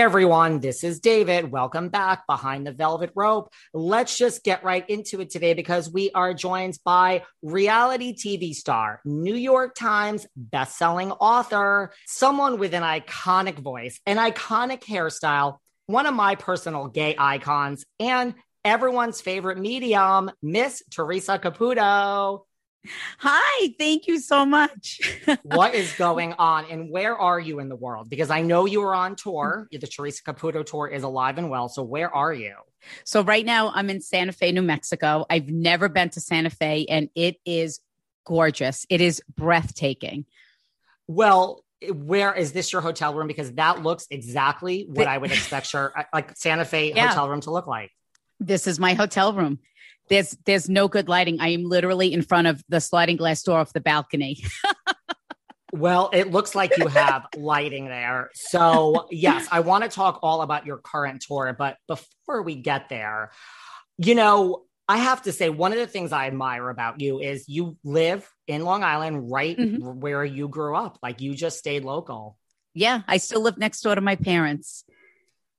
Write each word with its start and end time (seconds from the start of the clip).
Everyone, 0.00 0.60
this 0.60 0.82
is 0.82 0.98
David. 0.98 1.52
Welcome 1.52 1.90
back 1.90 2.26
behind 2.26 2.66
the 2.66 2.72
velvet 2.72 3.12
rope. 3.14 3.52
Let's 3.74 4.16
just 4.16 4.42
get 4.42 4.64
right 4.64 4.88
into 4.88 5.20
it 5.20 5.28
today 5.28 5.52
because 5.52 5.92
we 5.92 6.10
are 6.12 6.32
joined 6.32 6.78
by 6.86 7.24
reality 7.42 8.16
TV 8.16 8.54
star, 8.54 9.02
New 9.04 9.34
York 9.34 9.74
Times 9.74 10.26
bestselling 10.50 11.14
author, 11.20 11.92
someone 12.06 12.58
with 12.58 12.72
an 12.72 12.82
iconic 12.82 13.58
voice, 13.58 14.00
an 14.06 14.16
iconic 14.16 14.80
hairstyle, 14.84 15.58
one 15.84 16.06
of 16.06 16.14
my 16.14 16.34
personal 16.34 16.88
gay 16.88 17.14
icons, 17.18 17.84
and 17.98 18.32
everyone's 18.64 19.20
favorite 19.20 19.58
medium, 19.58 20.30
Miss 20.42 20.82
Theresa 20.90 21.38
Caputo. 21.38 22.44
Hi, 23.18 23.74
thank 23.78 24.06
you 24.06 24.18
so 24.18 24.46
much. 24.46 25.00
what 25.42 25.74
is 25.74 25.92
going 25.94 26.32
on 26.34 26.64
and 26.70 26.90
where 26.90 27.16
are 27.16 27.38
you 27.38 27.58
in 27.58 27.68
the 27.68 27.76
world? 27.76 28.08
Because 28.08 28.30
I 28.30 28.40
know 28.42 28.64
you 28.64 28.82
are 28.82 28.94
on 28.94 29.16
tour. 29.16 29.68
The 29.70 29.78
Theresa 29.78 30.22
Caputo 30.22 30.64
tour 30.64 30.88
is 30.88 31.02
alive 31.02 31.38
and 31.38 31.50
well. 31.50 31.68
So 31.68 31.82
where 31.82 32.14
are 32.14 32.32
you? 32.32 32.54
So 33.04 33.22
right 33.22 33.44
now 33.44 33.70
I'm 33.74 33.90
in 33.90 34.00
Santa 34.00 34.32
Fe, 34.32 34.52
New 34.52 34.62
Mexico. 34.62 35.26
I've 35.28 35.48
never 35.48 35.88
been 35.88 36.08
to 36.10 36.20
Santa 36.20 36.50
Fe 36.50 36.86
and 36.88 37.10
it 37.14 37.36
is 37.44 37.80
gorgeous. 38.24 38.86
It 38.88 39.00
is 39.02 39.22
breathtaking. 39.36 40.24
Well, 41.06 41.64
where 41.92 42.32
is 42.34 42.52
this 42.52 42.72
your 42.72 42.80
hotel 42.80 43.14
room? 43.14 43.26
Because 43.26 43.52
that 43.52 43.82
looks 43.82 44.06
exactly 44.10 44.86
what 44.88 45.06
I 45.06 45.18
would 45.18 45.32
expect 45.32 45.72
your 45.72 45.98
uh, 45.98 46.04
like 46.14 46.36
Santa 46.36 46.64
Fe 46.64 46.92
yeah. 46.96 47.08
hotel 47.08 47.28
room 47.28 47.40
to 47.42 47.50
look 47.50 47.66
like. 47.66 47.90
This 48.38 48.66
is 48.66 48.78
my 48.78 48.94
hotel 48.94 49.34
room 49.34 49.58
there's 50.10 50.36
there's 50.44 50.68
no 50.68 50.88
good 50.88 51.08
lighting. 51.08 51.40
I 51.40 51.50
am 51.50 51.64
literally 51.64 52.12
in 52.12 52.22
front 52.22 52.48
of 52.48 52.62
the 52.68 52.80
sliding 52.80 53.16
glass 53.16 53.42
door 53.42 53.60
of 53.60 53.72
the 53.72 53.80
balcony. 53.80 54.44
well, 55.72 56.10
it 56.12 56.30
looks 56.30 56.54
like 56.54 56.76
you 56.76 56.88
have 56.88 57.26
lighting 57.36 57.86
there. 57.86 58.30
So, 58.34 59.06
yes, 59.10 59.46
I 59.50 59.60
want 59.60 59.84
to 59.84 59.90
talk 59.90 60.18
all 60.22 60.42
about 60.42 60.66
your 60.66 60.78
current 60.78 61.22
tour, 61.22 61.54
but 61.56 61.76
before 61.86 62.42
we 62.42 62.56
get 62.56 62.88
there, 62.88 63.30
you 63.96 64.16
know, 64.16 64.64
I 64.88 64.96
have 64.98 65.22
to 65.22 65.32
say 65.32 65.48
one 65.48 65.72
of 65.72 65.78
the 65.78 65.86
things 65.86 66.10
I 66.10 66.26
admire 66.26 66.68
about 66.68 67.00
you 67.00 67.20
is 67.20 67.48
you 67.48 67.76
live 67.84 68.28
in 68.48 68.64
Long 68.64 68.82
Island 68.82 69.30
right 69.30 69.56
mm-hmm. 69.56 70.00
where 70.00 70.24
you 70.24 70.48
grew 70.48 70.74
up. 70.74 70.98
Like 71.00 71.20
you 71.20 71.34
just 71.34 71.58
stayed 71.58 71.84
local. 71.84 72.36
Yeah, 72.74 73.02
I 73.06 73.18
still 73.18 73.42
live 73.42 73.56
next 73.56 73.80
door 73.82 73.94
to 73.94 74.00
my 74.00 74.16
parents. 74.16 74.84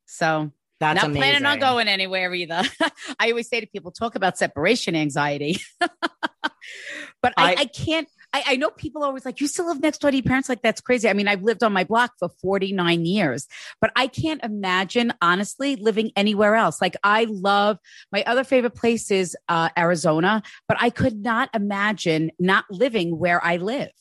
So 0.08 0.52
that's 0.82 0.96
not 0.96 1.06
amazing. 1.06 1.22
planning 1.22 1.46
on 1.46 1.60
going 1.60 1.88
anywhere 1.88 2.34
either. 2.34 2.64
I 3.20 3.30
always 3.30 3.48
say 3.48 3.62
to 3.62 3.68
people, 3.68 3.92
talk 3.92 4.16
about 4.16 4.38
separation 4.38 4.96
anxiety. 4.96 5.62
but 5.80 7.34
I, 7.38 7.54
I, 7.54 7.56
I 7.60 7.66
can't. 7.66 8.08
I, 8.34 8.44
I, 8.48 8.56
know 8.56 8.70
people 8.70 9.04
are 9.04 9.08
always 9.08 9.26
like, 9.26 9.42
you 9.42 9.48
still 9.48 9.68
live 9.68 9.82
next 9.82 10.00
door 10.00 10.10
to 10.10 10.16
your 10.16 10.24
parents. 10.24 10.48
Like, 10.48 10.62
that's 10.62 10.80
crazy. 10.80 11.10
I 11.10 11.14
mean, 11.14 11.28
I've 11.28 11.44
lived 11.44 11.64
on 11.64 11.74
my 11.74 11.84
block 11.84 12.14
for 12.18 12.30
49 12.42 13.06
years, 13.06 13.46
but 13.82 13.92
I 13.96 14.08
can't 14.08 14.42
imagine, 14.42 15.14
honestly, 15.22 15.76
living 15.76 16.12
anywhere 16.16 16.56
else. 16.56 16.82
Like, 16.82 16.96
I 17.04 17.26
love 17.30 17.78
my 18.10 18.24
other 18.24 18.46
favorite 18.46 18.74
place 18.74 19.12
is 19.12 19.36
uh, 19.50 19.68
Arizona, 19.78 20.44
but 20.68 20.78
I 20.80 20.92
could 20.92 21.22
not 21.22 21.50
imagine 21.54 22.32
not 22.40 22.64
living 22.72 23.20
where 23.20 23.44
I 23.44 23.58
live, 23.58 23.92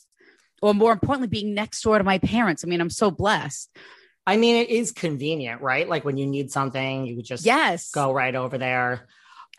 or 0.62 0.74
more 0.74 0.92
importantly, 0.92 1.28
being 1.28 1.52
next 1.52 1.82
door 1.82 1.98
to 1.98 2.04
my 2.04 2.18
parents. 2.18 2.64
I 2.64 2.68
mean, 2.68 2.80
I'm 2.80 2.88
so 2.88 3.10
blessed. 3.10 3.68
I 4.30 4.36
mean, 4.36 4.54
it 4.54 4.68
is 4.68 4.92
convenient, 4.92 5.60
right? 5.60 5.88
Like 5.88 6.04
when 6.04 6.16
you 6.16 6.24
need 6.24 6.52
something, 6.52 7.04
you 7.04 7.20
just 7.20 7.44
yes 7.44 7.90
go 7.90 8.12
right 8.12 8.32
over 8.32 8.58
there. 8.58 9.08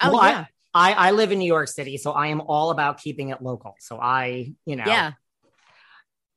Oh 0.02 0.14
well, 0.14 0.24
yeah. 0.24 0.46
I, 0.74 0.94
I, 0.94 1.10
I 1.10 1.12
live 1.12 1.34
in 1.34 1.40
New 1.40 1.46
York 1.46 1.68
City, 1.68 1.98
so 1.98 2.12
I 2.12 2.28
am 2.28 2.40
all 2.40 2.72
about 2.72 3.02
keeping 3.02 3.32
it 3.32 3.42
local. 3.42 3.76
So 3.80 4.00
I, 4.00 4.54
you 4.66 4.78
know, 4.78 4.86
yeah. 4.88 5.12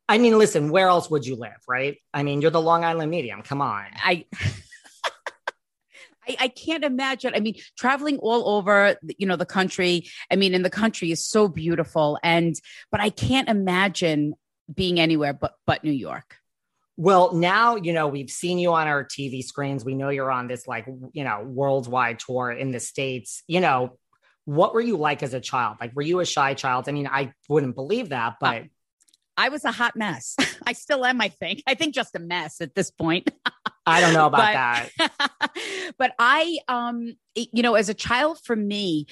I 0.09 0.17
mean, 0.17 0.37
listen, 0.37 0.69
where 0.69 0.89
else 0.89 1.09
would 1.09 1.25
you 1.25 1.37
live, 1.37 1.61
right? 1.65 1.95
I 2.13 2.23
mean, 2.23 2.41
you're 2.41 2.51
the 2.51 2.59
Long 2.59 2.83
Island 2.83 3.09
medium. 3.09 3.41
Come 3.41 3.61
on. 3.61 3.85
I 3.95 4.25
I, 6.27 6.35
I, 6.41 6.47
can't 6.49 6.83
imagine. 6.83 7.33
I 7.35 7.39
mean, 7.39 7.55
traveling 7.77 8.17
all 8.17 8.49
over, 8.49 8.97
you 9.17 9.27
know, 9.27 9.37
the 9.37 9.45
country. 9.45 10.09
I 10.29 10.35
mean, 10.35 10.53
in 10.53 10.61
the 10.61 10.69
country 10.69 11.09
is 11.09 11.23
so 11.23 11.47
beautiful, 11.47 12.19
and 12.21 12.53
but 12.91 12.99
I 12.99 13.11
can't 13.11 13.47
imagine 13.47 14.33
being 14.73 14.99
anywhere 14.99 15.31
but 15.31 15.53
but 15.65 15.85
New 15.85 15.93
York. 15.93 16.41
Well, 16.97 17.33
now, 17.33 17.75
you 17.75 17.91
know, 17.91 18.07
we've 18.07 18.29
seen 18.29 18.57
you 18.57 18.73
on 18.73 18.87
our 18.87 19.03
TV 19.03 19.43
screens. 19.43 19.83
We 19.83 19.95
know 19.95 20.09
you're 20.09 20.31
on 20.31 20.47
this 20.47 20.65
like, 20.65 20.85
you 21.11 21.23
know, 21.23 21.43
worldwide 21.45 22.19
tour 22.19 22.51
in 22.51 22.71
the 22.71 22.79
States. 22.79 23.43
You 23.47 23.59
know, 23.59 23.97
what 24.45 24.73
were 24.73 24.81
you 24.81 24.95
like 24.95 25.21
as 25.21 25.33
a 25.33 25.41
child? 25.41 25.77
Like, 25.81 25.93
were 25.95 26.03
you 26.03 26.21
a 26.21 26.25
shy 26.25 26.53
child? 26.53 26.87
I 26.87 26.93
mean, 26.93 27.07
I 27.07 27.33
wouldn't 27.49 27.75
believe 27.75 28.09
that, 28.09 28.35
but. 28.39 28.63
I 29.37 29.49
was 29.49 29.65
a 29.65 29.71
hot 29.71 29.97
mess. 29.97 30.37
I 30.67 30.71
still 30.71 31.03
am, 31.03 31.19
I 31.19 31.27
think. 31.27 31.61
I 31.67 31.73
think 31.73 31.93
just 31.93 32.15
a 32.15 32.19
mess 32.19 32.61
at 32.61 32.75
this 32.75 32.91
point. 32.91 33.29
I 33.85 33.99
don't 33.99 34.13
know 34.13 34.27
about 34.27 34.89
but, 34.97 35.09
that. 35.09 35.91
but 35.97 36.13
I, 36.17 36.59
um, 36.67 37.15
you 37.35 37.61
know, 37.61 37.75
as 37.75 37.89
a 37.89 37.93
child 37.93 38.39
for 38.43 38.55
me, 38.55 39.05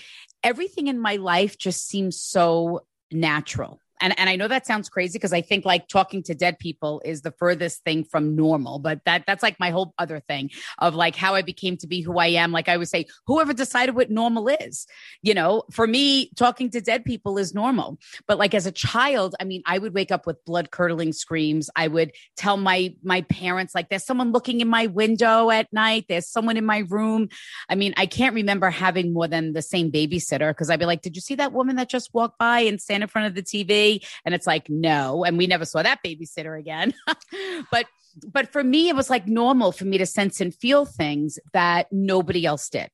everything 0.43 0.87
in 0.87 0.99
my 0.99 1.17
life 1.17 1.57
just 1.57 1.87
seems 1.87 2.19
so 2.19 2.85
natural 3.11 3.79
and 4.03 4.13
and 4.19 4.29
I 4.29 4.35
know 4.35 4.49
that 4.49 4.67
sounds 4.67 4.89
crazy 4.89 5.17
because 5.17 5.33
I 5.33 5.41
think 5.41 5.65
like 5.65 5.87
talking 5.87 6.21
to 6.23 6.35
dead 6.35 6.59
people 6.59 7.01
is 7.05 7.21
the 7.21 7.31
furthest 7.31 7.83
thing 7.83 8.03
from 8.03 8.35
normal, 8.35 8.77
but 8.77 8.99
that 9.05 9.23
that's 9.25 9.41
like 9.41 9.59
my 9.59 9.71
whole 9.71 9.93
other 9.97 10.19
thing 10.19 10.51
of 10.79 10.93
like 10.93 11.15
how 11.15 11.35
I 11.35 11.41
became 11.41 11.77
to 11.77 11.87
be 11.87 12.01
who 12.01 12.19
I 12.19 12.27
am. 12.27 12.51
Like 12.51 12.67
I 12.67 12.75
would 12.75 12.89
say, 12.89 13.05
whoever 13.25 13.53
decided 13.53 13.95
what 13.95 14.11
normal 14.11 14.49
is, 14.49 14.85
you 15.21 15.33
know, 15.33 15.63
for 15.71 15.87
me, 15.87 16.31
talking 16.35 16.69
to 16.71 16.81
dead 16.81 17.05
people 17.05 17.37
is 17.37 17.53
normal. 17.53 17.97
But 18.27 18.37
like 18.37 18.53
as 18.53 18.65
a 18.65 18.71
child, 18.71 19.35
I 19.39 19.45
mean, 19.45 19.63
I 19.65 19.77
would 19.77 19.93
wake 19.93 20.11
up 20.11 20.27
with 20.27 20.43
blood 20.45 20.71
curdling 20.71 21.13
screams. 21.13 21.69
I 21.75 21.87
would 21.87 22.11
tell 22.35 22.57
my 22.57 22.93
my 23.03 23.21
parents 23.21 23.73
like, 23.73 23.89
"There's 23.89 24.05
someone 24.05 24.33
looking 24.33 24.59
in 24.59 24.67
my 24.67 24.87
window 24.87 25.49
at 25.49 25.71
night. 25.71 26.05
There's 26.09 26.27
someone 26.27 26.57
in 26.57 26.65
my 26.65 26.83
room." 26.89 27.29
I 27.69 27.75
mean, 27.75 27.93
I 27.95 28.05
can't 28.05 28.35
remember 28.35 28.69
having 28.69 29.13
more 29.13 29.29
than 29.29 29.53
the 29.53 29.61
same 29.61 29.91
babysitter 29.91 30.49
because 30.51 30.69
I'd 30.69 30.79
be 30.79 30.85
like, 30.85 31.01
"Did 31.01 31.15
you 31.15 31.21
see 31.21 31.35
that 31.35 31.53
woman 31.53 31.77
that 31.77 31.89
just 31.89 32.13
walked 32.13 32.37
by 32.37 32.59
and 32.59 32.81
stand 32.81 33.01
in 33.01 33.07
front 33.07 33.27
of 33.27 33.35
the 33.35 33.43
TV?" 33.43 33.92
And 34.25 34.33
it's 34.33 34.47
like, 34.47 34.69
no. 34.69 35.23
And 35.25 35.37
we 35.37 35.47
never 35.47 35.65
saw 35.65 35.83
that 35.83 35.99
babysitter 36.05 36.57
again. 36.57 36.93
but 37.71 37.85
but 38.31 38.51
for 38.51 38.63
me, 38.63 38.89
it 38.89 38.95
was 38.95 39.09
like 39.09 39.27
normal 39.27 39.71
for 39.71 39.85
me 39.85 39.97
to 39.97 40.05
sense 40.05 40.39
and 40.39 40.53
feel 40.53 40.85
things 40.85 41.39
that 41.51 41.87
nobody 41.91 42.45
else 42.45 42.69
did. 42.69 42.89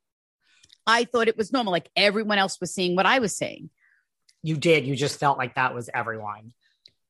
I 0.88 1.04
thought 1.04 1.28
it 1.28 1.38
was 1.38 1.52
normal, 1.52 1.72
like 1.72 1.90
everyone 1.96 2.38
else 2.38 2.60
was 2.60 2.74
seeing 2.74 2.96
what 2.96 3.06
I 3.06 3.20
was 3.20 3.36
seeing. 3.36 3.70
You 4.42 4.56
did. 4.56 4.88
You 4.88 4.96
just 4.96 5.20
felt 5.20 5.38
like 5.38 5.56
that 5.56 5.76
was 5.76 5.90
everyone. 5.94 6.54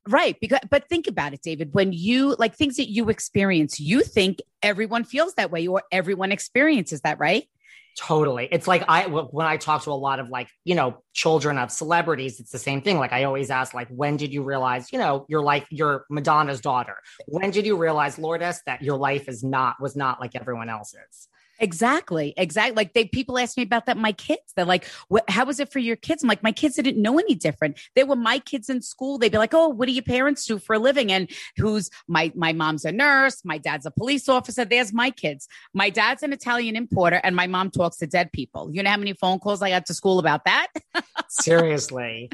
Right. 0.08 0.36
Because, 0.40 0.60
but 0.68 0.88
think 0.88 1.06
about 1.06 1.34
it, 1.34 1.42
David. 1.42 1.72
When 1.72 1.92
you 1.92 2.34
like 2.38 2.56
things 2.56 2.76
that 2.76 2.90
you 2.90 3.10
experience, 3.10 3.78
you 3.78 4.02
think 4.02 4.40
everyone 4.62 5.04
feels 5.04 5.34
that 5.34 5.50
way 5.50 5.66
or 5.66 5.82
everyone 5.92 6.32
experiences 6.32 7.02
that, 7.02 7.18
right? 7.18 7.46
Totally. 8.00 8.48
It's 8.50 8.66
like 8.66 8.82
I 8.88 9.08
when 9.08 9.46
I 9.46 9.58
talk 9.58 9.82
to 9.82 9.90
a 9.90 9.92
lot 9.92 10.20
of 10.20 10.30
like, 10.30 10.48
you 10.64 10.74
know, 10.74 11.02
children 11.12 11.58
of 11.58 11.70
celebrities, 11.70 12.40
it's 12.40 12.50
the 12.50 12.58
same 12.58 12.80
thing. 12.80 12.96
Like 12.96 13.12
I 13.12 13.24
always 13.24 13.50
ask 13.50 13.74
like 13.74 13.88
when 13.88 14.16
did 14.16 14.32
you 14.32 14.42
realize, 14.42 14.90
you 14.90 14.98
know, 14.98 15.26
your 15.28 15.42
life 15.42 15.66
you're 15.68 16.06
Madonna's 16.08 16.62
daughter. 16.62 16.96
When 17.26 17.50
did 17.50 17.66
you 17.66 17.76
realize, 17.76 18.18
Lourdes, 18.18 18.62
that 18.64 18.80
your 18.80 18.96
life 18.96 19.28
is 19.28 19.44
not 19.44 19.76
was 19.82 19.96
not 19.96 20.18
like 20.18 20.34
everyone 20.34 20.70
else's? 20.70 21.28
Exactly. 21.60 22.32
Exactly. 22.38 22.74
Like 22.74 22.94
they 22.94 23.04
people 23.04 23.38
ask 23.38 23.56
me 23.56 23.62
about 23.62 23.84
that. 23.86 23.98
My 23.98 24.12
kids, 24.12 24.40
they're 24.56 24.64
like, 24.64 24.86
how 25.28 25.44
was 25.44 25.60
it 25.60 25.70
for 25.70 25.78
your 25.78 25.96
kids? 25.96 26.22
I'm 26.22 26.28
like, 26.28 26.42
my 26.42 26.52
kids 26.52 26.76
didn't 26.76 27.00
know 27.00 27.18
any 27.18 27.34
different. 27.34 27.78
They 27.94 28.02
were 28.02 28.16
my 28.16 28.38
kids 28.38 28.70
in 28.70 28.80
school. 28.80 29.18
They'd 29.18 29.30
be 29.30 29.38
like, 29.38 29.52
oh, 29.52 29.68
what 29.68 29.86
do 29.86 29.92
your 29.92 30.02
parents 30.02 30.46
do 30.46 30.58
for 30.58 30.74
a 30.74 30.78
living? 30.78 31.12
And 31.12 31.30
who's 31.58 31.90
my 32.08 32.32
my 32.34 32.54
mom's 32.54 32.86
a 32.86 32.92
nurse, 32.92 33.44
my 33.44 33.58
dad's 33.58 33.84
a 33.84 33.90
police 33.90 34.28
officer. 34.28 34.64
There's 34.64 34.92
my 34.92 35.10
kids. 35.10 35.48
My 35.74 35.90
dad's 35.90 36.22
an 36.22 36.32
Italian 36.32 36.76
importer, 36.76 37.20
and 37.22 37.36
my 37.36 37.46
mom 37.46 37.70
talks 37.70 37.98
to 37.98 38.06
dead 38.06 38.32
people. 38.32 38.70
You 38.72 38.82
know 38.82 38.90
how 38.90 38.96
many 38.96 39.12
phone 39.12 39.38
calls 39.38 39.60
I 39.60 39.68
got 39.68 39.84
to 39.86 39.94
school 39.94 40.18
about 40.18 40.46
that? 40.46 40.68
Seriously. 41.28 42.30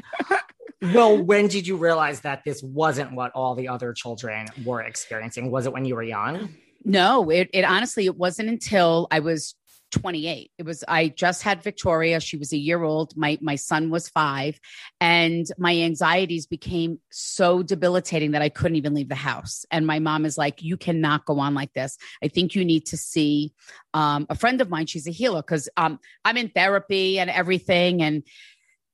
well, 0.81 1.21
when 1.21 1.47
did 1.47 1.67
you 1.67 1.75
realize 1.75 2.21
that 2.21 2.45
this 2.45 2.63
wasn't 2.63 3.11
what 3.11 3.33
all 3.33 3.55
the 3.55 3.67
other 3.67 3.91
children 3.91 4.47
were 4.63 4.81
experiencing? 4.81 5.51
Was 5.51 5.65
it 5.65 5.73
when 5.73 5.83
you 5.83 5.95
were 5.95 6.03
young? 6.03 6.55
No, 6.87 7.29
it, 7.29 7.49
it 7.53 7.65
honestly, 7.65 8.05
it 8.05 8.15
wasn't 8.15 8.47
until 8.47 9.09
I 9.11 9.19
was 9.19 9.55
28. 9.91 10.51
It 10.57 10.65
was 10.65 10.85
I 10.87 11.09
just 11.09 11.43
had 11.43 11.61
Victoria. 11.61 12.21
She 12.21 12.37
was 12.37 12.53
a 12.53 12.57
year 12.57 12.81
old. 12.81 13.15
My 13.17 13.37
my 13.41 13.55
son 13.55 13.89
was 13.89 14.07
5 14.07 14.57
and 15.01 15.45
my 15.57 15.75
anxieties 15.75 16.45
became 16.45 16.99
so 17.11 17.61
debilitating 17.61 18.31
that 18.31 18.41
I 18.41 18.47
couldn't 18.47 18.77
even 18.77 18.93
leave 18.93 19.09
the 19.09 19.15
house. 19.15 19.65
And 19.69 19.85
my 19.85 19.99
mom 19.99 20.25
is 20.25 20.37
like, 20.37 20.63
"You 20.63 20.77
cannot 20.77 21.25
go 21.25 21.39
on 21.39 21.53
like 21.53 21.73
this. 21.73 21.97
I 22.23 22.29
think 22.29 22.55
you 22.55 22.63
need 22.63 22.85
to 22.87 22.97
see 22.97 23.51
um, 23.93 24.25
a 24.29 24.35
friend 24.35 24.61
of 24.61 24.69
mine. 24.69 24.85
She's 24.85 25.07
a 25.07 25.11
healer 25.11 25.43
cuz 25.43 25.67
um, 25.75 25.99
I'm 26.23 26.37
in 26.37 26.49
therapy 26.49 27.19
and 27.19 27.29
everything 27.29 28.01
and 28.01 28.23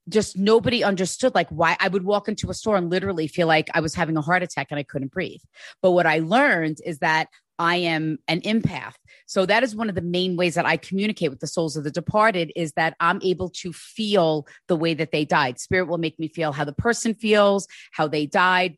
just 0.10 0.38
nobody 0.38 0.84
understood 0.84 1.34
like 1.34 1.50
why 1.50 1.78
I 1.80 1.88
would 1.88 2.04
walk 2.04 2.28
into 2.28 2.50
a 2.50 2.54
store 2.54 2.76
and 2.76 2.90
literally 2.90 3.28
feel 3.28 3.48
like 3.48 3.70
I 3.74 3.80
was 3.80 3.96
having 3.96 4.18
a 4.18 4.22
heart 4.22 4.44
attack 4.44 4.68
and 4.70 4.80
I 4.80 4.84
couldn't 4.84 5.12
breathe. 5.12 5.42
But 5.82 5.92
what 5.92 6.06
I 6.06 6.20
learned 6.20 6.80
is 6.86 7.00
that 7.00 7.30
I 7.60 7.78
am 7.78 8.18
an 8.28 8.42
empath. 8.42 8.94
So 9.26 9.46
that 9.46 9.64
is 9.64 9.76
one 9.76 9.90
of 9.90 9.96
the 9.96 10.02
main 10.02 10.36
ways 10.36 10.56
that 10.56 10.66
I 10.66 10.78
communicate 10.78 11.30
with 11.30 11.40
the 11.40 11.48
souls 11.48 11.78
of 11.78 11.84
the 11.84 11.92
departed 11.92 12.52
is 12.56 12.74
that 12.74 12.96
I'm 13.00 13.22
able 13.24 13.50
to 13.50 13.72
feel 13.74 14.48
the 14.68 14.76
way 14.76 14.94
that 14.94 15.12
they 15.12 15.26
died. 15.26 15.60
Spirit 15.60 15.88
will 15.88 15.98
make 15.98 16.20
me 16.20 16.28
feel 16.28 16.52
how 16.52 16.66
the 16.66 16.74
person 16.74 17.14
feels, 17.14 17.68
how 17.92 18.08
they 18.08 18.26
died. 18.26 18.78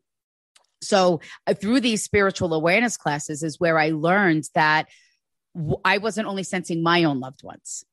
So 0.82 1.22
uh, 1.48 1.54
through 1.54 1.80
these 1.82 2.04
spiritual 2.04 2.54
awareness 2.54 2.98
classes 2.98 3.44
is 3.44 3.60
where 3.60 3.80
I 3.80 3.90
learned 3.90 4.46
that 4.54 4.88
I 5.84 6.00
wasn't 6.00 6.28
only 6.28 6.44
sensing 6.44 6.84
my 6.84 7.06
own 7.06 7.20
loved 7.20 7.44
ones. 7.44 7.86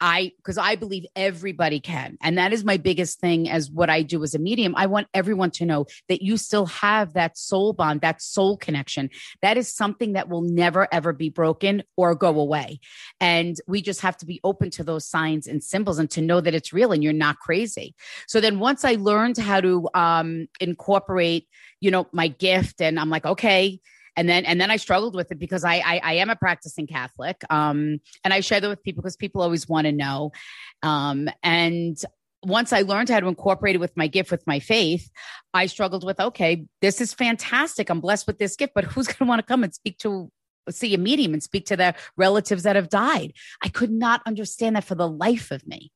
I, 0.00 0.32
because 0.36 0.58
I 0.58 0.76
believe 0.76 1.04
everybody 1.16 1.80
can. 1.80 2.18
And 2.22 2.38
that 2.38 2.52
is 2.52 2.64
my 2.64 2.76
biggest 2.76 3.20
thing 3.20 3.48
as 3.48 3.70
what 3.70 3.90
I 3.90 4.02
do 4.02 4.22
as 4.22 4.34
a 4.34 4.38
medium. 4.38 4.74
I 4.76 4.86
want 4.86 5.08
everyone 5.14 5.50
to 5.52 5.66
know 5.66 5.86
that 6.08 6.22
you 6.22 6.36
still 6.36 6.66
have 6.66 7.14
that 7.14 7.36
soul 7.36 7.72
bond, 7.72 8.00
that 8.02 8.22
soul 8.22 8.56
connection. 8.56 9.10
That 9.42 9.56
is 9.56 9.72
something 9.72 10.12
that 10.12 10.28
will 10.28 10.42
never, 10.42 10.88
ever 10.92 11.12
be 11.12 11.30
broken 11.30 11.82
or 11.96 12.14
go 12.14 12.38
away. 12.38 12.80
And 13.20 13.56
we 13.66 13.82
just 13.82 14.00
have 14.02 14.16
to 14.18 14.26
be 14.26 14.40
open 14.44 14.70
to 14.70 14.84
those 14.84 15.06
signs 15.06 15.46
and 15.46 15.62
symbols 15.62 15.98
and 15.98 16.10
to 16.10 16.22
know 16.22 16.40
that 16.40 16.54
it's 16.54 16.72
real 16.72 16.92
and 16.92 17.02
you're 17.02 17.12
not 17.12 17.38
crazy. 17.38 17.94
So 18.26 18.40
then 18.40 18.58
once 18.58 18.84
I 18.84 18.94
learned 18.94 19.38
how 19.38 19.60
to 19.60 19.88
um, 19.94 20.48
incorporate, 20.60 21.48
you 21.80 21.90
know, 21.90 22.06
my 22.12 22.28
gift, 22.28 22.80
and 22.80 22.98
I'm 22.98 23.10
like, 23.10 23.26
okay, 23.26 23.80
and 24.18 24.28
then 24.28 24.44
and 24.44 24.60
then 24.60 24.70
I 24.70 24.76
struggled 24.76 25.14
with 25.14 25.30
it 25.30 25.38
because 25.38 25.64
I 25.64 25.76
I, 25.76 26.00
I 26.02 26.12
am 26.14 26.28
a 26.28 26.36
practicing 26.36 26.86
Catholic, 26.86 27.42
um, 27.48 28.00
and 28.24 28.34
I 28.34 28.40
share 28.40 28.60
that 28.60 28.68
with 28.68 28.82
people 28.82 29.02
because 29.02 29.16
people 29.16 29.40
always 29.40 29.68
want 29.68 29.86
to 29.86 29.92
know, 29.92 30.32
um, 30.82 31.30
and 31.42 31.96
once 32.42 32.72
I 32.72 32.82
learned 32.82 33.08
how 33.08 33.20
to 33.20 33.26
incorporate 33.26 33.76
it 33.76 33.80
with 33.80 33.96
my 33.96 34.06
gift, 34.06 34.30
with 34.30 34.46
my 34.46 34.60
faith, 34.60 35.10
I 35.54 35.66
struggled 35.66 36.04
with, 36.04 36.20
okay, 36.20 36.66
this 36.80 37.00
is 37.00 37.12
fantastic. 37.12 37.90
I'm 37.90 38.00
blessed 38.00 38.26
with 38.26 38.38
this 38.38 38.54
gift, 38.54 38.74
but 38.74 38.84
who's 38.84 39.06
going 39.06 39.16
to 39.18 39.24
want 39.24 39.40
to 39.40 39.46
come 39.46 39.64
and 39.64 39.74
speak 39.74 39.98
to, 39.98 40.30
see 40.70 40.94
a 40.94 40.98
medium 40.98 41.32
and 41.32 41.42
speak 41.42 41.66
to 41.66 41.76
their 41.76 41.96
relatives 42.16 42.62
that 42.62 42.76
have 42.76 42.88
died? 42.88 43.32
I 43.62 43.68
could 43.68 43.90
not 43.90 44.22
understand 44.24 44.76
that 44.76 44.84
for 44.84 44.94
the 44.94 45.08
life 45.08 45.50
of 45.50 45.66
me. 45.66 45.90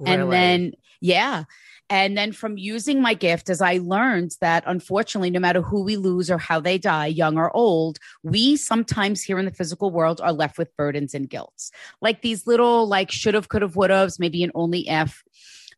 Really? 0.00 0.12
And 0.12 0.32
then, 0.32 0.72
yeah. 1.00 1.44
And 1.88 2.18
then 2.18 2.32
from 2.32 2.58
using 2.58 3.00
my 3.00 3.14
gift, 3.14 3.48
as 3.48 3.60
I 3.60 3.78
learned 3.78 4.36
that 4.40 4.64
unfortunately, 4.66 5.30
no 5.30 5.38
matter 5.38 5.62
who 5.62 5.84
we 5.84 5.96
lose 5.96 6.30
or 6.30 6.38
how 6.38 6.58
they 6.58 6.78
die, 6.78 7.06
young 7.06 7.38
or 7.38 7.54
old, 7.54 7.98
we 8.24 8.56
sometimes 8.56 9.22
here 9.22 9.38
in 9.38 9.44
the 9.44 9.52
physical 9.52 9.90
world 9.90 10.20
are 10.20 10.32
left 10.32 10.58
with 10.58 10.76
burdens 10.76 11.14
and 11.14 11.30
guilts, 11.30 11.70
like 12.00 12.22
these 12.22 12.46
little, 12.46 12.86
like 12.88 13.10
should 13.10 13.34
have, 13.34 13.48
could 13.48 13.62
have, 13.62 13.76
would 13.76 13.90
have, 13.90 14.12
maybe 14.18 14.42
an 14.42 14.50
only 14.54 14.88
if. 14.88 15.22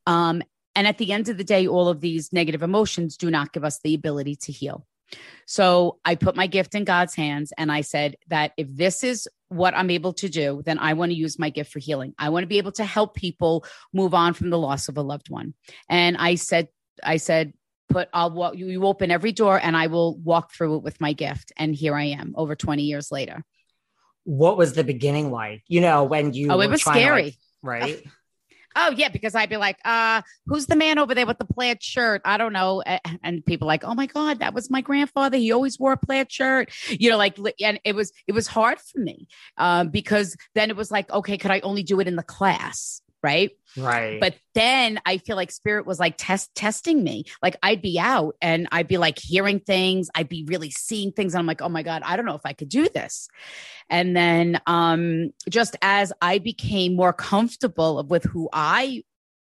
Um, 0.07 0.43
and 0.75 0.87
at 0.87 0.99
the 0.99 1.13
end 1.13 1.29
of 1.29 1.37
the 1.37 1.45
day, 1.45 1.67
all 1.67 1.89
of 1.89 2.01
these 2.01 2.33
negative 2.33 2.63
emotions 2.63 3.17
do 3.17 3.31
not 3.31 3.53
give 3.53 3.65
us 3.65 3.81
the 3.81 3.95
ability 3.95 4.37
to 4.37 4.53
heal. 4.53 4.87
So 5.47 5.99
I 6.05 6.15
put 6.15 6.37
my 6.37 6.47
gift 6.47 6.75
in 6.75 6.85
God's 6.85 7.15
hands 7.15 7.53
and 7.57 7.73
I 7.73 7.81
said 7.81 8.17
that 8.29 8.53
if 8.57 8.69
this 8.71 9.03
is 9.03 9.29
what 9.49 9.75
I'm 9.75 9.91
able 9.91 10.13
to 10.15 10.29
do, 10.29 10.63
then 10.65 10.79
I 10.79 10.93
want 10.95 11.11
to 11.11 11.17
use 11.17 11.39
my 11.39 11.51
gift 11.51 11.73
for 11.73 11.79
healing. 11.79 12.15
I 12.19 12.29
want 12.29 12.45
to 12.45 12.49
be 12.49 12.59
able 12.59 12.73
to 12.73 12.85
help 12.85 13.15
people 13.15 13.65
move 13.93 14.15
on 14.15 14.35
from 14.35 14.51
the 14.51 14.59
loss 14.59 14.89
of 14.89 14.97
a 14.99 15.03
loved 15.03 15.31
one. 15.31 15.55
And 15.89 16.17
I 16.17 16.35
said, 16.35 16.69
I 17.03 17.17
said, 17.17 17.55
put, 17.89 18.09
I'll 18.13 18.31
walk, 18.31 18.57
you, 18.57 18.67
you 18.69 18.85
open 18.85 19.11
every 19.11 19.33
door 19.33 19.59
and 19.63 19.77
I 19.77 19.87
will 19.87 20.17
walk 20.19 20.53
through 20.53 20.77
it 20.77 20.83
with 20.83 21.01
my 21.01 21.13
gift. 21.13 21.53
And 21.57 21.75
here 21.75 21.95
I 21.95 22.05
am 22.05 22.35
over 22.37 22.55
20 22.55 22.83
years 22.83 23.11
later. 23.11 23.45
What 24.25 24.59
was 24.59 24.75
the 24.75 24.85
beginning 24.85 25.31
like? 25.31 25.63
You 25.69 25.81
know, 25.81 26.05
when 26.05 26.35
you, 26.35 26.51
oh, 26.51 26.61
it 26.61 26.69
was 26.69 26.83
scary. 26.83 27.25
Like, 27.25 27.35
right. 27.63 28.05
Oh 28.77 28.91
yeah, 28.91 29.09
because 29.09 29.35
I'd 29.35 29.49
be 29.49 29.57
like, 29.57 29.79
uh, 29.85 30.23
who's 30.47 30.67
the 30.67 30.77
man 30.77 30.99
over 30.99 31.15
there 31.15 31.27
with 31.27 31.39
the 31.39 31.45
plaid 31.45 31.83
shirt? 31.83 32.23
I 32.25 32.37
don't 32.37 32.53
know. 32.53 32.83
And 33.23 33.45
people 33.45 33.67
like, 33.67 33.85
oh 33.85 33.95
my 33.95 34.07
God, 34.07 34.41
that 34.41 34.55
was 34.55 34.71
my 34.71 34.81
grandfather. 34.81 35.37
He 35.37 35.53
always 35.53 35.79
wore 35.79 35.93
a 35.93 35.97
plaid 35.97 36.31
shirt. 36.31 36.71
You 36.89 37.11
know, 37.11 37.17
like 37.17 37.39
and 37.63 37.81
it 37.85 37.95
was 37.95 38.13
it 38.27 38.33
was 38.33 38.47
hard 38.47 38.79
for 38.81 39.01
me. 39.01 39.29
Um, 39.57 39.89
because 39.89 40.37
then 40.55 40.71
it 40.71 40.77
was 40.77 40.91
like, 40.91 41.11
okay, 41.11 41.39
could 41.39 41.51
I 41.51 41.61
only 41.61 41.83
do 41.83 42.01
it 42.01 42.09
in 42.09 42.17
the 42.17 42.23
class? 42.23 43.01
Right? 43.23 43.51
Right. 43.77 44.21
But 44.21 44.35
then 44.55 45.01
i 45.07 45.19
feel 45.19 45.37
like 45.37 45.51
spirit 45.51 45.87
was 45.87 46.01
like 46.01 46.15
test 46.17 46.55
testing 46.55 47.03
me. 47.03 47.25
Like 47.43 47.57
i'd 47.63 47.83
be 47.83 47.99
out 47.99 48.37
and 48.41 48.69
i'd 48.73 48.89
be 48.89 48.99
like 48.99 49.19
hearing 49.19 49.61
things. 49.61 50.11
I'd 50.15 50.29
be 50.29 50.45
really 50.45 50.71
seeing 50.71 51.13
things. 51.13 51.35
And 51.35 51.41
i'm 51.41 51.47
like 51.47 51.63
oh 51.63 51.69
my 51.69 51.83
god 51.83 52.03
i 52.05 52.17
don't 52.17 52.27
know 52.27 52.35
if 52.35 52.45
i 52.45 52.53
could 52.53 52.69
do 52.69 52.89
this. 52.89 53.29
And 53.91 54.17
then 54.17 54.61
um 54.67 55.31
just 55.49 55.77
as 55.83 56.13
i 56.21 56.39
became 56.39 56.97
more 56.97 57.13
comfortable 57.13 58.05
with 58.09 58.25
who 58.25 58.49
i 58.53 59.03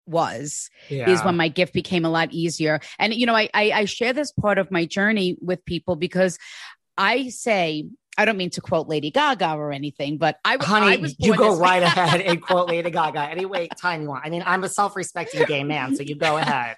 was 0.06 0.70
yeah. 0.90 1.10
is 1.10 1.24
when 1.24 1.38
my 1.38 1.48
gift 1.48 1.74
became 1.74 2.04
a 2.04 2.10
lot 2.10 2.34
easier. 2.34 2.82
And 3.00 3.14
you 3.14 3.26
know 3.26 3.36
I, 3.36 3.50
I 3.54 3.72
i 3.72 3.86
share 3.86 4.14
this 4.14 4.32
part 4.32 4.58
of 4.58 4.72
my 4.72 4.86
journey 4.86 5.38
with 5.42 5.64
people 5.66 5.96
because 5.96 6.38
i 6.98 7.30
say 7.30 7.86
I 8.18 8.26
don't 8.26 8.38
mean 8.38 8.52
to 8.52 8.62
quote 8.62 8.88
Lady 8.88 9.12
Gaga 9.12 9.56
or 9.56 9.72
anything, 9.72 10.18
but 10.18 10.38
I, 10.46 10.58
honey, 10.60 10.94
I 10.94 10.96
was 10.98 11.16
you 11.18 11.36
go 11.36 11.58
right 11.58 11.82
ahead 11.84 12.22
and 12.22 12.42
quote 12.42 12.70
Lady 12.70 12.92
Gaga 12.92 13.22
any 13.22 13.46
way 13.46 13.68
time 13.80 14.04
you 14.04 14.10
want. 14.10 14.26
I 14.26 14.30
mean, 14.30 14.44
I'm 14.46 14.64
a 14.64 14.70
self-respecting 14.70 15.46
gay 15.46 15.64
man, 15.64 15.96
so 15.96 16.04
you 16.04 16.16
go 16.16 16.38
ahead. 16.38 16.78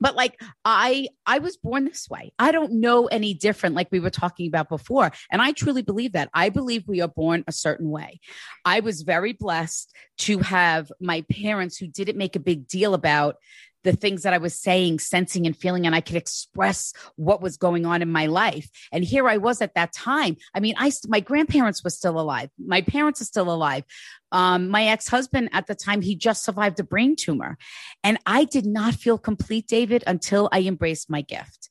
But 0.00 0.16
like 0.16 0.40
I, 0.64 1.08
I 1.26 1.38
was 1.38 1.58
born 1.58 1.84
this 1.84 2.08
way. 2.08 2.32
I 2.38 2.52
don't 2.52 2.80
know 2.80 3.06
any 3.06 3.34
different, 3.34 3.74
like 3.74 3.88
we 3.90 4.00
were 4.00 4.10
talking 4.10 4.48
about 4.48 4.68
before, 4.68 5.12
and 5.30 5.42
I 5.42 5.52
truly 5.52 5.82
believe 5.82 6.12
that. 6.12 6.30
I 6.32 6.48
believe 6.48 6.88
we 6.88 7.02
are 7.02 7.08
born 7.08 7.44
a 7.46 7.52
certain 7.52 7.90
way. 7.90 8.20
I 8.64 8.80
was 8.80 9.02
very 9.02 9.34
blessed 9.34 9.94
to 10.20 10.38
have 10.38 10.90
my 11.00 11.22
parents 11.30 11.76
who 11.76 11.86
didn't 11.86 12.16
make 12.16 12.34
a 12.34 12.40
big 12.40 12.66
deal 12.66 12.94
about 12.94 13.36
the 13.84 13.92
things 13.92 14.22
that 14.22 14.32
I 14.32 14.38
was 14.38 14.54
saying, 14.54 14.98
sensing, 14.98 15.46
and 15.46 15.56
feeling, 15.56 15.86
and 15.86 15.94
I 15.94 16.00
could 16.00 16.16
express 16.16 16.92
what 17.16 17.40
was 17.40 17.56
going 17.56 17.86
on 17.86 18.02
in 18.02 18.10
my 18.10 18.26
life. 18.26 18.68
And 18.92 19.04
here 19.04 19.28
I 19.28 19.36
was 19.36 19.60
at 19.60 19.74
that 19.74 19.92
time. 19.92 20.36
I 20.54 20.60
mean, 20.60 20.74
I 20.78 20.92
my 21.06 21.20
grandparents 21.20 21.82
were 21.82 21.90
still 21.90 22.20
alive. 22.20 22.50
My 22.58 22.82
parents 22.82 23.20
are 23.20 23.26
still 23.26 23.52
alive. 23.52 23.84
Um, 24.32 24.68
my 24.68 24.84
ex 24.86 25.08
husband 25.08 25.50
at 25.52 25.66
the 25.66 25.74
time, 25.74 26.02
he 26.02 26.14
just 26.14 26.44
survived 26.44 26.80
a 26.80 26.84
brain 26.84 27.16
tumor. 27.16 27.58
And 28.04 28.18
I 28.26 28.44
did 28.44 28.66
not 28.66 28.94
feel 28.94 29.18
complete, 29.18 29.66
David, 29.66 30.04
until 30.06 30.48
I 30.52 30.60
embraced 30.62 31.10
my 31.10 31.22
gift. 31.22 31.70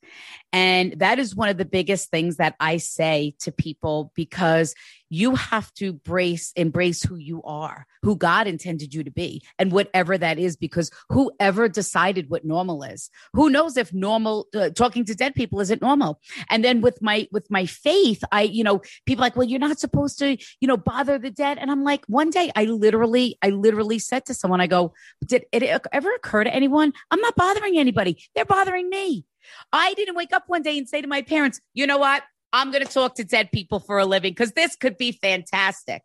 And 0.52 0.94
that 1.00 1.20
is 1.20 1.36
one 1.36 1.50
of 1.50 1.58
the 1.58 1.66
biggest 1.66 2.10
things 2.10 2.38
that 2.38 2.56
I 2.60 2.78
say 2.78 3.36
to 3.42 3.52
people 3.52 4.12
because 4.16 4.74
you 5.10 5.36
have 5.36 5.74
to 5.74 5.94
brace, 5.94 6.52
embrace 6.56 7.04
who 7.04 7.16
you 7.16 7.42
are, 7.44 7.86
who 8.04 8.16
God 8.16 8.48
intended 8.48 8.94
you 8.94 9.04
to 9.04 9.12
be, 9.12 9.44
and 9.58 9.72
whatever 9.72 10.18
that 10.18 10.38
is, 10.38 10.56
because 10.56 10.92
whoever 11.10 11.68
decided 11.68 12.30
what 12.30 12.46
normal 12.46 12.84
is, 12.84 13.10
who 13.34 13.50
knows 13.50 13.76
if 13.76 13.92
normal, 13.92 14.48
uh, 14.56 14.70
talking 14.70 15.06
to 15.06 15.16
dead 15.16 15.34
people 15.34 15.60
isn't 15.62 15.82
normal. 15.82 16.20
And 16.50 16.64
then 16.64 16.82
with 16.82 17.02
my, 17.02 17.28
with 17.32 17.50
my 17.50 17.66
faith, 17.66 18.24
I, 18.32 18.44
you 18.44 18.64
know, 18.64 18.82
people 19.06 19.22
like, 19.22 19.36
well, 19.36 19.48
you're 19.48 19.60
not 19.60 19.80
supposed 19.80 20.20
to, 20.20 20.38
you 20.60 20.68
know, 20.68 20.78
bother 20.78 21.18
the 21.18 21.32
dead. 21.32 21.58
And 21.58 21.72
I'm 21.72 21.84
like, 21.84 22.06
one 22.06 22.30
day 22.30 22.49
I 22.56 22.66
literally, 22.66 23.38
I 23.42 23.50
literally 23.50 24.00
said 24.00 24.26
to 24.26 24.34
someone, 24.34 24.62
I 24.62 24.68
go, 24.68 24.94
did 25.26 25.46
it 25.52 25.64
ever 25.92 26.14
occur 26.14 26.44
to 26.44 26.54
anyone? 26.54 26.94
I'm 27.12 27.22
not 27.22 27.36
bothering 27.36 27.78
anybody. 27.78 28.24
They're 28.36 28.46
bothering 28.46 28.90
me. 28.90 29.26
I 29.72 29.94
didn't 29.94 30.16
wake 30.16 30.34
up 30.34 30.44
one 30.48 30.62
day 30.62 30.78
and 30.78 30.88
say 30.88 31.02
to 31.02 31.08
my 31.08 31.22
parents, 31.22 31.60
you 31.74 31.88
know 31.88 31.98
what? 31.98 32.24
I'm 32.52 32.72
going 32.72 32.86
to 32.86 32.92
talk 32.92 33.16
to 33.16 33.24
dead 33.24 33.52
people 33.52 33.80
for 33.80 34.00
a 34.00 34.06
living 34.06 34.32
because 34.32 34.52
this 34.54 34.76
could 34.76 34.98
be 34.98 35.12
fantastic. 35.12 36.04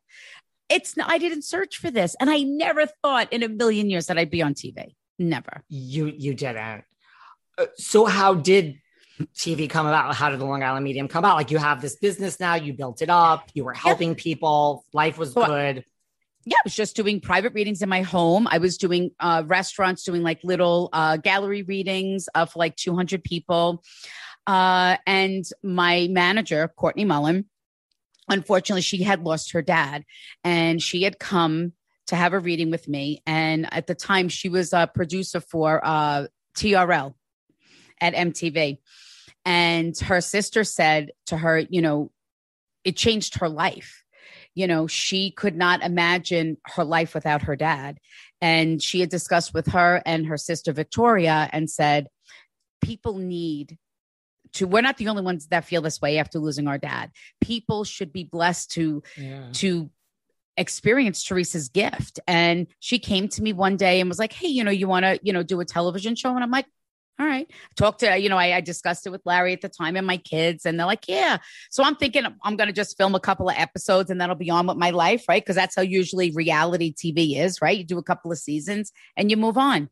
It's 0.68 0.94
I 1.02 1.18
didn't 1.18 1.42
search 1.42 1.76
for 1.76 1.90
this, 1.90 2.16
and 2.20 2.30
I 2.30 2.40
never 2.40 2.86
thought 3.02 3.32
in 3.32 3.42
a 3.42 3.48
million 3.48 3.90
years 3.90 4.06
that 4.06 4.18
I'd 4.18 4.30
be 4.30 4.42
on 4.42 4.54
TV. 4.54 4.94
Never. 5.18 5.62
You 5.68 6.06
you 6.06 6.34
didn't. 6.34 6.84
Uh, 7.56 7.66
so 7.76 8.06
how 8.06 8.34
did 8.34 8.78
TV 9.34 9.68
come 9.68 9.86
about? 9.86 10.14
How 10.14 10.30
did 10.30 10.40
the 10.40 10.46
Long 10.46 10.62
Island 10.62 10.84
Medium 10.84 11.06
come 11.06 11.20
about? 11.20 11.36
Like 11.36 11.50
you 11.50 11.58
have 11.58 11.82
this 11.82 11.96
business 11.96 12.40
now, 12.40 12.54
you 12.54 12.72
built 12.72 13.02
it 13.02 13.10
up, 13.10 13.50
you 13.54 13.64
were 13.64 13.74
helping 13.74 14.10
yeah. 14.10 14.14
people, 14.18 14.84
life 14.92 15.18
was 15.18 15.34
so 15.34 15.46
good 15.46 15.84
yeah, 16.46 16.56
I 16.56 16.64
was 16.64 16.74
just 16.74 16.96
doing 16.96 17.20
private 17.20 17.54
readings 17.54 17.82
in 17.82 17.88
my 17.88 18.02
home. 18.02 18.46
I 18.50 18.58
was 18.58 18.76
doing 18.76 19.10
uh, 19.20 19.44
restaurants, 19.46 20.04
doing 20.04 20.22
like 20.22 20.40
little 20.44 20.90
uh, 20.92 21.16
gallery 21.16 21.62
readings 21.62 22.28
of 22.34 22.54
like 22.54 22.76
200 22.76 23.24
people. 23.24 23.82
Uh, 24.46 24.96
and 25.06 25.44
my 25.62 26.08
manager, 26.10 26.68
Courtney 26.76 27.04
Mullen, 27.04 27.46
unfortunately, 28.28 28.82
she 28.82 29.02
had 29.02 29.24
lost 29.24 29.52
her 29.52 29.62
dad 29.62 30.04
and 30.42 30.82
she 30.82 31.02
had 31.02 31.18
come 31.18 31.72
to 32.08 32.16
have 32.16 32.34
a 32.34 32.38
reading 32.38 32.70
with 32.70 32.88
me. 32.88 33.22
And 33.26 33.72
at 33.72 33.86
the 33.86 33.94
time, 33.94 34.28
she 34.28 34.50
was 34.50 34.74
a 34.74 34.90
producer 34.92 35.40
for 35.40 35.80
uh, 35.82 36.26
TRL 36.56 37.14
at 38.00 38.14
MTV. 38.14 38.78
And 39.46 39.98
her 40.00 40.20
sister 40.20 40.64
said 40.64 41.12
to 41.26 41.38
her, 41.38 41.58
you 41.58 41.80
know, 41.80 42.10
it 42.84 42.96
changed 42.96 43.38
her 43.38 43.48
life 43.48 44.03
you 44.54 44.66
know, 44.66 44.86
she 44.86 45.30
could 45.30 45.56
not 45.56 45.82
imagine 45.82 46.56
her 46.66 46.84
life 46.84 47.14
without 47.14 47.42
her 47.42 47.56
dad. 47.56 47.98
And 48.40 48.82
she 48.82 49.00
had 49.00 49.08
discussed 49.08 49.52
with 49.52 49.68
her 49.68 50.02
and 50.06 50.26
her 50.26 50.36
sister 50.36 50.72
Victoria 50.72 51.48
and 51.52 51.68
said, 51.68 52.08
people 52.80 53.16
need 53.18 53.78
to 54.52 54.66
we're 54.66 54.82
not 54.82 54.96
the 54.96 55.08
only 55.08 55.22
ones 55.22 55.46
that 55.48 55.64
feel 55.64 55.82
this 55.82 56.00
way 56.00 56.18
after 56.18 56.38
losing 56.38 56.68
our 56.68 56.78
dad 56.78 57.10
people 57.40 57.82
should 57.84 58.12
be 58.12 58.24
blessed 58.24 58.70
to 58.70 59.02
yeah. 59.16 59.48
to 59.52 59.90
experience 60.56 61.24
theresa's 61.24 61.68
gift 61.70 62.20
and 62.28 62.66
she 62.78 62.98
came 62.98 63.26
to 63.26 63.42
me 63.42 63.52
one 63.52 63.76
day 63.76 64.00
and 64.00 64.08
was 64.08 64.18
like 64.18 64.32
hey 64.32 64.48
you 64.48 64.62
know 64.62 64.70
you 64.70 64.86
want 64.86 65.04
to 65.04 65.18
you 65.22 65.32
know 65.32 65.42
do 65.42 65.60
a 65.60 65.64
television 65.64 66.14
show 66.14 66.34
and 66.34 66.44
i'm 66.44 66.50
like 66.50 66.66
all 67.18 67.26
right. 67.26 67.48
Talk 67.76 67.98
to, 67.98 68.18
you 68.18 68.28
know, 68.28 68.36
I, 68.36 68.56
I, 68.56 68.60
discussed 68.60 69.06
it 69.06 69.10
with 69.10 69.22
Larry 69.24 69.52
at 69.52 69.60
the 69.60 69.68
time 69.68 69.96
and 69.96 70.06
my 70.06 70.16
kids, 70.16 70.66
and 70.66 70.78
they're 70.78 70.86
like, 70.86 71.06
yeah. 71.06 71.38
So 71.70 71.84
I'm 71.84 71.94
thinking 71.94 72.24
I'm 72.42 72.56
going 72.56 72.66
to 72.66 72.72
just 72.72 72.96
film 72.96 73.14
a 73.14 73.20
couple 73.20 73.48
of 73.48 73.54
episodes 73.56 74.10
and 74.10 74.20
that'll 74.20 74.34
be 74.34 74.50
on 74.50 74.66
with 74.66 74.76
my 74.76 74.90
life, 74.90 75.24
right? 75.28 75.40
Because 75.40 75.54
that's 75.54 75.76
how 75.76 75.82
usually 75.82 76.32
reality 76.32 76.92
TV 76.92 77.38
is, 77.38 77.62
right? 77.62 77.78
You 77.78 77.84
do 77.84 77.98
a 77.98 78.02
couple 78.02 78.32
of 78.32 78.38
seasons 78.38 78.90
and 79.16 79.30
you 79.30 79.36
move 79.36 79.56
on. 79.56 79.90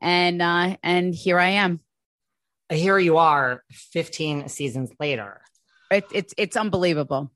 And, 0.00 0.40
uh, 0.40 0.76
and 0.84 1.12
here 1.12 1.40
I 1.40 1.50
am. 1.50 1.80
Here 2.70 2.98
you 2.98 3.16
are 3.16 3.64
15 3.72 4.48
seasons 4.48 4.92
later. 5.00 5.40
It, 5.90 6.04
it's, 6.12 6.34
it's 6.36 6.56
unbelievable. 6.56 7.32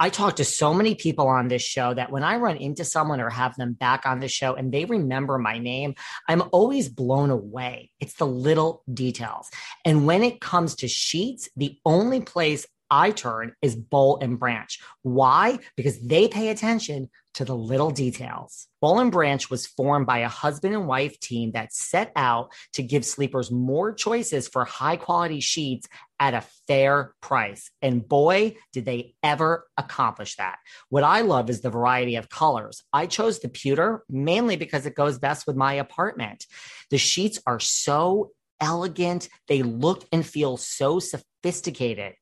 I 0.00 0.10
talk 0.10 0.36
to 0.36 0.44
so 0.44 0.74
many 0.74 0.94
people 0.94 1.28
on 1.28 1.48
this 1.48 1.62
show 1.62 1.94
that 1.94 2.10
when 2.10 2.22
I 2.22 2.36
run 2.36 2.56
into 2.56 2.84
someone 2.84 3.20
or 3.20 3.30
have 3.30 3.56
them 3.56 3.72
back 3.72 4.06
on 4.06 4.20
the 4.20 4.28
show 4.28 4.54
and 4.54 4.72
they 4.72 4.84
remember 4.84 5.38
my 5.38 5.58
name, 5.58 5.94
I'm 6.28 6.42
always 6.52 6.88
blown 6.88 7.30
away. 7.30 7.90
It's 8.00 8.14
the 8.14 8.26
little 8.26 8.82
details. 8.92 9.50
And 9.84 10.06
when 10.06 10.22
it 10.22 10.40
comes 10.40 10.76
to 10.76 10.88
sheets, 10.88 11.48
the 11.56 11.78
only 11.84 12.20
place 12.20 12.66
I 12.90 13.10
turn 13.10 13.54
is 13.62 13.76
Boll 13.76 14.18
and 14.20 14.38
Branch. 14.38 14.78
Why? 15.02 15.58
Because 15.76 16.00
they 16.00 16.28
pay 16.28 16.48
attention 16.48 17.10
to 17.34 17.44
the 17.44 17.56
little 17.56 17.90
details. 17.90 18.66
Boll 18.80 19.00
and 19.00 19.12
Branch 19.12 19.48
was 19.50 19.66
formed 19.66 20.06
by 20.06 20.18
a 20.18 20.28
husband 20.28 20.74
and 20.74 20.86
wife 20.86 21.18
team 21.20 21.52
that 21.52 21.72
set 21.72 22.12
out 22.16 22.52
to 22.74 22.82
give 22.82 23.04
sleepers 23.04 23.50
more 23.50 23.92
choices 23.92 24.48
for 24.48 24.64
high 24.64 24.96
quality 24.96 25.40
sheets 25.40 25.88
at 26.20 26.34
a 26.34 26.44
fair 26.66 27.14
price. 27.20 27.70
And 27.82 28.06
boy, 28.06 28.56
did 28.72 28.84
they 28.84 29.14
ever 29.22 29.66
accomplish 29.76 30.36
that. 30.36 30.58
What 30.88 31.04
I 31.04 31.22
love 31.22 31.50
is 31.50 31.60
the 31.60 31.70
variety 31.70 32.16
of 32.16 32.28
colors. 32.28 32.82
I 32.92 33.06
chose 33.06 33.40
the 33.40 33.48
pewter 33.48 34.04
mainly 34.08 34.56
because 34.56 34.86
it 34.86 34.94
goes 34.94 35.18
best 35.18 35.46
with 35.46 35.56
my 35.56 35.74
apartment. 35.74 36.46
The 36.90 36.98
sheets 36.98 37.40
are 37.46 37.60
so 37.60 38.30
elegant. 38.60 39.28
They 39.48 39.62
look 39.62 40.06
and 40.12 40.24
feel 40.24 40.56
so 40.56 40.98
sophisticated, 40.98 41.33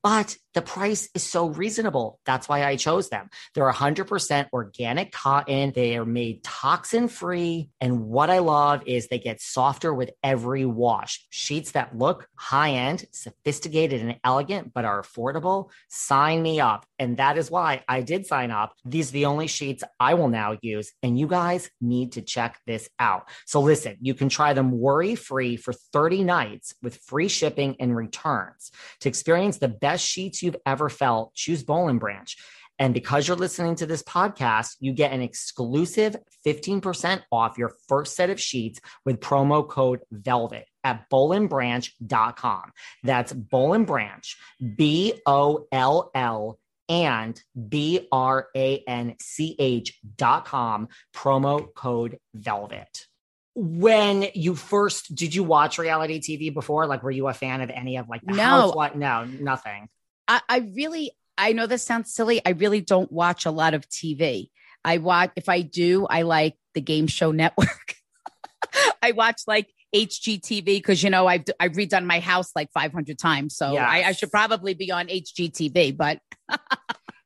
but 0.02 0.36
the 0.54 0.62
price 0.62 1.08
is 1.14 1.22
so 1.22 1.46
reasonable. 1.46 2.20
That's 2.26 2.48
why 2.48 2.64
I 2.64 2.76
chose 2.76 3.08
them. 3.08 3.30
They're 3.54 3.70
100% 3.70 4.48
organic 4.52 5.12
cotton. 5.12 5.72
They 5.74 5.96
are 5.96 6.04
made 6.04 6.44
toxin 6.44 7.08
free. 7.08 7.70
And 7.80 8.06
what 8.08 8.28
I 8.28 8.40
love 8.40 8.82
is 8.86 9.08
they 9.08 9.18
get 9.18 9.40
softer 9.40 9.94
with 9.94 10.10
every 10.22 10.66
wash. 10.66 11.24
Sheets 11.30 11.72
that 11.72 11.96
look 11.96 12.26
high 12.36 12.72
end, 12.72 13.06
sophisticated, 13.12 14.02
and 14.02 14.16
elegant, 14.24 14.74
but 14.74 14.84
are 14.84 15.00
affordable. 15.00 15.70
Sign 15.88 16.42
me 16.42 16.60
up. 16.60 16.84
And 16.98 17.16
that 17.16 17.38
is 17.38 17.50
why 17.50 17.82
I 17.88 18.02
did 18.02 18.26
sign 18.26 18.50
up. 18.50 18.74
These 18.84 19.10
are 19.10 19.12
the 19.12 19.26
only 19.26 19.46
sheets 19.46 19.82
I 19.98 20.14
will 20.14 20.28
now 20.28 20.58
use. 20.60 20.92
And 21.02 21.18
you 21.18 21.26
guys 21.26 21.70
need 21.80 22.12
to 22.12 22.22
check 22.22 22.58
this 22.66 22.90
out. 22.98 23.28
So 23.46 23.60
listen, 23.60 23.96
you 24.00 24.14
can 24.14 24.28
try 24.28 24.52
them 24.52 24.78
worry 24.78 25.14
free 25.14 25.56
for 25.56 25.72
30 25.72 26.24
nights 26.24 26.74
with 26.82 26.96
free 26.96 27.28
shipping 27.28 27.76
and 27.80 27.96
returns. 27.96 28.70
To 29.00 29.08
experience 29.12 29.58
the 29.58 29.68
best 29.68 30.06
sheets 30.06 30.42
you've 30.42 30.56
ever 30.64 30.88
felt, 30.88 31.34
choose 31.34 31.62
Boll 31.62 31.88
and 31.88 32.00
Branch. 32.00 32.34
And 32.78 32.94
because 32.94 33.28
you're 33.28 33.36
listening 33.36 33.74
to 33.76 33.86
this 33.86 34.02
podcast, 34.02 34.76
you 34.80 34.94
get 34.94 35.12
an 35.12 35.20
exclusive 35.20 36.16
15% 36.46 37.20
off 37.30 37.58
your 37.58 37.72
first 37.86 38.16
set 38.16 38.30
of 38.30 38.40
sheets 38.40 38.80
with 39.04 39.20
promo 39.20 39.68
code 39.68 40.00
VELVET 40.10 40.64
at 40.82 41.10
bollandbranch.com. 41.10 42.72
That's 43.02 43.32
Boll 43.34 43.74
and 43.74 43.86
Branch, 43.86 44.36
B 44.76 45.12
O 45.26 45.66
L 45.70 46.10
L 46.14 46.58
and 46.88 47.40
B 47.68 48.08
R 48.10 48.48
A 48.56 48.82
N 48.88 49.16
C 49.20 49.54
H 49.58 50.00
dot 50.16 50.46
com, 50.46 50.88
promo 51.14 51.72
code 51.74 52.18
VELVET 52.34 53.06
when 53.54 54.26
you 54.34 54.54
first 54.54 55.14
did 55.14 55.34
you 55.34 55.44
watch 55.44 55.78
reality 55.78 56.20
TV 56.20 56.52
before? 56.52 56.86
Like, 56.86 57.02
were 57.02 57.10
you 57.10 57.28
a 57.28 57.34
fan 57.34 57.60
of 57.60 57.70
any 57.70 57.96
of 57.96 58.08
like 58.08 58.22
the 58.22 58.34
no. 58.34 58.42
house? 58.42 58.74
What? 58.74 58.96
No, 58.96 59.24
nothing. 59.24 59.88
I, 60.28 60.40
I 60.48 60.58
really, 60.74 61.12
I 61.36 61.52
know 61.52 61.66
this 61.66 61.82
sounds 61.82 62.14
silly. 62.14 62.40
I 62.44 62.50
really 62.50 62.80
don't 62.80 63.10
watch 63.10 63.46
a 63.46 63.50
lot 63.50 63.74
of 63.74 63.88
TV. 63.88 64.50
I 64.84 64.98
watch, 64.98 65.32
if 65.36 65.48
I 65.48 65.62
do, 65.62 66.06
I 66.06 66.22
like 66.22 66.56
the 66.74 66.80
game 66.80 67.06
show 67.06 67.32
network. 67.32 67.94
I 69.02 69.12
watch 69.12 69.42
like 69.46 69.68
HGTV 69.94 70.64
because, 70.64 71.02
you 71.02 71.10
know, 71.10 71.26
I've, 71.26 71.44
I've 71.60 71.72
redone 71.72 72.06
my 72.06 72.20
house 72.20 72.52
like 72.56 72.70
500 72.72 73.18
times. 73.18 73.56
So 73.56 73.72
yes. 73.72 73.86
I, 73.88 74.02
I 74.04 74.12
should 74.12 74.30
probably 74.30 74.74
be 74.74 74.90
on 74.90 75.08
HGTV, 75.08 75.96
but 75.96 76.20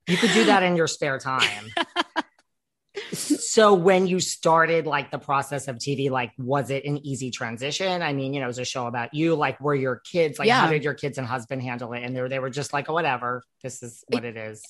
you 0.09 0.16
could 0.16 0.33
do 0.33 0.45
that 0.47 0.62
in 0.62 0.76
your 0.76 0.88
spare 0.88 1.18
time. 1.18 1.73
so 3.12 3.75
when 3.75 4.06
you 4.06 4.20
started 4.20 4.86
like 4.86 5.10
the 5.10 5.18
process 5.18 5.68
of 5.68 5.76
TV, 5.76 6.10
like 6.10 6.32
was 6.38 6.70
it 6.70 6.84
an 6.84 7.04
easy 7.06 7.30
transition? 7.30 8.02
I 8.02 8.12
mean, 8.12 8.34
you 8.34 8.40
know, 8.40 8.46
it 8.46 8.48
was 8.48 8.58
a 8.58 8.64
show 8.64 8.86
about 8.86 9.14
you. 9.14 9.34
Like, 9.34 9.60
were 9.60 9.75
your 9.75 9.96
kids 9.96 10.38
like, 10.38 10.48
yeah. 10.48 10.60
how 10.60 10.70
did 10.70 10.84
your 10.84 10.94
kids 10.94 11.18
and 11.18 11.26
husband 11.26 11.62
handle 11.62 11.92
it? 11.92 12.02
And 12.02 12.14
they 12.16 12.20
were 12.20 12.28
they 12.28 12.38
were 12.38 12.50
just 12.50 12.72
like, 12.72 12.88
oh, 12.88 12.92
whatever, 12.92 13.42
this 13.62 13.82
is 13.82 14.04
what 14.08 14.25
it 14.25 14.36
is. 14.36 14.62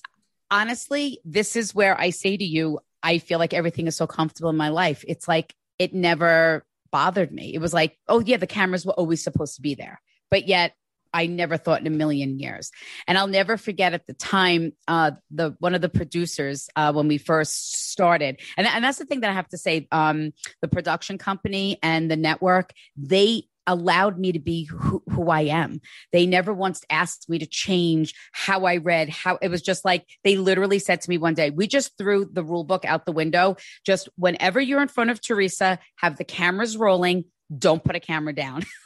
Honestly, 0.50 1.21
this 1.25 1.57
is 1.57 1.75
where 1.75 1.99
I 1.99 2.11
say 2.11 2.37
to 2.37 2.45
you, 2.45 2.78
I 3.02 3.19
feel 3.19 3.38
like 3.38 3.55
everything 3.55 3.87
is 3.87 3.97
so 3.97 4.07
comfortable 4.07 4.50
in 4.50 4.57
my 4.57 4.69
life. 4.69 5.05
It's 5.09 5.26
like 5.26 5.55
it 5.78 5.95
never 5.95 6.64
bothered 6.90 7.33
me. 7.33 7.52
It 7.55 7.61
was 7.61 7.75
like, 7.75 7.99
oh 8.09 8.21
yeah, 8.21 8.37
the 8.37 8.47
cameras 8.47 8.87
were 8.87 8.93
always 8.93 9.23
supposed 9.23 9.57
to 9.57 9.62
be 9.62 9.75
there, 9.75 10.00
but 10.31 10.47
yet 10.47 10.75
I 11.17 11.27
never 11.27 11.57
thought 11.57 11.81
in 11.81 11.87
a 11.87 11.91
million 11.97 12.39
years. 12.39 12.71
And 13.09 13.17
I'll 13.17 13.27
never 13.27 13.57
forget 13.57 13.95
at 13.95 14.07
the 14.07 14.13
time, 14.13 14.73
uh, 14.87 15.13
the 15.31 15.57
one 15.61 15.75
of 15.75 15.81
the 15.81 15.89
producers 15.89 16.69
uh, 16.77 16.93
when 16.93 17.09
we 17.09 17.17
first 17.17 17.91
started, 17.91 18.39
and, 18.59 18.67
and 18.67 18.85
that's 18.85 18.99
the 18.99 19.07
thing 19.07 19.21
that 19.21 19.31
I 19.31 19.33
have 19.33 19.49
to 19.49 19.59
say, 19.59 19.89
um, 19.91 20.35
the 20.61 20.69
production 20.69 21.17
company 21.17 21.79
and 21.83 22.11
the 22.11 22.17
network, 22.17 22.75
they 22.99 23.45
allowed 23.67 24.19
me 24.19 24.33
to 24.33 24.39
be 24.39 24.65
who, 24.65 25.03
who, 25.11 25.31
I 25.31 25.43
am. 25.43 25.81
They 26.13 26.27
never 26.27 26.53
once 26.53 26.83
asked 26.91 27.31
me 27.31 27.39
to 27.39 27.47
change 27.47 28.15
how 28.33 28.67
I 28.67 28.77
read, 28.77 29.09
how 29.09 29.39
it 29.41 29.49
was 29.49 29.63
just 29.63 29.85
like 29.85 30.05
they 30.23 30.37
literally 30.37 30.79
said 30.79 31.01
to 31.01 31.11
me 31.11 31.17
one 31.17 31.35
day, 31.35 31.49
we 31.49 31.67
just 31.67 31.97
threw 31.97 32.27
the 32.31 32.45
rule 32.45 32.63
book 32.63 32.85
out 32.85 33.07
the 33.07 33.13
window. 33.13 33.57
Just 33.85 34.11
whenever 34.17 34.61
you're 34.61 34.83
in 34.83 34.89
front 34.89 35.11
of 35.11 35.21
Theresa, 35.23 35.79
have 35.97 36.19
the 36.19 36.25
cameras 36.25 36.77
rolling, 36.77 37.25
don't 37.57 37.83
put 37.83 37.97
a 37.97 38.01
camera 38.01 38.35
down. 38.35 38.63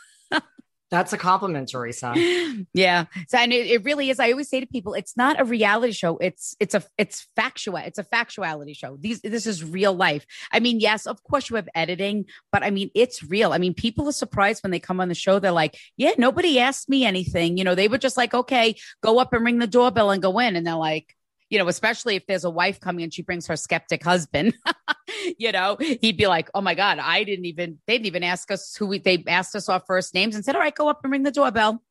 That's 0.90 1.12
a 1.12 1.18
compliment, 1.18 1.68
Theresa. 1.68 2.14
Yeah. 2.74 3.06
So 3.28 3.38
and 3.38 3.52
it, 3.52 3.66
it, 3.66 3.84
really 3.84 4.10
is. 4.10 4.20
I 4.20 4.32
always 4.32 4.48
say 4.48 4.60
to 4.60 4.66
people, 4.66 4.92
it's 4.94 5.16
not 5.16 5.40
a 5.40 5.44
reality 5.44 5.92
show. 5.92 6.18
It's 6.18 6.54
it's 6.60 6.74
a 6.74 6.82
it's 6.98 7.26
factual. 7.34 7.76
It's 7.76 7.98
a 7.98 8.04
factuality 8.04 8.76
show. 8.76 8.96
These 9.00 9.20
this 9.22 9.46
is 9.46 9.64
real 9.64 9.94
life. 9.94 10.26
I 10.52 10.60
mean, 10.60 10.78
yes, 10.78 11.06
of 11.06 11.22
course 11.22 11.48
you 11.48 11.56
have 11.56 11.68
editing, 11.74 12.26
but 12.52 12.62
I 12.62 12.70
mean 12.70 12.90
it's 12.94 13.22
real. 13.22 13.52
I 13.52 13.58
mean, 13.58 13.72
people 13.72 14.08
are 14.08 14.12
surprised 14.12 14.62
when 14.62 14.72
they 14.72 14.78
come 14.80 15.00
on 15.00 15.08
the 15.08 15.14
show. 15.14 15.38
They're 15.38 15.52
like, 15.52 15.78
Yeah, 15.96 16.12
nobody 16.18 16.58
asked 16.58 16.88
me 16.88 17.04
anything. 17.04 17.56
You 17.56 17.64
know, 17.64 17.74
they 17.74 17.88
were 17.88 17.98
just 17.98 18.16
like, 18.16 18.34
Okay, 18.34 18.76
go 19.02 19.18
up 19.18 19.32
and 19.32 19.44
ring 19.44 19.58
the 19.58 19.66
doorbell 19.66 20.10
and 20.10 20.22
go 20.22 20.38
in. 20.38 20.54
And 20.54 20.66
they're 20.66 20.74
like, 20.74 21.16
you 21.50 21.58
know, 21.58 21.68
especially 21.68 22.14
if 22.16 22.26
there's 22.26 22.44
a 22.44 22.50
wife 22.50 22.80
coming 22.80 23.02
and 23.02 23.12
she 23.12 23.22
brings 23.22 23.46
her 23.48 23.56
skeptic 23.56 24.02
husband, 24.04 24.54
you 25.38 25.50
know, 25.52 25.76
he'd 25.78 26.16
be 26.16 26.28
like, 26.28 26.48
oh 26.54 26.60
my 26.60 26.74
God, 26.74 26.98
I 27.00 27.24
didn't 27.24 27.44
even, 27.44 27.78
they 27.86 27.94
didn't 27.94 28.06
even 28.06 28.22
ask 28.22 28.50
us 28.52 28.74
who 28.76 28.86
we, 28.86 28.98
they 28.98 29.22
asked 29.26 29.56
us 29.56 29.68
our 29.68 29.80
first 29.80 30.14
names 30.14 30.36
and 30.36 30.44
said, 30.44 30.54
all 30.54 30.60
right, 30.60 30.74
go 30.74 30.88
up 30.88 31.00
and 31.02 31.12
ring 31.12 31.24
the 31.24 31.32
doorbell. 31.32 31.82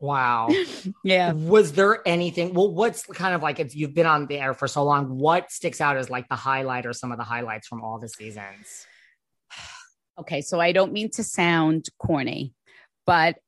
Wow. 0.00 0.48
Yeah. 1.04 1.32
Was 1.32 1.72
there 1.72 2.06
anything? 2.06 2.54
Well, 2.54 2.72
what's 2.72 3.04
kind 3.04 3.34
of 3.34 3.42
like 3.42 3.60
if 3.60 3.76
you've 3.76 3.94
been 3.94 4.06
on 4.06 4.26
the 4.26 4.38
air 4.38 4.54
for 4.54 4.66
so 4.66 4.82
long, 4.82 5.18
what 5.18 5.50
sticks 5.50 5.80
out 5.80 5.96
as 5.96 6.08
like 6.08 6.28
the 6.28 6.36
highlight 6.36 6.86
or 6.86 6.92
some 6.92 7.12
of 7.12 7.18
the 7.18 7.24
highlights 7.24 7.68
from 7.68 7.82
all 7.82 7.98
the 7.98 8.08
seasons? 8.08 8.86
Okay. 10.18 10.42
So 10.42 10.60
I 10.60 10.72
don't 10.72 10.92
mean 10.92 11.10
to 11.12 11.24
sound 11.24 11.86
corny, 11.98 12.52
but 13.06 13.38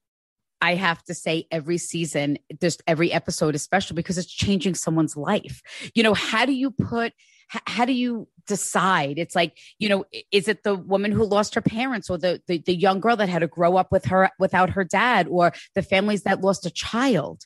I 0.63 0.77
have 0.77 1.03
to 1.05 1.15
say 1.15 1.47
every 1.51 1.77
season, 1.77 2.39
just 2.61 2.83
every 2.87 3.13
episode 3.13 3.57
is 3.57 3.63
special 3.63 3.97
because 3.97 4.17
it's 4.17 4.33
changing 4.33 4.77
someone's 4.77 5.17
life. 5.17 5.61
You 5.95 6.05
know, 6.05 6.15
how 6.15 6.47
do 6.47 6.53
you 6.53 6.71
put, 6.71 7.13
how 7.49 7.85
do 7.85 7.93
you 7.93 8.29
decide? 8.47 9.19
It's 9.19 9.35
like, 9.35 9.59
you 9.81 9.89
know, 9.89 10.05
is 10.31 10.47
it 10.47 10.63
the 10.63 10.77
woman 10.77 11.11
who 11.11 11.25
lost 11.25 11.57
her 11.57 11.61
parents 11.61 12.09
or 12.09 12.17
the, 12.17 12.41
the, 12.47 12.59
the 12.59 12.75
young 12.75 13.01
girl 13.01 13.17
that 13.17 13.29
had 13.29 13.41
to 13.41 13.49
grow 13.49 13.77
up 13.77 13.91
with 13.91 14.05
her 14.07 14.31
without 14.39 14.71
her 14.71 14.85
dad 14.85 15.27
or 15.29 15.53
the 15.75 15.83
families 15.83 16.23
that 16.23 16.43
lost 16.43 16.65
a 16.65 16.71
child? 16.71 17.43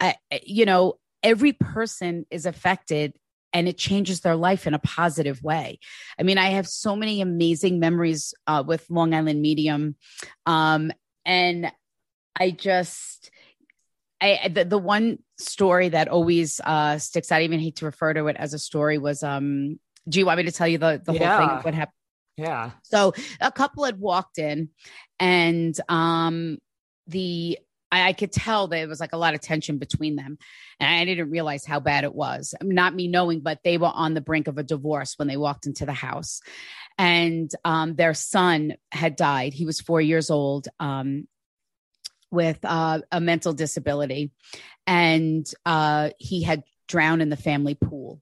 Uh, 0.00 0.14
you 0.42 0.64
know, 0.64 0.94
every 1.22 1.52
person 1.52 2.24
is 2.30 2.46
affected 2.46 3.12
and 3.52 3.68
it 3.68 3.76
changes 3.76 4.20
their 4.20 4.36
life 4.36 4.66
in 4.66 4.72
a 4.72 4.78
positive 4.78 5.42
way. 5.42 5.78
I 6.18 6.22
mean, 6.22 6.38
I 6.38 6.48
have 6.50 6.66
so 6.66 6.96
many 6.96 7.20
amazing 7.20 7.80
memories 7.80 8.32
uh, 8.46 8.64
with 8.66 8.86
Long 8.88 9.12
Island 9.14 9.42
Medium. 9.42 9.96
Um, 10.46 10.90
and 11.24 11.70
I 12.38 12.50
just, 12.50 13.30
I 14.20 14.48
the, 14.52 14.64
the 14.64 14.78
one 14.78 15.18
story 15.38 15.90
that 15.90 16.08
always 16.08 16.60
uh, 16.60 16.98
sticks 16.98 17.32
out. 17.32 17.40
I 17.40 17.44
even 17.44 17.60
hate 17.60 17.76
to 17.76 17.84
refer 17.86 18.14
to 18.14 18.26
it 18.28 18.36
as 18.36 18.54
a 18.54 18.58
story. 18.58 18.98
Was 18.98 19.22
um, 19.22 19.78
do 20.08 20.18
you 20.18 20.26
want 20.26 20.38
me 20.38 20.44
to 20.44 20.52
tell 20.52 20.68
you 20.68 20.78
the 20.78 21.00
the 21.04 21.14
yeah. 21.14 21.36
whole 21.36 21.46
thing 21.46 21.56
of 21.58 21.64
what 21.64 21.74
happened? 21.74 21.92
Yeah. 22.36 22.72
So 22.82 23.14
a 23.40 23.50
couple 23.50 23.84
had 23.84 23.98
walked 23.98 24.38
in, 24.38 24.68
and 25.18 25.78
um, 25.88 26.58
the 27.06 27.58
I, 27.90 28.08
I, 28.08 28.12
could 28.12 28.32
tell 28.32 28.66
there 28.66 28.88
was 28.88 29.00
like 29.00 29.12
a 29.12 29.18
lot 29.18 29.34
of 29.34 29.40
tension 29.40 29.78
between 29.78 30.16
them, 30.16 30.38
and 30.78 31.00
I 31.00 31.04
didn't 31.04 31.30
realize 31.30 31.64
how 31.64 31.80
bad 31.80 32.04
it 32.04 32.14
was. 32.14 32.54
Not 32.62 32.94
me 32.94 33.08
knowing, 33.08 33.40
but 33.40 33.60
they 33.64 33.78
were 33.78 33.92
on 33.92 34.14
the 34.14 34.20
brink 34.20 34.48
of 34.48 34.58
a 34.58 34.62
divorce 34.62 35.14
when 35.16 35.28
they 35.28 35.36
walked 35.36 35.66
into 35.66 35.86
the 35.86 35.92
house, 35.94 36.40
and 36.98 37.50
um, 37.64 37.94
their 37.94 38.14
son 38.14 38.74
had 38.92 39.16
died. 39.16 39.54
He 39.54 39.64
was 39.64 39.80
four 39.80 40.00
years 40.00 40.30
old, 40.30 40.68
um, 40.78 41.26
with 42.30 42.58
uh, 42.64 43.00
a 43.12 43.20
mental 43.20 43.52
disability, 43.52 44.30
and 44.86 45.50
uh, 45.64 46.10
he 46.18 46.42
had 46.42 46.62
drowned 46.88 47.22
in 47.22 47.30
the 47.30 47.36
family 47.36 47.74
pool. 47.74 48.20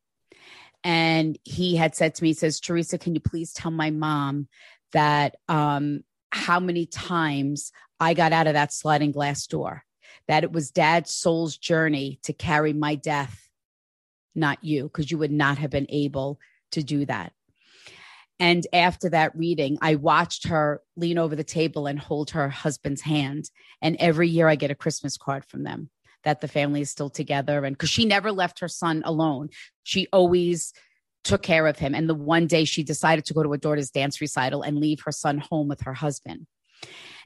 And 0.83 1.39
he 1.45 1.77
had 1.77 1.95
said 1.95 2.15
to 2.15 2.23
me, 2.23 2.31
he 2.31 2.35
says, 2.35 2.61
Theresa, 2.61 2.99
can 2.99 3.15
you 3.15 3.21
please 3.21 3.53
tell 3.55 3.71
my 3.71 3.91
mom 3.91 4.49
that 4.93 5.37
um, 5.49 6.05
how 6.31 6.61
many 6.61 6.85
times 6.85 7.73
I 7.99 8.13
got 8.13 8.33
out 8.33 8.47
of 8.47 8.55
that 8.55 8.73
sliding 8.73 9.13
glass 9.13 9.47
door? 9.47 9.85
That 10.29 10.45
it 10.45 10.53
was 10.53 10.71
dad's 10.71 11.13
soul's 11.13 11.57
journey 11.57 12.19
to 12.25 12.33
carry 12.35 12.73
my 12.73 12.97
death 12.97 13.45
not 14.35 14.63
you, 14.63 14.85
because 14.85 15.11
you 15.11 15.19
would 15.19 15.33
not 15.33 15.59
have 15.59 15.71
been 15.71 15.87
able 15.89 16.39
to 16.73 16.83
do 16.83 17.07
that. 17.07 17.33
And 18.41 18.67
after 18.73 19.09
that 19.11 19.37
reading, 19.37 19.79
I 19.81 19.95
watched 19.95 20.49
her 20.49 20.83
lean 20.97 21.19
over 21.19 21.37
the 21.37 21.45
table 21.45 21.87
and 21.87 21.99
hold 21.99 22.31
her 22.31 22.49
husband's 22.49 23.03
hand. 23.03 23.51
And 23.81 23.97
every 24.01 24.29
year 24.29 24.49
I 24.49 24.57
get 24.57 24.71
a 24.71 24.75
Christmas 24.75 25.17
card 25.17 25.45
from 25.45 25.63
them 25.63 25.91
that 26.25 26.41
the 26.41 26.49
family 26.49 26.81
is 26.81 26.91
still 26.91 27.11
together. 27.11 27.65
And 27.65 27.77
because 27.77 27.91
she 27.91 28.05
never 28.05 28.33
left 28.33 28.59
her 28.61 28.69
son 28.69 29.03
alone, 29.05 29.51
she 29.83 30.09
always 30.13 30.73
took 31.23 31.43
care 31.43 31.67
of 31.67 31.79
him. 31.79 31.95
And 31.95 32.09
the 32.09 32.15
one 32.15 32.47
day 32.47 32.65
she 32.65 32.83
decided 32.83 33.25
to 33.27 33.35
go 33.35 33.43
to 33.43 33.53
a 33.53 33.59
daughter's 33.59 33.91
dance 33.91 34.21
recital 34.21 34.63
and 34.63 34.79
leave 34.79 35.01
her 35.05 35.13
son 35.13 35.39
home 35.39 35.69
with 35.69 35.83
her 35.83 35.95
husband. 35.95 36.47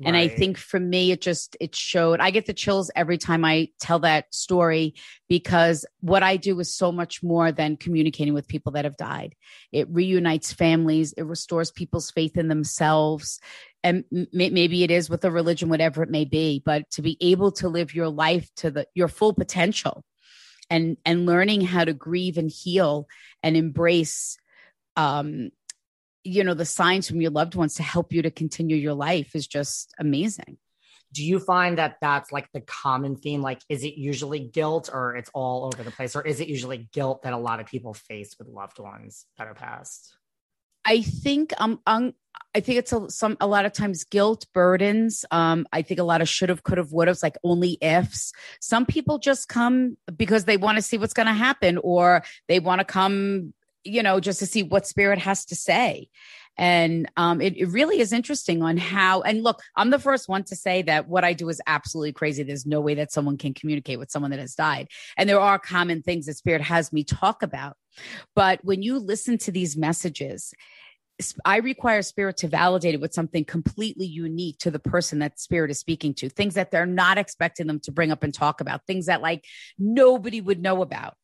And 0.05 0.17
I 0.17 0.29
think 0.29 0.59
for 0.59 0.79
me, 0.79 1.11
it 1.11 1.21
just, 1.21 1.57
it 1.61 1.75
showed, 1.75 2.21
I 2.21 2.31
get 2.31 2.47
the 2.47 2.53
chills 2.53 2.91
every 2.95 3.19
time 3.19 3.45
I 3.45 3.69
tell 3.81 3.99
that 4.01 4.33
story 4.33 4.95
because 5.29 5.85
what 6.01 6.23
I 6.23 6.37
do 6.37 6.59
is 6.61 6.73
so 6.73 6.93
much 6.93 7.23
more 7.23 7.51
than 7.51 7.77
communicating 7.77 8.35
with 8.35 8.47
people 8.47 8.73
that 8.73 8.85
have 8.85 8.97
died. 8.97 9.35
It 9.73 9.89
reunites 9.91 10.53
families, 10.53 11.13
it 11.15 11.25
restores 11.25 11.73
people's 11.73 12.11
faith 12.11 12.37
in 12.37 12.49
themselves. 12.49 13.41
And 13.83 14.05
m- 14.15 14.29
maybe 14.33 14.85
it 14.85 14.91
is 14.91 15.11
with 15.11 15.25
a 15.25 15.31
religion, 15.31 15.69
whatever 15.69 16.03
it 16.03 16.11
may 16.11 16.25
be, 16.25 16.63
but 16.65 16.89
to 16.93 17.03
be 17.03 17.17
able 17.21 17.53
to 17.53 17.69
live 17.69 17.95
your 17.95 18.09
life 18.09 18.49
to 18.57 18.71
the, 18.71 18.87
your 18.95 19.09
full 19.09 19.35
potential 19.35 20.05
and, 20.71 20.97
and 21.05 21.27
learning 21.27 21.63
how 21.63 21.85
to 21.85 21.93
grieve 21.93 22.39
and 22.39 22.51
heal 22.51 23.09
and 23.43 23.57
embrace 23.57 24.37
um, 24.97 25.51
you 26.29 26.45
know 26.45 26.55
the 26.55 26.65
signs 26.65 27.09
from 27.09 27.21
your 27.21 27.31
loved 27.31 27.55
ones 27.55 27.75
to 27.75 27.83
help 27.83 28.13
you 28.13 28.23
to 28.23 28.31
continue 28.31 28.77
your 28.77 28.95
life 28.95 29.35
is 29.35 29.47
just 29.47 29.95
amazing. 29.99 30.59
Do 31.13 31.25
you 31.25 31.39
find 31.39 31.79
that 31.79 31.97
that's 32.03 32.31
like 32.31 32.49
the 32.53 32.61
common 32.61 33.17
theme? 33.17 33.41
Like 33.41 33.61
is 33.69 33.83
it 33.83 33.95
usually 33.95 34.41
guilt 34.41 34.91
or 34.93 35.17
it's 35.17 35.31
all 35.33 35.65
over 35.65 35.83
the 35.83 35.91
place? 35.91 36.15
Or 36.15 36.27
is 36.27 36.41
it 36.41 36.49
usually 36.49 36.89
guilt 36.93 37.23
that 37.23 37.33
a 37.33 37.39
lot 37.39 37.61
of 37.61 37.67
people 37.67 37.95
face 37.95 38.37
with 38.39 38.49
loved 38.49 38.79
ones 38.79 39.25
that 39.39 39.47
are 39.47 39.55
passed? 39.55 40.15
I 40.85 41.03
think 41.03 41.53
um, 41.59 41.81
um 41.87 42.15
i 42.55 42.61
think 42.61 42.79
it's 42.79 42.93
a, 42.93 43.11
some 43.11 43.37
a 43.41 43.47
lot 43.47 43.67
of 43.67 43.73
times 43.73 44.05
guilt 44.05 44.47
burdens 44.55 45.25
um 45.31 45.67
i 45.73 45.83
think 45.83 46.01
a 46.01 46.05
lot 46.05 46.21
of 46.21 46.29
should 46.29 46.49
have 46.49 46.63
could 46.63 46.79
have 46.79 46.93
would 46.93 47.09
have 47.09 47.19
like 47.23 47.37
only 47.45 47.77
ifs. 47.81 48.33
Some 48.61 48.87
people 48.87 49.19
just 49.19 49.49
come 49.49 49.97
because 50.17 50.45
they 50.45 50.57
want 50.57 50.77
to 50.77 50.83
see 50.83 50.99
what's 50.99 51.15
going 51.15 51.27
to 51.27 51.33
happen 51.33 51.79
or 51.79 52.23
they 52.47 52.61
want 52.61 52.81
to 52.81 52.85
come 52.85 53.53
you 53.85 54.03
know, 54.03 54.21
just 54.21 54.39
to 54.41 54.47
see 54.47 54.63
what 54.63 54.87
spirit 54.87 55.19
has 55.19 55.45
to 55.47 55.57
say. 55.57 56.09
And 56.59 57.09
um, 57.17 57.41
it, 57.41 57.57
it 57.57 57.67
really 57.67 58.01
is 58.01 58.13
interesting 58.13 58.63
on 58.63 58.77
how, 58.77 59.21
and 59.21 59.45
look, 59.45 59.63
I'm 59.77 59.91
the 59.91 59.99
first 59.99 60.29
one 60.29 60.43
to 60.45 60.57
say 60.57 60.83
that 60.83 61.09
what 61.09 61.23
I 61.23 61.33
do 61.33 61.49
is 61.49 61.63
absolutely 61.69 62.13
crazy. 62.13 62.43
There's 62.43 62.67
no 62.67 62.81
way 62.81 62.95
that 62.95 63.13
someone 63.13 63.39
can 63.39 63.55
communicate 63.55 64.01
with 64.01 64.11
someone 64.11 64.33
that 64.33 64.41
has 64.41 64.57
died. 64.57 64.89
And 65.17 65.29
there 65.29 65.39
are 65.39 65.59
common 65.61 66.03
things 66.03 66.27
that 66.27 66.37
spirit 66.37 66.63
has 66.63 66.93
me 66.93 67.05
talk 67.05 67.45
about. 67.45 67.77
But 68.35 68.59
when 68.65 68.83
you 68.83 68.99
listen 68.99 69.39
to 69.39 69.53
these 69.53 69.77
messages, 69.77 70.53
I 71.45 71.59
require 71.59 72.03
spirit 72.03 72.39
to 72.39 72.49
validate 72.49 72.95
it 72.95 73.01
with 73.01 73.15
something 73.15 73.45
completely 73.45 74.07
unique 74.07 74.59
to 74.59 74.71
the 74.71 74.79
person 74.79 75.21
that 75.21 75.41
spirit 75.41 75.71
is 75.71 75.79
speaking 75.79 76.15
to, 76.15 76.29
things 76.29 76.55
that 76.55 76.71
they're 76.71 76.87
not 76.87 77.19
expecting 77.19 77.67
them 77.67 77.81
to 77.81 77.93
bring 77.93 78.11
up 78.11 78.23
and 78.23 78.35
talk 78.35 78.61
about, 78.61 78.87
things 78.87 79.07
that 79.07 79.23
like 79.23 79.45
nobody 79.79 80.41
would 80.41 80.63
know 80.63 80.83
about, 80.83 81.15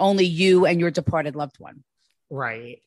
only 0.00 0.24
you 0.24 0.66
and 0.66 0.80
your 0.80 0.90
departed 0.90 1.36
loved 1.36 1.58
one. 1.58 1.84
Right. 2.30 2.82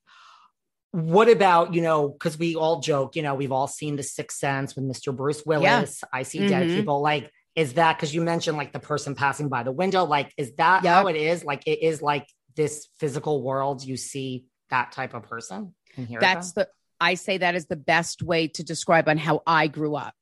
What 0.92 1.30
about, 1.30 1.74
you 1.74 1.82
know, 1.82 2.10
because 2.10 2.38
we 2.38 2.56
all 2.56 2.82
joke, 2.82 3.16
you 3.16 3.22
know, 3.22 3.36
we've 3.36 3.52
all 3.52 3.68
seen 3.68 3.96
The 3.96 4.04
Sixth 4.04 4.38
Sense 4.38 4.76
with 4.76 4.86
Mr. 4.86 5.16
Bruce 5.16 5.46
Willis. 5.46 6.02
Yeah. 6.04 6.10
I 6.14 6.24
see 6.24 6.40
mm-hmm. 6.40 6.50
dead 6.50 6.68
people. 6.68 7.02
Like, 7.02 7.32
is 7.56 7.74
that 7.74 7.98
because 7.98 8.14
you 8.14 8.22
mentioned 8.22 8.58
like 8.58 8.74
the 8.74 8.80
person 8.80 9.16
passing 9.16 9.48
by 9.48 9.64
the 9.64 9.72
window? 9.72 10.04
Like, 10.04 10.34
is 10.38 10.54
that 10.56 10.84
yep. 10.84 10.94
how 10.94 11.08
it 11.08 11.16
is? 11.16 11.44
Like, 11.46 11.64
it 11.66 11.82
is 11.82 12.02
like 12.02 12.28
this 12.56 12.88
physical 13.00 13.42
world 13.42 13.84
you 13.84 13.96
see 13.98 14.46
that 14.70 14.92
type 14.92 15.14
of 15.14 15.24
person? 15.24 15.74
That's 16.20 16.54
the, 16.54 16.68
I 17.00 17.16
say 17.16 17.38
that 17.40 17.56
is 17.56 17.66
the 17.66 17.76
best 17.76 18.22
way 18.22 18.48
to 18.50 18.64
describe 18.64 19.08
on 19.08 19.18
how 19.18 19.42
I 19.48 19.68
grew 19.68 19.96
up. 19.96 20.14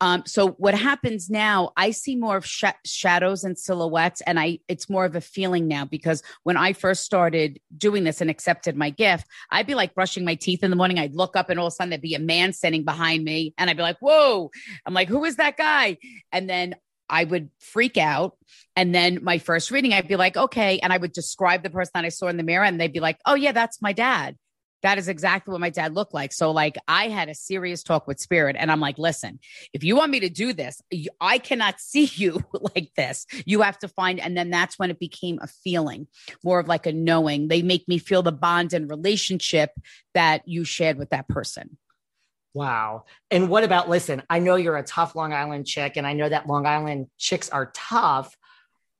Um, 0.00 0.22
so 0.26 0.50
what 0.52 0.74
happens 0.74 1.28
now, 1.30 1.70
I 1.76 1.90
see 1.90 2.16
more 2.16 2.36
of 2.36 2.46
sh- 2.46 2.64
shadows 2.84 3.44
and 3.44 3.58
silhouettes, 3.58 4.20
and 4.22 4.38
I 4.38 4.60
it's 4.68 4.88
more 4.88 5.04
of 5.04 5.16
a 5.16 5.20
feeling 5.20 5.68
now 5.68 5.84
because 5.84 6.22
when 6.44 6.56
I 6.56 6.72
first 6.72 7.04
started 7.04 7.60
doing 7.76 8.04
this 8.04 8.20
and 8.20 8.30
accepted 8.30 8.76
my 8.76 8.90
gift, 8.90 9.26
I'd 9.50 9.66
be 9.66 9.74
like 9.74 9.94
brushing 9.94 10.24
my 10.24 10.34
teeth 10.34 10.62
in 10.62 10.70
the 10.70 10.76
morning. 10.76 10.98
I'd 10.98 11.14
look 11.14 11.36
up, 11.36 11.50
and 11.50 11.58
all 11.58 11.66
of 11.66 11.72
a 11.72 11.76
sudden 11.76 11.90
there'd 11.90 12.02
be 12.02 12.14
a 12.14 12.20
man 12.20 12.52
standing 12.52 12.84
behind 12.84 13.24
me, 13.24 13.54
and 13.58 13.68
I'd 13.68 13.76
be 13.76 13.82
like, 13.82 13.98
"Whoa!" 14.00 14.50
I'm 14.86 14.94
like, 14.94 15.08
"Who 15.08 15.24
is 15.24 15.36
that 15.36 15.56
guy?" 15.56 15.98
And 16.32 16.48
then 16.48 16.76
I 17.10 17.24
would 17.24 17.50
freak 17.58 17.96
out. 17.96 18.36
And 18.76 18.94
then 18.94 19.20
my 19.22 19.38
first 19.38 19.70
reading, 19.70 19.94
I'd 19.94 20.08
be 20.08 20.16
like, 20.16 20.36
okay. 20.36 20.78
And 20.80 20.92
I 20.92 20.98
would 20.98 21.12
describe 21.12 21.62
the 21.62 21.70
person 21.70 21.92
that 21.94 22.04
I 22.04 22.10
saw 22.10 22.28
in 22.28 22.36
the 22.36 22.42
mirror, 22.42 22.64
and 22.64 22.78
they'd 22.78 22.92
be 22.92 23.00
like, 23.00 23.18
oh, 23.24 23.34
yeah, 23.34 23.52
that's 23.52 23.80
my 23.80 23.94
dad 23.94 24.36
that 24.82 24.98
is 24.98 25.08
exactly 25.08 25.52
what 25.52 25.60
my 25.60 25.70
dad 25.70 25.94
looked 25.94 26.14
like. 26.14 26.32
So, 26.32 26.50
like, 26.50 26.76
I 26.86 27.08
had 27.08 27.28
a 27.28 27.34
serious 27.34 27.82
talk 27.82 28.06
with 28.06 28.20
spirit, 28.20 28.56
and 28.58 28.70
I'm 28.70 28.80
like, 28.80 28.98
listen, 28.98 29.40
if 29.72 29.82
you 29.82 29.96
want 29.96 30.12
me 30.12 30.20
to 30.20 30.28
do 30.28 30.52
this, 30.52 30.80
I 31.20 31.38
cannot 31.38 31.80
see 31.80 32.10
you 32.14 32.44
like 32.74 32.92
this. 32.96 33.26
You 33.44 33.62
have 33.62 33.78
to 33.80 33.88
find, 33.88 34.20
and 34.20 34.36
then 34.36 34.50
that's 34.50 34.78
when 34.78 34.90
it 34.90 34.98
became 34.98 35.38
a 35.42 35.46
feeling, 35.46 36.06
more 36.44 36.60
of 36.60 36.68
like 36.68 36.86
a 36.86 36.92
knowing. 36.92 37.48
They 37.48 37.62
make 37.62 37.88
me 37.88 37.98
feel 37.98 38.22
the 38.22 38.32
bond 38.32 38.72
and 38.72 38.90
relationship 38.90 39.70
that 40.14 40.46
you 40.46 40.64
shared 40.64 40.98
with 40.98 41.10
that 41.10 41.28
person. 41.28 41.78
Wow. 42.54 43.04
And 43.30 43.48
what 43.48 43.64
about, 43.64 43.88
listen, 43.88 44.22
I 44.28 44.38
know 44.38 44.56
you're 44.56 44.76
a 44.76 44.82
tough 44.82 45.14
Long 45.14 45.32
Island 45.32 45.66
chick, 45.66 45.96
and 45.96 46.06
I 46.06 46.12
know 46.12 46.28
that 46.28 46.46
Long 46.46 46.66
Island 46.66 47.06
chicks 47.18 47.50
are 47.50 47.70
tough. 47.74 48.36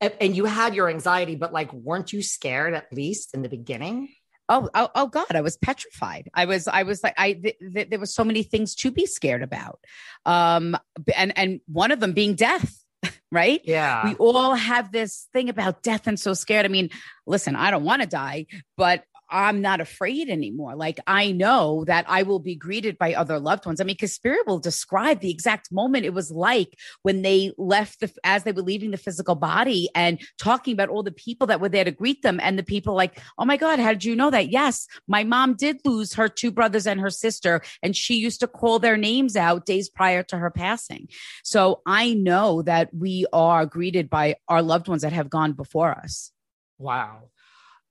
And 0.00 0.36
you 0.36 0.44
had 0.44 0.76
your 0.76 0.88
anxiety, 0.88 1.34
but 1.34 1.52
like, 1.52 1.72
weren't 1.72 2.12
you 2.12 2.22
scared 2.22 2.74
at 2.74 2.92
least 2.92 3.34
in 3.34 3.42
the 3.42 3.48
beginning? 3.48 4.10
Oh, 4.48 4.68
oh, 4.74 4.88
oh 4.94 5.06
God, 5.08 5.34
I 5.34 5.40
was 5.40 5.56
petrified. 5.56 6.28
I 6.34 6.46
was, 6.46 6.68
I 6.68 6.82
was 6.84 7.02
like, 7.02 7.14
I, 7.18 7.34
th- 7.34 7.58
th- 7.74 7.90
there 7.90 7.98
were 7.98 8.06
so 8.06 8.24
many 8.24 8.42
things 8.42 8.74
to 8.76 8.90
be 8.90 9.06
scared 9.06 9.42
about. 9.42 9.80
Um, 10.24 10.76
and, 11.14 11.36
and 11.36 11.60
one 11.66 11.90
of 11.90 12.00
them 12.00 12.12
being 12.12 12.34
death, 12.34 12.82
right? 13.32 13.60
Yeah. 13.64 14.08
We 14.08 14.14
all 14.14 14.54
have 14.54 14.90
this 14.90 15.28
thing 15.32 15.48
about 15.48 15.82
death 15.82 16.06
and 16.06 16.18
so 16.18 16.34
scared. 16.34 16.64
I 16.64 16.68
mean, 16.68 16.90
listen, 17.26 17.56
I 17.56 17.70
don't 17.70 17.84
want 17.84 18.02
to 18.02 18.08
die, 18.08 18.46
but 18.76 19.04
I'm 19.30 19.60
not 19.60 19.80
afraid 19.80 20.28
anymore. 20.28 20.74
Like 20.74 21.00
I 21.06 21.32
know 21.32 21.84
that 21.84 22.04
I 22.08 22.22
will 22.22 22.38
be 22.38 22.54
greeted 22.54 22.98
by 22.98 23.14
other 23.14 23.38
loved 23.38 23.66
ones. 23.66 23.80
I 23.80 23.84
mean, 23.84 23.94
because 23.94 24.14
spirit 24.14 24.46
will 24.46 24.58
describe 24.58 25.20
the 25.20 25.30
exact 25.30 25.70
moment 25.70 26.06
it 26.06 26.14
was 26.14 26.30
like 26.30 26.78
when 27.02 27.22
they 27.22 27.52
left 27.58 28.00
the 28.00 28.12
as 28.24 28.44
they 28.44 28.52
were 28.52 28.62
leaving 28.62 28.90
the 28.90 28.96
physical 28.96 29.34
body 29.34 29.88
and 29.94 30.20
talking 30.38 30.72
about 30.72 30.88
all 30.88 31.02
the 31.02 31.12
people 31.12 31.46
that 31.48 31.60
were 31.60 31.68
there 31.68 31.84
to 31.84 31.90
greet 31.90 32.22
them. 32.22 32.40
And 32.42 32.58
the 32.58 32.62
people 32.62 32.94
like, 32.94 33.20
oh 33.38 33.44
my 33.44 33.56
God, 33.56 33.78
how 33.78 33.92
did 33.92 34.04
you 34.04 34.16
know 34.16 34.30
that? 34.30 34.50
Yes, 34.50 34.86
my 35.06 35.24
mom 35.24 35.54
did 35.54 35.80
lose 35.84 36.14
her 36.14 36.28
two 36.28 36.50
brothers 36.50 36.86
and 36.86 37.00
her 37.00 37.10
sister, 37.10 37.62
and 37.82 37.96
she 37.96 38.16
used 38.16 38.40
to 38.40 38.46
call 38.46 38.78
their 38.78 38.96
names 38.96 39.36
out 39.36 39.66
days 39.66 39.88
prior 39.88 40.22
to 40.24 40.38
her 40.38 40.50
passing. 40.50 41.08
So 41.44 41.82
I 41.86 42.14
know 42.14 42.62
that 42.62 42.92
we 42.94 43.26
are 43.32 43.66
greeted 43.66 44.08
by 44.08 44.36
our 44.48 44.62
loved 44.62 44.88
ones 44.88 45.02
that 45.02 45.12
have 45.12 45.30
gone 45.30 45.52
before 45.52 45.92
us. 45.92 46.32
Wow. 46.78 47.30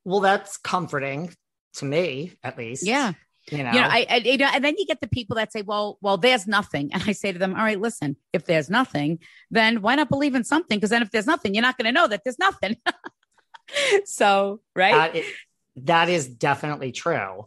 Well, 0.07 0.21
that's 0.21 0.55
comforting 0.55 1.33
to 1.73 1.85
me, 1.85 2.37
at 2.41 2.57
least. 2.57 2.87
Yeah. 2.87 3.11
You 3.51 3.57
know, 3.57 3.71
you 3.73 3.81
know, 3.81 3.87
I, 3.87 4.05
I, 4.09 4.15
you 4.23 4.37
know, 4.37 4.49
and 4.53 4.63
then 4.63 4.75
you 4.77 4.85
get 4.85 5.01
the 5.01 5.07
people 5.09 5.35
that 5.35 5.51
say, 5.51 5.63
well, 5.63 5.97
well, 5.99 6.15
there's 6.15 6.47
nothing. 6.47 6.91
And 6.93 7.03
I 7.05 7.11
say 7.11 7.33
to 7.33 7.37
them, 7.37 7.53
all 7.53 7.61
right, 7.61 7.79
listen, 7.79 8.15
if 8.31 8.45
there's 8.45 8.69
nothing, 8.69 9.19
then 9.51 9.81
why 9.81 9.95
not 9.95 10.07
believe 10.07 10.33
in 10.33 10.45
something? 10.45 10.77
Because 10.77 10.91
then 10.91 11.01
if 11.01 11.11
there's 11.11 11.27
nothing, 11.27 11.55
you're 11.55 11.61
not 11.61 11.77
going 11.77 11.87
to 11.87 11.91
know 11.91 12.07
that 12.07 12.21
there's 12.23 12.39
nothing. 12.39 12.77
so, 14.05 14.61
right. 14.77 14.93
That 14.93 15.15
is, 15.17 15.25
that 15.75 16.09
is 16.09 16.27
definitely 16.29 16.93
true. 16.93 17.45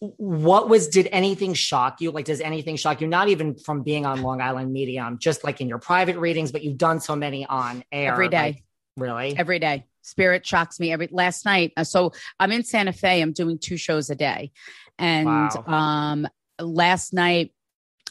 What 0.00 0.68
was, 0.68 0.88
did 0.88 1.08
anything 1.10 1.54
shock 1.54 2.02
you? 2.02 2.10
Like, 2.10 2.26
does 2.26 2.42
anything 2.42 2.76
shock 2.76 3.00
you? 3.00 3.06
Not 3.06 3.28
even 3.28 3.56
from 3.56 3.84
being 3.84 4.04
on 4.04 4.20
Long 4.20 4.42
Island 4.42 4.70
Medium, 4.70 5.18
just 5.18 5.44
like 5.44 5.62
in 5.62 5.68
your 5.68 5.78
private 5.78 6.18
readings, 6.18 6.52
but 6.52 6.62
you've 6.62 6.78
done 6.78 7.00
so 7.00 7.16
many 7.16 7.46
on 7.46 7.84
air. 7.90 8.12
Every 8.12 8.28
day. 8.28 8.36
Like, 8.36 8.64
really? 8.98 9.34
Every 9.34 9.58
day. 9.58 9.86
Spirit 10.02 10.46
shocks 10.46 10.80
me 10.80 10.92
every 10.92 11.08
last 11.10 11.44
night. 11.44 11.72
Uh, 11.76 11.84
so 11.84 12.12
I'm 12.38 12.52
in 12.52 12.64
Santa 12.64 12.92
Fe. 12.92 13.20
I'm 13.20 13.32
doing 13.32 13.58
two 13.58 13.76
shows 13.76 14.10
a 14.10 14.14
day, 14.14 14.52
and 14.98 15.26
wow. 15.26 15.64
um, 15.66 16.28
last 16.58 17.12
night 17.12 17.52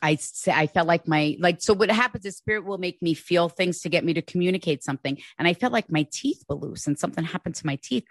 I 0.01 0.15
say 0.15 0.51
I 0.51 0.67
felt 0.67 0.87
like 0.87 1.07
my 1.07 1.35
like 1.39 1.61
so 1.61 1.73
what 1.73 1.91
happens 1.91 2.25
is 2.25 2.37
spirit 2.37 2.65
will 2.65 2.77
make 2.77 3.01
me 3.01 3.13
feel 3.13 3.49
things 3.49 3.81
to 3.81 3.89
get 3.89 4.03
me 4.05 4.13
to 4.13 4.21
communicate 4.21 4.83
something, 4.83 5.17
and 5.37 5.47
I 5.47 5.53
felt 5.53 5.73
like 5.73 5.91
my 5.91 6.07
teeth 6.11 6.43
were 6.47 6.55
loose 6.55 6.87
and 6.87 6.97
something 6.97 7.23
happened 7.23 7.55
to 7.55 7.65
my 7.65 7.77
teeth, 7.81 8.05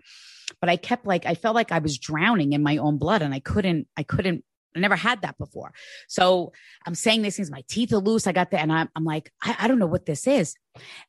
but 0.61 0.69
I 0.69 0.77
kept 0.77 1.07
like 1.07 1.27
I 1.27 1.35
felt 1.35 1.55
like 1.55 1.73
I 1.73 1.79
was 1.79 1.99
drowning 1.99 2.53
in 2.53 2.63
my 2.63 2.77
own 2.77 2.99
blood, 2.99 3.23
and 3.23 3.35
I 3.35 3.41
couldn't 3.41 3.89
I 3.97 4.03
couldn't 4.03 4.45
I 4.77 4.81
never 4.81 4.97
had 4.97 5.23
that 5.23 5.39
before. 5.39 5.73
So 6.09 6.53
I'm 6.87 6.95
saying 6.95 7.23
these 7.23 7.37
things, 7.37 7.51
my 7.51 7.65
teeth 7.69 7.93
are 7.93 7.99
loose. 7.99 8.27
I 8.27 8.33
got 8.33 8.51
that. 8.51 8.61
And 8.61 8.73
I'm, 8.73 8.89
I'm 8.95 9.05
like, 9.05 9.33
I, 9.43 9.57
I, 9.61 9.69
don't 9.69 9.79
know 9.79 9.87
what 9.87 10.07
this 10.07 10.27
is. 10.27 10.55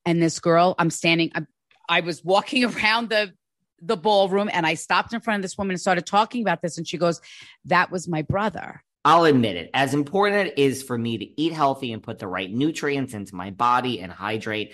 And 0.06 0.22
this 0.22 0.40
girl, 0.40 0.76
I'm 0.80 0.90
standing, 0.90 1.30
I'm, 1.36 1.46
I 1.90 2.02
was 2.02 2.24
walking 2.24 2.64
around 2.74 3.10
the 3.10 3.34
the 3.82 3.98
ballroom 3.98 4.50
and 4.52 4.66
I 4.66 4.74
stopped 4.74 5.14
in 5.14 5.22
front 5.22 5.40
of 5.40 5.42
this 5.42 5.58
woman 5.58 5.74
and 5.74 5.82
started 5.82 6.06
talking 6.06 6.42
about 6.42 6.62
this. 6.62 6.78
And 6.78 6.88
she 6.88 6.98
goes, 6.98 7.22
That 7.66 7.92
was 7.92 8.08
my 8.08 8.22
brother. 8.22 8.84
I'll 9.06 9.24
admit 9.24 9.56
it. 9.56 9.70
As 9.74 9.94
important 9.94 10.50
it 10.50 10.60
is 10.60 10.84
for 10.84 10.98
me 10.98 11.18
to 11.18 11.42
eat 11.42 11.54
healthy 11.54 11.94
and 11.94 12.04
put 12.04 12.20
the 12.20 12.28
right 12.28 12.52
nutrients 12.52 13.14
into 13.14 13.34
my 13.34 13.50
body 13.50 14.02
and 14.02 14.12
hydrate, 14.12 14.74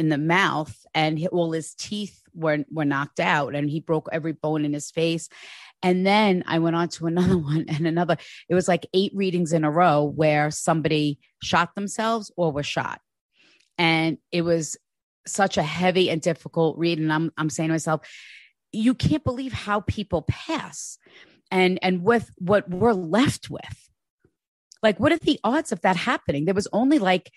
in 0.00 0.08
the 0.08 0.18
mouth 0.18 0.74
and 0.94 1.24
all 1.28 1.52
his 1.52 1.74
teeth 1.74 2.20
were 2.34 2.64
were 2.70 2.84
knocked 2.84 3.20
out 3.20 3.54
and 3.54 3.70
he 3.70 3.80
broke 3.80 4.08
every 4.10 4.32
bone 4.32 4.64
in 4.64 4.72
his 4.72 4.90
face 4.90 5.28
and 5.82 6.06
then 6.06 6.44
I 6.46 6.58
went 6.58 6.76
on 6.76 6.88
to 6.90 7.06
another 7.06 7.38
one 7.38 7.66
and 7.68 7.86
another. 7.86 8.16
It 8.48 8.54
was 8.54 8.68
like 8.68 8.86
eight 8.94 9.12
readings 9.14 9.52
in 9.52 9.64
a 9.64 9.70
row 9.70 10.04
where 10.04 10.50
somebody 10.50 11.18
shot 11.42 11.74
themselves 11.74 12.30
or 12.36 12.52
was 12.52 12.66
shot. 12.66 13.00
And 13.78 14.18
it 14.30 14.42
was 14.42 14.76
such 15.26 15.56
a 15.56 15.62
heavy 15.62 16.10
and 16.10 16.20
difficult 16.20 16.78
read. 16.78 16.98
And 16.98 17.12
I'm, 17.12 17.32
I'm 17.36 17.50
saying 17.50 17.68
to 17.68 17.74
myself, 17.74 18.06
you 18.72 18.94
can't 18.94 19.24
believe 19.24 19.52
how 19.52 19.80
people 19.80 20.22
pass 20.22 20.98
and, 21.50 21.78
and 21.82 22.02
with 22.02 22.30
what 22.38 22.68
we're 22.68 22.92
left 22.92 23.50
with. 23.50 23.88
Like, 24.82 24.98
what 24.98 25.12
are 25.12 25.18
the 25.18 25.40
odds 25.44 25.72
of 25.72 25.80
that 25.82 25.96
happening? 25.96 26.44
There 26.44 26.54
was 26.54 26.68
only 26.72 26.98
like 26.98 27.30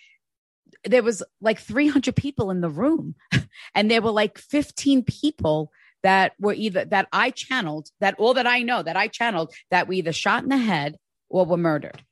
there 0.86 1.04
was 1.04 1.24
like 1.42 1.60
300 1.60 2.16
people 2.16 2.52
in 2.52 2.62
the 2.62 2.70
room 2.70 3.16
and 3.76 3.90
there 3.90 4.02
were 4.02 4.12
like 4.12 4.38
15 4.38 5.04
people 5.04 5.72
that 6.04 6.34
were 6.40 6.54
either 6.54 6.86
that 6.86 7.08
I 7.12 7.32
channeled, 7.32 7.90
that 8.02 8.16
all 8.18 8.34
that 8.34 8.46
I 8.48 8.62
know 8.62 8.84
that 8.84 8.98
I 8.98 9.08
channeled, 9.08 9.54
that 9.72 9.88
we 9.88 9.98
either 9.98 10.12
shot 10.12 10.44
in 10.44 10.50
the 10.50 10.58
head 10.58 10.98
or 11.30 11.46
were 11.46 11.58
murdered. 11.58 12.04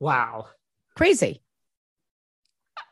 Wow. 0.00 0.48
Crazy. 0.96 1.40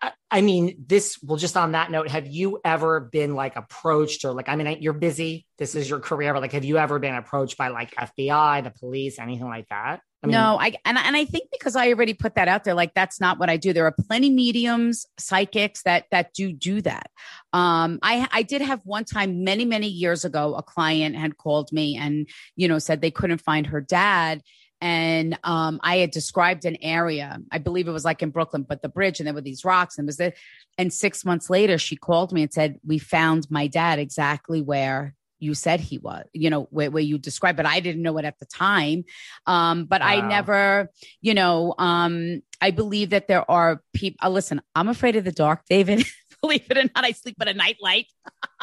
I, 0.00 0.12
I 0.30 0.40
mean, 0.40 0.84
this, 0.86 1.18
well, 1.22 1.36
just 1.36 1.56
on 1.56 1.72
that 1.72 1.90
note, 1.90 2.08
have 2.08 2.28
you 2.28 2.60
ever 2.64 3.00
been 3.00 3.34
like 3.34 3.56
approached 3.56 4.24
or 4.24 4.32
like, 4.32 4.48
I 4.48 4.54
mean, 4.54 4.78
you're 4.80 4.92
busy. 4.92 5.46
This 5.58 5.74
is 5.74 5.90
your 5.90 5.98
career. 5.98 6.32
But 6.32 6.42
like, 6.42 6.52
have 6.52 6.64
you 6.64 6.78
ever 6.78 7.00
been 7.00 7.16
approached 7.16 7.58
by 7.58 7.68
like 7.68 7.94
FBI, 7.96 8.62
the 8.62 8.70
police, 8.70 9.18
anything 9.18 9.48
like 9.48 9.68
that? 9.70 10.00
I 10.22 10.26
mean, 10.26 10.32
no, 10.32 10.58
I 10.60 10.74
and 10.84 10.98
and 10.98 11.16
I 11.16 11.24
think 11.24 11.48
because 11.50 11.76
I 11.76 11.88
already 11.88 12.12
put 12.12 12.34
that 12.34 12.46
out 12.46 12.64
there, 12.64 12.74
like 12.74 12.92
that's 12.92 13.20
not 13.20 13.38
what 13.38 13.48
I 13.48 13.56
do. 13.56 13.72
There 13.72 13.86
are 13.86 13.94
plenty 14.06 14.28
mediums, 14.28 15.06
psychics 15.18 15.82
that 15.84 16.04
that 16.10 16.34
do 16.34 16.52
do 16.52 16.82
that. 16.82 17.10
Um, 17.54 17.98
I 18.02 18.28
I 18.30 18.42
did 18.42 18.60
have 18.60 18.80
one 18.84 19.04
time 19.04 19.44
many 19.44 19.64
many 19.64 19.86
years 19.88 20.26
ago, 20.26 20.54
a 20.56 20.62
client 20.62 21.16
had 21.16 21.38
called 21.38 21.72
me 21.72 21.96
and 21.96 22.28
you 22.54 22.68
know 22.68 22.78
said 22.78 23.00
they 23.00 23.10
couldn't 23.10 23.40
find 23.40 23.66
her 23.68 23.80
dad, 23.80 24.42
and 24.82 25.38
um, 25.42 25.80
I 25.82 25.96
had 25.98 26.10
described 26.10 26.66
an 26.66 26.76
area. 26.82 27.38
I 27.50 27.56
believe 27.56 27.88
it 27.88 27.92
was 27.92 28.04
like 28.04 28.22
in 28.22 28.28
Brooklyn, 28.28 28.66
but 28.68 28.82
the 28.82 28.90
bridge, 28.90 29.20
and 29.20 29.26
there 29.26 29.34
were 29.34 29.40
these 29.40 29.64
rocks, 29.64 29.96
and 29.96 30.06
was 30.06 30.18
there. 30.18 30.34
And 30.76 30.92
six 30.92 31.24
months 31.24 31.48
later, 31.48 31.78
she 31.78 31.96
called 31.96 32.30
me 32.32 32.42
and 32.42 32.52
said, 32.52 32.78
"We 32.86 32.98
found 32.98 33.50
my 33.50 33.68
dad 33.68 33.98
exactly 33.98 34.60
where 34.60 35.14
you 35.40 35.54
said 35.54 35.80
he 35.80 35.98
was, 35.98 36.24
you 36.32 36.50
know, 36.50 36.68
where, 36.70 36.90
where 36.90 37.02
you 37.02 37.18
described, 37.18 37.56
but 37.56 37.66
I 37.66 37.80
didn't 37.80 38.02
know 38.02 38.16
it 38.18 38.24
at 38.24 38.38
the 38.38 38.46
time. 38.46 39.04
Um, 39.46 39.86
but 39.86 40.00
wow. 40.00 40.08
I 40.08 40.20
never, 40.28 40.90
you 41.20 41.34
know, 41.34 41.74
um, 41.78 42.42
I 42.60 42.70
believe 42.70 43.10
that 43.10 43.26
there 43.26 43.50
are 43.50 43.82
people. 43.94 44.18
Uh, 44.22 44.30
listen, 44.30 44.60
I'm 44.74 44.88
afraid 44.88 45.16
of 45.16 45.24
the 45.24 45.32
dark, 45.32 45.62
David. 45.68 46.04
believe 46.42 46.64
it 46.70 46.78
or 46.78 46.82
not, 46.82 47.04
I 47.04 47.12
sleep 47.12 47.36
with 47.38 47.48
a 47.48 47.54
nightlight. 47.54 48.06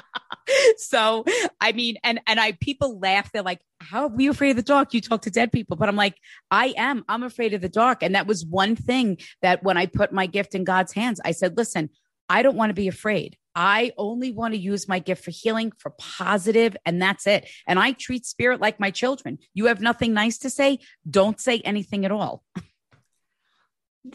so 0.77 1.25
I 1.59 1.71
mean, 1.71 1.97
and 2.03 2.19
and 2.27 2.39
I 2.39 2.53
people 2.53 2.99
laugh. 2.99 3.31
They're 3.31 3.43
like, 3.43 3.61
"How 3.79 4.07
are 4.07 4.21
you 4.21 4.31
afraid 4.31 4.51
of 4.51 4.55
the 4.57 4.63
dark? 4.63 4.93
You 4.93 5.01
talk 5.01 5.23
to 5.23 5.31
dead 5.31 5.51
people." 5.51 5.77
But 5.77 5.89
I'm 5.89 5.95
like, 5.95 6.15
I 6.51 6.73
am. 6.77 7.03
I'm 7.07 7.23
afraid 7.23 7.53
of 7.53 7.61
the 7.61 7.69
dark, 7.69 8.03
and 8.03 8.15
that 8.15 8.27
was 8.27 8.45
one 8.45 8.75
thing 8.75 9.17
that 9.41 9.63
when 9.63 9.77
I 9.77 9.85
put 9.85 10.11
my 10.11 10.25
gift 10.25 10.55
in 10.55 10.63
God's 10.63 10.93
hands, 10.93 11.19
I 11.23 11.31
said, 11.31 11.57
"Listen, 11.57 11.89
I 12.29 12.41
don't 12.41 12.57
want 12.57 12.69
to 12.69 12.75
be 12.75 12.87
afraid. 12.87 13.37
I 13.55 13.91
only 13.97 14.31
want 14.31 14.53
to 14.53 14.59
use 14.59 14.87
my 14.87 14.99
gift 14.99 15.23
for 15.25 15.31
healing, 15.31 15.71
for 15.79 15.91
positive, 15.97 16.77
and 16.85 17.01
that's 17.01 17.25
it. 17.25 17.49
And 17.65 17.79
I 17.79 17.93
treat 17.93 18.25
spirit 18.25 18.61
like 18.61 18.79
my 18.79 18.91
children. 18.91 19.39
You 19.55 19.65
have 19.65 19.81
nothing 19.81 20.13
nice 20.13 20.37
to 20.39 20.51
say, 20.51 20.77
don't 21.09 21.39
say 21.39 21.61
anything 21.61 22.05
at 22.05 22.11
all. 22.11 22.43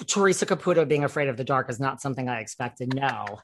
Theresa 0.07 0.47
Caputo 0.47 0.87
being 0.87 1.03
afraid 1.03 1.29
of 1.29 1.37
the 1.37 1.45
dark 1.45 1.69
is 1.71 1.81
not 1.81 2.01
something 2.01 2.29
I 2.29 2.41
expected. 2.41 2.95
No. 2.95 3.41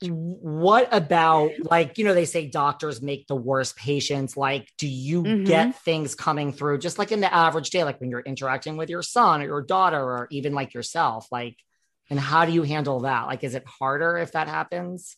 what 0.00 0.88
about 0.90 1.50
like 1.70 1.98
you 1.98 2.04
know 2.04 2.14
they 2.14 2.24
say 2.24 2.48
doctors 2.48 3.02
make 3.02 3.26
the 3.26 3.36
worst 3.36 3.76
patients 3.76 4.38
like 4.38 4.72
do 4.78 4.88
you 4.88 5.22
mm-hmm. 5.22 5.44
get 5.44 5.78
things 5.82 6.14
coming 6.14 6.50
through 6.50 6.78
just 6.78 6.98
like 6.98 7.12
in 7.12 7.20
the 7.20 7.32
average 7.32 7.68
day 7.68 7.84
like 7.84 8.00
when 8.00 8.08
you're 8.08 8.20
interacting 8.20 8.78
with 8.78 8.88
your 8.88 9.02
son 9.02 9.42
or 9.42 9.44
your 9.44 9.60
daughter 9.60 10.00
or 10.00 10.28
even 10.30 10.54
like 10.54 10.72
yourself 10.72 11.28
like 11.30 11.58
and 12.10 12.18
how 12.18 12.44
do 12.44 12.52
you 12.52 12.62
handle 12.62 13.00
that? 13.00 13.26
Like, 13.26 13.44
is 13.44 13.54
it 13.54 13.64
harder 13.66 14.16
if 14.16 14.32
that 14.32 14.48
happens? 14.48 15.16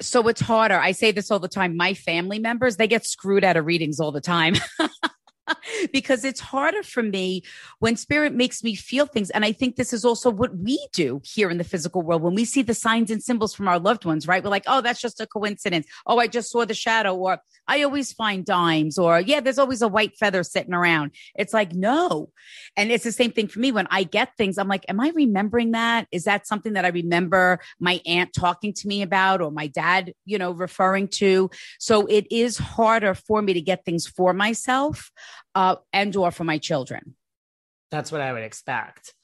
So 0.00 0.26
it's 0.28 0.40
harder. 0.40 0.78
I 0.78 0.92
say 0.92 1.12
this 1.12 1.30
all 1.30 1.38
the 1.38 1.48
time. 1.48 1.76
My 1.76 1.94
family 1.94 2.38
members, 2.38 2.76
they 2.76 2.88
get 2.88 3.06
screwed 3.06 3.44
out 3.44 3.56
of 3.56 3.66
readings 3.66 4.00
all 4.00 4.10
the 4.10 4.20
time. 4.20 4.54
because 5.92 6.24
it's 6.24 6.40
harder 6.40 6.82
for 6.82 7.02
me 7.02 7.42
when 7.78 7.96
spirit 7.96 8.34
makes 8.34 8.62
me 8.62 8.74
feel 8.74 9.06
things. 9.06 9.30
And 9.30 9.44
I 9.44 9.52
think 9.52 9.76
this 9.76 9.92
is 9.92 10.04
also 10.04 10.30
what 10.30 10.56
we 10.56 10.84
do 10.92 11.20
here 11.24 11.50
in 11.50 11.58
the 11.58 11.64
physical 11.64 12.02
world. 12.02 12.22
When 12.22 12.34
we 12.34 12.44
see 12.44 12.62
the 12.62 12.74
signs 12.74 13.10
and 13.10 13.22
symbols 13.22 13.54
from 13.54 13.68
our 13.68 13.78
loved 13.78 14.04
ones, 14.04 14.26
right? 14.26 14.42
We're 14.42 14.50
like, 14.50 14.64
oh, 14.66 14.80
that's 14.80 15.00
just 15.00 15.20
a 15.20 15.26
coincidence. 15.26 15.86
Oh, 16.06 16.18
I 16.18 16.26
just 16.26 16.50
saw 16.50 16.64
the 16.64 16.74
shadow. 16.74 17.14
Or 17.14 17.38
I 17.66 17.82
always 17.82 18.12
find 18.12 18.44
dimes. 18.44 18.98
Or 18.98 19.20
yeah, 19.20 19.40
there's 19.40 19.58
always 19.58 19.82
a 19.82 19.88
white 19.88 20.16
feather 20.16 20.42
sitting 20.42 20.74
around. 20.74 21.12
It's 21.34 21.52
like, 21.52 21.72
no. 21.72 22.30
And 22.76 22.90
it's 22.90 23.04
the 23.04 23.12
same 23.12 23.32
thing 23.32 23.48
for 23.48 23.60
me 23.60 23.72
when 23.72 23.88
I 23.90 24.04
get 24.04 24.36
things. 24.36 24.58
I'm 24.58 24.68
like, 24.68 24.84
am 24.88 25.00
I 25.00 25.12
remembering 25.14 25.72
that? 25.72 26.06
Is 26.12 26.24
that 26.24 26.46
something 26.46 26.74
that 26.74 26.84
I 26.84 26.88
remember 26.88 27.60
my 27.80 28.00
aunt 28.06 28.32
talking 28.32 28.72
to 28.74 28.88
me 28.88 29.02
about 29.02 29.40
or 29.40 29.50
my 29.50 29.66
dad, 29.66 30.12
you 30.24 30.38
know, 30.38 30.52
referring 30.52 31.08
to? 31.08 31.50
So 31.78 32.06
it 32.06 32.26
is 32.30 32.58
harder 32.58 33.14
for 33.14 33.42
me 33.42 33.52
to 33.54 33.60
get 33.60 33.84
things 33.84 34.06
for 34.06 34.32
myself 34.32 35.10
uh, 35.54 35.76
and 35.92 36.14
or 36.16 36.30
for 36.30 36.44
my 36.44 36.58
children. 36.58 37.14
That's 37.90 38.10
what 38.10 38.20
I 38.20 38.32
would 38.32 38.42
expect. 38.42 39.14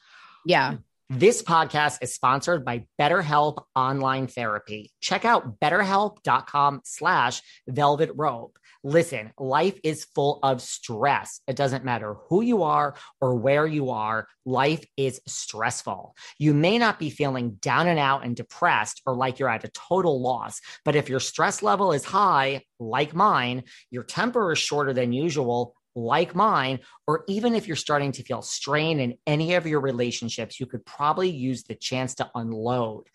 Yeah. 0.44 0.77
This 1.11 1.42
podcast 1.42 1.99
is 2.03 2.12
sponsored 2.12 2.66
by 2.66 2.87
BetterHelp 3.01 3.64
Online 3.75 4.27
Therapy. 4.27 4.92
Check 5.01 5.25
out 5.25 5.59
betterhelp.com 5.59 6.83
slash 6.85 7.40
velvet 7.66 8.11
rope. 8.14 8.59
Listen, 8.85 9.33
life 9.38 9.79
is 9.83 10.05
full 10.14 10.38
of 10.42 10.61
stress. 10.61 11.40
It 11.49 11.57
doesn't 11.57 11.85
matter 11.85 12.14
who 12.29 12.42
you 12.42 12.62
are 12.62 12.94
or 13.21 13.35
where 13.37 13.66
you 13.66 13.90
are. 13.90 14.29
Life 14.44 14.85
is 14.97 15.21
stressful. 15.27 16.14
You 16.38 16.55
may 16.55 16.79
not 16.79 16.99
be 16.99 17.11
feeling 17.11 17.53
down 17.53 17.88
and 17.88 17.99
out 17.99 18.25
and 18.25 18.37
depressed 18.37 19.03
or 19.05 19.16
like 19.16 19.38
you're 19.38 19.49
at 19.49 19.64
a 19.64 19.68
total 19.68 20.21
loss, 20.21 20.61
but 20.85 20.94
if 20.94 21.09
your 21.09 21.21
stress 21.21 21.62
level 21.62 21.92
is 21.92 22.05
high, 22.05 22.62
like 22.79 23.14
mine, 23.14 23.64
your 23.90 24.05
temper 24.05 24.53
is 24.53 24.59
shorter 24.59 24.92
than 24.92 25.12
usual, 25.12 25.75
like 25.94 26.35
mine, 26.35 26.81
or 27.07 27.24
even 27.29 27.55
if 27.55 27.66
you're 27.66 27.77
starting 27.77 28.12
to 28.12 28.22
feel 28.22 28.42
strain 28.42 29.01
in 29.01 29.18
any 29.27 29.55
of 29.55 29.66
your 29.66 29.81
relationships, 29.81 30.61
you 30.61 30.66
could 30.66 30.85
probably 30.85 31.31
use 31.31 31.64
the 31.64 31.74
chance 31.74 32.16
to 32.16 32.31
unload. 32.35 33.07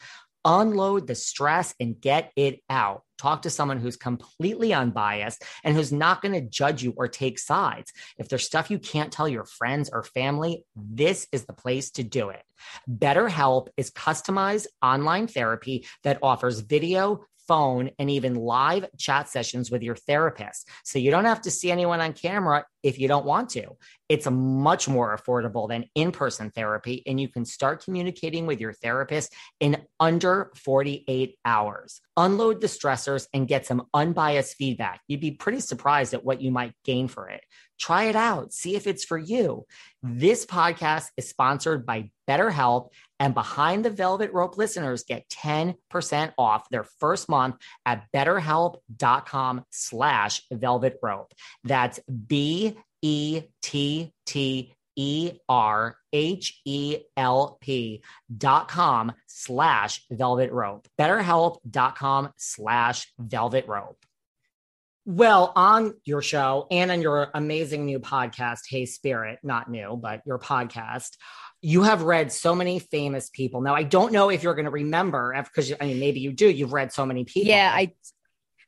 Unload 0.46 1.08
the 1.08 1.16
stress 1.16 1.74
and 1.80 2.02
get 2.02 2.32
it 2.36 2.60
out. 2.70 3.04
Talk 3.18 3.44
to 3.44 3.50
someone 3.50 3.80
who's 3.80 3.96
completely 3.96 4.74
unbiased 4.74 5.42
and 5.64 5.74
who's 5.74 5.94
not 5.94 6.22
going 6.22 6.34
to 6.34 6.42
judge 6.42 6.84
you 6.84 6.94
or 6.98 7.08
take 7.08 7.40
sides. 7.40 7.94
If 8.18 8.28
there's 8.28 8.44
stuff 8.44 8.70
you 8.70 8.78
can't 8.78 9.14
tell 9.14 9.30
your 9.30 9.46
friends 9.46 9.90
or 9.94 10.04
family, 10.04 10.66
this 10.76 11.28
is 11.32 11.46
the 11.46 11.54
place 11.54 11.92
to 11.92 12.04
do 12.04 12.30
it. 12.30 12.44
BetterHelp 12.90 13.68
is 13.78 13.92
customized 13.92 14.68
online 14.82 15.28
therapy 15.28 15.88
that 16.04 16.20
offers 16.22 16.60
video, 16.60 17.24
phone, 17.48 17.92
and 18.00 18.10
even 18.10 18.36
live 18.36 18.86
chat 18.98 19.30
sessions 19.30 19.72
with 19.72 19.84
your 19.84 19.96
therapist. 19.96 20.68
So 20.84 21.00
you 21.00 21.12
don't 21.12 21.26
have 21.26 21.42
to 21.42 21.52
see 21.52 21.72
anyone 21.72 22.02
on 22.02 22.14
camera 22.14 22.66
if 22.84 23.00
you 23.00 23.08
don't 23.08 23.26
want 23.26 23.50
to. 23.52 23.78
It's 24.10 24.30
much 24.30 24.88
more 24.88 25.18
affordable 25.18 25.68
than 25.68 25.86
in 25.96 26.12
person 26.12 26.52
therapy, 26.52 27.02
and 27.08 27.20
you 27.20 27.30
can 27.30 27.46
start 27.46 27.84
communicating 27.84 28.46
with 28.46 28.60
your 28.60 28.74
therapist 28.74 29.34
in 29.60 29.82
under 30.00 30.52
48 30.56 31.38
hours. 31.46 32.02
Unload 32.16 32.62
the 32.62 32.68
stressors 32.68 33.28
and 33.34 33.48
get 33.48 33.66
some 33.66 33.88
unbiased 33.94 34.56
feedback. 34.56 35.02
You'd 35.08 35.22
be 35.22 35.32
pretty 35.32 35.62
surprised 35.62 36.14
at 36.14 36.24
what 36.24 36.42
you 36.42 36.52
might 36.52 36.74
gain 36.84 37.08
for 37.08 37.30
it. 37.30 37.44
Try 37.80 38.04
it 38.06 38.16
out, 38.16 38.54
see 38.54 38.76
if 38.76 38.86
it's 38.88 39.04
for 39.04 39.18
you. 39.18 39.66
This 40.02 40.46
podcast 40.46 41.08
is 41.18 41.28
sponsored 41.28 41.86
by 41.86 42.12
BetterHelp, 42.30 42.90
and 43.20 43.34
Behind 43.34 43.84
the 43.84 43.90
Velvet 43.90 44.32
Rope 44.32 44.58
listeners 44.58 45.04
get 45.04 45.28
10% 45.30 46.34
off 46.38 46.70
their 46.70 46.84
first 47.00 47.30
month 47.30 47.56
at 47.86 48.06
betterhelp.com 48.14 49.66
slash 49.72 50.42
velvet 50.52 51.00
rope. 51.02 51.34
That's 51.64 52.00
B 52.28 52.73
E 53.04 53.44
T 53.62 54.12
T 54.26 54.74
E 54.96 55.34
R 55.50 55.98
H 56.12 56.62
E 56.66 56.98
L 57.18 57.58
P 57.62 58.02
dot 58.36 58.68
com 58.70 59.12
slash 59.28 60.04
velvet 60.10 60.52
rope. 60.52 60.88
BetterHelp 61.00 61.58
dot 61.70 61.96
com 61.98 62.30
slash 62.38 63.12
velvet 63.20 63.68
rope. 63.68 63.98
Well, 65.06 65.52
on 65.58 65.96
your 66.06 66.22
show 66.22 66.66
and 66.72 66.90
on 66.90 67.02
your 67.02 67.30
amazing 67.34 67.86
new 67.86 68.00
podcast, 68.00 68.60
Hey 68.70 68.86
Spirit, 68.86 69.40
not 69.44 69.70
new, 69.70 70.00
but 70.02 70.22
your 70.26 70.40
podcast, 70.40 71.18
you 71.62 71.84
have 71.84 72.04
read 72.04 72.32
so 72.32 72.56
many 72.56 72.80
famous 72.80 73.30
people. 73.30 73.60
Now, 73.60 73.76
I 73.76 73.84
don't 73.84 74.14
know 74.14 74.30
if 74.30 74.44
you're 74.44 74.56
going 74.56 74.64
to 74.64 74.72
remember 74.72 75.36
because 75.44 75.74
I 75.82 75.88
mean, 75.88 76.00
maybe 76.00 76.22
you 76.22 76.32
do. 76.32 76.50
You've 76.50 76.72
read 76.72 76.94
so 76.94 77.06
many 77.06 77.26
people. 77.26 77.50
Yeah, 77.50 77.70
I, 77.74 77.92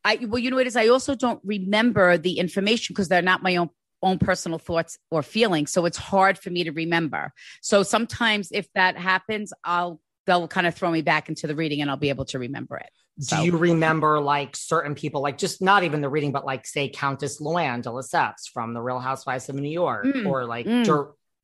I 0.04 0.26
well, 0.26 0.40
you 0.40 0.50
know 0.50 0.58
what 0.58 0.68
is. 0.68 0.76
I 0.76 0.90
also 0.90 1.16
don't 1.16 1.40
remember 1.46 2.18
the 2.18 2.38
information 2.38 2.94
because 2.94 3.08
they're 3.08 3.22
not 3.22 3.42
my 3.42 3.56
own 3.56 3.70
own 4.06 4.20
personal 4.20 4.60
thoughts 4.60 4.98
or 5.12 5.22
feelings, 5.24 5.72
so 5.72 5.86
it's 5.86 5.98
hard 5.98 6.38
for 6.38 6.50
me 6.50 6.64
to 6.64 6.72
remember. 6.72 7.34
So 7.62 7.84
sometimes, 7.84 8.52
if 8.52 8.72
that 8.74 8.98
happens, 8.98 9.52
I'll 9.64 10.00
they'll 10.26 10.48
kind 10.48 10.66
of 10.66 10.74
throw 10.76 10.90
me 10.90 11.02
back 11.02 11.28
into 11.28 11.48
the 11.48 11.56
reading, 11.56 11.82
and 11.82 11.90
I'll 11.90 11.98
be 11.98 12.10
able 12.10 12.26
to 12.26 12.40
remember 12.40 12.78
it. 12.78 12.90
So. 13.20 13.38
Do 13.38 13.44
you 13.44 13.58
remember 13.58 14.20
like 14.20 14.56
certain 14.56 14.94
people, 14.94 15.22
like 15.22 15.38
just 15.38 15.62
not 15.62 15.84
even 15.84 16.02
the 16.02 16.10
reading, 16.10 16.32
but 16.32 16.46
like 16.46 16.68
say 16.68 16.90
Countess 16.90 17.42
Luann 17.42 17.82
de 17.82 17.90
Lesseps 17.90 18.50
from 18.54 18.74
The 18.74 18.82
Real 18.82 19.00
Housewives 19.00 19.50
of 19.50 19.56
New 19.56 19.70
York, 19.70 20.06
mm, 20.06 20.30
or 20.30 20.46
like 20.46 20.66
mm. 20.66 20.86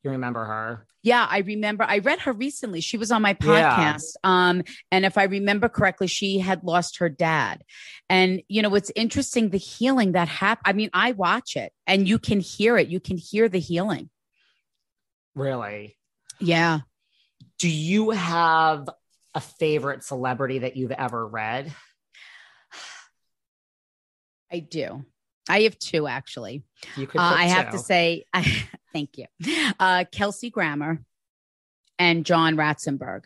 You 0.03 0.11
remember 0.11 0.45
her? 0.45 0.85
Yeah, 1.03 1.27
I 1.29 1.39
remember. 1.39 1.83
I 1.83 1.99
read 1.99 2.19
her 2.21 2.33
recently. 2.33 2.81
She 2.81 2.97
was 2.97 3.11
on 3.11 3.21
my 3.21 3.33
podcast. 3.33 4.15
Yeah. 4.23 4.49
Um, 4.49 4.63
and 4.91 5.05
if 5.05 5.17
I 5.17 5.23
remember 5.23 5.69
correctly, 5.69 6.07
she 6.07 6.39
had 6.39 6.63
lost 6.63 6.97
her 6.97 7.09
dad. 7.09 7.63
And 8.09 8.41
you 8.47 8.61
know, 8.61 8.73
it's 8.75 8.91
interesting 8.95 9.49
the 9.49 9.57
healing 9.57 10.13
that 10.13 10.27
happened. 10.27 10.65
I 10.65 10.73
mean, 10.73 10.89
I 10.93 11.11
watch 11.13 11.55
it, 11.55 11.71
and 11.87 12.07
you 12.07 12.19
can 12.19 12.39
hear 12.39 12.77
it. 12.77 12.87
You 12.87 12.99
can 12.99 13.17
hear 13.17 13.49
the 13.49 13.59
healing. 13.59 14.09
Really? 15.35 15.97
Yeah. 16.39 16.79
Do 17.59 17.69
you 17.69 18.11
have 18.11 18.89
a 19.33 19.39
favorite 19.39 20.03
celebrity 20.03 20.59
that 20.59 20.75
you've 20.75 20.91
ever 20.91 21.25
read? 21.27 21.73
I 24.51 24.59
do. 24.59 25.05
I 25.49 25.61
have 25.61 25.77
two 25.79 26.07
actually. 26.07 26.63
You 26.95 27.07
could. 27.07 27.19
Uh, 27.19 27.33
I 27.35 27.47
two. 27.47 27.53
have 27.53 27.71
to 27.71 27.79
say, 27.79 28.25
I, 28.33 28.63
thank 28.93 29.17
you, 29.17 29.25
uh, 29.79 30.05
Kelsey 30.11 30.49
Grammer 30.49 31.03
and 31.99 32.25
John 32.25 32.55
Ratzenberg. 32.55 33.23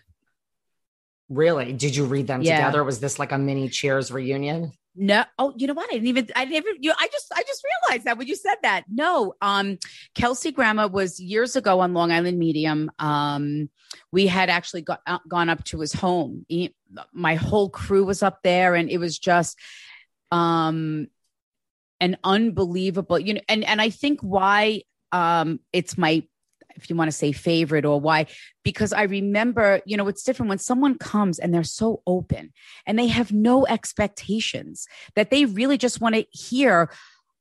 Really? 1.29 1.73
Did 1.73 1.95
you 1.95 2.05
read 2.05 2.27
them 2.27 2.41
yeah. 2.41 2.57
together? 2.57 2.83
Was 2.83 2.99
this 2.99 3.17
like 3.17 3.31
a 3.31 3.37
mini 3.37 3.69
Cheers 3.69 4.11
reunion? 4.11 4.71
No. 4.95 5.25
Oh, 5.37 5.53
you 5.57 5.67
know 5.67 5.73
what? 5.73 5.89
I 5.89 5.93
didn't 5.93 6.07
even. 6.07 6.27
I 6.35 6.45
never. 6.45 6.69
You. 6.79 6.93
I 6.97 7.07
just. 7.11 7.31
I 7.35 7.43
just 7.45 7.63
realized 7.63 8.05
that 8.05 8.17
when 8.17 8.27
you 8.27 8.35
said 8.35 8.55
that. 8.61 8.83
No. 8.89 9.33
Um, 9.41 9.77
Kelsey 10.13 10.51
Grammer 10.51 10.87
was 10.87 11.19
years 11.19 11.55
ago 11.55 11.81
on 11.81 11.93
Long 11.93 12.11
Island 12.11 12.39
Medium. 12.39 12.91
Um, 12.99 13.69
we 14.11 14.27
had 14.27 14.49
actually 14.49 14.83
got, 14.83 15.01
uh, 15.05 15.19
gone 15.27 15.49
up 15.49 15.63
to 15.65 15.79
his 15.79 15.93
home. 15.93 16.45
He, 16.47 16.75
my 17.11 17.35
whole 17.35 17.69
crew 17.69 18.05
was 18.05 18.23
up 18.23 18.39
there, 18.43 18.75
and 18.75 18.89
it 18.89 18.97
was 18.97 19.19
just, 19.19 19.59
um, 20.31 21.07
an 21.99 22.17
unbelievable. 22.23 23.19
You 23.19 23.35
know, 23.35 23.41
and 23.47 23.63
and 23.63 23.81
I 23.81 23.89
think 23.89 24.21
why 24.21 24.81
um 25.11 25.59
it's 25.71 25.97
my 25.97 26.23
if 26.75 26.89
you 26.89 26.95
want 26.95 27.09
to 27.09 27.15
say 27.15 27.31
favorite 27.31 27.85
or 27.85 27.99
why 27.99 28.25
because 28.63 28.93
i 28.93 29.03
remember 29.03 29.81
you 29.85 29.97
know 29.97 30.07
it's 30.07 30.23
different 30.23 30.49
when 30.49 30.57
someone 30.57 30.97
comes 30.97 31.39
and 31.39 31.53
they're 31.53 31.63
so 31.63 32.01
open 32.05 32.51
and 32.85 32.97
they 32.99 33.07
have 33.07 33.31
no 33.31 33.65
expectations 33.67 34.87
that 35.15 35.29
they 35.29 35.45
really 35.45 35.77
just 35.77 36.01
want 36.01 36.15
to 36.15 36.25
hear 36.31 36.91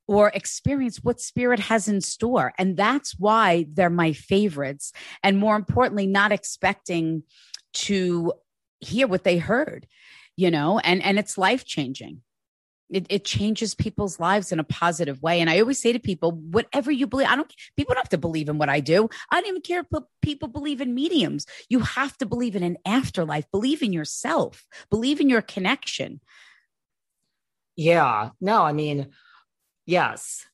or 0.06 0.28
experience 0.34 1.02
what 1.02 1.20
spirit 1.20 1.58
has 1.58 1.88
in 1.88 2.00
store 2.00 2.52
and 2.58 2.76
that's 2.76 3.18
why 3.18 3.66
they're 3.72 3.90
my 3.90 4.12
favorites 4.12 4.92
and 5.22 5.38
more 5.38 5.56
importantly 5.56 6.06
not 6.06 6.32
expecting 6.32 7.22
to 7.72 8.32
hear 8.80 9.06
what 9.06 9.24
they 9.24 9.38
heard 9.38 9.86
you 10.36 10.50
know 10.50 10.78
and 10.80 11.02
and 11.02 11.18
it's 11.18 11.38
life 11.38 11.64
changing 11.64 12.20
it, 12.94 13.06
it 13.10 13.24
changes 13.24 13.74
people's 13.74 14.20
lives 14.20 14.52
in 14.52 14.60
a 14.60 14.64
positive 14.64 15.20
way. 15.20 15.40
And 15.40 15.50
I 15.50 15.60
always 15.60 15.80
say 15.80 15.92
to 15.92 15.98
people, 15.98 16.32
whatever 16.32 16.92
you 16.92 17.06
believe, 17.06 17.26
I 17.28 17.36
don't, 17.36 17.52
people 17.76 17.94
don't 17.94 18.02
have 18.02 18.08
to 18.10 18.18
believe 18.18 18.48
in 18.48 18.56
what 18.58 18.68
I 18.68 18.80
do. 18.80 19.08
I 19.30 19.40
don't 19.40 19.48
even 19.48 19.62
care 19.62 19.80
if 19.80 20.02
people 20.22 20.48
believe 20.48 20.80
in 20.80 20.94
mediums. 20.94 21.46
You 21.68 21.80
have 21.80 22.16
to 22.18 22.26
believe 22.26 22.54
in 22.54 22.62
an 22.62 22.76
afterlife, 22.86 23.50
believe 23.50 23.82
in 23.82 23.92
yourself, 23.92 24.66
believe 24.90 25.20
in 25.20 25.28
your 25.28 25.42
connection. 25.42 26.20
Yeah. 27.76 28.30
No, 28.40 28.62
I 28.62 28.72
mean, 28.72 29.08
yes. 29.86 30.46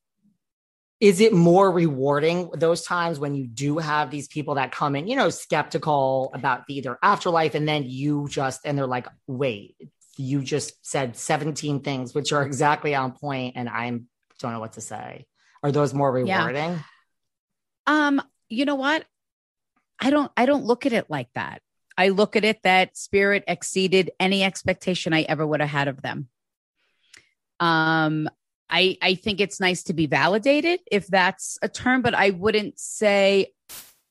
Is 0.98 1.20
it 1.20 1.32
more 1.32 1.70
rewarding 1.70 2.50
those 2.54 2.82
times 2.82 3.18
when 3.18 3.34
you 3.34 3.46
do 3.46 3.78
have 3.78 4.10
these 4.10 4.28
people 4.28 4.54
that 4.56 4.72
come 4.72 4.96
in, 4.96 5.08
you 5.08 5.16
know, 5.16 5.30
skeptical 5.30 6.30
about 6.34 6.66
the 6.66 6.76
either 6.76 6.98
afterlife 7.02 7.54
and 7.54 7.68
then 7.68 7.84
you 7.86 8.28
just, 8.28 8.62
and 8.64 8.76
they're 8.76 8.86
like, 8.86 9.06
wait, 9.26 9.76
you 10.20 10.42
just 10.42 10.84
said 10.86 11.16
17 11.16 11.80
things 11.80 12.14
which 12.14 12.32
are 12.32 12.42
exactly 12.44 12.94
on 12.94 13.12
point 13.12 13.54
and 13.56 13.68
i 13.68 14.00
don't 14.40 14.52
know 14.52 14.60
what 14.60 14.72
to 14.72 14.80
say. 14.80 15.26
Are 15.62 15.70
those 15.72 15.92
more 15.94 16.10
rewarding? 16.10 16.70
Yeah. 16.70 16.78
um 17.86 18.22
you 18.48 18.64
know 18.64 18.74
what? 18.74 19.04
I 20.00 20.10
don't 20.10 20.32
i 20.36 20.46
don't 20.46 20.64
look 20.64 20.86
at 20.86 20.92
it 20.92 21.08
like 21.08 21.28
that. 21.34 21.62
I 21.96 22.08
look 22.08 22.34
at 22.36 22.44
it 22.44 22.62
that 22.62 22.96
spirit 22.96 23.44
exceeded 23.46 24.10
any 24.18 24.42
expectation 24.42 25.12
i 25.12 25.22
ever 25.22 25.46
would 25.46 25.60
have 25.60 25.68
had 25.68 25.88
of 25.88 26.02
them. 26.02 26.28
Um 27.60 28.28
i 28.70 28.96
i 29.02 29.14
think 29.14 29.40
it's 29.40 29.60
nice 29.60 29.82
to 29.84 29.92
be 29.92 30.06
validated 30.06 30.80
if 30.90 31.06
that's 31.08 31.58
a 31.60 31.68
term 31.68 32.02
but 32.02 32.14
i 32.14 32.30
wouldn't 32.30 32.78
say 32.78 33.52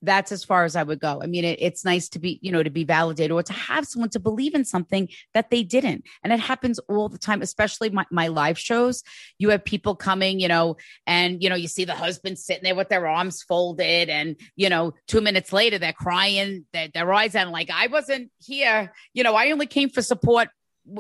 that's 0.02 0.32
as 0.32 0.44
far 0.44 0.64
as 0.64 0.76
I 0.76 0.84
would 0.84 1.00
go. 1.00 1.22
I 1.22 1.28
mean, 1.28 1.44
it, 1.44 1.60
it's 1.62 1.84
nice 1.84 2.10
to 2.10 2.20
be, 2.20 2.40
you 2.42 2.52
know, 2.52 2.64
to 2.64 2.70
be 2.70 2.84
validated 2.84 3.32
or 3.32 3.44
to 3.44 3.54
have 3.54 3.86
someone 3.86 4.10
to 4.12 4.20
believe 4.20 4.56
in 4.56 4.66
something 4.66 5.10
that 5.34 5.50
they 5.50 5.64
didn't. 5.64 6.06
And 6.24 6.32
it 6.32 6.40
happens 6.40 6.80
all 6.88 7.10
the 7.10 7.18
time, 7.18 7.42
especially 7.42 7.90
my, 7.90 8.06
my 8.12 8.28
live 8.28 8.58
shows. 8.58 9.04
You 9.38 9.50
have 9.50 9.64
people 9.66 9.96
coming, 9.96 10.40
you 10.40 10.48
know, 10.48 10.78
and, 11.06 11.42
you 11.44 11.50
know, 11.50 11.56
you 11.56 11.68
see 11.68 11.86
the 11.86 11.96
husband 11.96 12.40
sitting 12.40 12.64
there 12.64 12.76
with 12.76 12.90
their 12.90 13.08
arms 13.08 13.44
folded 13.44 14.10
and, 14.10 14.36
you 14.56 14.70
know, 14.70 14.94
two 15.08 15.22
minutes 15.22 15.52
later, 15.52 15.78
they're 15.78 15.94
crying, 15.94 16.66
their, 16.74 16.88
their 16.88 17.12
eyes 17.14 17.36
and 17.36 17.52
like, 17.52 17.70
I 17.70 17.88
wasn't 17.88 18.32
here. 18.40 18.94
You 19.14 19.24
know, 19.24 19.36
I 19.36 19.52
only 19.52 19.68
came 19.68 19.90
for 19.90 20.02
support 20.02 20.50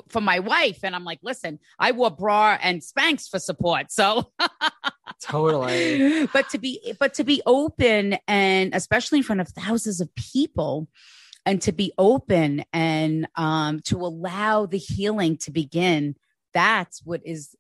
for 0.10 0.22
my 0.22 0.40
wife. 0.40 0.80
And 0.84 0.96
I'm 0.96 1.04
like, 1.04 1.20
listen, 1.24 1.60
I 1.78 1.92
wore 1.92 2.12
bra 2.12 2.58
and 2.62 2.82
Spanx 2.82 3.30
for 3.30 3.40
support. 3.40 3.92
So 3.92 4.32
totally. 5.22 6.28
But 6.34 6.50
to 6.50 6.58
be, 6.58 6.94
but 7.00 7.14
to 7.16 7.24
be 7.24 7.42
open 7.46 8.18
and 8.28 8.74
especially 8.74 9.20
in 9.20 9.24
front 9.24 9.42
of 9.42 9.50
thousands 9.50 10.02
of 10.02 10.14
people 10.16 10.88
and 11.46 11.62
to 11.64 11.72
be 11.72 11.94
open 11.98 12.64
and 12.74 13.28
um, 13.36 13.80
to 13.82 13.98
allow 13.98 14.66
the 14.66 14.78
healing 14.78 15.38
to 15.38 15.52
begin, 15.52 16.16
that's 16.54 17.04
what 17.06 17.22
is 17.26 17.56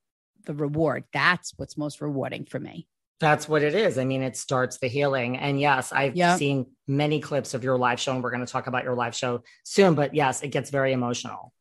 the 0.45 0.53
reward. 0.53 1.03
That's 1.13 1.53
what's 1.57 1.77
most 1.77 2.01
rewarding 2.01 2.45
for 2.45 2.59
me. 2.59 2.87
That's 3.19 3.49
what 3.49 3.63
it 3.63 3.75
is. 3.75 3.97
I 3.97 4.05
mean, 4.05 4.23
it 4.23 4.37
starts 4.37 4.77
the 4.77 4.87
healing. 4.87 5.37
And 5.37 5.59
yes, 5.59 5.91
I've 5.91 6.15
yep. 6.15 6.37
seen 6.37 6.67
many 6.87 7.19
clips 7.19 7.53
of 7.53 7.63
your 7.63 7.77
live 7.77 7.99
show, 7.99 8.13
and 8.13 8.23
we're 8.23 8.31
going 8.31 8.45
to 8.45 8.51
talk 8.51 8.67
about 8.67 8.85
your 8.85 8.95
live 8.95 9.13
show 9.13 9.43
soon. 9.63 9.93
But 9.93 10.15
yes, 10.15 10.41
it 10.41 10.49
gets 10.49 10.69
very 10.69 10.93
emotional 10.93 11.53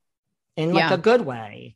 in 0.56 0.72
like 0.72 0.90
yeah. 0.90 0.94
a 0.94 0.98
good 0.98 1.22
way. 1.22 1.74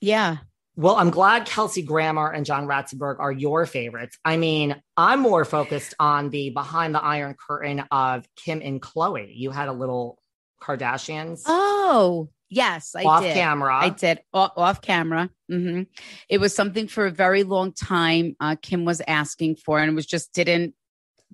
Yeah. 0.00 0.38
Well, 0.76 0.96
I'm 0.96 1.10
glad 1.10 1.46
Kelsey 1.46 1.82
Grammer 1.82 2.32
and 2.32 2.44
John 2.44 2.66
Ratzenberg 2.66 3.20
are 3.20 3.30
your 3.30 3.64
favorites. 3.64 4.18
I 4.24 4.36
mean, 4.36 4.80
I'm 4.96 5.20
more 5.20 5.44
focused 5.44 5.94
on 6.00 6.30
the 6.30 6.50
behind 6.50 6.94
the 6.94 7.02
iron 7.02 7.34
curtain 7.34 7.84
of 7.92 8.26
Kim 8.34 8.60
and 8.60 8.82
Khloe. 8.82 9.30
You 9.32 9.50
had 9.52 9.68
a 9.68 9.72
little 9.72 10.18
Kardashians. 10.60 11.42
Oh, 11.46 12.28
yes, 12.50 12.96
I 12.96 13.04
off 13.04 13.22
did. 13.22 13.34
camera. 13.34 13.76
I 13.76 13.90
did 13.90 14.20
off, 14.32 14.52
off 14.56 14.80
camera. 14.80 15.30
Mm-hmm. 15.50 15.82
It 16.28 16.38
was 16.38 16.54
something 16.54 16.88
for 16.88 17.06
a 17.06 17.10
very 17.10 17.44
long 17.44 17.72
time. 17.72 18.34
Uh, 18.40 18.56
Kim 18.60 18.84
was 18.84 19.00
asking 19.06 19.56
for, 19.56 19.78
and 19.78 19.90
it 19.90 19.94
was 19.94 20.06
just 20.06 20.32
didn't 20.32 20.74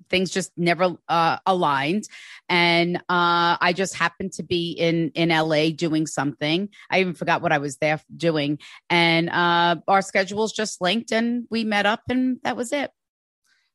things 0.09 0.31
just 0.31 0.51
never 0.57 0.95
uh, 1.07 1.37
aligned 1.45 2.03
and 2.49 2.97
uh, 2.97 3.57
i 3.59 3.73
just 3.75 3.95
happened 3.95 4.33
to 4.33 4.43
be 4.43 4.71
in 4.71 5.11
in 5.15 5.29
la 5.29 5.69
doing 5.69 6.07
something 6.07 6.69
i 6.89 6.99
even 6.99 7.13
forgot 7.13 7.41
what 7.41 7.51
i 7.51 7.57
was 7.57 7.77
there 7.77 7.99
doing 8.15 8.59
and 8.89 9.29
uh, 9.29 9.75
our 9.87 10.01
schedules 10.01 10.51
just 10.53 10.81
linked 10.81 11.11
and 11.11 11.45
we 11.49 11.63
met 11.63 11.85
up 11.85 12.01
and 12.09 12.37
that 12.43 12.57
was 12.57 12.71
it 12.73 12.91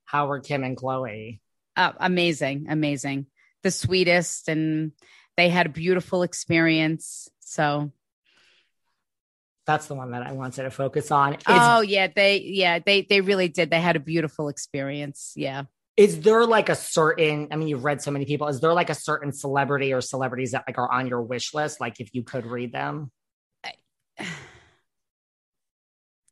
How 0.04 0.28
were 0.28 0.40
Kim 0.40 0.62
and 0.62 0.76
Khloe 0.76 1.40
Uh, 1.76 1.92
amazing, 1.98 2.66
amazing. 2.70 3.26
The 3.62 3.70
sweetest, 3.70 4.48
and 4.48 4.92
they 5.36 5.48
had 5.50 5.66
a 5.66 5.68
beautiful 5.68 6.22
experience. 6.22 7.28
So 7.40 7.92
that's 9.66 9.86
the 9.86 9.94
one 9.94 10.12
that 10.12 10.22
I 10.22 10.32
wanted 10.32 10.62
to 10.62 10.70
focus 10.70 11.10
on. 11.10 11.34
Is, 11.34 11.40
oh 11.46 11.80
yeah, 11.80 12.08
they 12.14 12.38
yeah 12.40 12.78
they 12.78 13.02
they 13.02 13.20
really 13.20 13.48
did. 13.48 13.70
They 13.70 13.80
had 13.80 13.96
a 13.96 14.00
beautiful 14.00 14.48
experience. 14.48 15.32
Yeah. 15.36 15.64
Is 15.96 16.20
there 16.20 16.44
like 16.44 16.68
a 16.68 16.74
certain? 16.74 17.48
I 17.50 17.56
mean, 17.56 17.68
you've 17.68 17.85
read 17.85 18.02
so 18.02 18.11
many 18.11 18.26
people. 18.26 18.48
Is 18.48 18.61
there 18.61 18.74
like 18.74 18.90
a 18.90 18.94
certain 18.94 19.32
celebrity 19.32 19.94
or 19.94 20.00
celebrities 20.00 20.52
that 20.52 20.64
like 20.66 20.76
are 20.78 20.90
on 20.90 21.06
your 21.06 21.22
wish 21.22 21.54
list? 21.54 21.80
Like 21.80 22.00
if 22.00 22.11
you 22.12 22.22
could 22.22 22.46
read 22.46 22.72
them. 22.72 23.11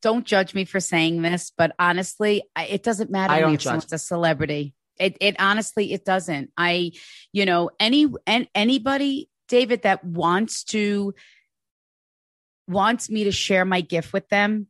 Don't 0.01 0.25
judge 0.25 0.53
me 0.53 0.65
for 0.65 0.79
saying 0.79 1.23
this, 1.23 1.51
but 1.57 1.73
honestly, 1.79 2.43
it 2.55 2.83
doesn't 2.83 3.09
matter 3.09 3.33
I 3.33 3.39
don't 3.41 3.55
if 3.55 3.61
judge. 3.61 3.63
someone's 3.63 3.93
a 3.93 3.97
celebrity. 3.97 4.75
It 4.99 5.17
it 5.19 5.35
honestly 5.39 5.93
it 5.93 6.05
doesn't. 6.05 6.51
I 6.55 6.91
you 7.33 7.45
know 7.47 7.71
any 7.79 8.05
and 8.27 8.47
anybody 8.53 9.29
David 9.47 9.81
that 9.81 10.03
wants 10.03 10.63
to 10.65 11.15
wants 12.67 13.09
me 13.09 13.23
to 13.23 13.31
share 13.31 13.65
my 13.65 13.81
gift 13.81 14.13
with 14.13 14.29
them 14.29 14.67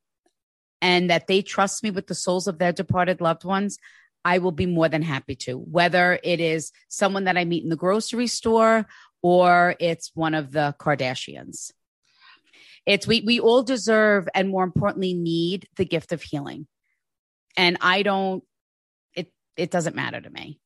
and 0.82 1.10
that 1.10 1.28
they 1.28 1.42
trust 1.42 1.84
me 1.84 1.92
with 1.92 2.08
the 2.08 2.16
souls 2.16 2.48
of 2.48 2.58
their 2.58 2.72
departed 2.72 3.22
loved 3.22 3.44
ones, 3.44 3.78
I 4.26 4.40
will 4.40 4.52
be 4.52 4.66
more 4.66 4.90
than 4.90 5.04
happy 5.04 5.36
to. 5.36 5.54
Whether 5.54 6.20
it 6.24 6.40
is 6.40 6.72
someone 6.90 7.26
that 7.26 7.38
I 7.38 7.46
meet 7.46 7.64
in 7.64 7.70
the 7.70 7.76
grocery 7.76 8.28
store 8.28 8.88
or 9.22 9.76
it's 9.80 10.12
one 10.16 10.34
of 10.34 10.52
the 10.52 10.76
Kardashians. 10.80 11.72
It's 12.86 13.08
we 13.08 13.22
we 13.22 13.40
all 13.40 13.64
deserve 13.64 14.28
and 14.36 14.50
more 14.50 14.64
importantly 14.64 15.14
need 15.14 15.68
the 15.78 15.86
gift 15.86 16.12
of 16.12 16.22
healing. 16.22 16.68
And 17.56 17.78
I 17.82 18.04
don't 18.04 18.44
it 19.16 19.32
it 19.56 19.72
doesn't 19.72 19.96
matter 19.96 20.20
to 20.20 20.30
me. 20.30 20.60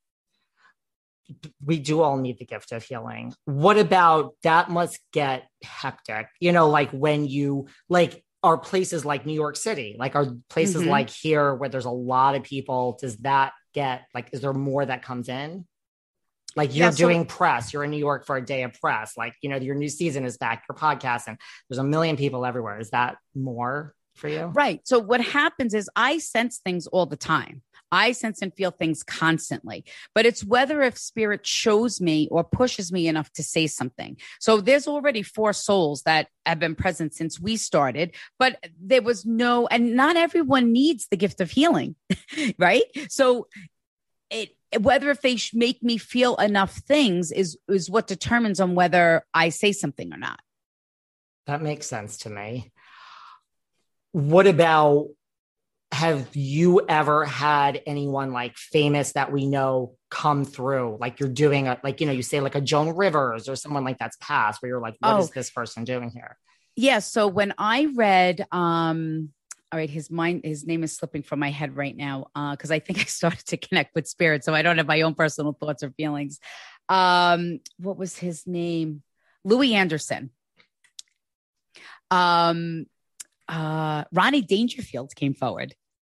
we 1.63 1.79
do 1.79 2.01
all 2.01 2.17
need 2.17 2.39
the 2.39 2.45
gift 2.45 2.71
of 2.71 2.83
healing. 2.83 3.33
What 3.45 3.77
about 3.77 4.33
that 4.43 4.69
must 4.69 4.99
get 5.13 5.47
hectic? 5.63 6.27
You 6.39 6.51
know, 6.51 6.69
like 6.69 6.91
when 6.91 7.27
you 7.27 7.67
like 7.87 8.23
are 8.43 8.57
places 8.57 9.03
like 9.05 9.25
New 9.25 9.33
York 9.33 9.55
City, 9.57 9.95
like 9.99 10.15
are 10.15 10.27
places 10.49 10.83
Mhm. 10.83 10.87
like 10.87 11.09
here 11.09 11.53
where 11.53 11.69
there's 11.69 11.85
a 11.85 11.91
lot 11.91 12.35
of 12.35 12.43
people, 12.43 12.97
does 13.01 13.17
that 13.17 13.53
get 13.73 14.05
like 14.13 14.29
is 14.31 14.41
there 14.41 14.53
more 14.53 14.85
that 14.85 15.03
comes 15.03 15.29
in? 15.29 15.67
Like 16.55 16.73
you're 16.75 16.85
Yeah, 16.87 16.91
so- 16.91 16.97
doing 16.97 17.25
press, 17.25 17.73
you're 17.73 17.83
in 17.83 17.91
New 17.91 17.97
York 17.97 18.25
for 18.25 18.35
a 18.37 18.45
day 18.45 18.63
of 18.63 18.73
press, 18.73 19.17
like 19.17 19.33
you 19.41 19.49
know, 19.49 19.57
your 19.57 19.75
new 19.75 19.89
season 19.89 20.25
is 20.25 20.37
back, 20.37 20.63
your 20.69 20.75
podcast, 20.77 21.23
and 21.27 21.37
there's 21.69 21.79
a 21.79 21.83
million 21.83 22.15
people 22.17 22.45
everywhere. 22.45 22.79
Is 22.79 22.89
that 22.91 23.17
more 23.35 23.93
for 24.15 24.27
you? 24.27 24.45
Right. 24.45 24.81
So 24.85 24.99
what 24.99 25.21
happens 25.21 25.73
is 25.73 25.89
I 25.95 26.17
sense 26.17 26.57
things 26.59 26.87
all 26.87 27.05
the 27.05 27.15
time. 27.17 27.61
I 27.91 28.11
sense 28.11 28.41
and 28.41 28.53
feel 28.53 28.71
things 28.71 29.03
constantly, 29.03 29.85
but 30.13 30.25
it's 30.25 30.43
whether 30.43 30.81
if 30.81 30.97
spirit 30.97 31.45
shows 31.45 31.99
me 31.99 32.27
or 32.31 32.43
pushes 32.43 32.91
me 32.91 33.07
enough 33.07 33.31
to 33.33 33.43
say 33.43 33.67
something. 33.67 34.17
So 34.39 34.61
there's 34.61 34.87
already 34.87 35.23
four 35.23 35.53
souls 35.53 36.03
that 36.03 36.27
have 36.45 36.59
been 36.59 36.75
present 36.75 37.13
since 37.13 37.39
we 37.39 37.57
started, 37.57 38.15
but 38.37 38.63
there 38.81 39.01
was 39.01 39.25
no, 39.25 39.67
and 39.67 39.95
not 39.95 40.15
everyone 40.15 40.71
needs 40.71 41.07
the 41.07 41.17
gift 41.17 41.41
of 41.41 41.51
healing, 41.51 41.95
right? 42.57 42.83
So 43.09 43.47
it, 44.29 44.55
whether 44.79 45.09
if 45.09 45.21
they 45.21 45.37
make 45.53 45.81
me 45.81 45.97
feel 45.97 46.35
enough 46.35 46.75
things 46.75 47.31
is 47.31 47.57
is 47.67 47.89
what 47.89 48.07
determines 48.07 48.59
on 48.59 48.75
whether 48.75 49.25
I 49.33 49.49
say 49.49 49.71
something 49.71 50.13
or 50.13 50.17
not. 50.17 50.39
That 51.47 51.61
makes 51.61 51.87
sense 51.87 52.19
to 52.19 52.29
me. 52.29 52.71
What 54.11 54.45
about 54.45 55.07
have 55.91 56.35
you 56.35 56.85
ever 56.87 57.25
had 57.25 57.81
anyone 57.87 58.31
like 58.31 58.55
famous 58.57 59.13
that 59.13 59.31
we 59.31 59.47
know 59.47 59.95
come 60.11 60.45
through? 60.45 60.97
Like 60.99 61.19
you're 61.19 61.29
doing 61.29 61.67
a 61.67 61.79
like, 61.83 61.99
you 61.99 62.05
know, 62.07 62.13
you 62.13 62.21
say 62.21 62.39
like 62.41 62.55
a 62.55 62.61
Joan 62.61 62.95
Rivers 62.95 63.49
or 63.49 63.55
someone 63.55 63.83
like 63.83 63.97
that's 63.97 64.17
passed 64.21 64.61
where 64.61 64.69
you're 64.69 64.81
like, 64.81 64.95
what 64.99 65.19
is 65.19 65.27
Oh. 65.27 65.31
this 65.33 65.49
person 65.49 65.83
doing 65.85 66.11
here? 66.11 66.37
Yeah. 66.75 66.99
So 66.99 67.27
when 67.27 67.53
I 67.57 67.87
read, 67.95 68.45
um, 68.51 69.29
all 69.71 69.77
right, 69.79 69.89
his 69.89 70.09
mind, 70.09 70.41
his 70.43 70.65
name 70.65 70.83
is 70.83 70.95
slipping 70.95 71.21
from 71.23 71.39
my 71.39 71.51
head 71.51 71.75
right 71.75 71.95
now 71.95 72.27
because 72.51 72.71
I 72.71 72.79
think 72.79 72.99
I 72.99 73.03
started 73.03 73.45
to 73.47 73.57
connect 73.57 73.93
with 73.95 74.07
spirit, 74.07 74.43
so 74.43 74.53
I 74.53 74.61
don't 74.61 74.77
have 74.77 74.87
my 74.87 75.01
own 75.01 75.15
personal 75.15 75.53
thoughts 75.53 75.83
or 75.83 75.91
feelings. 75.91 76.39
Um, 76.87 77.59
what 77.77 77.97
was 77.97 78.17
his 78.17 78.47
name? 78.47 79.03
Louie 79.43 79.73
Anderson. 79.75 80.31
Um, 82.11 82.85
uh, 83.47 84.05
Ronnie 84.11 84.41
Dangerfield 84.41 85.15
came 85.15 85.33
forward. 85.33 85.75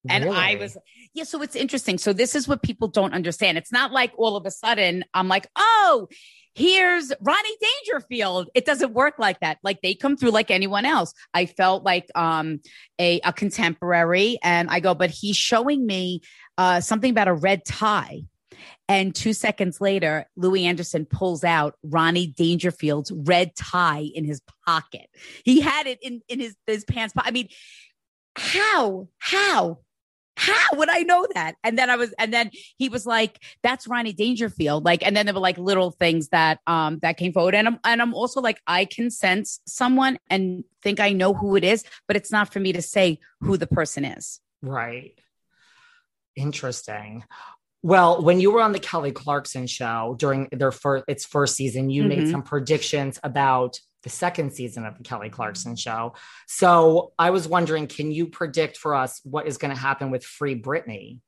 And 0.08 0.24
I 0.30 0.56
was, 0.56 0.76
yeah. 1.14 1.24
So 1.24 1.42
it's 1.42 1.56
interesting. 1.56 1.98
So 1.98 2.12
this 2.12 2.34
is 2.34 2.48
what 2.48 2.62
people 2.62 2.88
don't 2.88 3.12
understand. 3.12 3.58
It's 3.58 3.72
not 3.72 3.92
like 3.92 4.12
all 4.16 4.36
of 4.36 4.46
a 4.46 4.50
sudden 4.50 5.04
I'm 5.12 5.28
like, 5.28 5.46
oh, 5.56 6.08
here's 6.54 7.12
Ronnie 7.20 7.56
Dangerfield. 7.84 8.48
It 8.54 8.64
doesn't 8.64 8.92
work 8.92 9.14
like 9.18 9.40
that. 9.40 9.58
Like 9.62 9.80
they 9.82 9.94
come 9.94 10.16
through 10.16 10.30
like 10.30 10.50
anyone 10.50 10.84
else. 10.84 11.12
I 11.34 11.46
felt 11.46 11.84
like 11.84 12.08
um 12.14 12.60
a, 12.98 13.20
a 13.20 13.32
contemporary, 13.32 14.38
and 14.42 14.70
I 14.70 14.80
go, 14.80 14.94
but 14.94 15.10
he's 15.10 15.36
showing 15.36 15.86
me 15.86 16.22
uh 16.58 16.80
something 16.80 17.10
about 17.10 17.28
a 17.28 17.34
red 17.34 17.64
tie. 17.64 18.22
And 18.88 19.14
two 19.14 19.32
seconds 19.32 19.80
later, 19.80 20.26
Louie 20.36 20.66
Anderson 20.66 21.06
pulls 21.06 21.44
out 21.44 21.76
Ronnie 21.84 22.26
Dangerfield's 22.26 23.12
red 23.12 23.54
tie 23.54 24.10
in 24.12 24.24
his 24.24 24.42
pocket. 24.66 25.08
He 25.44 25.60
had 25.60 25.86
it 25.86 26.00
in, 26.02 26.22
in 26.28 26.40
his, 26.40 26.56
his 26.66 26.84
pants. 26.84 27.14
po- 27.14 27.22
I 27.24 27.30
mean, 27.30 27.48
how, 28.36 29.08
how, 29.18 29.78
how 30.40 30.76
would 30.78 30.88
I 30.88 31.00
know 31.00 31.26
that? 31.34 31.56
And 31.62 31.78
then 31.78 31.90
I 31.90 31.96
was, 31.96 32.14
and 32.18 32.32
then 32.32 32.50
he 32.78 32.88
was 32.88 33.04
like, 33.04 33.38
that's 33.62 33.86
Ronnie 33.86 34.12
Dangerfield. 34.12 34.84
Like, 34.84 35.04
and 35.04 35.14
then 35.14 35.26
there 35.26 35.34
were 35.34 35.40
like 35.40 35.58
little 35.58 35.90
things 35.90 36.28
that, 36.28 36.60
um, 36.66 36.98
that 37.02 37.16
came 37.18 37.32
forward. 37.32 37.54
And 37.54 37.68
I'm, 37.68 37.78
and 37.84 38.00
I'm 38.00 38.14
also 38.14 38.40
like, 38.40 38.60
I 38.66 38.86
can 38.86 39.10
sense 39.10 39.60
someone 39.66 40.18
and 40.28 40.64
think 40.82 40.98
I 41.00 41.12
know 41.12 41.34
who 41.34 41.56
it 41.56 41.64
is, 41.64 41.84
but 42.06 42.16
it's 42.16 42.32
not 42.32 42.52
for 42.52 42.60
me 42.60 42.72
to 42.72 42.82
say 42.82 43.18
who 43.40 43.56
the 43.56 43.66
person 43.66 44.04
is. 44.04 44.40
Right. 44.62 45.18
Interesting. 46.36 47.24
Well, 47.82 48.22
when 48.22 48.40
you 48.40 48.50
were 48.50 48.60
on 48.62 48.72
the 48.72 48.78
Kelly 48.78 49.12
Clarkson 49.12 49.66
show 49.66 50.14
during 50.18 50.48
their 50.52 50.72
first 50.72 51.04
its 51.08 51.24
first 51.24 51.56
season, 51.56 51.90
you 51.90 52.04
made 52.04 52.24
Mhm. 52.24 52.30
some 52.30 52.42
predictions 52.42 53.18
about 53.22 53.80
the 54.02 54.10
second 54.10 54.52
season 54.52 54.86
of 54.86 54.96
the 54.96 55.04
Kelly 55.04 55.28
Clarkson 55.28 55.76
show. 55.76 56.14
So 56.46 57.12
I 57.18 57.30
was 57.30 57.46
wondering, 57.46 57.86
can 57.86 58.10
you 58.10 58.26
predict 58.26 58.76
for 58.76 58.94
us 58.94 59.20
what 59.24 59.46
is 59.46 59.58
going 59.58 59.74
to 59.74 59.80
happen 59.80 60.10
with 60.10 60.24
Free 60.24 60.60
Britney? 60.60 61.18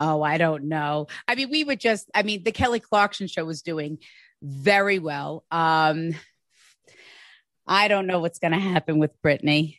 Oh, 0.00 0.22
I 0.22 0.38
don't 0.38 0.64
know. 0.64 1.08
I 1.26 1.34
mean, 1.34 1.50
we 1.50 1.64
would 1.64 1.80
just, 1.80 2.08
I 2.14 2.22
mean, 2.22 2.44
the 2.44 2.52
Kelly 2.52 2.80
Clarkson 2.80 3.26
show 3.26 3.44
was 3.44 3.62
doing 3.62 3.98
very 4.42 4.98
well. 5.00 5.44
Um, 5.50 6.14
I 7.66 7.88
don't 7.88 8.06
know 8.06 8.20
what's 8.20 8.38
going 8.38 8.52
to 8.52 8.58
happen 8.58 8.98
with 8.98 9.10
Britney. 9.22 9.78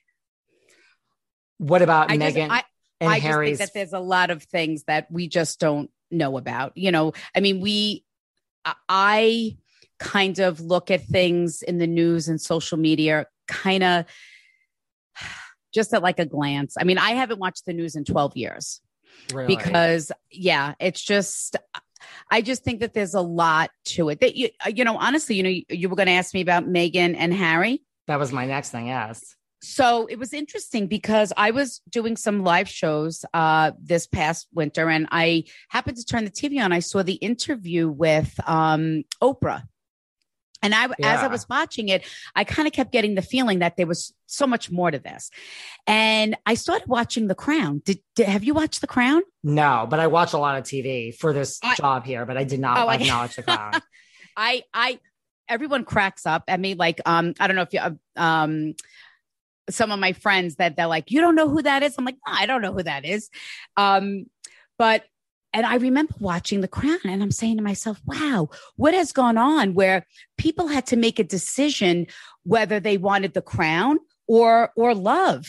What 1.58 1.82
about 1.82 2.12
I 2.12 2.18
just, 2.18 2.36
Meghan 2.36 2.50
I, 2.50 2.64
and 3.02 3.10
I 3.10 3.20
just 3.20 3.40
think 3.40 3.58
that 3.60 3.74
there's 3.74 3.94
a 3.94 4.00
lot 4.00 4.30
of 4.30 4.44
things 4.44 4.84
that 4.84 5.10
we 5.10 5.28
just 5.28 5.60
don't 5.60 5.90
know 6.12 6.38
about. 6.38 6.74
You 6.76 6.92
know, 6.92 7.14
I 7.36 7.40
mean, 7.40 7.62
we, 7.62 8.04
I- 8.66 8.76
I 8.88 9.58
kind 10.00 10.40
of 10.40 10.60
look 10.60 10.90
at 10.90 11.04
things 11.04 11.62
in 11.62 11.78
the 11.78 11.88
news 11.88 12.28
and 12.28 12.40
social 12.40 12.78
media 12.78 13.26
kind 13.48 13.84
of 13.84 14.06
just 15.74 15.94
at 15.94 16.02
like 16.02 16.20
a 16.20 16.26
glance. 16.26 16.76
I 16.80 16.84
mean, 16.84 16.98
I 16.98 17.12
haven't 17.12 17.40
watched 17.40 17.66
the 17.66 17.74
news 17.74 17.96
in 17.96 18.04
12 18.04 18.36
years 18.36 18.82
really? 19.34 19.56
because 19.56 20.12
yeah 20.32 20.74
it's 20.80 21.02
just 21.02 21.56
i 22.32 22.42
just 22.42 22.64
think 22.64 22.80
that 22.80 22.94
there's 22.94 23.14
a 23.14 23.22
lot 23.22 23.70
to 23.86 24.10
it 24.10 24.20
that 24.22 24.36
you 24.36 24.50
you 24.74 24.84
know 24.84 24.98
honestly 24.98 25.36
you 25.36 25.44
know 25.44 25.50
you, 25.50 25.64
you 25.70 25.90
were 25.90 25.96
going 25.96 26.08
to 26.08 26.14
ask 26.14 26.34
me 26.34 26.42
about 26.42 26.66
meghan 26.66 27.16
and 27.18 27.34
harry 27.34 27.82
that 28.08 28.18
was 28.18 28.32
my 28.32 28.48
next 28.48 28.72
thing. 28.72 28.88
Yes. 28.88 29.36
so 29.62 30.08
it 30.08 30.18
was 30.18 30.34
interesting 30.34 30.88
because 30.88 31.34
i 31.38 31.52
was 31.52 31.82
doing 31.90 32.18
some 32.18 32.44
live 32.44 32.70
shows 32.70 33.26
uh 33.34 33.72
this 33.82 34.08
past 34.08 34.48
winter 34.54 34.90
and 34.90 35.08
i 35.12 35.44
happened 35.70 35.98
to 35.98 36.06
turn 36.06 36.26
the 36.26 36.32
tv 36.32 36.64
on 36.64 36.72
i 36.72 36.80
saw 36.80 37.04
the 37.04 37.14
interview 37.14 37.90
with 37.90 38.40
um 38.48 39.04
oprah 39.22 39.64
and 40.62 40.76
I, 40.76 40.86
as 40.86 41.22
I 41.22 41.28
was 41.28 41.48
watching 41.48 41.90
it, 41.90 42.06
I 42.36 42.44
kind 42.44 42.68
of 42.68 42.74
kept 42.74 42.92
getting 42.92 43.16
the 43.16 43.22
feeling 43.22 43.60
that 43.60 43.78
there 43.78 43.88
was 43.88 44.14
so 44.26 44.46
much 44.46 44.70
more 44.72 44.92
to 44.92 45.00
this. 45.00 45.30
And 45.88 46.36
I 46.46 46.56
started 46.56 46.88
watching 46.88 47.28
The 47.28 47.36
Crown. 47.36 47.82
Did, 47.86 48.00
did 48.16 48.28
have 48.28 48.44
you 48.44 48.54
watched 48.54 48.82
The 48.82 48.88
Crown? 48.88 49.22
No, 49.44 49.88
but 49.90 50.00
I 50.00 50.08
watch 50.08 50.34
a 50.34 50.38
lot 50.38 50.58
of 50.58 50.64
TV 50.64 51.16
for 51.16 51.34
this 51.34 51.60
I- 51.64 51.76
job 51.76 52.06
here, 52.06 52.26
but 52.26 52.38
I 52.38 52.44
did 52.44 52.60
not. 52.60 52.78
Oh, 52.78 52.88
I- 52.88 52.96
I've 52.96 53.00
not 53.08 53.22
watched 53.22 53.36
the 53.38 53.44
crown. 53.44 53.74
I 54.36 54.64
I 54.74 55.00
everyone 55.48 55.84
cracks 55.84 56.26
up 56.26 56.44
at 56.48 56.60
me 56.60 56.76
like 56.76 57.02
um 57.06 57.34
I 57.40 57.48
don't 57.48 57.56
know 57.56 57.64
if 57.64 57.74
you 57.74 58.00
um 58.16 58.74
some 59.70 59.92
of 59.92 60.00
my 60.00 60.14
friends 60.14 60.56
that 60.56 60.76
they're 60.76 60.88
like 60.88 61.12
you 61.12 61.20
don't 61.22 61.36
know 61.36 61.50
who 61.50 61.62
that 61.62 61.84
is 61.84 61.96
I'm 61.98 62.06
like 62.06 62.18
no, 62.26 62.34
I 62.34 62.46
don't 62.46 62.62
know 62.62 62.72
who 62.72 62.84
that 62.84 63.04
is 63.04 63.30
um 63.76 64.26
but 64.78 65.04
and 65.54 65.66
I 65.66 65.76
remember 65.76 66.14
watching 66.20 66.62
The 66.62 66.68
Crown 66.68 67.00
and 67.06 67.22
I'm 67.24 67.32
saying 67.32 67.58
to 67.58 67.64
myself 67.64 68.00
wow 68.06 68.50
what 68.76 68.94
has 68.94 69.12
gone 69.12 69.38
on 69.38 69.74
where 69.74 70.06
people 70.38 70.68
had 70.68 70.86
to 70.88 70.98
make 70.98 71.20
a 71.20 71.24
decision 71.24 72.08
whether 72.44 72.80
they 72.80 72.98
wanted 72.98 73.34
the 73.34 73.42
crown 73.42 74.00
or 74.28 74.72
or 74.76 74.94
love? 74.96 75.46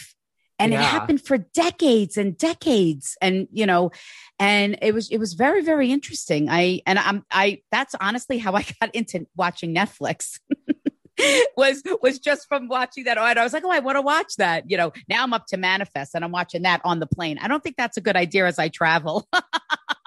And 0.59 0.73
Yeah. 0.73 0.81
it 0.81 0.85
happened 0.85 1.23
for 1.25 1.39
decades 1.39 2.17
and 2.19 2.37
decades 2.37 3.17
and 3.23 3.49
you 3.53 3.67
know 3.67 3.91
and 4.39 4.79
it 4.83 4.93
was 4.95 5.11
it 5.11 5.19
was 5.19 5.33
very 5.35 5.63
very 5.63 5.91
interesting. 5.91 6.49
I 6.51 6.81
and 6.87 6.99
i'm 6.99 7.25
i 7.31 7.63
that's 7.71 7.95
honestly 8.01 8.39
how 8.39 8.55
i 8.55 8.65
got 8.81 8.95
into 8.95 9.27
watching 9.37 9.75
netflix 9.75 10.39
was 11.57 11.83
was 12.03 12.19
just 12.19 12.49
from 12.49 12.69
watching 12.69 13.05
that 13.05 13.19
and 13.19 13.39
i 13.39 13.43
was 13.43 13.53
like 13.53 13.65
oh 13.65 13.71
i 13.71 13.79
want 13.79 13.97
to 13.97 14.03
watch 14.03 14.37
that. 14.37 14.71
You 14.71 14.77
know 14.77 14.93
now 15.09 15.23
i'm 15.23 15.33
up 15.33 15.47
to 15.47 15.57
manifest 15.57 16.15
and 16.15 16.25
i'm 16.25 16.33
watching 16.33 16.63
that 16.63 16.81
on 16.85 17.01
the 17.01 17.07
plane. 17.07 17.39
I 17.41 17.49
don't 17.49 17.63
think 17.63 17.77
that's 17.77 17.97
a 17.97 18.01
good 18.01 18.17
idea 18.17 18.47
as 18.47 18.59
i 18.59 18.69
travel. 18.69 19.29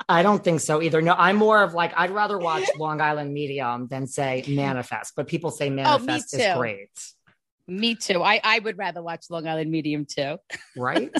I 0.09 0.21
don't 0.21 0.43
think 0.43 0.59
so 0.59 0.81
either. 0.81 1.01
No, 1.01 1.13
I'm 1.13 1.37
more 1.37 1.63
of 1.63 1.73
like 1.73 1.93
I'd 1.95 2.11
rather 2.11 2.37
watch 2.37 2.65
Long 2.77 2.99
Island 2.99 3.33
Medium 3.33 3.87
than 3.87 4.05
say 4.05 4.43
Manifest, 4.47 5.13
but 5.15 5.27
people 5.27 5.49
say 5.49 5.67
oh, 5.67 5.71
Manifest 5.71 6.33
is 6.33 6.57
great, 6.57 6.89
me 7.67 7.95
too. 7.95 8.21
I 8.21 8.41
i 8.43 8.59
would 8.59 8.77
rather 8.77 9.01
watch 9.01 9.25
long 9.29 9.47
island 9.47 9.71
medium 9.71 10.05
too. 10.05 10.37
Right? 10.75 11.11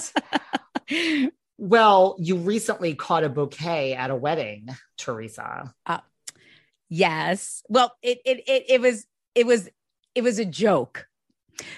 well, 1.58 2.16
you 2.18 2.36
recently 2.36 2.94
caught 2.94 3.24
a 3.24 3.28
bouquet 3.28 3.94
at 3.94 4.10
a 4.10 4.16
wedding, 4.16 4.68
Theresa. 4.98 5.72
Uh, 5.86 6.00
yes. 6.88 7.62
Well 7.68 7.92
it 8.02 8.18
it 8.24 8.42
it, 8.46 8.64
it 8.68 8.80
was 8.80 9.06
it 9.34 9.46
was 9.46 9.68
it 10.14 10.22
was 10.22 10.38
a 10.38 10.44
joke 10.44 11.06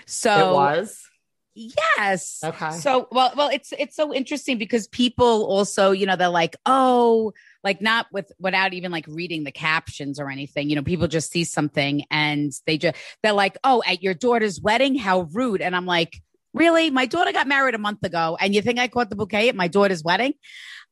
so 0.07 0.51
it 0.51 0.55
was 0.55 1.09
Yes. 1.57 2.41
Okay. 2.45 2.73
So 2.73 3.09
well, 3.11 3.33
well, 3.35 3.49
it's 3.49 3.73
it's 3.79 3.97
so 3.97 4.13
interesting 4.13 4.59
because 4.59 4.89
people 4.89 5.47
also, 5.47 5.91
you 5.91 6.05
know, 6.05 6.15
they're 6.15 6.29
like, 6.29 6.55
oh, 6.67 7.33
like 7.65 7.81
not 7.81 8.07
with 8.13 8.31
without 8.39 8.75
even 8.75 8.93
like 8.93 9.07
reading 9.09 9.43
the 9.43 9.51
captions 9.51 10.21
or 10.21 10.31
anything. 10.31 10.69
You 10.69 10.77
know, 10.77 10.83
people 10.83 11.09
just 11.09 11.33
see 11.33 11.45
something 11.45 12.05
and 12.11 12.53
they 12.67 12.77
just 12.77 12.97
they're 13.23 13.33
like, 13.33 13.57
oh, 13.65 13.83
at 13.87 14.03
your 14.03 14.13
daughter's 14.13 14.61
wedding, 14.61 14.97
how 14.97 15.23
rude. 15.33 15.63
And 15.63 15.75
I'm 15.75 15.87
like, 15.87 16.21
really? 16.53 16.91
My 16.91 17.07
daughter 17.07 17.33
got 17.33 17.49
married 17.49 17.75
a 17.75 17.79
month 17.79 18.05
ago, 18.05 18.37
and 18.39 18.55
you 18.55 18.61
think 18.61 18.79
I 18.79 18.89
caught 18.89 19.09
the 19.09 19.17
bouquet 19.17 19.49
at 19.49 19.57
my 19.57 19.69
daughter's 19.69 20.05
wedding? 20.05 20.35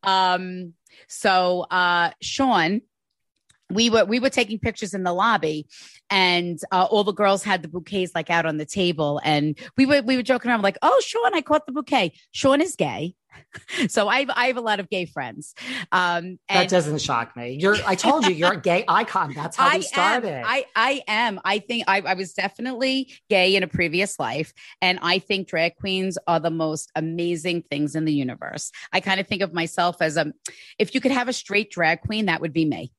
Um, 0.02 0.72
so 1.08 1.66
uh 1.70 2.12
Sean, 2.22 2.80
we 3.70 3.90
were 3.90 4.04
we 4.04 4.20
were 4.20 4.30
taking 4.30 4.58
pictures 4.58 4.94
in 4.94 5.02
the 5.02 5.12
lobby 5.12 5.66
and 6.10 6.58
uh, 6.70 6.84
all 6.84 7.04
the 7.04 7.12
girls 7.12 7.42
had 7.42 7.62
the 7.62 7.68
bouquets 7.68 8.12
like 8.14 8.30
out 8.30 8.46
on 8.46 8.56
the 8.56 8.66
table 8.66 9.20
and 9.24 9.58
we 9.76 9.86
were 9.86 10.02
we 10.02 10.16
were 10.16 10.22
joking 10.22 10.50
around 10.50 10.62
like 10.62 10.78
oh 10.82 11.00
sean 11.04 11.34
i 11.34 11.40
caught 11.40 11.66
the 11.66 11.72
bouquet 11.72 12.12
sean 12.32 12.60
is 12.60 12.76
gay 12.76 13.14
so 13.88 14.08
i 14.08 14.26
i 14.36 14.46
have 14.46 14.56
a 14.56 14.60
lot 14.60 14.80
of 14.80 14.88
gay 14.90 15.06
friends 15.06 15.54
um 15.92 16.38
that 16.48 16.68
doesn't 16.68 17.00
shock 17.00 17.36
me. 17.36 17.58
You're 17.60 17.76
I 17.86 17.94
told 17.94 18.26
you 18.26 18.34
you're 18.34 18.52
a 18.52 18.60
gay 18.60 18.84
icon. 18.88 19.32
That's 19.34 19.56
how 19.56 19.68
I 19.68 19.76
we 19.76 19.82
started. 19.82 20.28
Am, 20.28 20.44
I 20.46 20.66
I 20.74 21.02
am. 21.06 21.40
I 21.44 21.58
think 21.58 21.84
I, 21.86 22.00
I 22.00 22.14
was 22.14 22.32
definitely 22.32 23.12
gay 23.28 23.56
in 23.56 23.62
a 23.62 23.66
previous 23.66 24.18
life, 24.18 24.52
and 24.80 24.98
I 25.02 25.18
think 25.18 25.48
drag 25.48 25.76
queens 25.76 26.18
are 26.26 26.40
the 26.40 26.50
most 26.50 26.90
amazing 26.94 27.62
things 27.70 27.94
in 27.94 28.04
the 28.04 28.12
universe. 28.12 28.70
I 28.92 29.00
kind 29.00 29.20
of 29.20 29.26
think 29.26 29.42
of 29.42 29.52
myself 29.52 29.96
as 30.00 30.16
a, 30.16 30.32
if 30.78 30.94
you 30.94 31.00
could 31.00 31.12
have 31.12 31.28
a 31.28 31.32
straight 31.32 31.70
drag 31.70 32.00
queen, 32.02 32.26
that 32.26 32.40
would 32.40 32.52
be 32.52 32.64
me. 32.64 32.92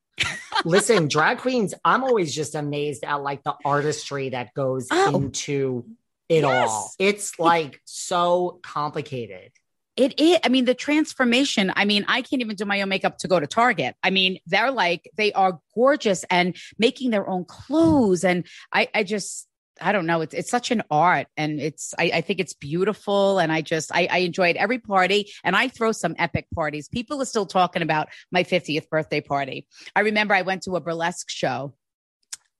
Listen, 0.63 1.07
drag 1.07 1.39
queens, 1.39 1.73
I'm 1.83 2.03
always 2.03 2.33
just 2.33 2.55
amazed 2.55 3.03
at 3.03 3.15
like 3.21 3.43
the 3.43 3.53
artistry 3.65 4.29
that 4.29 4.53
goes 4.53 4.87
Oh. 4.91 5.15
into 5.15 5.85
it 6.29 6.41
Yes. 6.41 6.69
all. 6.69 6.91
It's 6.97 7.37
like 7.37 7.81
so 7.85 8.59
complicated. 8.63 9.51
It 9.95 10.19
is. 10.19 10.39
I 10.43 10.49
mean, 10.49 10.65
the 10.65 10.73
transformation. 10.73 11.71
I 11.75 11.85
mean, 11.85 12.03
I 12.07 12.21
can't 12.21 12.41
even 12.41 12.55
do 12.55 12.65
my 12.65 12.81
own 12.81 12.89
makeup 12.89 13.17
to 13.19 13.27
go 13.29 13.39
to 13.39 13.47
Target. 13.47 13.95
I 14.03 14.09
mean, 14.09 14.39
they're 14.45 14.71
like 14.71 15.09
they 15.15 15.31
are 15.33 15.59
gorgeous 15.73 16.25
and 16.29 16.55
making 16.77 17.11
their 17.11 17.29
own 17.29 17.45
clothes, 17.45 18.23
and 18.25 18.45
I, 18.73 18.89
I 18.93 19.03
just, 19.03 19.47
I 19.81 19.91
don't 19.91 20.05
know. 20.05 20.21
It's 20.21 20.33
it's 20.33 20.49
such 20.49 20.71
an 20.71 20.83
art, 20.89 21.27
and 21.37 21.59
it's. 21.59 21.93
I, 21.99 22.11
I 22.15 22.21
think 22.21 22.39
it's 22.39 22.53
beautiful, 22.53 23.39
and 23.39 23.51
I 23.51 23.61
just, 23.61 23.91
I, 23.93 24.07
I 24.09 24.17
enjoyed 24.19 24.55
every 24.55 24.79
party, 24.79 25.31
and 25.43 25.55
I 25.55 25.67
throw 25.67 25.91
some 25.91 26.15
epic 26.17 26.47
parties. 26.53 26.87
People 26.87 27.21
are 27.21 27.25
still 27.25 27.45
talking 27.45 27.81
about 27.81 28.07
my 28.31 28.43
50th 28.43 28.89
birthday 28.89 29.21
party. 29.21 29.67
I 29.95 30.01
remember 30.01 30.33
I 30.33 30.43
went 30.43 30.63
to 30.63 30.75
a 30.75 30.81
burlesque 30.81 31.29
show. 31.29 31.73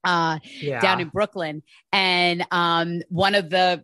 Uh, 0.04 0.38
Yeah. 0.62 0.82
down 0.82 1.02
in 1.02 1.10
Brooklyn. 1.10 1.64
And 1.92 2.46
um, 2.52 3.02
one 3.10 3.34
of 3.34 3.50
the 3.50 3.84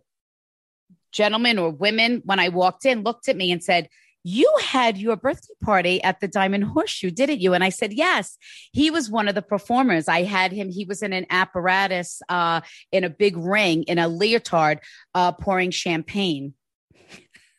gentlemen 1.10 1.58
or 1.58 1.70
women, 1.70 2.22
when 2.24 2.38
I 2.38 2.48
walked 2.50 2.84
in, 2.86 3.02
looked 3.02 3.28
at 3.28 3.36
me 3.36 3.50
and 3.50 3.60
said, 3.62 3.88
You 4.24 4.52
had 4.62 4.98
your 4.98 5.16
birthday 5.16 5.54
party 5.62 6.02
at 6.02 6.20
the 6.20 6.28
Diamond 6.28 6.64
Horseshoe, 6.64 7.10
didn't 7.10 7.40
you? 7.40 7.54
And 7.54 7.64
I 7.64 7.70
said, 7.70 7.92
Yes. 7.92 8.38
He 8.72 8.90
was 8.90 9.10
one 9.10 9.28
of 9.28 9.34
the 9.34 9.42
performers. 9.42 10.08
I 10.08 10.22
had 10.22 10.52
him, 10.52 10.70
he 10.70 10.84
was 10.84 11.02
in 11.02 11.12
an 11.12 11.26
apparatus 11.30 12.22
uh, 12.28 12.60
in 12.92 13.04
a 13.04 13.10
big 13.10 13.36
ring 13.36 13.82
in 13.84 13.98
a 13.98 14.08
leotard 14.08 14.80
uh, 15.14 15.32
pouring 15.32 15.70
champagne. 15.70 16.54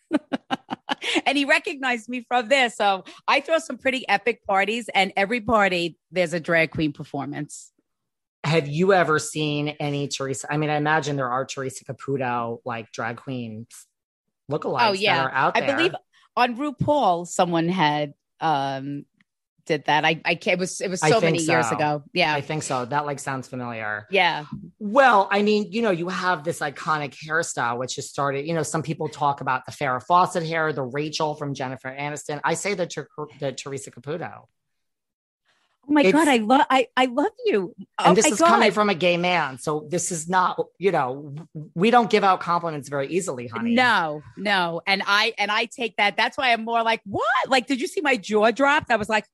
and 1.26 1.38
he 1.38 1.46
recognized 1.46 2.08
me 2.10 2.26
from 2.28 2.48
there. 2.48 2.70
So 2.70 3.04
I 3.28 3.42
throw 3.42 3.60
some 3.60 3.78
pretty 3.78 4.08
epic 4.08 4.46
parties, 4.46 4.90
and 4.94 5.12
every 5.18 5.42
party 5.42 5.98
there's 6.12 6.34
a 6.34 6.40
drag 6.40 6.72
queen 6.72 6.94
performance. 6.94 7.72
Have 8.44 8.68
you 8.68 8.94
ever 8.94 9.20
seen 9.20 9.70
any 9.80 10.08
Theresa? 10.08 10.52
I 10.52 10.58
mean, 10.58 10.70
I 10.70 10.76
imagine 10.76 11.16
there 11.16 11.30
are 11.32 11.46
Theresa 11.46 11.86
Caputo 11.86 12.60
like 12.66 12.92
drag 12.92 13.18
queens 13.18 13.68
lookalikes 14.52 14.90
Oh, 14.90 14.92
yeah. 14.92 15.18
that 15.18 15.26
are 15.26 15.34
out 15.34 15.58
I 15.58 15.62
there. 15.62 15.76
believe 15.78 15.96
on 16.36 16.58
RuPaul, 16.58 17.28
someone 17.28 17.70
had 17.70 18.14
um 18.40 19.06
did 19.66 19.86
that. 19.86 20.04
I 20.06 20.22
I 20.26 20.36
can't, 20.36 20.56
it 20.56 20.60
was 20.60 20.82
it 20.82 20.90
was 20.90 21.00
so 21.00 21.22
many 21.22 21.42
years 21.42 21.72
ago. 21.72 22.04
Yeah, 22.14 22.34
I 22.34 22.42
think 22.42 22.64
so. 22.64 22.86
That 22.86 23.06
like 23.06 23.20
sounds 23.20 23.48
familiar. 23.48 24.08
yeah, 24.10 24.46
Well, 24.80 25.28
I 25.32 25.42
mean, 25.42 25.72
you 25.72 25.82
know, 25.82 25.92
you 25.92 26.10
have 26.10 26.44
this 26.44 26.60
iconic 26.60 27.16
hairstyle, 27.16 27.78
which 27.78 27.96
has 27.96 28.10
started, 28.10 28.46
you 28.46 28.54
know, 28.54 28.64
some 28.64 28.84
people 28.84 29.08
talk 29.08 29.42
about 29.42 29.66
the 29.66 29.72
Farrah 29.72 30.04
Fawcett 30.04 30.44
hair, 30.44 30.74
the 30.74 30.84
Rachel 30.84 31.36
from 31.36 31.54
Jennifer 31.54 31.90
Aniston. 31.98 32.42
I 32.44 32.56
say 32.56 32.74
the, 32.74 32.86
the 33.40 33.52
Theresa 33.54 33.92
Caputo. 33.92 34.48
Oh 35.88 35.92
my 35.94 36.02
It's- 36.02 36.14
god, 36.14 36.28
I 36.30 36.38
love 36.38 36.66
I 36.70 36.88
I 36.96 37.06
love 37.06 37.32
you. 37.46 37.74
And 37.78 37.88
oh 38.00 38.14
this 38.16 38.26
is 38.26 38.40
god. 38.40 38.48
coming 38.48 38.72
from 38.72 38.90
a 38.90 38.96
gay 38.96 39.18
man. 39.18 39.58
So 39.58 39.86
this 39.90 40.12
is 40.12 40.30
not, 40.30 40.58
you 40.78 40.92
know, 40.92 41.36
we 41.76 41.92
don't 41.92 42.10
give 42.10 42.24
out 42.24 42.40
compliments 42.40 42.88
very 42.90 43.08
easily, 43.10 43.48
honey. 43.48 43.74
no, 43.76 44.22
no, 44.38 44.82
and 44.88 45.04
I 45.06 45.34
and 45.38 45.52
I 45.52 45.66
take 45.66 45.98
that. 45.98 46.16
That's 46.16 46.38
why 46.38 46.54
I'm 46.54 46.64
more 46.64 46.84
like, 46.84 47.02
what? 47.06 47.50
Like, 47.50 47.68
did 47.68 47.82
you 47.82 47.88
see 47.88 48.02
my 48.02 48.16
jaw 48.16 48.52
drop? 48.52 48.86
I 48.90 48.96
was 48.96 49.10
like, 49.10 49.26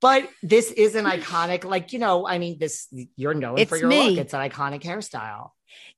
But 0.00 0.28
this 0.42 0.70
is 0.70 0.94
an 0.94 1.06
iconic, 1.06 1.64
like, 1.64 1.92
you 1.92 1.98
know, 1.98 2.26
I 2.26 2.38
mean, 2.38 2.58
this, 2.58 2.86
you're 3.16 3.34
known 3.34 3.64
for 3.66 3.76
your 3.76 3.88
me. 3.88 4.10
look. 4.10 4.18
It's 4.18 4.34
an 4.34 4.40
iconic 4.48 4.82
hairstyle. 4.82 5.50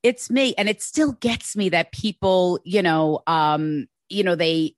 it's 0.03 0.31
me 0.31 0.55
and 0.59 0.69
it 0.69 0.81
still 0.83 1.13
gets 1.13 1.55
me 1.57 1.69
that 1.71 1.93
people 1.93 2.59
you 2.65 2.83
know 2.83 3.21
um 3.27 3.87
you 4.09 4.25
know 4.25 4.35
they 4.35 4.75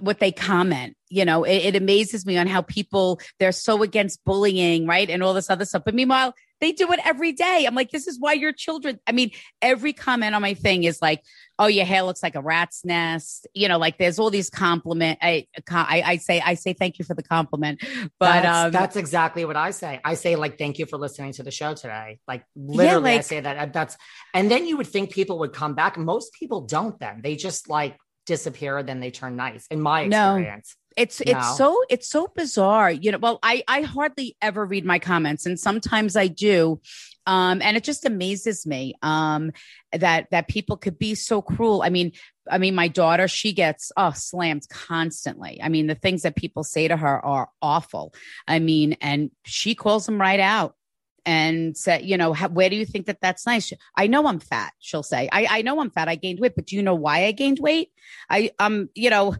what 0.00 0.18
they 0.18 0.32
comment 0.32 0.96
you 1.10 1.24
know 1.24 1.44
it, 1.44 1.56
it 1.56 1.76
amazes 1.76 2.24
me 2.24 2.38
on 2.38 2.46
how 2.46 2.62
people 2.62 3.20
they're 3.38 3.52
so 3.52 3.82
against 3.82 4.24
bullying 4.24 4.86
right 4.86 5.10
and 5.10 5.22
all 5.22 5.34
this 5.34 5.50
other 5.50 5.64
stuff 5.64 5.82
but 5.84 5.94
meanwhile 5.94 6.34
they 6.60 6.72
do 6.72 6.90
it 6.92 7.00
every 7.04 7.32
day 7.32 7.64
i'm 7.66 7.74
like 7.74 7.90
this 7.90 8.06
is 8.06 8.18
why 8.18 8.32
your 8.32 8.52
children 8.52 8.98
i 9.06 9.12
mean 9.12 9.30
every 9.60 9.92
comment 9.92 10.34
on 10.34 10.42
my 10.42 10.54
thing 10.54 10.84
is 10.84 11.02
like 11.02 11.22
oh 11.58 11.66
your 11.66 11.84
hair 11.84 12.02
looks 12.02 12.22
like 12.22 12.34
a 12.34 12.40
rat's 12.40 12.84
nest 12.84 13.46
you 13.54 13.68
know 13.68 13.78
like 13.78 13.98
there's 13.98 14.18
all 14.18 14.30
these 14.30 14.50
compliment 14.50 15.18
i 15.20 15.46
i, 15.70 16.02
I 16.06 16.16
say 16.16 16.40
i 16.44 16.54
say 16.54 16.72
thank 16.72 16.98
you 16.98 17.04
for 17.04 17.14
the 17.14 17.22
compliment 17.22 17.82
but 18.18 18.42
that's, 18.42 18.66
um 18.66 18.72
that's 18.72 18.96
exactly 18.96 19.44
what 19.44 19.56
I 19.56 19.70
say. 19.72 20.00
I 20.04 20.14
say, 20.14 20.36
like, 20.36 20.58
thank 20.58 20.78
you 20.78 20.86
for 20.86 20.96
listening 20.96 21.32
to 21.34 21.42
the 21.42 21.50
show 21.50 21.74
today. 21.74 22.18
Like, 22.26 22.44
literally, 22.56 23.12
I 23.12 23.16
like- 23.16 23.24
say 23.24 23.40
that. 23.40 23.72
That's, 23.72 23.96
and 24.34 24.50
then 24.50 24.66
you 24.66 24.76
would 24.76 24.86
think 24.86 25.12
people 25.12 25.38
would 25.40 25.52
come 25.52 25.74
back. 25.74 25.98
Most 25.98 26.32
people 26.32 26.62
don't 26.62 26.98
then. 26.98 27.20
They 27.22 27.36
just 27.36 27.68
like 27.68 27.96
disappear, 28.26 28.82
then 28.82 29.00
they 29.00 29.10
turn 29.10 29.36
nice, 29.36 29.66
in 29.70 29.80
my 29.80 30.06
No. 30.06 30.44
It's 30.96 31.20
No. 31.24 31.32
it's 31.32 31.56
so 31.56 31.82
it's 31.88 32.08
so 32.08 32.26
bizarre 32.34 32.90
you 32.90 33.12
know 33.12 33.18
well 33.18 33.38
i 33.42 33.62
i 33.68 33.82
hardly 33.82 34.36
ever 34.42 34.64
read 34.64 34.84
my 34.84 34.98
comments 34.98 35.46
and 35.46 35.58
sometimes 35.58 36.16
i 36.16 36.26
do 36.26 36.80
um 37.26 37.62
and 37.62 37.76
it 37.76 37.84
just 37.84 38.04
amazes 38.04 38.66
me 38.66 38.94
um 39.02 39.52
that 39.92 40.28
that 40.30 40.48
people 40.48 40.76
could 40.76 40.98
be 40.98 41.14
so 41.14 41.42
cruel 41.42 41.82
i 41.82 41.90
mean 41.90 42.12
i 42.50 42.58
mean 42.58 42.74
my 42.74 42.88
daughter 42.88 43.28
she 43.28 43.52
gets 43.52 43.92
oh 43.96 44.12
slammed 44.12 44.68
constantly 44.68 45.60
i 45.62 45.68
mean 45.68 45.86
the 45.86 45.94
things 45.94 46.22
that 46.22 46.36
people 46.36 46.64
say 46.64 46.88
to 46.88 46.96
her 46.96 47.24
are 47.24 47.48
awful 47.62 48.12
i 48.48 48.58
mean 48.58 48.96
and 49.00 49.30
she 49.44 49.74
calls 49.74 50.06
them 50.06 50.20
right 50.20 50.40
out 50.40 50.74
and 51.26 51.76
say, 51.76 52.02
you 52.02 52.16
know, 52.16 52.34
where 52.34 52.70
do 52.70 52.76
you 52.76 52.86
think 52.86 53.06
that 53.06 53.20
that's 53.20 53.46
nice? 53.46 53.72
I 53.94 54.06
know 54.06 54.26
I'm 54.26 54.40
fat. 54.40 54.72
She'll 54.78 55.02
say, 55.02 55.28
I, 55.30 55.58
I 55.58 55.62
know 55.62 55.80
I'm 55.80 55.90
fat. 55.90 56.08
I 56.08 56.14
gained 56.14 56.40
weight, 56.40 56.54
but 56.54 56.66
do 56.66 56.76
you 56.76 56.82
know 56.82 56.94
why 56.94 57.26
I 57.26 57.32
gained 57.32 57.58
weight? 57.58 57.90
I, 58.28 58.52
um, 58.58 58.88
you 58.94 59.10
know, 59.10 59.36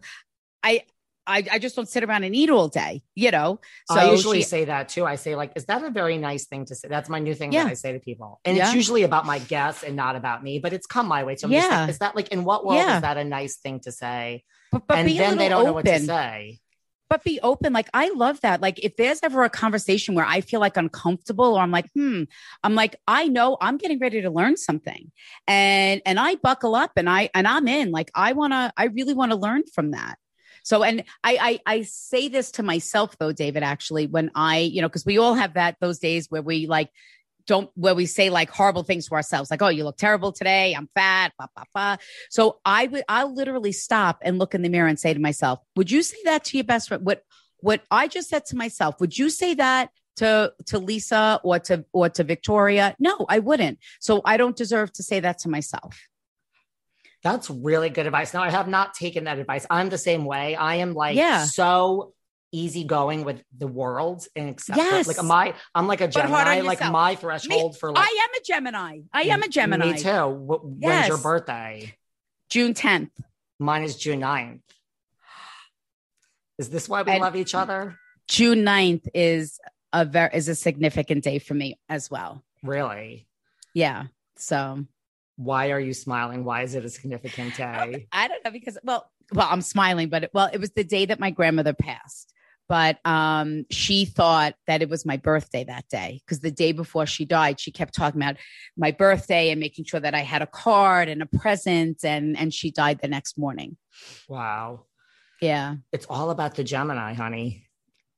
I, 0.63 0.83
I, 1.31 1.43
I 1.51 1.59
just 1.59 1.75
don't 1.75 1.87
sit 1.89 2.03
around 2.03 2.23
and 2.23 2.35
eat 2.35 2.49
all 2.49 2.67
day, 2.67 3.01
you 3.15 3.31
know. 3.31 3.59
So 3.91 3.95
I 3.99 4.11
usually 4.11 4.39
she- 4.39 4.43
say 4.45 4.65
that 4.65 4.89
too. 4.89 5.05
I 5.05 5.15
say, 5.15 5.35
like, 5.35 5.53
is 5.55 5.65
that 5.65 5.83
a 5.83 5.89
very 5.89 6.17
nice 6.17 6.45
thing 6.45 6.65
to 6.65 6.75
say? 6.75 6.87
That's 6.87 7.09
my 7.09 7.19
new 7.19 7.33
thing 7.33 7.51
Yeah. 7.51 7.63
that 7.63 7.71
I 7.71 7.73
say 7.75 7.93
to 7.93 7.99
people. 7.99 8.39
And 8.45 8.57
it's 8.57 8.73
usually 8.73 9.03
about 9.03 9.25
my 9.25 9.39
guests 9.39 9.83
and 9.83 9.95
not 9.95 10.15
about 10.15 10.43
me, 10.43 10.59
but 10.59 10.73
it's 10.73 10.85
come 10.85 11.07
my 11.07 11.23
way. 11.23 11.35
So 11.37 11.47
I'm 11.47 11.51
just 11.53 11.69
Yeah. 11.71 11.81
like, 11.81 11.89
is 11.89 11.99
that 11.99 12.15
like, 12.15 12.27
in 12.29 12.43
what 12.43 12.65
world 12.65 12.77
Yeah. 12.79 12.97
is 12.97 13.01
that 13.01 13.17
a 13.17 13.23
nice 13.23 13.57
thing 13.57 13.79
to 13.81 13.91
say? 13.91 14.43
but, 14.71 14.87
but 14.87 14.97
and 14.97 15.09
then 15.09 15.37
they 15.37 15.49
don't 15.49 15.65
know 15.65 15.73
what 15.73 15.85
to 15.85 15.99
say. 15.99 16.59
but 17.09 17.25
be 17.25 17.41
open. 17.41 17.73
Like 17.73 17.89
I 17.93 18.07
love 18.15 18.39
that. 18.39 18.61
Like 18.61 18.79
if 18.79 18.95
there's 18.95 19.19
ever 19.21 19.43
a 19.43 19.49
conversation 19.49 20.15
where 20.15 20.25
I 20.25 20.39
feel 20.39 20.61
like 20.61 20.77
uncomfortable 20.77 21.55
or 21.55 21.59
I'm 21.61 21.71
like, 21.71 21.89
hmm, 21.93 22.23
I'm 22.63 22.73
like, 22.73 22.95
I 23.05 23.27
know 23.27 23.57
I'm 23.59 23.77
getting 23.77 23.99
ready 23.99 24.21
to 24.21 24.29
learn 24.29 24.55
something. 24.55 25.11
And 25.45 26.01
and 26.05 26.17
I 26.17 26.35
buckle 26.35 26.73
up 26.73 26.91
and 26.95 27.09
I 27.09 27.29
and 27.33 27.45
I'm 27.49 27.67
in. 27.67 27.91
Like 27.91 28.11
I 28.15 28.31
wanna, 28.31 28.71
I 28.77 28.85
really 28.85 29.13
want 29.13 29.31
to 29.33 29.37
learn 29.37 29.63
from 29.75 29.91
that. 29.91 30.15
So, 30.63 30.83
and 30.83 31.03
I, 31.23 31.59
I, 31.65 31.77
I 31.77 31.81
say 31.83 32.27
this 32.27 32.51
to 32.51 32.63
myself 32.63 33.17
though, 33.17 33.31
David, 33.31 33.63
actually, 33.63 34.07
when 34.07 34.31
I, 34.35 34.59
you 34.59 34.81
know, 34.81 34.87
because 34.87 35.05
we 35.05 35.17
all 35.17 35.33
have 35.33 35.55
that 35.55 35.77
those 35.79 35.99
days 35.99 36.27
where 36.29 36.41
we 36.41 36.67
like 36.67 36.89
don't 37.47 37.69
where 37.75 37.95
we 37.95 38.05
say 38.05 38.29
like 38.29 38.49
horrible 38.49 38.83
things 38.83 39.07
to 39.07 39.15
ourselves, 39.15 39.51
like, 39.51 39.61
oh, 39.61 39.67
you 39.67 39.83
look 39.83 39.97
terrible 39.97 40.31
today, 40.31 40.73
I'm 40.73 40.89
fat, 40.95 41.33
blah, 41.37 41.47
blah, 41.55 41.65
blah. 41.73 41.97
So 42.29 42.59
I 42.65 42.87
would 42.87 43.03
I'll 43.09 43.33
literally 43.33 43.71
stop 43.71 44.19
and 44.21 44.39
look 44.39 44.55
in 44.55 44.61
the 44.61 44.69
mirror 44.69 44.87
and 44.87 44.99
say 44.99 45.13
to 45.13 45.19
myself, 45.19 45.59
Would 45.75 45.91
you 45.91 46.03
say 46.03 46.17
that 46.25 46.45
to 46.45 46.57
your 46.57 46.63
best 46.63 46.87
friend? 46.87 47.05
What 47.05 47.23
what 47.57 47.81
I 47.91 48.07
just 48.07 48.29
said 48.29 48.45
to 48.47 48.55
myself, 48.55 48.99
would 48.99 49.17
you 49.17 49.29
say 49.29 49.53
that 49.55 49.89
to 50.17 50.53
to 50.67 50.79
Lisa 50.79 51.39
or 51.43 51.59
to 51.59 51.85
or 51.93 52.09
to 52.09 52.23
Victoria? 52.23 52.95
No, 52.99 53.25
I 53.29 53.39
wouldn't. 53.39 53.79
So 53.99 54.21
I 54.25 54.37
don't 54.37 54.55
deserve 54.55 54.91
to 54.93 55.03
say 55.03 55.19
that 55.19 55.39
to 55.39 55.49
myself. 55.49 55.99
That's 57.23 57.49
really 57.49 57.89
good 57.89 58.05
advice. 58.07 58.33
Now 58.33 58.41
I 58.43 58.49
have 58.49 58.67
not 58.67 58.93
taken 58.93 59.25
that 59.25 59.37
advice. 59.37 59.65
I'm 59.69 59.89
the 59.89 59.97
same 59.97 60.25
way. 60.25 60.55
I 60.55 60.75
am 60.75 60.93
like 60.93 61.15
Yeah. 61.15 61.45
so 61.45 62.13
easygoing 62.51 63.23
with 63.23 63.41
the 63.57 63.67
world 63.67 64.25
and 64.35 64.49
accept 64.49 64.77
Yes. 64.77 65.07
like 65.07 65.23
my 65.23 65.53
I'm 65.73 65.87
like 65.87 66.01
a 66.01 66.07
But 66.07 66.25
hard 66.25 66.47
on 66.47 66.55
Gemini. 66.55 66.67
Like 66.67 66.91
my 66.91 67.15
threshold 67.15 67.77
for 67.77 67.91
like 67.91 68.03
I 68.05 68.27
am 68.29 68.41
a 68.41 68.43
Gemini. 68.43 68.99
I 69.13 69.21
am 69.23 69.43
a 69.43 69.45
mm, 69.45 69.51
Gemini. 69.51 69.91
Me 69.93 69.97
too. 69.99 70.27
When's 70.27 70.81
Yes. 70.81 71.07
your 71.07 71.17
birthday? 71.19 71.95
June 72.49 72.73
10th. 72.73 73.11
Mine 73.59 73.83
is 73.83 73.95
June 73.95 74.19
9th. 74.19 74.61
Is 76.57 76.69
this 76.69 76.89
why 76.89 77.03
we 77.03 77.11
And- 77.11 77.21
love 77.21 77.35
each 77.35 77.55
other? 77.55 77.97
June 78.27 78.63
9th 78.63 79.07
is 79.13 79.59
a 79.93 80.05
very 80.05 80.29
is 80.35 80.47
a 80.47 80.55
significant 80.55 81.23
day 81.23 81.39
for 81.39 81.53
me 81.53 81.79
as 81.89 82.09
well. 82.09 82.43
Really? 82.63 83.27
Yeah. 83.73 84.05
So 84.37 84.85
Why 85.43 85.71
are 85.71 85.79
you 85.79 85.93
smiling? 85.93 86.43
Why 86.43 86.61
is 86.63 86.75
it 86.75 86.85
a 86.85 86.89
significant 86.89 87.57
day? 87.57 88.07
I 88.11 88.27
don't 88.27 88.43
know 88.45 88.51
because 88.51 88.77
well, 88.83 89.09
well, 89.33 89.47
I'm 89.49 89.61
smiling, 89.61 90.09
but 90.09 90.25
it, 90.25 90.31
well, 90.33 90.49
it 90.51 90.59
was 90.59 90.71
the 90.71 90.83
day 90.83 91.05
that 91.05 91.19
my 91.19 91.31
grandmother 91.31 91.73
passed. 91.73 92.33
But 92.69 92.99
um, 93.05 93.65
she 93.69 94.05
thought 94.05 94.55
that 94.67 94.81
it 94.81 94.87
was 94.89 95.05
my 95.05 95.17
birthday 95.17 95.65
that 95.65 95.89
day 95.89 96.21
because 96.23 96.39
the 96.39 96.51
day 96.51 96.71
before 96.71 97.05
she 97.05 97.25
died, 97.25 97.59
she 97.59 97.69
kept 97.71 97.93
talking 97.93 98.21
about 98.21 98.37
my 98.77 98.91
birthday 98.91 99.49
and 99.49 99.59
making 99.59 99.85
sure 99.85 99.99
that 99.99 100.15
I 100.15 100.19
had 100.21 100.41
a 100.41 100.47
card 100.47 101.09
and 101.09 101.21
a 101.21 101.25
present, 101.25 102.05
and 102.05 102.37
and 102.37 102.53
she 102.53 102.71
died 102.71 102.99
the 103.01 103.09
next 103.09 103.37
morning. 103.37 103.75
Wow. 104.29 104.85
Yeah, 105.41 105.77
It's 105.91 106.05
all 106.05 106.29
about 106.29 106.53
the 106.55 106.63
Gemini, 106.63 107.13
honey. 107.13 107.65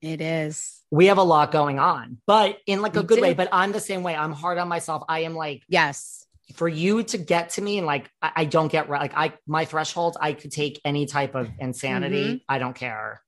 it 0.01 0.19
is. 0.19 0.82
We 0.91 1.05
have 1.05 1.17
a 1.17 1.24
lot 1.24 1.51
going 1.53 1.80
on, 1.80 2.17
but 2.28 2.57
in 2.67 2.82
like 2.82 2.95
a 2.97 2.99
We 3.01 3.07
good 3.07 3.15
do. 3.15 3.21
way. 3.21 3.34
But 3.34 3.47
I'm 3.53 3.71
the 3.71 3.80
same 3.80 4.03
way. 4.03 4.13
I'm 4.13 4.34
hard 4.34 4.57
on 4.57 4.67
myself. 4.67 5.03
I 5.07 5.21
am 5.21 5.34
like, 5.36 5.63
Yes, 5.69 6.22
for 6.54 6.68
you 6.68 7.04
to 7.04 7.18
get 7.18 7.52
to 7.52 7.62
me 7.62 7.78
and 7.78 7.88
like 7.88 8.10
I, 8.22 8.32
I 8.38 8.46
don't 8.46 8.72
get 8.72 8.89
right. 8.89 9.02
Like 9.02 9.16
I 9.16 9.34
my 9.48 9.66
threshold, 9.66 10.18
I 10.20 10.34
could 10.34 10.52
take 10.52 10.80
any 10.84 11.06
type 11.06 11.36
of 11.36 11.50
insanity. 11.60 12.26
Mm-hmm. 12.26 12.38
I 12.50 12.60
don't 12.60 12.76
care. 12.76 13.22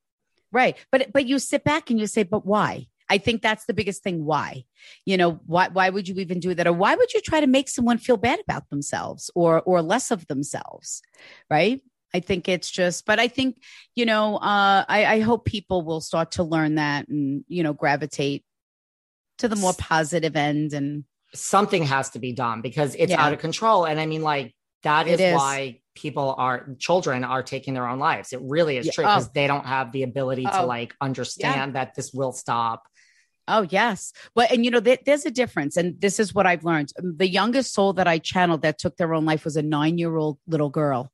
right. 0.51 0.77
But 0.91 1.11
but 1.13 1.25
you 1.25 1.39
sit 1.39 1.63
back 1.63 1.89
and 1.89 1.99
you 1.99 2.07
say, 2.07 2.23
but 2.23 2.45
why? 2.45 2.87
I 3.09 3.19
think 3.19 3.41
that's 3.41 3.65
the 3.65 3.73
biggest 3.73 4.01
thing. 4.03 4.25
Why? 4.25 4.65
You 5.05 5.17
know, 5.17 5.39
why 5.45 5.69
why 5.69 5.89
would 5.89 6.07
you 6.07 6.15
even 6.15 6.39
do 6.39 6.53
that? 6.55 6.67
Or 6.67 6.73
why 6.73 6.95
would 6.95 7.13
you 7.13 7.21
try 7.21 7.39
to 7.39 7.47
make 7.47 7.69
someone 7.69 7.97
feel 7.99 8.17
bad 8.17 8.39
about 8.39 8.69
themselves 8.69 9.29
or 9.35 9.61
or 9.61 9.81
less 9.81 10.11
of 10.11 10.27
themselves? 10.27 11.01
Right. 11.49 11.81
I 12.13 12.21
think 12.21 12.47
it's 12.47 12.71
just, 12.71 13.05
but 13.05 13.19
I 13.19 13.27
think, 13.27 13.57
you 13.93 14.05
know, 14.05 14.37
uh, 14.37 14.85
I, 14.87 15.05
I 15.05 15.19
hope 15.19 15.43
people 15.43 15.81
will 15.83 15.99
start 15.99 16.31
to 16.33 16.43
learn 16.43 16.75
that 16.75 17.09
and, 17.09 17.43
you 17.49 17.61
know, 17.61 17.73
gravitate 17.73 18.45
to 19.39 19.49
the 19.49 19.57
more 19.57 19.73
positive 19.77 20.37
end. 20.37 20.71
And 20.71 21.03
Something 21.35 21.83
has 21.83 22.09
to 22.11 22.19
be 22.19 22.33
done 22.33 22.61
because 22.61 22.95
it's 22.95 23.11
Yeah. 23.11 23.21
out 23.23 23.33
of 23.33 23.39
control. 23.39 23.85
And 23.85 23.99
I 23.99 24.05
mean, 24.05 24.21
like 24.21 24.55
that 24.83 25.07
is, 25.07 25.19
is. 25.19 25.35
why 25.35 25.81
people 25.95 26.35
are 26.37 26.75
children 26.79 27.23
are 27.23 27.43
taking 27.43 27.73
their 27.73 27.87
own 27.87 27.99
lives. 27.99 28.33
It 28.33 28.39
really 28.41 28.77
is 28.77 28.85
Yeah. 28.85 28.91
true 28.93 29.03
because 29.03 29.27
Oh. 29.27 29.31
they 29.33 29.47
don't 29.47 29.65
have 29.65 29.91
the 29.91 30.03
ability 30.03 30.43
to 30.43 30.61
Oh. 30.61 30.65
like 30.65 30.93
understand 31.01 31.75
that 31.75 31.95
this 31.95 32.13
will 32.13 32.31
stop. 32.31 32.87
Oh, 33.47 33.61
yes. 33.69 34.11
Well, 34.35 34.47
and 34.49 34.65
you 34.65 34.71
know, 34.71 34.79
there, 34.79 34.97
there's 35.05 35.25
a 35.25 35.31
difference. 35.31 35.77
And 35.77 36.01
this 36.01 36.19
is 36.19 36.33
what 36.33 36.47
I've 36.47 36.63
learned. 36.65 36.91
The 36.97 37.27
youngest 37.29 37.73
soul 37.73 37.93
that 37.93 38.07
I 38.07 38.17
channeled 38.17 38.63
that 38.63 38.79
took 38.79 38.97
their 38.97 39.13
own 39.13 39.25
life 39.25 39.45
was 39.45 39.55
a 39.55 39.61
nine 39.61 39.97
year 39.97 40.15
old 40.15 40.39
little 40.47 40.69
girl. 40.71 41.11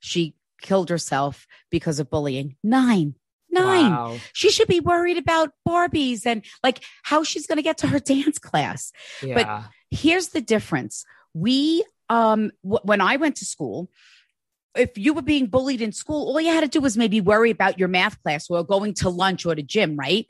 She 0.00 0.34
killed 0.60 0.90
herself 0.90 1.46
because 1.70 1.98
of 1.98 2.08
bullying. 2.08 2.56
Nine. 2.62 3.16
Nine. 3.52 3.90
Wow. 3.90 4.16
She 4.32 4.50
should 4.50 4.68
be 4.68 4.80
worried 4.80 5.18
about 5.18 5.50
Barbies 5.68 6.24
and 6.24 6.44
like 6.64 6.82
how 7.02 7.22
she's 7.22 7.46
going 7.46 7.58
to 7.58 7.62
get 7.62 7.78
to 7.78 7.86
her 7.86 8.00
dance 8.00 8.38
class. 8.38 8.92
Yeah. 9.22 9.64
Here's 9.90 10.28
the 10.28 10.40
difference. 10.40 11.04
We, 11.34 11.84
um, 12.08 12.50
w- 12.64 12.80
when 12.82 13.00
I 13.00 13.16
went 13.16 13.36
to 13.36 13.44
school, 13.44 13.90
if 14.74 14.96
you 14.96 15.12
were 15.12 15.22
being 15.22 15.46
bullied 15.46 15.82
in 15.82 15.92
school, 15.92 16.28
all 16.28 16.40
you 16.40 16.50
had 16.52 16.60
to 16.60 16.68
do 16.68 16.80
was 16.80 16.96
maybe 16.96 17.20
worry 17.20 17.50
about 17.50 17.78
your 17.78 17.88
math 17.88 18.22
class 18.22 18.48
or 18.48 18.64
going 18.64 18.94
to 18.94 19.10
lunch 19.10 19.44
or 19.44 19.54
to 19.54 19.62
gym, 19.62 19.96
right? 19.96 20.26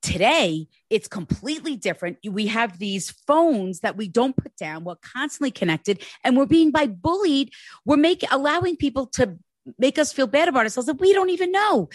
Today, 0.00 0.66
it's 0.90 1.08
completely 1.08 1.76
different. 1.76 2.18
We 2.26 2.48
have 2.48 2.78
these 2.78 3.10
phones 3.26 3.80
that 3.80 3.96
we 3.96 4.08
don't 4.08 4.36
put 4.36 4.56
down. 4.56 4.84
We're 4.84 4.96
constantly 4.96 5.50
connected 5.50 6.02
and 6.24 6.36
we're 6.36 6.46
being 6.46 6.70
by 6.70 6.86
bullied. 6.86 7.52
We're 7.84 7.96
making 7.98 8.30
allowing 8.32 8.76
people 8.76 9.06
to 9.08 9.38
make 9.78 9.98
us 9.98 10.12
feel 10.12 10.26
bad 10.26 10.48
about 10.48 10.64
ourselves 10.64 10.86
that 10.86 11.00
we 11.00 11.12
don't 11.12 11.30
even 11.30 11.52
know. 11.52 11.88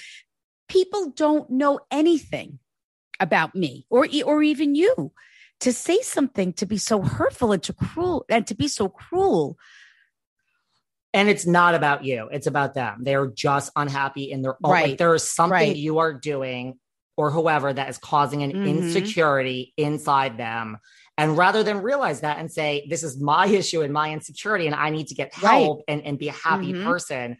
People 0.67 1.11
don't 1.11 1.49
know 1.49 1.79
anything 1.91 2.59
about 3.19 3.55
me 3.55 3.85
or 3.89 4.07
or 4.25 4.43
even 4.43 4.75
you. 4.75 5.11
To 5.61 5.73
say 5.73 6.01
something 6.01 6.53
to 6.53 6.65
be 6.67 6.77
so 6.77 7.01
hurtful 7.01 7.51
and 7.51 7.63
to 7.63 7.73
cruel 7.73 8.25
and 8.29 8.45
to 8.47 8.53
be 8.55 8.67
so 8.67 8.89
cruel. 8.89 9.57
and 11.13 11.29
it's 11.29 11.45
not 11.47 11.73
about 11.73 12.03
you 12.03 12.27
it's 12.31 12.47
about 12.47 12.73
them 12.73 12.99
they're 13.03 13.27
just 13.27 13.71
unhappy 13.77 14.29
in 14.29 14.41
their 14.41 14.55
own 14.63 14.71
Right. 14.73 14.89
like 14.89 14.97
there 14.97 15.15
is 15.15 15.27
something 15.27 15.69
Right. 15.69 15.75
you 15.75 15.99
are 15.99 16.13
doing 16.13 16.77
or 17.15 17.31
whoever 17.31 17.71
that 17.73 17.89
is 17.89 17.97
causing 17.97 18.43
an 18.43 18.51
Mhm. 18.51 18.65
insecurity 18.65 19.73
inside 19.77 20.37
them 20.37 20.77
and 21.17 21.37
rather 21.37 21.63
than 21.63 21.81
realize 21.81 22.19
that 22.21 22.37
and 22.39 22.51
say 22.51 22.85
this 22.89 23.03
is 23.03 23.19
my 23.19 23.47
issue 23.61 23.81
and 23.81 23.93
my 23.93 24.11
insecurity 24.11 24.67
and 24.67 24.75
i 24.75 24.89
need 24.89 25.07
to 25.07 25.15
get 25.15 25.31
Right. 25.41 25.63
help 25.63 25.81
and, 25.87 26.03
and 26.03 26.19
be 26.19 26.27
a 26.27 26.33
happy 26.33 26.73
Mhm. 26.73 26.83
person 26.83 27.37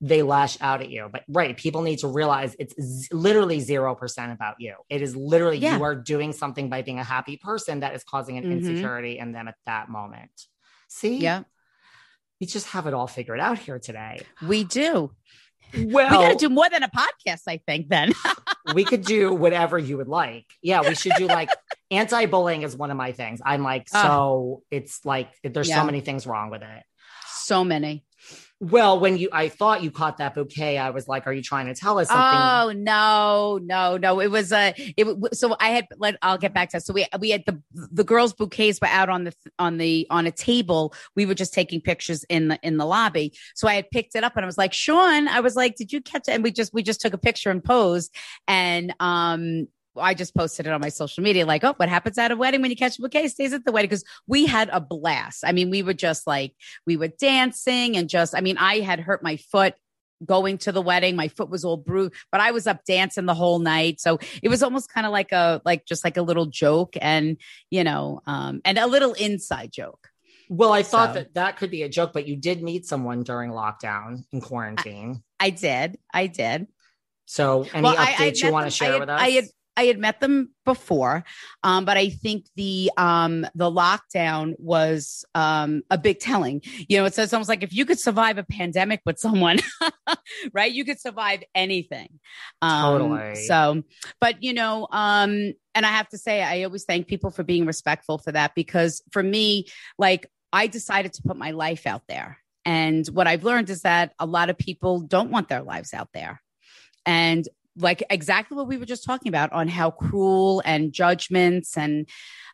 they 0.00 0.22
lash 0.22 0.56
out 0.60 0.80
at 0.80 0.88
you 0.90 1.08
but 1.12 1.22
right 1.28 1.56
people 1.56 1.82
need 1.82 1.98
to 1.98 2.08
realize 2.08 2.56
it's 2.58 2.74
z- 2.80 3.08
literally 3.12 3.58
0% 3.60 4.32
about 4.32 4.54
you 4.58 4.74
it 4.88 5.02
is 5.02 5.14
literally 5.14 5.58
Yeah. 5.58 5.76
you 5.76 5.82
are 5.84 5.94
doing 5.94 6.32
something 6.32 6.68
by 6.70 6.82
being 6.82 6.98
a 6.98 7.04
happy 7.04 7.36
person 7.36 7.80
that 7.80 7.94
is 7.94 8.02
causing 8.04 8.38
an 8.38 8.44
Mhm. 8.44 8.52
insecurity 8.52 9.18
in 9.18 9.32
them 9.32 9.46
at 9.48 9.56
that 9.66 9.88
moment 9.90 10.30
see 10.88 11.18
Yeah, 11.18 11.42
we 12.40 12.46
just 12.46 12.68
have 12.68 12.86
it 12.86 12.94
all 12.94 13.06
figured 13.06 13.40
out 13.40 13.58
here 13.58 13.78
today. 13.78 14.22
we 14.42 14.64
do. 14.64 15.12
Well, 15.72 16.10
we 16.10 16.16
got 16.26 16.30
to 16.30 16.36
do 16.36 16.48
more 16.48 16.68
than 16.68 16.82
a 16.82 16.88
podcast, 16.88 17.42
I 17.46 17.58
think, 17.58 17.90
then. 17.90 18.12
we 18.74 18.82
could 18.84 19.02
do 19.04 19.32
whatever 19.32 19.78
you 19.78 19.98
would 19.98 20.08
like. 20.08 20.46
Yeah, 20.62 20.80
we 20.80 20.96
should 20.96 21.12
do 21.16 21.26
like 21.28 21.48
anti-bullying 21.92 22.62
is 22.62 22.74
one 22.74 22.90
of 22.90 22.96
my 22.96 23.12
things. 23.12 23.40
I'm 23.44 23.62
like, 23.62 23.86
Ah. 23.94 24.02
so 24.02 24.62
it's 24.70 25.04
like 25.04 25.28
there's 25.44 25.68
Yeah. 25.68 25.76
so 25.80 25.84
many 25.84 26.00
things 26.00 26.26
wrong 26.26 26.50
with 26.50 26.62
it. 26.62 26.82
so 27.28 27.62
many. 27.62 28.04
Well, 28.62 29.00
when 29.00 29.16
you 29.16 29.30
I 29.32 29.48
thought 29.48 29.82
you 29.82 29.90
caught 29.90 30.18
that 30.18 30.34
bouquet, 30.34 30.76
I 30.76 30.90
was 30.90 31.08
like, 31.08 31.26
are 31.26 31.32
you 31.32 31.40
trying 31.40 31.66
to 31.68 31.74
tell 31.74 31.98
us 31.98 32.08
something? 32.08 32.22
Oh 32.22 32.72
no, 32.76 33.58
no, 33.62 33.96
no! 33.96 34.20
It 34.20 34.30
was 34.30 34.52
a. 34.52 34.74
it 34.98 35.34
so 35.34 35.56
I 35.58 35.70
had. 35.70 35.86
Let 35.96 36.18
I'll 36.20 36.36
get 36.36 36.52
back 36.52 36.68
to 36.70 36.76
that. 36.76 36.82
So 36.82 36.92
we 36.92 37.06
we 37.18 37.30
had 37.30 37.42
the 37.46 37.62
the 37.90 38.04
girls' 38.04 38.34
bouquets 38.34 38.78
were 38.78 38.88
out 38.88 39.08
on 39.08 39.24
the 39.24 39.32
on 39.58 39.78
the 39.78 40.06
on 40.10 40.26
a 40.26 40.30
table. 40.30 40.92
We 41.16 41.24
were 41.24 41.34
just 41.34 41.54
taking 41.54 41.80
pictures 41.80 42.22
in 42.24 42.48
the 42.48 42.58
in 42.62 42.76
the 42.76 42.84
lobby. 42.84 43.32
So 43.54 43.66
I 43.66 43.76
had 43.76 43.90
picked 43.90 44.14
it 44.14 44.24
up 44.24 44.36
and 44.36 44.44
I 44.44 44.46
was 44.46 44.58
like, 44.58 44.74
Sean, 44.74 45.26
I 45.26 45.40
was 45.40 45.56
like, 45.56 45.76
did 45.76 45.90
you 45.90 46.02
catch 46.02 46.28
it? 46.28 46.32
And 46.32 46.44
we 46.44 46.52
just 46.52 46.74
we 46.74 46.82
just 46.82 47.00
took 47.00 47.14
a 47.14 47.18
picture 47.18 47.50
and 47.50 47.64
posed. 47.64 48.14
And 48.46 48.94
um, 49.00 49.68
I 49.96 50.14
just 50.14 50.34
posted 50.34 50.66
it 50.66 50.72
on 50.72 50.80
my 50.80 50.88
social 50.88 51.22
media, 51.22 51.44
like, 51.46 51.64
oh, 51.64 51.74
what 51.76 51.88
happens 51.88 52.16
at 52.18 52.30
a 52.30 52.36
wedding 52.36 52.62
when 52.62 52.70
you 52.70 52.76
catch 52.76 52.98
a 52.98 53.02
bouquet 53.02 53.28
stays 53.28 53.52
at 53.52 53.64
the 53.64 53.72
wedding? 53.72 53.88
Because 53.88 54.04
we 54.26 54.46
had 54.46 54.68
a 54.72 54.80
blast. 54.80 55.42
I 55.44 55.52
mean, 55.52 55.70
we 55.70 55.82
were 55.82 55.94
just 55.94 56.26
like, 56.26 56.54
we 56.86 56.96
were 56.96 57.08
dancing 57.08 57.96
and 57.96 58.08
just, 58.08 58.34
I 58.34 58.40
mean, 58.40 58.56
I 58.58 58.80
had 58.80 59.00
hurt 59.00 59.22
my 59.22 59.36
foot 59.36 59.74
going 60.24 60.58
to 60.58 60.70
the 60.70 60.82
wedding. 60.82 61.16
My 61.16 61.28
foot 61.28 61.48
was 61.50 61.64
all 61.64 61.76
bruised, 61.78 62.12
but 62.30 62.40
I 62.40 62.50
was 62.50 62.66
up 62.66 62.84
dancing 62.84 63.24
the 63.26 63.34
whole 63.34 63.58
night. 63.58 64.00
So 64.00 64.18
it 64.42 64.48
was 64.48 64.62
almost 64.62 64.92
kind 64.92 65.06
of 65.06 65.12
like 65.12 65.32
a, 65.32 65.62
like 65.64 65.86
just 65.86 66.04
like 66.04 66.16
a 66.18 66.22
little 66.22 66.46
joke 66.46 66.94
and, 67.00 67.36
you 67.70 67.84
know, 67.84 68.20
um, 68.26 68.60
and 68.64 68.78
a 68.78 68.86
little 68.86 69.14
inside 69.14 69.72
joke. 69.72 70.08
Well, 70.50 70.72
I 70.72 70.82
thought 70.82 71.10
So- 71.10 71.20
that 71.20 71.34
that 71.34 71.56
could 71.56 71.70
be 71.70 71.84
a 71.84 71.88
joke, 71.88 72.12
but 72.12 72.26
you 72.28 72.36
did 72.36 72.62
meet 72.62 72.84
someone 72.84 73.22
during 73.22 73.50
lockdown 73.50 74.24
in 74.32 74.40
quarantine. 74.40 75.22
I 75.38 75.50
did. 75.50 75.98
I 76.12 76.26
did. 76.26 76.66
So, 77.26 77.64
any 77.72 77.82
Well, 77.84 77.96
I- 77.96 78.02
I 78.02 78.12
updates 78.14 78.42
you 78.42 78.50
want 78.52 78.66
to 78.66 78.70
share 78.70 78.88
I 78.88 78.92
had, 78.92 79.00
with 79.00 79.08
us? 79.08 79.20
I 79.20 79.30
had, 79.30 79.44
I 79.80 79.84
had 79.84 79.98
met 79.98 80.20
them 80.20 80.50
before, 80.66 81.24
um, 81.62 81.86
but 81.86 81.96
I 81.96 82.10
think 82.10 82.44
the 82.54 82.90
um, 82.98 83.46
the 83.54 83.70
lockdown 83.70 84.52
was 84.58 85.24
um, 85.34 85.80
a 85.90 85.96
big 85.96 86.20
telling. 86.20 86.60
You 86.86 86.98
know, 86.98 87.06
it 87.06 87.14
says 87.14 87.32
almost 87.32 87.48
like 87.48 87.62
if 87.62 87.72
you 87.72 87.86
could 87.86 87.98
survive 87.98 88.36
a 88.36 88.44
pandemic 88.44 89.00
with 89.06 89.18
someone, 89.18 89.58
right, 90.52 90.70
you 90.70 90.84
could 90.84 91.00
survive 91.00 91.42
anything. 91.54 92.20
Um, 92.60 92.98
Totally. 92.98 93.34
So, 93.36 93.82
but 94.20 94.42
you 94.42 94.52
know, 94.52 94.86
um, 94.92 95.54
and 95.74 95.86
I 95.86 95.92
have 95.92 96.10
to 96.10 96.18
say, 96.18 96.42
I 96.42 96.64
always 96.64 96.84
thank 96.84 97.06
people 97.06 97.30
for 97.30 97.42
being 97.42 97.64
respectful 97.64 98.18
for 98.18 98.32
that 98.32 98.54
because 98.54 99.02
for 99.12 99.22
me, 99.22 99.66
like 99.98 100.30
I 100.52 100.66
decided 100.66 101.14
to 101.14 101.22
put 101.22 101.38
my 101.38 101.52
life 101.52 101.86
out 101.86 102.02
there. 102.06 102.36
And 102.66 103.06
what 103.06 103.26
I've 103.26 103.44
learned 103.44 103.70
is 103.70 103.80
that 103.82 104.12
a 104.18 104.26
lot 104.26 104.50
of 104.50 104.58
people 104.58 105.00
don't 105.00 105.30
want 105.30 105.48
their 105.48 105.62
lives 105.62 105.94
out 105.94 106.10
there. 106.12 106.42
And 107.06 107.48
like 107.80 108.02
exactly 108.10 108.56
what 108.56 108.68
we 108.68 108.76
were 108.76 108.86
just 108.86 109.04
talking 109.04 109.28
about 109.28 109.52
on 109.52 109.68
how 109.68 109.90
cruel 109.90 110.62
and 110.64 110.92
judgments 110.92 111.76
and 111.76 112.08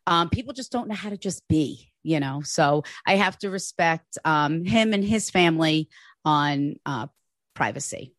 um, 0.06 0.30
people 0.30 0.52
just 0.52 0.70
don't 0.70 0.88
know 0.88 0.94
how 0.94 1.10
to 1.10 1.16
just 1.16 1.46
be, 1.48 1.90
you 2.02 2.20
know. 2.20 2.40
So 2.44 2.84
I 3.06 3.16
have 3.16 3.38
to 3.38 3.50
respect 3.50 4.18
um, 4.24 4.64
him 4.64 4.92
and 4.92 5.04
his 5.04 5.30
family 5.30 5.88
on 6.24 6.76
uh, 6.86 7.08
privacy. 7.54 8.14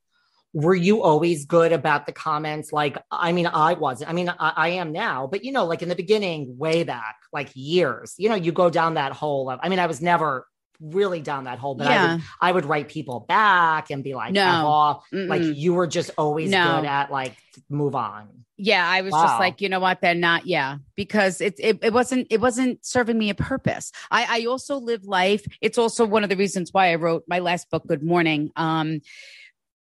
were 0.54 0.76
you 0.76 1.04
always 1.04 1.46
good 1.46 1.72
about 1.72 2.06
the 2.06 2.12
comments? 2.12 2.74
Like, 2.74 2.98
I 3.12 3.32
mean, 3.32 3.48
I 3.48 3.74
wasn't. 3.74 4.10
I 4.10 4.14
mean, 4.14 4.30
I, 4.30 4.54
I 4.56 4.70
am 4.70 4.92
now, 4.92 5.28
but 5.28 5.44
you 5.44 5.52
know, 5.52 5.66
like 5.66 5.82
in 5.82 5.90
the 5.90 5.96
beginning, 5.96 6.58
way 6.58 6.84
back, 6.84 7.18
like 7.32 7.50
years, 7.54 8.16
you 8.18 8.28
know, 8.28 8.36
you 8.36 8.52
go 8.52 8.70
down 8.70 8.96
that 8.96 9.12
hole 9.12 9.50
of, 9.50 9.60
I 9.62 9.70
mean, 9.70 9.80
I 9.80 9.88
was 9.88 10.02
never 10.02 10.48
really 10.80 11.22
down 11.22 11.46
that 11.46 11.60
hole, 11.60 11.76
but 11.76 11.88
I, 11.88 12.14
would, 12.14 12.22
I 12.42 12.52
would 12.52 12.66
write 12.66 12.88
people 12.88 13.22
back 13.22 13.90
and 13.90 14.04
be 14.04 14.14
like, 14.16 14.34
No. 14.34 15.02
Like 15.12 15.42
you 15.44 15.74
were 15.74 15.88
just 15.88 16.12
always 16.18 16.50
No. 16.52 16.78
good 16.82 16.86
at 16.88 17.12
like, 17.12 17.36
move 17.70 17.96
on. 17.96 18.28
yeah 18.58 18.88
i 18.88 19.02
was 19.02 19.12
Wow. 19.14 19.24
just 19.24 19.40
like 19.40 19.62
you 19.62 19.70
know 19.70 19.80
what 19.80 20.00
they're 20.02 20.14
not 20.14 20.46
yeah. 20.46 20.78
Because 20.96 21.42
it, 21.42 21.56
it 21.60 21.80
it 21.82 21.92
wasn't 21.94 22.28
it 22.30 22.40
wasn't 22.40 22.86
serving 22.86 23.18
me 23.18 23.30
a 23.32 23.36
purpose. 23.36 23.92
I 24.12 24.42
i 24.42 24.46
also 24.46 24.78
live 24.78 25.04
life 25.06 25.44
it's 25.62 25.78
also 25.80 26.06
one 26.06 26.24
of 26.24 26.30
the 26.30 26.36
reasons 26.38 26.72
why 26.72 26.92
i 26.92 26.96
wrote 26.96 27.24
my 27.28 27.40
last 27.40 27.70
book 27.72 27.86
good 27.88 28.04
morning. 28.04 28.52
Um 28.56 29.02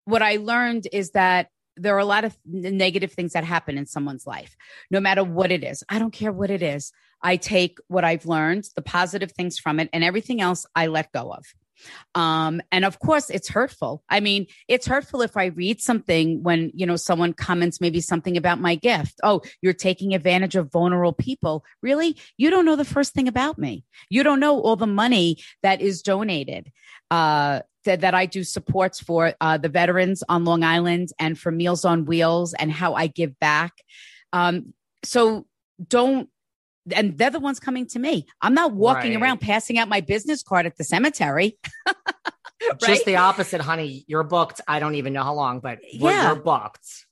what 0.04 0.22
i 0.22 0.36
learned 0.36 0.88
is 0.92 1.12
that 1.12 1.48
there 1.76 1.94
are 1.94 1.98
a 2.00 2.04
lot 2.04 2.24
of 2.24 2.36
negative 2.44 3.12
things 3.12 3.32
that 3.34 3.44
happen 3.44 3.78
in 3.78 3.86
someone's 3.86 4.26
life 4.26 4.56
no 4.90 4.98
matter 5.00 5.22
what 5.22 5.50
it 5.52 5.62
is. 5.62 5.84
I 5.88 5.98
don't 6.00 6.12
care 6.12 6.32
what 6.32 6.50
it 6.50 6.62
is 6.62 6.92
i 7.22 7.36
take 7.36 7.78
what 7.88 8.04
i've 8.04 8.26
learned 8.26 8.64
the 8.76 8.82
positive 8.82 9.32
things 9.32 9.58
from 9.58 9.80
it 9.80 9.88
and 9.92 10.04
everything 10.04 10.40
else 10.40 10.66
i 10.74 10.86
let 10.86 11.12
go 11.12 11.32
of. 11.32 11.44
Um 12.14 12.60
and 12.70 12.84
of 12.84 12.98
course 12.98 13.30
it's 13.30 13.48
hurtful. 13.48 14.02
I 14.10 14.20
mean 14.20 14.46
it's 14.68 14.86
hurtful 14.86 15.22
if 15.22 15.36
i 15.36 15.46
read 15.46 15.80
something 15.80 16.42
when 16.42 16.70
you 16.74 16.84
know 16.84 16.96
someone 16.96 17.32
comments 17.32 17.80
maybe 17.80 18.00
something 18.00 18.36
about 18.36 18.60
my 18.60 18.74
gift. 18.74 19.14
Oh 19.22 19.40
you're 19.62 19.72
taking 19.72 20.14
advantage 20.14 20.56
of 20.56 20.70
vulnerable 20.70 21.14
people. 21.14 21.64
Really? 21.82 22.16
You 22.36 22.50
don't 22.50 22.66
know 22.66 22.76
the 22.76 22.84
first 22.84 23.14
thing 23.14 23.28
about 23.28 23.58
me. 23.58 23.84
You 24.10 24.22
don't 24.22 24.40
know 24.40 24.60
all 24.60 24.76
the 24.76 24.86
money 24.86 25.38
that 25.62 25.80
is 25.80 26.02
donated 26.02 26.70
uh 27.10 27.60
that, 27.84 28.00
that 28.00 28.14
I 28.14 28.26
do 28.26 28.44
supports 28.44 29.00
for 29.00 29.34
uh, 29.40 29.56
the 29.58 29.68
veterans 29.68 30.22
on 30.28 30.44
Long 30.44 30.62
Island 30.62 31.08
and 31.18 31.38
for 31.38 31.50
Meals 31.50 31.84
on 31.84 32.04
Wheels 32.04 32.54
and 32.54 32.70
how 32.70 32.94
I 32.94 33.06
give 33.06 33.38
back. 33.38 33.72
Um, 34.32 34.74
so 35.02 35.46
don't, 35.88 36.28
and 36.94 37.16
they're 37.18 37.30
the 37.30 37.40
ones 37.40 37.60
coming 37.60 37.86
to 37.88 37.98
me. 37.98 38.26
I'm 38.40 38.54
not 38.54 38.72
walking 38.72 39.12
Right. 39.14 39.22
around 39.22 39.40
passing 39.40 39.78
out 39.78 39.88
my 39.88 40.00
business 40.00 40.42
card 40.42 40.66
at 40.66 40.76
the 40.76 40.84
cemetery. 40.84 41.58
Just 42.80 43.04
the 43.06 43.16
opposite, 43.16 43.60
honey. 43.60 44.04
You're 44.06 44.22
booked. 44.22 44.60
I 44.68 44.80
don't 44.80 44.94
even 44.96 45.12
know 45.12 45.22
how 45.22 45.34
long, 45.34 45.60
but 45.60 45.78
Yeah. 45.92 46.26
you're 46.28 46.36
booked 46.42 47.06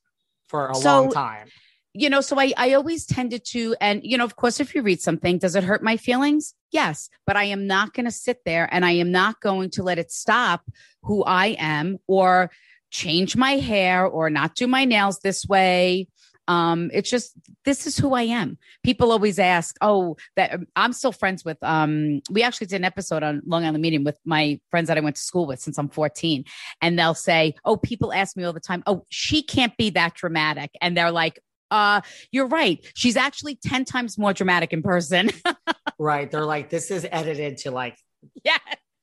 for 0.49 0.71
a 0.71 0.75
So- 0.75 1.03
long 1.03 1.13
time. 1.13 1.49
you 1.95 2.09
know, 2.11 2.21
so 2.21 2.39
I, 2.39 2.53
I 2.57 2.75
always 2.75 3.07
tended 3.07 3.45
to, 3.47 3.75
and, 3.81 4.03
you 4.05 4.17
know, 4.19 4.25
of 4.25 4.37
course, 4.37 4.61
if 4.61 4.75
you 4.75 4.83
read 4.83 5.01
something, 5.01 5.39
does 5.39 5.57
it 5.57 5.65
hurt 5.65 5.83
my 5.83 5.97
feelings? 5.97 6.55
Yes. 6.71 7.09
But 7.27 7.37
I 7.37 7.45
am 7.45 7.67
not 7.67 7.93
going 7.95 8.05
to 8.05 8.13
sit 8.13 8.41
there 8.45 8.69
and 8.71 8.85
I 8.85 8.93
am 8.93 9.11
not 9.11 9.41
going 9.41 9.71
to 9.71 9.83
let 9.83 9.99
it 9.99 10.13
stop 10.13 10.63
who 11.03 11.25
I 11.25 11.57
am 11.59 11.99
or 12.07 12.51
change 12.91 13.37
my 13.37 13.53
hair 13.57 14.07
or 14.07 14.31
not 14.31 14.55
do 14.55 14.67
my 14.69 14.85
nails 14.85 15.19
this 15.21 15.47
way. 15.47 16.09
Um, 16.49 16.91
it's 16.93 17.09
just 17.09 17.35
this 17.65 17.87
is 17.87 17.97
who 17.97 18.15
I 18.15 18.23
am. 18.23 18.59
People 18.83 19.13
always 19.13 19.39
ask, 19.39 19.77
"Oh, 19.81 20.17
that 20.37 20.59
I'm 20.75 20.93
still 20.93 21.13
friends 21.13 21.45
with." 21.45 21.59
Um, 21.63 22.21
we 22.31 22.43
actually 22.43 22.67
did 22.67 22.77
an 22.77 22.85
episode 22.85 23.23
on 23.23 23.43
Long 23.47 23.65
Island 23.65 23.83
Medium 23.83 24.03
with 24.03 24.19
my 24.25 24.59
friends 24.71 24.89
that 24.89 24.97
I 24.97 25.01
went 25.01 25.17
to 25.17 25.23
school 25.23 25.47
with 25.47 25.61
since 25.61 25.79
I'm 25.79 25.89
14, 25.89 26.45
and 26.83 26.99
they'll 26.99 27.15
say, 27.15 27.55
"Oh, 27.65 27.77
people 27.77 28.13
ask 28.13 28.37
me 28.37 28.45
all 28.45 28.53
the 28.53 28.61
time, 28.61 28.83
oh, 28.87 29.05
she 29.11 29.43
can't 29.43 29.77
be 29.77 29.91
that 29.91 30.15
dramatic," 30.15 30.71
and 30.81 30.97
they're 30.97 31.13
like, 31.13 31.39
"Uh, 31.71 32.01
you're 32.33 32.49
right. 32.49 32.85
She's 32.95 33.17
actually 33.17 33.57
10 33.57 33.85
times 33.85 34.19
more 34.19 34.33
dramatic 34.33 34.73
in 34.73 34.83
person." 34.83 35.31
Right. 35.99 36.31
They're 36.31 36.45
like, 36.45 36.71
this 36.71 36.91
is 36.91 37.07
edited 37.11 37.59
to 37.59 37.71
like 37.73 37.97
yeah. 38.45 38.59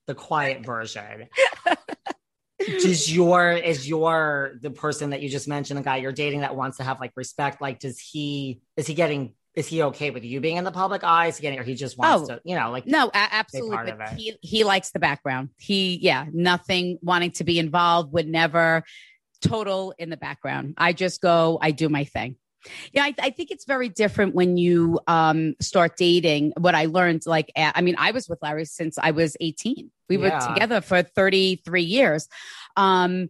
the 0.07 0.15
quiet 0.15 0.65
version. 0.65 1.27
Does 2.65 3.13
your 3.13 3.51
is 3.53 3.87
your 3.87 4.53
the 4.61 4.71
person 4.71 5.11
that 5.11 5.21
you 5.21 5.29
just 5.29 5.47
mentioned, 5.47 5.77
the 5.77 5.83
guy 5.83 5.97
you're 5.97 6.11
dating 6.11 6.41
that 6.41 6.55
wants 6.55 6.77
to 6.77 6.83
have 6.83 6.99
like 6.99 7.11
respect, 7.15 7.61
like 7.61 7.79
does 7.79 7.99
he 7.99 8.61
is 8.77 8.87
he 8.87 8.93
getting 8.93 9.33
is 9.55 9.67
he 9.67 9.83
okay 9.83 10.09
with 10.09 10.25
you 10.25 10.41
being 10.41 10.57
in 10.57 10.63
the 10.65 10.71
public 10.71 11.03
eye? 11.03 11.27
Is 11.27 11.37
he 11.37 11.41
getting 11.41 11.59
or 11.59 11.63
he 11.63 11.75
just 11.75 11.97
wants 11.97 12.29
Oh. 12.29 12.35
to, 12.35 12.41
you 12.43 12.55
know, 12.55 12.71
like 12.71 12.85
No, 12.87 13.09
absolutely. 13.13 13.75
part 13.75 13.89
of 13.89 13.99
it. 14.01 14.09
he 14.09 14.35
he 14.41 14.63
likes 14.63 14.91
the 14.91 14.99
background. 14.99 15.49
He 15.57 15.97
yeah, 16.01 16.25
nothing 16.33 16.99
wanting 17.01 17.31
to 17.31 17.43
be 17.43 17.57
involved 17.59 18.11
would 18.13 18.27
never 18.27 18.83
total 19.41 19.93
in 19.97 20.09
the 20.09 20.17
background. 20.17 20.73
I 20.77 20.93
just 20.93 21.21
go, 21.21 21.57
I 21.61 21.71
do 21.71 21.87
my 21.89 22.03
thing. 22.03 22.35
Yeah, 22.93 23.03
I, 23.03 23.15
I 23.19 23.29
think 23.29 23.51
it's 23.51 23.65
very 23.65 23.89
different 23.89 24.35
when 24.35 24.57
you 24.57 24.99
um, 25.07 25.55
start 25.61 25.97
dating. 25.97 26.53
What 26.57 26.75
I 26.75 26.85
learned, 26.85 27.23
like, 27.25 27.51
I 27.55 27.81
mean, 27.81 27.95
I 27.97 28.11
was 28.11 28.27
with 28.27 28.39
Larry 28.41 28.65
since 28.65 28.97
I 28.97 29.11
was 29.11 29.35
18. 29.39 29.91
We 30.09 30.17
were 30.17 30.29
together 30.29 30.81
for 30.81 31.01
33 31.01 31.81
years. 31.81 32.27
Um, 32.77 33.29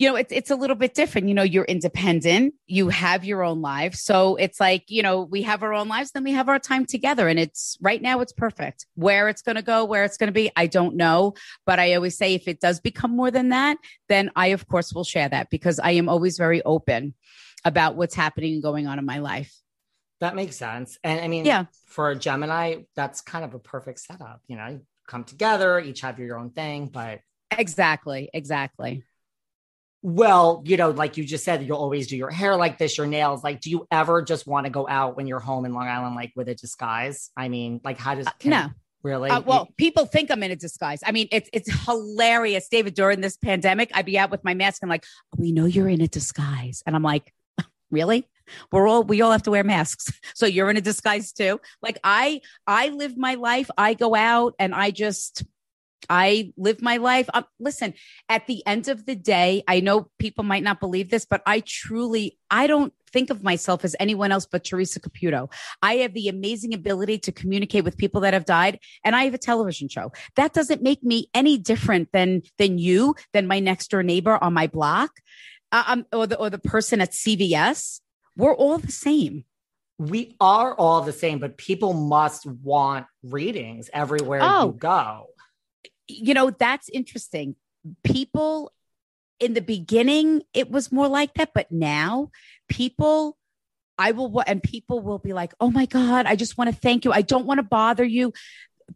you 0.00 0.08
know, 0.08 0.16
it's 0.16 0.32
it's 0.32 0.50
a 0.50 0.56
little 0.56 0.76
bit 0.76 0.94
different. 0.94 1.28
You 1.28 1.34
know, 1.34 1.42
you're 1.42 1.66
independent, 1.66 2.54
you 2.66 2.88
have 2.88 3.22
your 3.22 3.44
own 3.44 3.60
life. 3.60 3.94
So 3.94 4.36
it's 4.36 4.58
like, 4.58 4.84
you 4.88 5.02
know, 5.02 5.20
we 5.20 5.42
have 5.42 5.62
our 5.62 5.74
own 5.74 5.88
lives, 5.88 6.12
then 6.12 6.24
we 6.24 6.32
have 6.32 6.48
our 6.48 6.58
time 6.58 6.86
together. 6.86 7.28
And 7.28 7.38
it's 7.38 7.76
right 7.82 8.00
now 8.00 8.20
it's 8.20 8.32
perfect. 8.32 8.86
Where 8.94 9.28
it's 9.28 9.42
gonna 9.42 9.60
go, 9.60 9.84
where 9.84 10.04
it's 10.04 10.16
gonna 10.16 10.32
be, 10.32 10.50
I 10.56 10.68
don't 10.68 10.96
know. 10.96 11.34
But 11.66 11.78
I 11.78 11.92
always 11.94 12.16
say 12.16 12.32
if 12.32 12.48
it 12.48 12.60
does 12.60 12.80
become 12.80 13.14
more 13.14 13.30
than 13.30 13.50
that, 13.50 13.76
then 14.08 14.30
I 14.34 14.48
of 14.48 14.66
course 14.66 14.94
will 14.94 15.04
share 15.04 15.28
that 15.28 15.50
because 15.50 15.78
I 15.78 15.90
am 15.90 16.08
always 16.08 16.38
very 16.38 16.62
open 16.62 17.12
about 17.64 17.96
what's 17.96 18.14
happening 18.14 18.54
and 18.54 18.62
going 18.62 18.86
on 18.86 18.98
in 18.98 19.04
my 19.04 19.18
life. 19.18 19.54
that 20.20 20.34
makes 20.36 20.54
sense. 20.56 20.98
And 21.02 21.18
I 21.18 21.28
mean, 21.28 21.46
Yeah. 21.46 21.64
for 21.86 22.10
a 22.10 22.14
Gemini, 22.16 22.82
that's 22.94 23.22
kind 23.22 23.42
of 23.42 23.54
a 23.54 23.58
perfect 23.58 24.00
setup. 24.00 24.42
You 24.48 24.56
know, 24.56 24.66
you 24.66 24.80
come 25.08 25.24
together, 25.24 25.80
each 25.80 26.02
have 26.02 26.18
your 26.18 26.38
own 26.38 26.50
thing, 26.50 26.88
but 26.88 27.20
Exactly. 27.56 28.28
Exactly. 28.34 29.02
Well, 30.02 30.62
you 30.64 30.76
know, 30.78 30.90
like 30.90 31.16
you 31.18 31.24
just 31.24 31.44
said, 31.44 31.62
you'll 31.62 31.76
always 31.78 32.06
do 32.06 32.16
your 32.16 32.30
hair 32.30 32.56
like 32.56 32.78
this, 32.78 32.96
your 32.96 33.06
nails. 33.06 33.44
Like, 33.44 33.60
do 33.60 33.68
you 33.70 33.86
ever 33.90 34.22
just 34.22 34.46
want 34.46 34.64
to 34.64 34.70
go 34.70 34.88
out 34.88 35.16
when 35.16 35.26
you're 35.26 35.40
home 35.40 35.64
in 35.66 35.74
Long 35.74 35.88
Island, 35.88 36.14
like 36.14 36.32
with 36.36 36.48
a 36.48 36.54
disguise? 36.54 37.30
I 37.36 37.48
mean, 37.48 37.80
like, 37.84 37.98
how 37.98 38.14
does 38.14 38.26
Uh, 38.26 38.30
no. 38.44 38.68
really? 39.02 39.28
Uh, 39.30 39.40
well, 39.42 39.68
people 39.76 40.06
think 40.06 40.30
I'm 40.30 40.42
in 40.42 40.50
a 40.52 40.56
disguise. 40.56 41.00
I 41.04 41.12
mean, 41.12 41.28
it's 41.32 41.50
it's 41.52 41.70
hilarious, 41.86 42.68
David. 42.68 42.94
During 42.94 43.20
this 43.20 43.36
pandemic, 43.36 43.90
I'd 43.94 44.06
be 44.06 44.18
out 44.18 44.30
with 44.30 44.42
my 44.42 44.54
mask 44.54 44.82
and 44.82 44.88
like, 44.90 45.04
we 45.36 45.52
know 45.52 45.66
you're 45.66 45.88
in 45.88 46.00
a 46.00 46.08
disguise, 46.08 46.82
and 46.86 46.96
I'm 46.96 47.02
like, 47.02 47.32
really? 47.90 48.28
We're 48.72 48.88
all 48.88 49.04
we 49.04 49.20
all 49.20 49.32
have 49.32 49.44
to 49.44 49.50
wear 49.50 49.64
masks, 49.64 50.10
so 50.34 50.46
you're 50.46 50.70
in 50.70 50.76
a 50.76 50.80
disguise 50.80 51.32
too. 51.32 51.60
Like 51.82 51.98
I 52.04 52.40
I 52.66 52.88
live 52.88 53.16
my 53.16 53.34
life. 53.34 53.70
I 53.76 53.94
go 53.94 54.14
out 54.14 54.54
and 54.58 54.74
I 54.74 54.90
just 54.90 55.44
I 56.08 56.52
live 56.56 56.80
my 56.80 56.96
life. 56.96 57.28
Um, 57.34 57.44
listen, 57.58 57.94
at 58.28 58.46
the 58.46 58.66
end 58.66 58.88
of 58.88 59.04
the 59.04 59.14
day, 59.14 59.62
I 59.68 59.80
know 59.80 60.08
people 60.18 60.44
might 60.44 60.62
not 60.62 60.80
believe 60.80 61.10
this, 61.10 61.26
but 61.26 61.42
I 61.46 61.60
truly 61.60 62.38
I 62.50 62.66
don't 62.66 62.92
think 63.12 63.30
of 63.30 63.42
myself 63.42 63.84
as 63.84 63.96
anyone 63.98 64.32
else 64.32 64.46
but 64.46 64.64
Theresa 64.64 65.00
Caputo. 65.00 65.52
I 65.82 65.94
have 65.96 66.14
the 66.14 66.28
amazing 66.28 66.74
ability 66.74 67.18
to 67.18 67.32
communicate 67.32 67.84
with 67.84 67.98
people 67.98 68.20
that 68.22 68.34
have 68.34 68.44
died 68.44 68.78
and 69.04 69.16
I 69.16 69.24
have 69.24 69.34
a 69.34 69.38
television 69.38 69.88
show. 69.88 70.12
That 70.36 70.52
doesn't 70.52 70.82
make 70.82 71.02
me 71.02 71.28
any 71.34 71.58
different 71.58 72.10
than 72.12 72.42
than 72.58 72.78
you, 72.78 73.14
than 73.32 73.46
my 73.46 73.60
next 73.60 73.90
door 73.90 74.02
neighbor 74.02 74.42
on 74.42 74.54
my 74.54 74.66
block, 74.66 75.10
um, 75.72 76.06
or 76.12 76.26
the 76.26 76.36
or 76.36 76.50
the 76.50 76.58
person 76.58 77.00
at 77.00 77.12
CVS. 77.12 78.00
We're 78.36 78.54
all 78.54 78.78
the 78.78 78.92
same. 78.92 79.44
we 79.98 80.34
are 80.40 80.74
all 80.74 81.02
the 81.02 81.12
same, 81.12 81.38
but 81.40 81.58
people 81.58 81.92
must 81.92 82.46
want 82.46 83.06
readings 83.22 83.90
everywhere 83.92 84.40
Oh. 84.42 84.66
you 84.68 84.72
go. 84.72 85.26
You 86.08 86.32
know, 86.32 86.50
that's 86.50 86.88
interesting. 86.88 87.54
People 88.02 88.72
in 89.38 89.52
the 89.54 89.60
beginning, 89.60 90.42
it 90.54 90.70
was 90.70 90.90
more 90.90 91.06
like 91.08 91.34
that, 91.34 91.50
but 91.54 91.70
now 91.70 92.30
people. 92.68 93.36
I 93.98 94.12
will, 94.12 94.42
and 94.46 94.62
people 94.62 95.00
will 95.00 95.18
be 95.18 95.34
like, 95.34 95.52
"Oh 95.60 95.70
my 95.70 95.84
God, 95.84 96.24
I 96.24 96.34
just 96.34 96.56
want 96.56 96.70
to 96.70 96.76
thank 96.80 97.04
you. 97.04 97.12
I 97.12 97.20
don't 97.20 97.44
want 97.44 97.58
to 97.58 97.62
bother 97.62 98.02
you." 98.04 98.32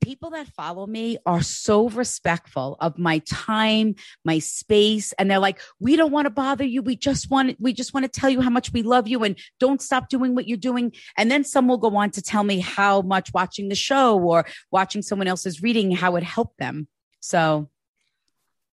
People 0.00 0.30
that 0.30 0.48
follow 0.48 0.86
me 0.86 1.18
are 1.26 1.42
so 1.42 1.88
respectful 1.88 2.76
of 2.80 2.98
my 2.98 3.18
time, 3.20 3.94
my 4.24 4.38
space, 4.38 5.12
and 5.14 5.30
they're 5.30 5.38
like, 5.38 5.60
"We 5.80 5.96
don't 5.96 6.12
want 6.12 6.26
to 6.26 6.30
bother 6.30 6.64
you. 6.64 6.82
We 6.82 6.96
just 6.96 7.30
want 7.30 7.56
we 7.60 7.72
just 7.72 7.94
want 7.94 8.04
to 8.04 8.20
tell 8.20 8.30
you 8.30 8.40
how 8.40 8.50
much 8.50 8.72
we 8.72 8.82
love 8.82 9.08
you, 9.08 9.24
and 9.24 9.38
don't 9.60 9.82
stop 9.82 10.08
doing 10.08 10.34
what 10.34 10.48
you're 10.48 10.56
doing." 10.56 10.92
And 11.16 11.30
then 11.30 11.44
some 11.44 11.68
will 11.68 11.78
go 11.78 11.96
on 11.96 12.10
to 12.12 12.22
tell 12.22 12.44
me 12.44 12.60
how 12.60 13.02
much 13.02 13.32
watching 13.34 13.68
the 13.68 13.74
show 13.74 14.18
or 14.18 14.46
watching 14.70 15.02
someone 15.02 15.28
else's 15.28 15.62
reading 15.62 15.90
how 15.90 16.16
it 16.16 16.22
helped 16.22 16.58
them. 16.58 16.88
So 17.20 17.70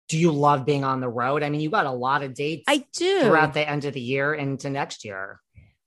do 0.09 0.19
you 0.19 0.33
love 0.33 0.65
being 0.65 0.85
on 0.85 1.01
the 1.01 1.09
road? 1.09 1.43
I 1.43 1.51
mean, 1.51 1.61
you 1.61 1.71
got 1.71 1.87
a 1.87 1.93
lot 1.93 2.23
of 2.23 2.35
dates 2.35 2.65
I 2.67 2.85
do 2.95 3.21
throughout 3.23 3.53
the 3.53 3.69
end 3.69 3.85
of 3.85 3.93
the 3.93 4.01
year 4.01 4.33
into 4.35 4.71
next 4.71 5.05
year. 5.05 5.41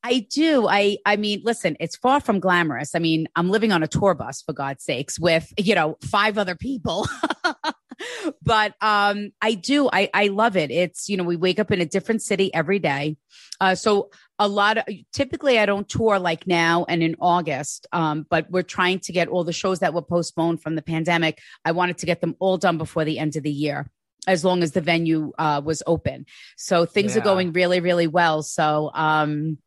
I 0.04 0.28
do. 0.30 0.68
I 0.68 0.98
I 1.06 1.16
mean, 1.16 1.42
listen, 1.44 1.78
it's 1.80 1.96
far 1.96 2.20
from 2.20 2.40
glamorous. 2.40 2.96
I 2.96 3.00
mean, 3.00 3.28
I'm 3.36 3.50
living 3.50 3.72
on 3.72 3.84
a 3.84 3.88
tour 3.88 4.16
bus 4.16 4.42
for 4.42 4.54
God's 4.54 4.84
sakes 4.84 5.20
with, 5.20 5.54
you 5.58 5.76
know, 5.76 5.98
five 6.02 6.38
other 6.38 6.56
people. 6.56 7.08
but 8.42 8.74
um 8.82 9.32
I 9.42 9.54
do. 9.54 9.90
I 9.92 10.10
I 10.14 10.28
love 10.28 10.58
it. 10.58 10.72
It's, 10.72 11.08
you 11.08 11.18
know, 11.18 11.24
we 11.24 11.36
wake 11.36 11.60
up 11.60 11.72
in 11.72 11.82
a 11.82 11.86
different 11.86 12.24
city 12.24 12.54
every 12.54 12.80
day. 12.80 13.18
Uh 13.60 13.76
so 13.76 14.10
a 14.40 14.48
lot 14.48 14.80
of 14.80 14.86
typically 15.14 15.60
I 15.60 15.68
don't 15.68 15.88
tour 15.88 16.18
like 16.18 16.48
now 16.48 16.86
and 16.90 17.04
in 17.04 17.16
August. 17.20 17.86
Um 17.92 18.26
but 18.28 18.50
we're 18.50 18.64
trying 18.64 19.00
to 19.02 19.12
get 19.12 19.28
all 19.28 19.44
the 19.44 19.54
shows 19.54 19.80
that 19.80 19.94
were 19.94 20.02
postponed 20.02 20.64
from 20.64 20.76
the 20.76 20.82
pandemic. 20.82 21.40
I 21.64 21.74
wanted 21.74 22.00
to 22.00 22.08
get 22.08 22.22
them 22.22 22.36
all 22.40 22.58
done 22.58 22.80
before 22.80 23.06
the 23.06 23.20
end 23.20 23.36
of 23.36 23.44
the 23.44 23.52
year 23.52 23.88
as 24.28 24.46
long 24.46 24.64
as 24.64 24.72
the 24.72 24.82
venue 24.82 25.32
uh 25.38 25.62
was 25.64 25.84
open. 25.86 26.26
So 26.58 26.86
things 26.86 27.14
yeah. 27.14 27.22
are 27.22 27.24
going 27.24 27.54
really 27.54 27.82
really 27.82 28.08
well. 28.08 28.42
So 28.42 28.90
um 28.96 29.60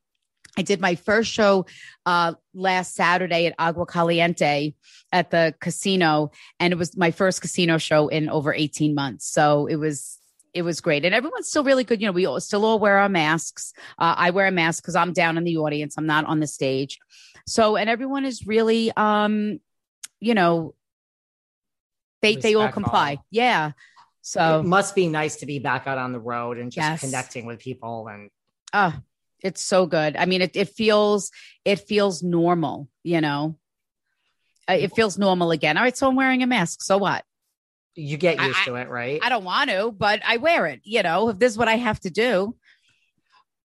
I 0.57 0.62
did 0.62 0.80
my 0.80 0.94
first 0.94 1.30
show 1.30 1.66
uh, 2.07 2.34
last 2.55 2.94
Saturday 2.94 3.46
at 3.46 3.55
Agua 3.59 3.86
Caliente 3.86 4.74
at 5.12 5.30
the 5.30 5.55
casino, 5.61 6.30
and 6.61 6.72
it 6.72 6.76
was 6.76 6.96
my 6.96 7.11
first 7.11 7.40
casino 7.40 7.78
show 7.78 8.09
in 8.09 8.28
over 8.28 8.55
18 8.55 8.94
months. 8.94 9.26
So 9.26 9.66
it 9.66 9.76
was 9.76 10.18
it 10.52 10.62
was 10.62 10.80
great, 10.80 11.05
and 11.05 11.14
everyone's 11.14 11.48
still 11.48 11.64
really 11.64 11.84
good. 11.84 12.00
You 12.00 12.07
know, 12.07 12.12
we 12.12 12.26
all, 12.26 12.40
still 12.40 12.64
all 12.64 12.78
wear 12.78 12.98
our 12.98 13.09
masks. 13.09 13.72
Uh, 13.98 14.14
I 14.16 14.30
wear 14.30 14.46
a 14.46 14.52
mask 14.52 14.82
because 14.82 14.94
I'm 14.94 15.12
down 15.12 15.36
in 15.36 15.44
the 15.44 15.57
audience. 15.59 15.96
I'm 15.98 16.07
not 16.07 16.24
on 16.26 16.38
the 16.38 16.46
stage. 16.46 17.00
So, 17.46 17.76
and 17.76 17.90
everyone 17.90 18.24
is 18.24 18.46
really, 18.46 18.92
um, 18.96 19.59
you 20.20 20.34
know, 20.34 20.74
they 22.22 22.36
they 22.36 22.55
all 22.55 22.70
comply. 22.70 23.18
Yeah. 23.30 23.72
So 24.22 24.61
it 24.61 24.64
must 24.64 24.94
be 24.94 25.09
nice 25.09 25.36
to 25.36 25.46
be 25.46 25.59
back 25.59 25.86
out 25.86 25.98
on 25.98 26.12
the 26.12 26.18
road 26.18 26.57
and 26.57 26.72
just 26.72 26.88
yes. 26.88 27.00
connecting 27.00 27.46
with 27.46 27.59
people 27.59 28.09
and. 28.09 28.30
Uh, 28.72 28.92
it's 29.45 29.62
so 29.62 29.86
good. 29.86 30.16
I 30.16 30.24
mean, 30.24 30.42
it, 30.42 30.57
it 30.57 30.70
feels 30.70 31.30
it 31.64 31.80
feels 31.80 32.22
normal, 32.22 32.88
you 33.05 33.20
know. 33.20 33.57
Uh, 34.68 34.72
it 34.72 34.92
feels 34.97 35.18
normal 35.18 35.51
again. 35.51 35.76
All 35.76 35.82
right, 35.82 35.97
so 35.97 36.09
I'm 36.09 36.16
wearing 36.16 36.42
a 36.42 36.47
mask. 36.47 36.82
So 36.82 36.97
what? 36.97 37.22
You 37.95 38.16
get 38.16 38.40
used 38.40 38.59
I, 38.62 38.64
to 38.64 38.74
it, 38.76 38.88
right? 38.88 39.20
I 39.22 39.28
don't 39.28 39.45
want 39.45 39.70
to, 39.70 39.92
but 39.92 40.22
I 40.26 40.38
wear 40.38 40.66
it. 40.66 40.80
You 40.82 41.03
know, 41.03 41.28
if 41.28 41.38
this 41.38 41.53
is 41.53 41.59
what 41.59 41.68
I 41.68 41.76
have 41.76 42.01
to 42.01 42.11
do. 42.11 42.57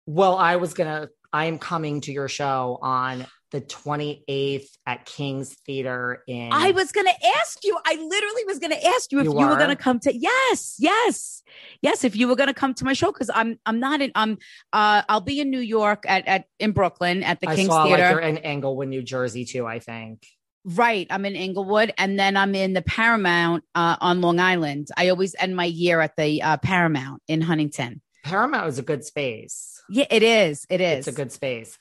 Well, 0.06 0.36
I 0.36 0.58
was 0.58 0.74
gonna. 0.74 1.10
I 1.32 1.46
am 1.46 1.58
coming 1.58 2.02
to 2.02 2.12
your 2.12 2.28
show 2.28 2.78
on 2.82 3.26
the 3.52 3.62
28th 3.62 4.70
at 4.86 5.06
King's 5.06 5.56
Theater 5.66 6.24
in 6.28 6.50
I 6.52 6.72
was 6.72 6.92
going 6.92 7.08
to 7.08 7.28
ask 7.38 7.64
you. 7.64 7.78
I 7.86 7.96
literally 7.96 8.44
was 8.46 8.60
going 8.60 8.72
to 8.72 8.88
ask 8.88 9.12
you 9.12 9.20
if 9.20 9.26
you, 9.26 9.40
you 9.40 9.48
were 9.48 9.58
going 9.58 9.70
to 9.70 9.76
come 9.76 10.00
to 10.02 10.16
Yes. 10.16 10.76
Yes. 10.78 11.42
Yes, 11.82 12.04
if 12.04 12.16
you 12.16 12.28
were 12.28 12.36
going 12.36 12.48
to 12.48 12.54
come 12.54 12.74
to 12.76 12.86
my 12.86 12.94
show 12.94 13.12
cuz 13.12 13.30
I'm 13.34 13.60
I'm 13.66 13.80
not 13.80 14.02
in 14.02 14.12
I'm 14.16 14.38
uh 14.74 15.02
I'll 15.10 15.22
be 15.22 15.40
in 15.40 15.50
New 15.50 15.60
York 15.60 16.04
at 16.08 16.28
at 16.28 16.46
in 16.60 16.72
Brooklyn 16.72 17.24
at 17.24 17.40
the 17.40 17.50
I 17.50 17.56
King's 17.56 17.70
saw, 17.70 17.86
Theater. 17.86 18.04
Like, 18.04 18.12
you're 18.12 18.20
in 18.22 18.38
Englewood, 18.40 18.88
New 18.88 19.02
Jersey 19.02 19.46
too, 19.46 19.66
I 19.66 19.80
think. 19.80 20.26
Right. 20.66 21.08
I'm 21.10 21.26
in 21.26 21.36
Englewood 21.36 21.94
and 21.98 22.20
then 22.20 22.38
I'm 22.38 22.54
in 22.54 22.74
the 22.74 22.82
Paramount 22.82 23.64
uh, 23.74 23.96
on 24.02 24.22
Long 24.22 24.40
Island. 24.40 24.90
I 24.96 25.10
always 25.10 25.36
end 25.40 25.56
my 25.56 25.66
year 25.66 26.02
at 26.02 26.16
the 26.18 26.42
uh, 26.44 26.58
Paramount 26.58 27.24
in 27.28 27.42
Huntington. 27.42 28.02
Paramount 28.24 28.68
is 28.68 28.78
a 28.78 28.84
good 28.84 29.04
space. 29.04 29.82
Yeah, 29.90 30.06
it 30.12 30.22
is. 30.22 30.68
It 30.70 30.82
is. 30.82 31.08
It's 31.08 31.08
a 31.08 31.12
good 31.20 31.32
space 31.32 31.78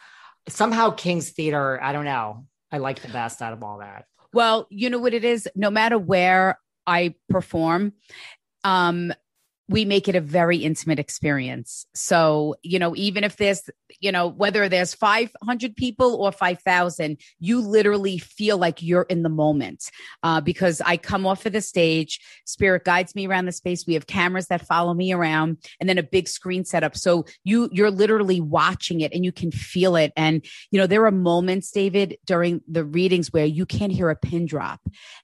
somehow 0.49 0.91
King's 0.91 1.31
Theater, 1.31 1.83
I 1.83 1.93
don't 1.93 2.05
know. 2.05 2.47
I 2.71 2.79
like 2.79 3.01
the 3.01 3.09
best 3.09 3.41
out 3.41 3.53
of 3.53 3.63
all 3.63 3.79
that. 3.79 4.05
Well, 4.33 4.67
you 4.71 4.91
know 4.91 4.99
what 4.99 5.15
it 5.15 5.25
is? 5.25 5.49
No 5.55 5.71
matter 5.71 5.99
where 5.99 6.59
I 6.87 7.15
perform, 7.29 7.95
um, 8.65 9.13
we 9.69 9.85
make 9.85 10.09
it 10.09 10.17
a 10.17 10.21
very 10.21 10.57
intimate 10.59 10.99
experience. 10.99 11.87
So, 11.95 12.57
you 12.63 12.79
know, 12.79 12.97
even 12.97 13.23
if 13.23 13.37
there's, 13.37 13.69
you 14.01 14.11
know, 14.11 14.27
whether 14.27 14.67
there's 14.69 14.95
500 14.95 15.77
people 15.77 16.15
or 16.17 16.33
5,000, 16.33 17.19
you 17.39 17.61
literally 17.61 18.17
feel 18.17 18.57
like 18.57 18.83
you're 18.83 19.03
in 19.03 19.23
the 19.23 19.29
moment 19.29 19.91
uh, 20.23 20.41
because 20.41 20.81
I 20.81 20.97
come 20.97 21.27
off 21.27 21.45
of 21.45 21.53
the 21.53 21.61
stage, 21.61 22.19
spirit 22.47 22.85
guides 22.85 23.15
me 23.15 23.27
around 23.27 23.45
the 23.45 23.53
space. 23.53 23.87
We 23.87 23.95
have 23.95 24.07
cameras 24.07 24.47
that 24.47 24.67
follow 24.67 24.95
me 24.95 25.13
around 25.13 25.59
and 25.81 25.89
then 25.89 25.99
a 25.99 26.03
big 26.03 26.29
screen 26.29 26.65
setup. 26.65 26.97
So 26.97 27.27
you, 27.45 27.69
you're 27.71 27.91
literally 27.91 28.41
watching 28.41 29.03
it 29.03 29.13
and 29.13 29.23
you 29.23 29.33
can 29.33 29.51
feel 29.51 29.97
it. 29.97 30.15
And, 30.17 30.45
you 30.71 30.81
know, 30.81 30.87
there 30.87 31.05
are 31.05 31.11
moments, 31.11 31.71
David, 31.71 32.17
during 32.25 32.63
the 32.67 32.85
readings 32.85 33.33
where 33.35 33.47
you 33.47 33.67
can't 33.67 33.93
hear 33.93 34.09
a 34.09 34.17
pin 34.17 34.47
drop. 34.47 34.81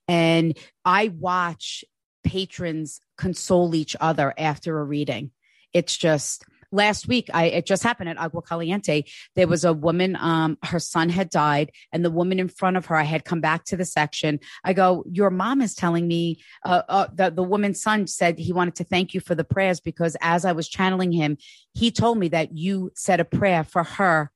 And 0.06 0.56
I 0.84 1.08
watch 1.18 1.82
patrons 2.24 3.00
console 3.16 3.74
each 3.74 3.96
other 4.00 4.34
after 4.36 4.78
a 4.78 4.84
reading. 4.84 5.30
It's 5.72 5.96
just 5.96 6.44
last 6.74 7.06
week 7.06 7.30
I 7.32 7.44
it 7.46 7.66
just 7.66 7.82
happened 7.82 8.10
at 8.10 8.18
Agua 8.18 8.42
Caliente. 8.42 9.04
There 9.36 9.46
was 9.46 9.64
a 9.64 9.72
woman, 9.72 10.16
um, 10.16 10.58
her 10.64 10.80
son 10.80 11.08
had 11.08 11.30
died, 11.30 11.70
and 11.92 12.04
the 12.04 12.10
woman 12.10 12.40
in 12.40 12.48
front 12.48 12.76
of 12.76 12.86
her, 12.86 12.96
I 12.96 13.04
had 13.04 13.24
come 13.24 13.40
back 13.40 13.64
to 13.66 13.76
the 13.76 13.84
section. 13.84 14.40
I 14.64 14.72
go, 14.72 15.04
Your 15.10 15.30
mom 15.30 15.62
is 15.62 15.74
telling 15.74 16.06
me 16.06 16.42
uh, 16.64 16.82
uh, 16.88 17.06
that 17.14 17.36
the 17.36 17.42
woman's 17.42 17.80
son 17.80 18.06
said 18.06 18.38
he 18.38 18.52
wanted 18.52 18.74
to 18.76 18.84
thank 18.84 19.14
you 19.14 19.20
for 19.20 19.34
the 19.34 19.44
prayers 19.44 19.80
because 19.80 20.16
as 20.20 20.44
I 20.44 20.52
was 20.52 20.68
channeling 20.68 21.12
him, 21.12 21.38
he 21.72 21.90
told 21.90 22.18
me 22.18 22.28
that 22.28 22.56
you 22.56 22.90
said 22.94 23.20
a 23.20 23.24
prayer 23.24 23.64
for 23.64 23.84
her 23.84 24.30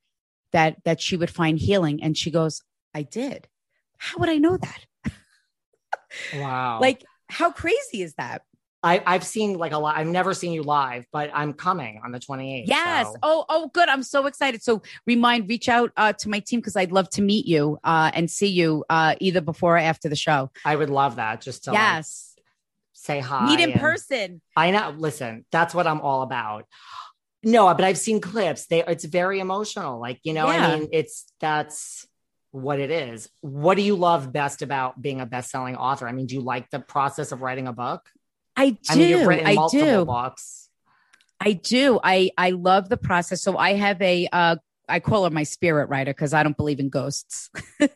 that 0.51 0.77
that 0.85 1.01
she 1.01 1.17
would 1.17 1.29
find 1.29 1.59
healing. 1.59 2.01
And 2.01 2.17
she 2.17 2.31
goes, 2.31 2.61
I 2.95 3.03
did. 3.03 3.47
How 3.97 4.17
would 4.19 4.29
I 4.29 4.37
know 4.37 4.57
that? 4.57 4.85
Wow. 6.33 6.79
like 6.81 7.05
how 7.29 7.51
crazy 7.51 8.01
is 8.01 8.15
that? 8.15 8.41
I, 8.81 9.01
I've 9.05 9.25
seen 9.25 9.57
like 9.57 9.73
a 9.73 9.77
lot. 9.77 9.97
I've 9.97 10.07
never 10.07 10.33
seen 10.33 10.53
you 10.53 10.63
live, 10.63 11.05
but 11.11 11.29
I'm 11.33 11.53
coming 11.53 11.99
on 12.03 12.11
the 12.11 12.19
28th. 12.19 12.63
Yes. 12.67 13.07
So. 13.07 13.15
Oh, 13.21 13.45
oh, 13.49 13.69
good. 13.73 13.89
I'm 13.89 14.03
so 14.03 14.25
excited. 14.25 14.63
So 14.63 14.81
remind, 15.05 15.49
reach 15.49 15.67
out 15.67 15.91
uh, 15.97 16.13
to 16.13 16.29
my 16.29 16.39
team 16.39 16.59
because 16.59 16.75
I'd 16.75 16.91
love 16.91 17.09
to 17.11 17.21
meet 17.21 17.45
you 17.45 17.77
uh, 17.83 18.11
and 18.13 18.31
see 18.31 18.47
you 18.47 18.85
uh, 18.89 19.15
either 19.19 19.41
before 19.41 19.75
or 19.75 19.79
after 19.79 20.07
the 20.07 20.15
show. 20.15 20.49
I 20.63 20.75
would 20.75 20.89
love 20.89 21.17
that. 21.17 21.41
Just 21.41 21.65
to 21.65 21.73
yes, 21.73 22.35
like, 22.37 22.45
say 22.93 23.19
hi, 23.19 23.47
meet 23.47 23.59
in 23.59 23.73
person. 23.73 24.41
I 24.55 24.71
know. 24.71 24.95
Listen, 24.97 25.45
that's 25.51 25.75
what 25.75 25.85
I'm 25.85 25.99
all 25.99 26.21
about. 26.21 26.65
No, 27.43 27.73
but 27.73 27.83
I've 27.83 27.97
seen 27.97 28.21
clips. 28.21 28.67
They 28.67 28.83
it's 28.83 29.05
very 29.05 29.39
emotional. 29.39 29.99
Like 29.99 30.19
you 30.23 30.33
know, 30.33 30.49
yeah. 30.49 30.67
I 30.67 30.79
mean, 30.79 30.89
it's 30.93 31.25
that's 31.41 32.07
what 32.51 32.79
it 32.79 32.91
is. 32.91 33.29
What 33.41 33.75
do 33.75 33.83
you 33.83 33.95
love 33.95 34.31
best 34.31 34.61
about 34.61 34.99
being 35.01 35.21
a 35.21 35.25
best-selling 35.25 35.75
author? 35.75 36.07
I 36.07 36.11
mean, 36.11 36.25
do 36.25 36.35
you 36.35 36.41
like 36.41 36.69
the 36.71 36.79
process 36.79 37.31
of 37.31 37.41
writing 37.41 37.67
a 37.67 37.73
book? 37.73 38.09
I 38.59 38.71
do. 38.71 39.29
I, 39.29 39.35
mean, 39.35 39.47
I 39.47 39.67
do. 39.71 40.05
books. 40.05 40.69
I 41.39 41.53
do. 41.53 41.99
I 42.03 42.31
I 42.37 42.49
love 42.51 42.89
the 42.89 42.97
process. 42.97 43.41
So 43.41 43.57
I 43.57 43.73
have 43.73 44.01
a 44.01 44.27
uh 44.31 44.57
I 44.87 44.99
call 44.99 45.23
her 45.23 45.29
my 45.29 45.43
spirit 45.43 45.89
writer 45.89 46.13
because 46.13 46.33
I 46.33 46.43
don't 46.43 46.57
believe 46.57 46.79
in 46.79 46.89
ghosts. 46.89 47.49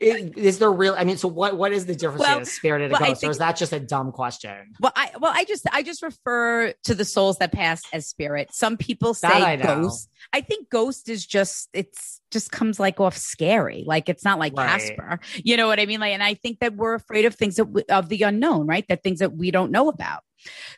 is 0.00 0.58
there 0.58 0.70
real? 0.70 0.94
I 0.96 1.04
mean, 1.04 1.16
so 1.16 1.28
what? 1.28 1.56
What 1.56 1.72
is 1.72 1.86
the 1.86 1.94
difference 1.94 2.20
well, 2.20 2.38
between 2.38 2.42
a 2.42 2.46
spirit 2.46 2.82
and 2.82 2.92
a 2.92 2.94
well, 2.94 3.08
ghost, 3.08 3.20
think, 3.20 3.28
or 3.28 3.30
is 3.32 3.38
that 3.38 3.56
just 3.56 3.72
a 3.72 3.80
dumb 3.80 4.12
question? 4.12 4.72
Well, 4.80 4.92
I 4.94 5.12
well, 5.18 5.32
I 5.34 5.44
just 5.44 5.66
I 5.72 5.82
just 5.82 6.02
refer 6.02 6.72
to 6.84 6.94
the 6.94 7.04
souls 7.04 7.38
that 7.38 7.52
pass 7.52 7.82
as 7.92 8.06
spirit. 8.06 8.52
Some 8.52 8.76
people 8.76 9.14
say 9.14 9.56
ghost. 9.56 10.10
I 10.32 10.40
think 10.40 10.70
ghost 10.70 11.08
is 11.08 11.26
just 11.26 11.68
it's 11.72 12.20
just 12.30 12.50
comes 12.50 12.78
like 12.78 13.00
off 13.00 13.16
scary. 13.16 13.84
Like 13.86 14.08
it's 14.08 14.24
not 14.24 14.38
like 14.38 14.56
right. 14.56 14.80
Casper. 14.80 15.20
You 15.36 15.56
know 15.56 15.66
what 15.66 15.80
I 15.80 15.86
mean? 15.86 16.00
Like, 16.00 16.12
and 16.12 16.22
I 16.22 16.34
think 16.34 16.60
that 16.60 16.76
we're 16.76 16.94
afraid 16.94 17.24
of 17.24 17.34
things 17.34 17.56
that 17.56 17.66
we, 17.66 17.82
of 17.84 18.08
the 18.08 18.22
unknown, 18.22 18.66
right? 18.66 18.84
That 18.88 19.02
things 19.02 19.20
that 19.20 19.34
we 19.34 19.50
don't 19.50 19.70
know 19.70 19.88
about. 19.88 20.22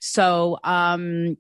So, 0.01 0.59
um, 0.64 1.37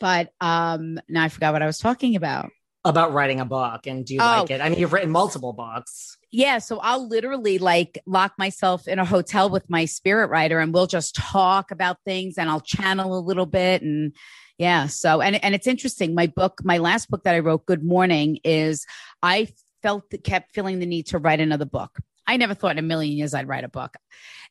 but 0.00 0.30
um, 0.40 0.98
now 1.08 1.24
I 1.24 1.28
forgot 1.28 1.52
what 1.52 1.62
I 1.62 1.66
was 1.66 1.78
talking 1.78 2.16
about 2.16 2.50
about 2.84 3.12
writing 3.12 3.40
a 3.40 3.44
book 3.44 3.86
and 3.86 4.04
do 4.04 4.14
you 4.14 4.20
oh. 4.20 4.24
like 4.24 4.50
it? 4.50 4.60
I 4.60 4.68
mean, 4.68 4.78
you've 4.78 4.92
written 4.92 5.10
multiple 5.10 5.52
books. 5.52 6.16
Yeah, 6.30 6.58
so 6.58 6.78
I'll 6.78 7.08
literally 7.08 7.58
like 7.58 8.00
lock 8.06 8.32
myself 8.38 8.86
in 8.86 8.98
a 8.98 9.04
hotel 9.04 9.50
with 9.50 9.68
my 9.68 9.86
spirit 9.86 10.28
writer 10.28 10.60
and 10.60 10.72
we'll 10.72 10.86
just 10.86 11.14
talk 11.14 11.70
about 11.70 11.98
things 12.04 12.38
and 12.38 12.48
I'll 12.50 12.60
channel 12.60 13.18
a 13.18 13.20
little 13.20 13.46
bit 13.46 13.82
and 13.82 14.14
yeah, 14.58 14.88
so 14.88 15.20
and 15.20 15.42
and 15.42 15.54
it's 15.54 15.68
interesting. 15.68 16.14
My 16.14 16.26
book, 16.26 16.60
my 16.64 16.78
last 16.78 17.08
book 17.08 17.22
that 17.22 17.34
I 17.34 17.38
wrote, 17.38 17.64
Good 17.64 17.84
Morning, 17.84 18.40
is 18.42 18.84
I 19.22 19.48
felt 19.82 20.12
kept 20.24 20.52
feeling 20.52 20.80
the 20.80 20.86
need 20.86 21.06
to 21.06 21.18
write 21.18 21.40
another 21.40 21.64
book. 21.64 21.98
I 22.26 22.36
never 22.36 22.54
thought 22.54 22.72
in 22.72 22.78
a 22.78 22.82
million 22.82 23.16
years 23.16 23.34
I'd 23.34 23.46
write 23.46 23.62
a 23.62 23.68
book. 23.68 23.96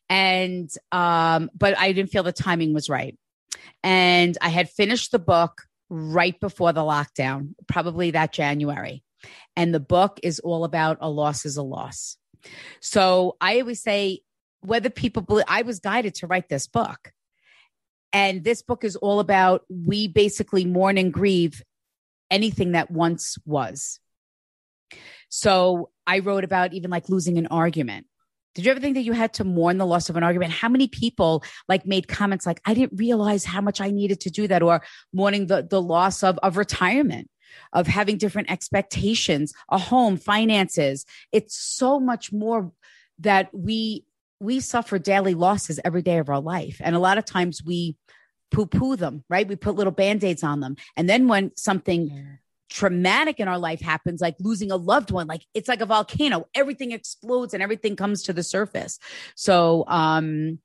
And 0.08 0.70
um 0.92 1.50
but 1.54 1.78
I 1.78 1.92
didn't 1.92 2.10
feel 2.10 2.22
the 2.22 2.32
timing 2.32 2.72
was 2.72 2.88
right. 2.88 3.16
And 3.82 4.36
I 4.40 4.48
had 4.48 4.70
finished 4.70 5.12
the 5.12 5.18
book 5.18 5.62
right 5.90 6.38
before 6.38 6.72
the 6.72 6.80
lockdown, 6.80 7.54
probably 7.66 8.12
that 8.12 8.32
January. 8.32 9.02
And 9.56 9.74
the 9.74 9.80
book 9.80 10.20
is 10.22 10.38
all 10.40 10.64
about 10.64 10.98
a 11.00 11.10
loss 11.10 11.44
is 11.44 11.56
a 11.56 11.62
loss. 11.62 12.16
So 12.80 13.36
I 13.40 13.60
always 13.60 13.82
say, 13.82 14.20
whether 14.60 14.90
people 14.90 15.22
believe, 15.22 15.44
I 15.48 15.62
was 15.62 15.80
guided 15.80 16.16
to 16.16 16.26
write 16.26 16.48
this 16.48 16.66
book. 16.66 17.12
And 18.12 18.42
this 18.42 18.62
book 18.62 18.84
is 18.84 18.96
all 18.96 19.20
about 19.20 19.62
we 19.68 20.08
basically 20.08 20.64
mourn 20.64 20.98
and 20.98 21.12
grieve 21.12 21.62
anything 22.30 22.72
that 22.72 22.90
once 22.90 23.36
was. 23.44 24.00
So 25.28 25.90
I 26.06 26.20
wrote 26.20 26.44
about 26.44 26.72
even 26.72 26.90
like 26.90 27.08
losing 27.08 27.38
an 27.38 27.46
argument. 27.48 28.06
Did 28.58 28.64
you 28.64 28.72
ever 28.72 28.80
think 28.80 28.96
that 28.96 29.04
you 29.04 29.12
had 29.12 29.34
to 29.34 29.44
mourn 29.44 29.78
the 29.78 29.86
loss 29.86 30.08
of 30.08 30.16
an 30.16 30.24
argument? 30.24 30.50
How 30.50 30.68
many 30.68 30.88
people 30.88 31.44
like 31.68 31.86
made 31.86 32.08
comments 32.08 32.44
like, 32.44 32.60
I 32.64 32.74
didn't 32.74 32.98
realize 32.98 33.44
how 33.44 33.60
much 33.60 33.80
I 33.80 33.92
needed 33.92 34.18
to 34.22 34.30
do 34.30 34.48
that, 34.48 34.64
or 34.64 34.82
mourning 35.12 35.46
the, 35.46 35.62
the 35.62 35.80
loss 35.80 36.24
of, 36.24 36.38
of 36.38 36.56
retirement, 36.56 37.30
of 37.72 37.86
having 37.86 38.18
different 38.18 38.50
expectations, 38.50 39.52
a 39.70 39.78
home, 39.78 40.16
finances. 40.16 41.06
It's 41.30 41.56
so 41.56 42.00
much 42.00 42.32
more 42.32 42.72
that 43.20 43.48
we 43.54 44.04
we 44.40 44.58
suffer 44.58 44.98
daily 44.98 45.34
losses 45.34 45.78
every 45.84 46.02
day 46.02 46.18
of 46.18 46.28
our 46.28 46.40
life. 46.40 46.80
And 46.82 46.96
a 46.96 46.98
lot 46.98 47.16
of 47.16 47.24
times 47.24 47.62
we 47.62 47.94
poo 48.50 48.66
poo 48.66 48.96
them, 48.96 49.22
right? 49.30 49.46
We 49.46 49.54
put 49.54 49.76
little 49.76 49.92
band 49.92 50.24
aids 50.24 50.42
on 50.42 50.58
them. 50.58 50.74
And 50.96 51.08
then 51.08 51.28
when 51.28 51.56
something. 51.56 52.38
Traumatic 52.68 53.40
in 53.40 53.48
our 53.48 53.58
life 53.58 53.80
happens, 53.80 54.20
like 54.20 54.36
losing 54.40 54.70
a 54.70 54.76
loved 54.76 55.10
one, 55.10 55.26
like 55.26 55.42
it's 55.54 55.68
like 55.68 55.80
a 55.80 55.86
volcano, 55.86 56.46
everything 56.54 56.92
explodes 56.92 57.54
and 57.54 57.62
everything 57.62 57.96
comes 57.96 58.24
to 58.24 58.32
the 58.32 58.42
surface. 58.42 58.98
So, 59.34 59.84
um, 59.88 60.58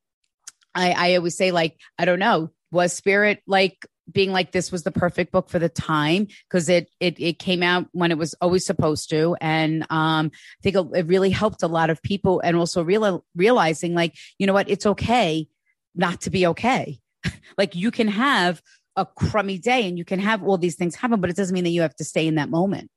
I, 0.75 0.91
I 0.91 1.15
always 1.15 1.37
say, 1.37 1.51
like, 1.51 1.77
I 1.97 2.05
don't 2.05 2.19
know, 2.19 2.49
was 2.71 2.93
spirit 2.93 3.41
like 3.45 3.85
being 4.11 4.31
like 4.31 4.51
this 4.51 4.71
was 4.71 4.83
the 4.83 4.91
perfect 4.91 5.31
book 5.31 5.49
for 5.49 5.59
the 5.59 5.69
time? 5.69 6.27
Because 6.49 6.67
it, 6.67 6.89
it 6.99 7.19
it 7.19 7.39
came 7.39 7.63
out 7.63 7.87
when 7.91 8.11
it 8.11 8.17
was 8.17 8.35
always 8.41 8.65
supposed 8.65 9.09
to. 9.11 9.37
And 9.39 9.83
um 9.89 10.31
i 10.33 10.61
think 10.61 10.75
it 10.93 11.07
really 11.07 11.29
helped 11.29 11.63
a 11.63 11.67
lot 11.67 11.89
of 11.89 12.01
people 12.01 12.41
and 12.41 12.57
also 12.57 12.83
real, 12.83 13.23
realizing 13.35 13.93
like 13.93 14.15
you 14.37 14.47
know 14.47 14.53
what? 14.53 14.69
It's 14.69 14.85
okay 14.85 15.47
not 15.95 16.21
to 16.21 16.29
be 16.29 16.47
okay. 16.47 16.99
Like 17.55 17.75
you 17.75 17.91
can 17.91 18.07
have 18.07 18.61
a 18.95 19.05
crummy 19.05 19.57
day 19.57 19.87
and 19.87 19.97
you 19.97 20.05
can 20.05 20.19
have 20.19 20.43
all 20.43 20.57
these 20.57 20.75
things 20.75 20.95
happen 20.95 21.19
but 21.19 21.29
it 21.29 21.35
doesn't 21.35 21.53
mean 21.53 21.63
that 21.63 21.71
you 21.71 21.81
have 21.81 21.95
to 21.95 22.03
stay 22.03 22.27
in 22.27 22.35
that 22.35 22.49
moment 22.49 22.89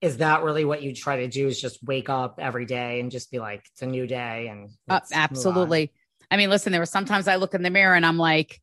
is 0.00 0.18
that 0.18 0.42
really 0.42 0.64
what 0.64 0.82
you 0.82 0.94
try 0.94 1.16
to 1.16 1.28
do 1.28 1.46
is 1.46 1.60
just 1.60 1.82
wake 1.82 2.10
up 2.10 2.38
every 2.38 2.66
day 2.66 3.00
and 3.00 3.10
just 3.10 3.30
be 3.30 3.38
like 3.38 3.64
it's 3.72 3.82
a 3.82 3.86
new 3.86 4.06
day 4.06 4.48
and 4.48 4.68
uh, 4.88 5.00
absolutely 5.12 5.92
i 6.30 6.36
mean 6.36 6.50
listen 6.50 6.72
there 6.72 6.80
were 6.80 6.86
sometimes 6.86 7.28
i 7.28 7.36
look 7.36 7.54
in 7.54 7.62
the 7.62 7.70
mirror 7.70 7.94
and 7.94 8.04
i'm 8.04 8.18
like 8.18 8.60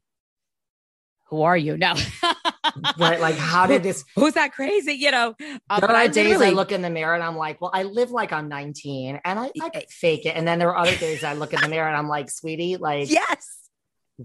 who 1.32 1.44
are 1.44 1.58
you? 1.58 1.78
No. 1.78 1.96
right. 3.00 3.20
Like, 3.20 3.36
how 3.36 3.66
did 3.66 3.84
this? 3.84 4.04
Who's 4.16 4.34
that 4.34 4.52
crazy? 4.52 4.92
You 4.92 5.12
know, 5.12 5.34
uh, 5.70 5.80
there 5.80 5.90
are 5.90 5.96
I 5.96 6.08
days 6.08 6.42
I 6.42 6.50
look 6.50 6.74
in 6.74 6.82
the 6.82 6.90
mirror 6.90 7.16
and 7.16 7.24
I'm 7.24 7.38
like, 7.38 7.62
well, 7.62 7.72
I 7.74 7.84
live 7.84 8.12
like 8.12 8.34
I'm 8.34 8.50
19 8.50 9.22
and 9.24 9.40
I, 9.40 9.50
I 9.62 9.86
fake 9.90 10.26
it. 10.26 10.36
And 10.36 10.46
then 10.46 10.60
there 10.60 10.70
are 10.70 10.78
other 10.78 10.96
days 10.98 11.24
I 11.24 11.34
look 11.34 11.54
in 11.54 11.62
the 11.62 11.70
mirror 11.70 11.88
and 11.88 11.96
I'm 11.96 12.10
like, 12.10 12.30
sweetie, 12.30 12.76
like, 12.76 13.10
yes. 13.10 13.61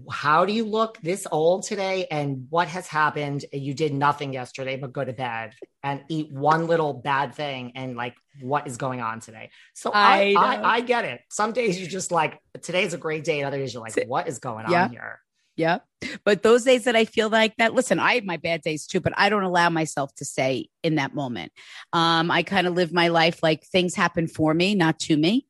How 0.09 0.45
do 0.45 0.53
you 0.53 0.65
look 0.65 0.97
this 1.01 1.27
old 1.31 1.63
today? 1.63 2.07
And 2.09 2.47
what 2.49 2.67
has 2.67 2.87
happened? 2.87 3.45
You 3.51 3.73
did 3.73 3.93
nothing 3.93 4.33
yesterday 4.33 4.77
but 4.77 4.93
go 4.93 5.03
to 5.03 5.13
bed 5.13 5.53
and 5.83 6.03
eat 6.09 6.31
one 6.31 6.67
little 6.67 6.93
bad 6.93 7.35
thing. 7.35 7.73
And 7.75 7.95
like, 7.95 8.15
what 8.41 8.67
is 8.67 8.77
going 8.77 9.01
on 9.01 9.19
today? 9.19 9.49
So 9.73 9.91
I, 9.93 10.35
I, 10.37 10.55
I, 10.55 10.73
I 10.75 10.81
get 10.81 11.05
it. 11.05 11.21
Some 11.29 11.51
days 11.53 11.79
you're 11.79 11.89
just 11.89 12.11
like, 12.11 12.39
today's 12.61 12.93
a 12.93 12.97
great 12.97 13.23
day. 13.23 13.39
And 13.39 13.47
other 13.47 13.57
days 13.57 13.73
you're 13.73 13.83
like, 13.83 14.05
what 14.07 14.27
is 14.27 14.39
going 14.39 14.65
yeah. 14.69 14.85
on 14.85 14.91
here? 14.91 15.21
Yeah. 15.57 15.79
But 16.23 16.43
those 16.43 16.63
days 16.63 16.83
that 16.83 16.95
I 16.95 17.05
feel 17.05 17.29
like 17.29 17.55
that, 17.57 17.73
listen, 17.73 17.99
I 17.99 18.13
have 18.15 18.23
my 18.23 18.37
bad 18.37 18.61
days 18.61 18.85
too, 18.85 19.01
but 19.01 19.13
I 19.17 19.29
don't 19.29 19.43
allow 19.43 19.69
myself 19.69 20.13
to 20.15 20.25
stay 20.25 20.69
in 20.83 20.95
that 20.95 21.15
moment. 21.15 21.51
Um, 21.91 22.29
I 22.29 22.43
kind 22.43 22.67
of 22.67 22.75
live 22.75 22.93
my 22.93 23.07
life 23.07 23.41
like 23.41 23.65
things 23.65 23.95
happen 23.95 24.27
for 24.27 24.53
me, 24.53 24.75
not 24.75 24.99
to 24.99 25.17
me. 25.17 25.47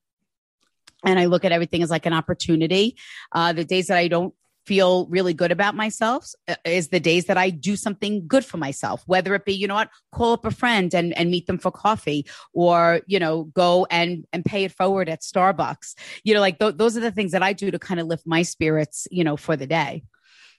And 1.07 1.17
I 1.17 1.25
look 1.25 1.45
at 1.45 1.51
everything 1.51 1.81
as 1.81 1.89
like 1.89 2.05
an 2.05 2.13
opportunity. 2.13 2.97
Uh, 3.31 3.53
the 3.53 3.63
days 3.63 3.87
that 3.87 3.97
I 3.97 4.09
don't 4.09 4.33
feel 4.65 5.07
really 5.07 5.33
good 5.33 5.53
about 5.53 5.75
myself 5.75 6.27
uh, 6.49 6.55
is 6.65 6.89
the 6.89 6.99
days 6.99 7.25
that 7.25 7.37
I 7.37 7.49
do 7.49 7.77
something 7.77 8.27
good 8.27 8.43
for 8.43 8.57
myself, 8.57 9.01
whether 9.05 9.33
it 9.33 9.45
be, 9.45 9.53
you 9.53 9.65
know 9.65 9.75
what, 9.75 9.89
call 10.11 10.33
up 10.33 10.45
a 10.45 10.51
friend 10.51 10.93
and, 10.93 11.17
and 11.17 11.31
meet 11.31 11.47
them 11.47 11.57
for 11.57 11.71
coffee 11.71 12.27
or, 12.53 12.99
you 13.07 13.17
know, 13.17 13.45
go 13.45 13.87
and, 13.89 14.25
and 14.33 14.43
pay 14.43 14.65
it 14.65 14.73
forward 14.73 15.07
at 15.07 15.21
Starbucks. 15.21 15.95
You 16.25 16.33
know, 16.33 16.41
like 16.41 16.59
th- 16.59 16.75
those 16.75 16.97
are 16.97 17.01
the 17.01 17.11
things 17.11 17.31
that 17.31 17.41
I 17.41 17.53
do 17.53 17.71
to 17.71 17.79
kind 17.79 18.01
of 18.01 18.07
lift 18.07 18.27
my 18.27 18.41
spirits, 18.41 19.07
you 19.09 19.23
know, 19.23 19.37
for 19.37 19.55
the 19.55 19.67
day. 19.67 20.03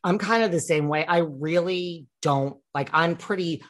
I'm 0.02 0.16
kind 0.16 0.42
of 0.42 0.52
the 0.52 0.60
same 0.60 0.88
way. 0.88 1.04
I 1.04 1.18
really 1.18 2.06
don't 2.22 2.56
like, 2.74 2.88
I'm 2.94 3.14
pretty 3.14 3.62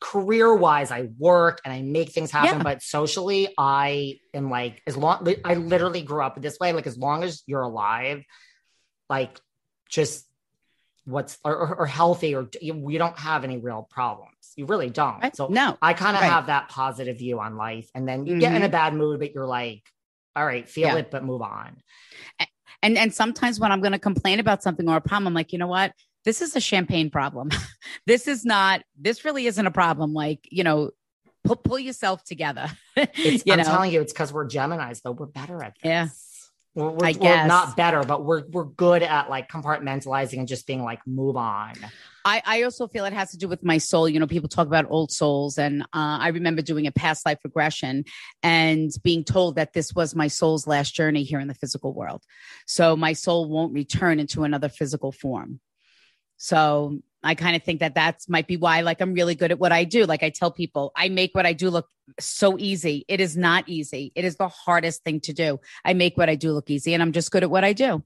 career 0.00 0.54
wise, 0.54 0.90
I 0.90 1.08
work 1.18 1.60
and 1.64 1.72
I 1.72 1.82
make 1.82 2.12
things 2.12 2.30
happen, 2.30 2.58
yeah. 2.58 2.62
but 2.62 2.82
socially, 2.82 3.48
I 3.56 4.18
am 4.32 4.50
like, 4.50 4.82
as 4.86 4.96
long, 4.96 5.26
I 5.44 5.54
literally 5.54 6.02
grew 6.02 6.22
up 6.22 6.40
this 6.40 6.58
way. 6.58 6.72
Like, 6.72 6.86
as 6.86 6.98
long 6.98 7.22
as 7.22 7.42
you're 7.46 7.62
alive, 7.62 8.24
like 9.08 9.40
just 9.88 10.26
what's 11.04 11.38
or, 11.44 11.76
or 11.76 11.86
healthy 11.86 12.34
or 12.34 12.48
you, 12.60 12.88
you, 12.90 12.98
don't 12.98 13.18
have 13.18 13.44
any 13.44 13.58
real 13.58 13.86
problems 13.90 14.30
you 14.56 14.64
really 14.64 14.88
don't 14.88 15.20
right. 15.22 15.36
so 15.36 15.48
no 15.48 15.76
i 15.82 15.92
kind 15.92 16.16
of 16.16 16.22
right. 16.22 16.30
have 16.30 16.46
that 16.46 16.68
positive 16.68 17.18
view 17.18 17.38
on 17.38 17.56
life 17.56 17.90
and 17.94 18.08
then 18.08 18.26
you 18.26 18.32
mm-hmm. 18.32 18.40
get 18.40 18.54
in 18.54 18.62
a 18.62 18.64
mm-hmm. 18.64 18.72
bad 18.72 18.94
mood 18.94 19.20
but 19.20 19.34
you're 19.34 19.46
like 19.46 19.82
all 20.34 20.46
right 20.46 20.68
feel 20.68 20.88
yeah. 20.88 20.96
it 20.96 21.10
but 21.10 21.22
move 21.22 21.42
on 21.42 21.76
and 22.82 22.96
and 22.96 23.12
sometimes 23.12 23.60
when 23.60 23.70
i'm 23.70 23.80
going 23.80 23.92
to 23.92 23.98
complain 23.98 24.40
about 24.40 24.62
something 24.62 24.88
or 24.88 24.96
a 24.96 25.00
problem 25.00 25.26
i'm 25.26 25.34
like 25.34 25.52
you 25.52 25.58
know 25.58 25.66
what 25.66 25.92
this 26.24 26.42
is 26.42 26.56
a 26.56 26.60
champagne 26.60 27.10
problem 27.10 27.50
this 28.06 28.28
is 28.28 28.44
not 28.44 28.82
this 28.98 29.24
really 29.24 29.46
isn't 29.46 29.66
a 29.66 29.70
problem 29.70 30.12
like 30.12 30.40
you 30.50 30.64
know 30.64 30.90
pull, 31.44 31.56
pull 31.56 31.78
yourself 31.78 32.24
together 32.24 32.70
you 32.96 33.40
i'm 33.50 33.58
know? 33.58 33.64
telling 33.64 33.92
you 33.92 34.00
it's 34.00 34.12
because 34.12 34.32
we're 34.32 34.48
geminis 34.48 35.02
though 35.02 35.12
we're 35.12 35.26
better 35.26 35.62
at 35.62 35.74
this 35.82 35.88
yeah 35.88 36.08
we're, 36.74 36.90
we're, 36.90 37.12
we're, 37.20 37.46
not 37.46 37.76
better, 37.76 38.02
but 38.02 38.24
we're 38.24 38.42
we're 38.48 38.64
good 38.64 39.04
at 39.04 39.30
like 39.30 39.48
compartmentalizing 39.48 40.38
and 40.40 40.48
just 40.48 40.66
being 40.66 40.82
like, 40.82 40.98
move 41.06 41.36
on. 41.36 41.74
I, 42.24 42.42
I 42.44 42.62
also 42.62 42.88
feel 42.88 43.04
it 43.04 43.12
has 43.12 43.30
to 43.30 43.36
do 43.36 43.46
with 43.46 43.62
my 43.62 43.78
soul. 43.78 44.08
You 44.08 44.18
know, 44.18 44.26
people 44.26 44.48
talk 44.48 44.66
about 44.66 44.86
old 44.90 45.12
souls, 45.12 45.56
and 45.56 45.82
uh, 45.82 46.18
I 46.20 46.28
remember 46.28 46.62
doing 46.62 46.88
a 46.88 46.92
past 46.92 47.24
life 47.24 47.38
regression 47.44 48.04
and 48.42 48.90
being 49.04 49.22
told 49.22 49.54
that 49.54 49.72
this 49.72 49.94
was 49.94 50.16
my 50.16 50.26
soul's 50.26 50.66
last 50.66 50.94
journey 50.94 51.22
here 51.22 51.38
in 51.38 51.46
the 51.46 51.54
physical 51.54 51.92
world. 51.92 52.24
So 52.66 52.96
my 52.96 53.12
soul 53.12 53.48
won't 53.48 53.72
return 53.72 54.18
into 54.18 54.42
another 54.42 54.68
physical 54.68 55.12
form. 55.12 55.60
So 56.36 56.98
I 57.22 57.34
kind 57.34 57.56
of 57.56 57.62
think 57.62 57.80
that 57.80 57.94
that's 57.94 58.28
might 58.28 58.46
be 58.46 58.56
why 58.56 58.82
like 58.82 59.00
I'm 59.00 59.14
really 59.14 59.34
good 59.34 59.50
at 59.50 59.58
what 59.58 59.72
I 59.72 59.84
do. 59.84 60.04
Like 60.04 60.22
I 60.22 60.30
tell 60.30 60.50
people, 60.50 60.92
I 60.96 61.08
make 61.08 61.34
what 61.34 61.46
I 61.46 61.52
do 61.52 61.70
look 61.70 61.88
so 62.20 62.58
easy. 62.58 63.04
It 63.08 63.20
is 63.20 63.36
not 63.36 63.68
easy. 63.68 64.12
It 64.14 64.24
is 64.24 64.36
the 64.36 64.48
hardest 64.48 65.04
thing 65.04 65.20
to 65.20 65.32
do. 65.32 65.58
I 65.84 65.94
make 65.94 66.16
what 66.16 66.28
I 66.28 66.34
do 66.34 66.52
look 66.52 66.70
easy 66.70 66.92
and 66.92 67.02
I'm 67.02 67.12
just 67.12 67.30
good 67.30 67.42
at 67.42 67.50
what 67.50 67.64
I 67.64 67.72
do 67.72 68.04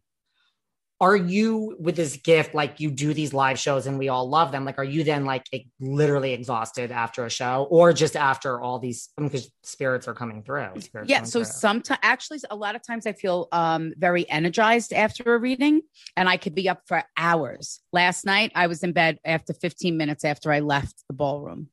are 1.00 1.14
you 1.14 1.76
with 1.78 1.94
this 1.94 2.16
gift 2.16 2.54
like 2.54 2.80
you 2.80 2.90
do 2.90 3.14
these 3.14 3.32
live 3.32 3.58
shows 3.58 3.86
and 3.86 3.98
we 3.98 4.08
all 4.08 4.28
love 4.28 4.50
them 4.50 4.64
like 4.64 4.78
are 4.78 4.84
you 4.84 5.04
then 5.04 5.24
like 5.24 5.46
literally 5.80 6.32
exhausted 6.32 6.90
after 6.90 7.24
a 7.24 7.30
show 7.30 7.66
or 7.70 7.92
just 7.92 8.16
after 8.16 8.60
all 8.60 8.78
these 8.78 9.10
because 9.16 9.50
spirits 9.62 10.08
are 10.08 10.14
coming 10.14 10.42
through 10.42 10.70
yeah 11.04 11.22
so 11.22 11.42
sometimes 11.42 11.98
actually 12.02 12.38
a 12.50 12.56
lot 12.56 12.74
of 12.74 12.82
times 12.82 13.06
i 13.06 13.12
feel 13.12 13.48
um 13.52 13.92
very 13.96 14.28
energized 14.28 14.92
after 14.92 15.34
a 15.34 15.38
reading 15.38 15.80
and 16.16 16.28
i 16.28 16.36
could 16.36 16.54
be 16.54 16.68
up 16.68 16.82
for 16.86 17.02
hours. 17.16 17.80
Last 17.92 18.24
night 18.24 18.52
i 18.54 18.66
was 18.66 18.82
in 18.82 18.92
bed 18.92 19.18
after 19.24 19.52
15 19.52 19.96
minutes 19.96 20.24
after 20.24 20.52
i 20.52 20.60
left 20.60 20.94
the 21.08 21.14
ballroom. 21.14 21.68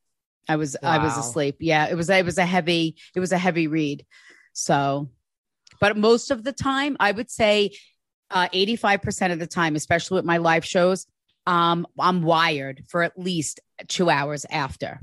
I 0.47 0.57
was 0.57 0.77
wow. 0.81 0.91
i 0.91 0.97
was 1.03 1.17
asleep. 1.17 1.57
Yeah 1.59 1.87
it 1.87 1.95
was 1.95 2.09
it 2.09 2.25
was 2.25 2.37
a 2.37 2.45
heavy 2.45 2.97
it 3.15 3.19
was 3.19 3.31
a 3.31 3.37
heavy 3.37 3.67
read 3.67 4.05
so. 4.53 5.09
But 5.81 5.97
most 5.97 6.31
of 6.31 6.43
the 6.43 6.53
time 6.53 6.95
i 6.99 7.11
would 7.11 7.29
say 7.29 7.71
uh, 8.31 8.49
85% 8.53 9.31
of 9.31 9.39
the 9.39 9.47
time, 9.47 9.75
especially 9.75 10.15
with 10.15 10.25
my 10.25 10.37
live 10.37 10.65
shows, 10.65 11.05
um, 11.47 11.85
I'm 11.99 12.23
wired 12.23 12.83
for 12.87 13.03
at 13.03 13.17
least 13.17 13.59
two 13.87 14.09
hours 14.09 14.45
after. 14.49 14.99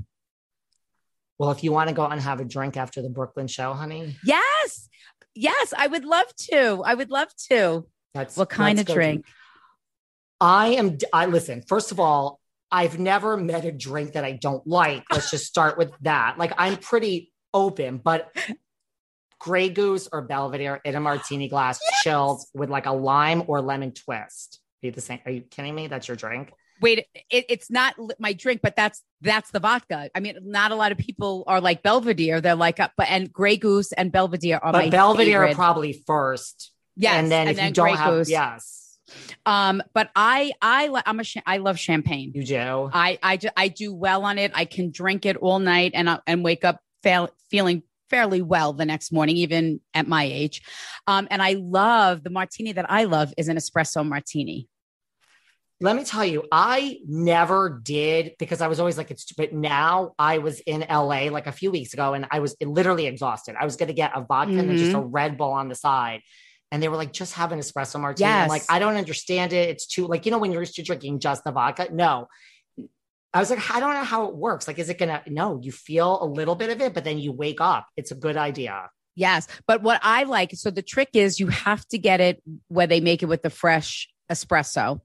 Well, 1.37 1.51
if 1.51 1.63
you 1.63 1.71
want 1.71 1.89
to 1.89 1.95
go 1.95 2.05
and 2.05 2.21
have 2.21 2.39
a 2.39 2.45
drink 2.45 2.77
after 2.77 3.01
the 3.01 3.09
Brooklyn 3.09 3.47
show, 3.47 3.73
honey. 3.73 4.15
Yes. 4.23 4.89
Yes, 5.35 5.73
I 5.75 5.87
would 5.87 6.05
love 6.05 6.33
to. 6.51 6.83
I 6.85 6.93
would 6.93 7.09
love 7.09 7.29
to. 7.49 7.85
That's 8.13 8.37
what 8.37 8.49
kind 8.49 8.79
of 8.79 8.85
drink? 8.85 9.25
I 10.39 10.69
am 10.69 10.97
I 11.11 11.25
listen, 11.25 11.63
first 11.67 11.91
of 11.91 11.99
all, 11.99 12.39
I've 12.69 12.99
never 12.99 13.37
met 13.37 13.65
a 13.65 13.71
drink 13.71 14.13
that 14.13 14.25
I 14.25 14.33
don't 14.33 14.65
like. 14.67 15.03
Let's 15.11 15.31
just 15.31 15.45
start 15.45 15.77
with 15.77 15.91
that. 16.01 16.37
Like 16.37 16.53
I'm 16.57 16.77
pretty 16.77 17.31
open, 17.53 17.97
but 17.97 18.35
Grey 19.43 19.67
Goose 19.67 20.07
or 20.09 20.21
Belvedere 20.21 20.79
in 20.85 20.95
a 20.95 21.01
martini 21.01 21.49
glass, 21.49 21.77
yes! 21.83 22.01
chilled 22.01 22.41
with 22.53 22.69
like 22.69 22.85
a 22.85 22.93
lime 22.93 23.43
or 23.47 23.59
lemon 23.61 23.91
twist. 23.91 24.61
Be 24.81 24.89
the 24.89 25.01
same. 25.01 25.19
Are 25.25 25.31
you 25.31 25.41
kidding 25.41 25.75
me? 25.75 25.87
That's 25.87 26.07
your 26.07 26.15
drink. 26.15 26.53
Wait, 26.81 26.99
it, 27.29 27.45
it's 27.49 27.69
not 27.69 27.93
my 28.19 28.31
drink, 28.31 28.61
but 28.63 28.77
that's 28.77 29.03
that's 29.19 29.51
the 29.51 29.59
vodka. 29.59 30.09
I 30.15 30.21
mean, 30.21 30.37
not 30.43 30.71
a 30.71 30.75
lot 30.75 30.93
of 30.93 30.97
people 30.97 31.43
are 31.45 31.59
like 31.59 31.83
Belvedere. 31.83 32.39
They're 32.39 32.55
like, 32.55 32.79
uh, 32.79 32.87
but 32.95 33.07
and 33.09 33.31
Grey 33.31 33.57
Goose 33.57 33.91
and 33.91 34.13
Belvedere 34.13 34.59
are 34.63 34.71
but 34.71 34.85
my 34.85 34.89
Belvedere 34.89 35.41
favorite. 35.41 35.55
probably 35.55 35.91
first. 36.07 36.71
Yes, 36.95 37.15
and 37.15 37.29
then 37.29 37.47
and 37.47 37.49
if 37.51 37.57
then 37.57 37.67
you 37.67 37.73
don't 37.73 37.89
Grey 37.89 37.97
have 37.97 38.13
Goose. 38.13 38.29
yes. 38.29 38.97
Um, 39.45 39.83
but 39.93 40.09
I 40.15 40.53
I 40.61 41.01
I'm 41.05 41.19
a 41.19 41.23
I 41.45 41.57
love 41.57 41.77
champagne. 41.77 42.31
You 42.33 42.45
do. 42.45 42.89
I 42.93 43.19
I 43.21 43.39
I 43.57 43.67
do 43.67 43.93
well 43.93 44.23
on 44.23 44.37
it. 44.37 44.53
I 44.55 44.63
can 44.63 44.91
drink 44.91 45.25
it 45.25 45.35
all 45.35 45.59
night 45.59 45.91
and 45.95 46.07
uh, 46.07 46.21
and 46.25 46.45
wake 46.45 46.63
up 46.63 46.79
feeling 47.51 47.83
fairly 48.13 48.43
well 48.43 48.73
the 48.73 48.85
next 48.85 49.11
morning, 49.11 49.37
even 49.37 49.81
at 49.95 50.07
my 50.07 50.23
age. 50.23 50.61
Um, 51.07 51.27
and 51.31 51.41
I 51.41 51.53
love 51.53 52.23
the 52.23 52.29
martini 52.29 52.71
that 52.73 52.85
I 52.87 53.05
love 53.05 53.33
is 53.37 53.47
an 53.47 53.57
espresso 53.57 54.07
martini. 54.07 54.67
Let 55.81 55.95
me 55.95 56.03
tell 56.03 56.23
you, 56.23 56.43
I 56.51 56.99
never 57.07 57.81
did 57.81 58.35
because 58.37 58.61
I 58.61 58.67
was 58.67 58.79
always 58.79 58.99
like, 58.99 59.09
it's, 59.09 59.31
but 59.33 59.51
now 59.51 60.13
I 60.19 60.37
was 60.37 60.59
in 60.59 60.85
LA 60.87 61.23
like 61.31 61.47
a 61.47 61.51
few 61.51 61.71
weeks 61.71 61.95
ago 61.95 62.13
and 62.13 62.27
I 62.29 62.39
was 62.39 62.55
literally 62.61 63.07
exhausted. 63.07 63.55
I 63.59 63.65
was 63.65 63.77
going 63.77 63.87
to 63.87 63.95
get 63.95 64.11
a 64.13 64.21
vodka 64.21 64.51
mm-hmm. 64.51 64.69
and 64.69 64.77
just 64.77 64.91
a 64.91 64.97
mm-hmm. 64.97 65.07
Red 65.07 65.35
Bull 65.35 65.51
on 65.51 65.67
the 65.67 65.75
side. 65.75 66.21
And 66.71 66.81
they 66.81 66.89
were 66.89 66.97
like, 66.97 67.13
just 67.13 67.33
have 67.33 67.51
an 67.51 67.57
espresso 67.57 67.99
martini. 67.99 68.29
Yes. 68.29 68.43
I'm 68.43 68.49
like, 68.49 68.63
I 68.69 68.77
don't 68.77 68.95
understand 68.95 69.53
it. 69.53 69.69
It's 69.69 69.87
too, 69.87 70.05
like, 70.05 70.25
you 70.25 70.31
know, 70.31 70.37
when 70.37 70.51
you're 70.51 70.61
used 70.61 70.75
to 70.75 70.83
drinking 70.83 71.19
just 71.19 71.43
the 71.43 71.51
vodka. 71.51 71.87
No, 71.91 72.27
I 73.33 73.39
was 73.39 73.49
like, 73.49 73.71
I 73.71 73.79
don't 73.79 73.93
know 73.93 74.03
how 74.03 74.25
it 74.27 74.35
works. 74.35 74.67
Like, 74.67 74.77
is 74.77 74.89
it 74.89 74.99
gonna? 74.99 75.23
No, 75.27 75.59
you 75.61 75.71
feel 75.71 76.21
a 76.21 76.25
little 76.25 76.55
bit 76.55 76.69
of 76.69 76.81
it, 76.81 76.93
but 76.93 77.03
then 77.03 77.17
you 77.17 77.31
wake 77.31 77.61
up. 77.61 77.87
It's 77.97 78.11
a 78.11 78.15
good 78.15 78.37
idea. 78.37 78.89
Yes, 79.15 79.47
but 79.67 79.81
what 79.81 79.99
I 80.03 80.23
like, 80.23 80.51
so 80.53 80.71
the 80.71 80.81
trick 80.81 81.09
is 81.13 81.39
you 81.39 81.47
have 81.47 81.85
to 81.89 81.97
get 81.97 82.19
it 82.19 82.41
where 82.67 82.87
they 82.87 82.99
make 82.99 83.21
it 83.21 83.27
with 83.27 83.43
the 83.43 83.49
fresh 83.49 84.09
espresso. 84.31 85.01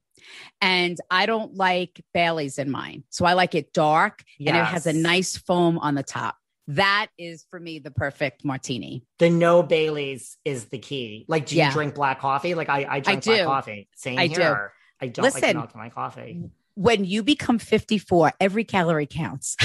And 0.61 0.99
I 1.11 1.27
don't 1.27 1.55
like 1.55 2.03
Bailey's 2.13 2.59
in 2.59 2.71
mine. 2.71 3.05
So 3.11 3.25
I 3.25 3.35
like 3.35 3.55
it 3.55 3.73
dark 3.73 4.25
yes. 4.39 4.49
and 4.49 4.57
it 4.59 4.65
has 4.65 4.87
a 4.87 4.93
nice 4.93 5.37
foam 5.37 5.79
on 5.79 5.95
the 5.95 6.03
top. 6.03 6.37
That 6.69 7.09
is 7.19 7.47
for 7.51 7.61
me 7.61 7.79
the 7.79 7.91
perfect 7.91 8.45
martini. 8.45 9.05
The 9.19 9.31
no 9.31 9.63
Bailey's 9.63 10.37
is 10.45 10.67
the 10.67 10.79
key. 10.79 11.25
Like, 11.29 11.47
do 11.47 11.55
you 11.55 11.63
yeah. 11.63 11.73
drink 11.73 11.95
black 11.95 12.21
coffee? 12.21 12.55
Like 12.55 12.69
I, 12.69 12.87
I 12.89 13.01
drink 13.01 13.27
I 13.29 13.45
black 13.45 13.45
coffee. 13.45 13.89
Same 13.95 14.19
I 14.19 14.27
here. 14.27 14.73
Do. 15.01 15.07
I 15.07 15.09
don't 15.09 15.23
Listen, 15.23 15.43
like 15.43 15.57
milk 15.57 15.71
in 15.75 15.81
my 15.81 15.89
coffee 15.91 16.51
when 16.79 17.05
you 17.05 17.25
become 17.25 17.59
54, 17.59 18.35
every 18.39 18.63
calorie 18.63 19.07
counts. 19.07 19.57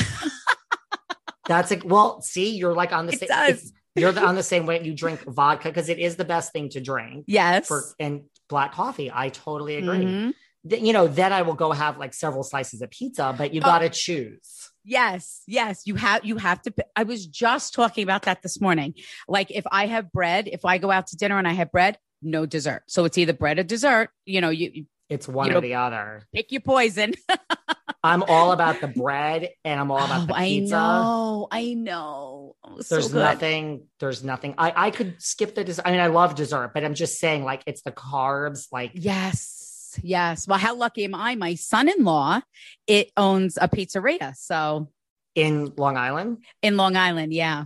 That's 1.48 1.72
a 1.72 1.78
well, 1.86 2.22
see, 2.22 2.56
you're 2.56 2.74
like 2.74 2.92
on 2.92 3.06
the 3.06 3.12
same 3.12 3.58
you're 3.96 4.18
on 4.20 4.34
the 4.34 4.42
same 4.42 4.66
way 4.66 4.84
you 4.84 4.96
drink 4.96 5.24
vodka 5.28 5.70
because 5.70 5.90
it 5.90 6.00
is 6.00 6.16
the 6.16 6.26
best 6.26 6.52
thing 6.52 6.70
to 6.70 6.82
drink. 6.82 7.26
Yes. 7.28 7.68
For 7.68 7.84
and 8.00 8.24
black 8.50 8.74
coffee. 8.74 9.12
I 9.14 9.30
totally 9.30 9.76
agree. 9.76 10.06
Mm-hmm. 10.06 10.86
you 10.86 10.92
know, 10.92 11.08
then 11.08 11.32
I 11.32 11.44
will 11.44 11.54
go 11.54 11.72
have 11.72 12.00
like 12.00 12.16
several 12.16 12.42
slices 12.42 12.82
of 12.82 12.90
pizza, 12.90 13.36
but 13.38 13.54
you 13.54 13.62
oh. 13.62 13.66
got 13.66 13.80
to 13.80 13.90
choose. 13.90 14.72
Yes, 14.84 15.44
yes, 15.46 15.84
you 15.86 15.96
have 15.96 16.26
you 16.26 16.38
have 16.38 16.64
to 16.64 16.74
I 16.96 17.04
was 17.04 17.28
just 17.28 17.76
talking 17.76 18.04
about 18.04 18.24
that 18.24 18.42
this 18.42 18.60
morning. 18.60 18.96
Like 19.28 19.52
if 19.52 19.66
I 19.72 19.86
have 19.86 20.12
bread, 20.12 20.48
if 20.48 20.66
I 20.66 20.80
go 20.80 20.90
out 20.90 21.08
to 21.08 21.16
dinner 21.16 21.38
and 21.38 21.48
I 21.48 21.54
have 21.54 21.72
bread, 21.72 22.00
no 22.24 22.48
dessert. 22.48 22.84
So 22.88 23.06
it's 23.06 23.18
either 23.20 23.34
bread 23.34 23.60
or 23.60 23.64
dessert. 23.64 24.10
You 24.26 24.42
know, 24.42 24.50
you 24.50 24.86
it's 25.14 25.28
one 25.28 25.52
you 25.52 25.58
or 25.58 25.62
the 25.62 25.76
other. 25.76 26.24
Pick 26.34 26.52
your 26.52 26.62
poison. 26.62 27.14
I'm 28.04 28.24
all 28.24 28.52
about 28.52 28.82
the 28.82 28.88
bread 28.88 29.50
and 29.64 29.80
I'm 29.80 29.90
all 29.90 30.04
about 30.04 30.24
oh, 30.24 30.26
the 30.26 30.34
pizza. 30.34 30.76
I 30.76 30.80
know. 30.80 31.48
I 31.52 31.74
know. 31.74 32.56
Oh, 32.64 32.82
there's 32.90 33.12
so 33.12 33.18
nothing. 33.18 33.86
There's 34.00 34.24
nothing. 34.24 34.56
I, 34.58 34.74
I 34.76 34.92
could 34.92 35.22
skip 35.22 35.56
the 35.56 35.64
dessert. 35.64 35.84
I 35.86 35.92
mean, 35.92 36.02
I 36.02 36.08
love 36.08 36.36
dessert, 36.36 36.72
but 36.74 36.84
I'm 36.84 36.96
just 36.96 37.20
saying, 37.20 37.46
like, 37.46 37.64
it's 37.66 37.82
the 37.84 37.94
carbs. 37.94 38.68
Like, 38.74 38.92
yes, 38.94 39.98
yes. 40.04 40.48
Well, 40.48 40.60
how 40.60 40.76
lucky 40.76 41.06
am 41.06 41.16
I? 41.16 41.36
My 41.36 41.56
son-in-law, 41.56 42.42
it 42.88 43.12
owns 43.16 43.58
a 43.62 43.70
pizzeria. 43.70 44.36
So 44.36 44.90
in 45.36 45.74
Long 45.78 45.96
Island. 45.96 46.40
In 46.62 46.76
Long 46.78 46.98
Island, 46.98 47.34
yeah. 47.34 47.66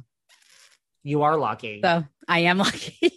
You 1.04 1.24
are 1.24 1.38
lucky. 1.38 1.82
So 1.84 2.06
I 2.28 2.40
am 2.42 2.58
lucky. 2.60 3.12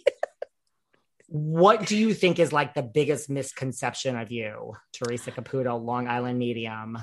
what 1.31 1.85
do 1.85 1.95
you 1.95 2.13
think 2.13 2.39
is 2.39 2.51
like 2.51 2.73
the 2.73 2.83
biggest 2.83 3.29
misconception 3.29 4.17
of 4.17 4.33
you, 4.33 4.73
Theresa 4.91 5.31
Caputo, 5.31 5.81
Long 5.81 6.09
Island 6.09 6.37
medium? 6.37 6.97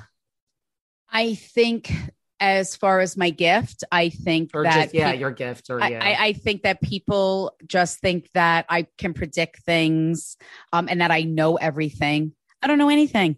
I 1.11 1.33
think 1.33 1.91
as 2.39 2.75
far 2.75 2.99
as 2.99 3.17
my 3.17 3.31
gift, 3.31 3.83
I 3.91 4.09
think 4.09 4.51
or 4.53 4.63
that 4.63 4.83
just, 4.83 4.93
yeah, 4.93 5.13
your 5.13 5.31
gift 5.31 5.71
or 5.71 5.81
I, 5.81 5.93
I, 5.93 6.17
I, 6.25 6.33
think 6.33 6.61
that 6.61 6.79
people 6.79 7.55
just 7.65 7.99
think 8.01 8.29
that 8.35 8.67
I 8.69 8.85
can 8.99 9.15
predict 9.15 9.63
things 9.63 10.37
um, 10.71 10.87
and 10.87 11.01
that 11.01 11.09
I 11.09 11.23
know 11.23 11.55
everything. 11.55 12.33
I 12.61 12.67
don't 12.67 12.77
know 12.77 12.89
anything. 12.89 13.35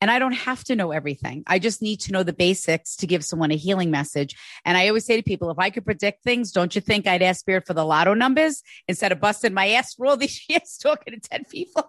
And 0.00 0.10
I 0.10 0.18
don't 0.18 0.32
have 0.32 0.64
to 0.64 0.76
know 0.76 0.92
everything. 0.92 1.42
I 1.46 1.58
just 1.58 1.82
need 1.82 2.00
to 2.00 2.12
know 2.12 2.22
the 2.22 2.32
basics 2.32 2.96
to 2.96 3.06
give 3.06 3.24
someone 3.24 3.50
a 3.50 3.56
healing 3.56 3.90
message. 3.90 4.36
And 4.64 4.76
I 4.76 4.88
always 4.88 5.06
say 5.06 5.16
to 5.16 5.22
people, 5.22 5.50
if 5.50 5.58
I 5.58 5.70
could 5.70 5.84
predict 5.84 6.22
things, 6.22 6.52
don't 6.52 6.74
you 6.74 6.80
think 6.80 7.06
I'd 7.06 7.22
ask 7.22 7.40
Spirit 7.40 7.66
for 7.66 7.74
the 7.74 7.84
lotto 7.84 8.14
numbers 8.14 8.62
instead 8.88 9.12
of 9.12 9.20
busting 9.20 9.54
my 9.54 9.68
ass 9.70 9.94
for 9.94 10.06
all 10.06 10.16
these 10.16 10.40
years 10.48 10.78
talking 10.80 11.14
to 11.14 11.28
10 11.28 11.44
people? 11.50 11.88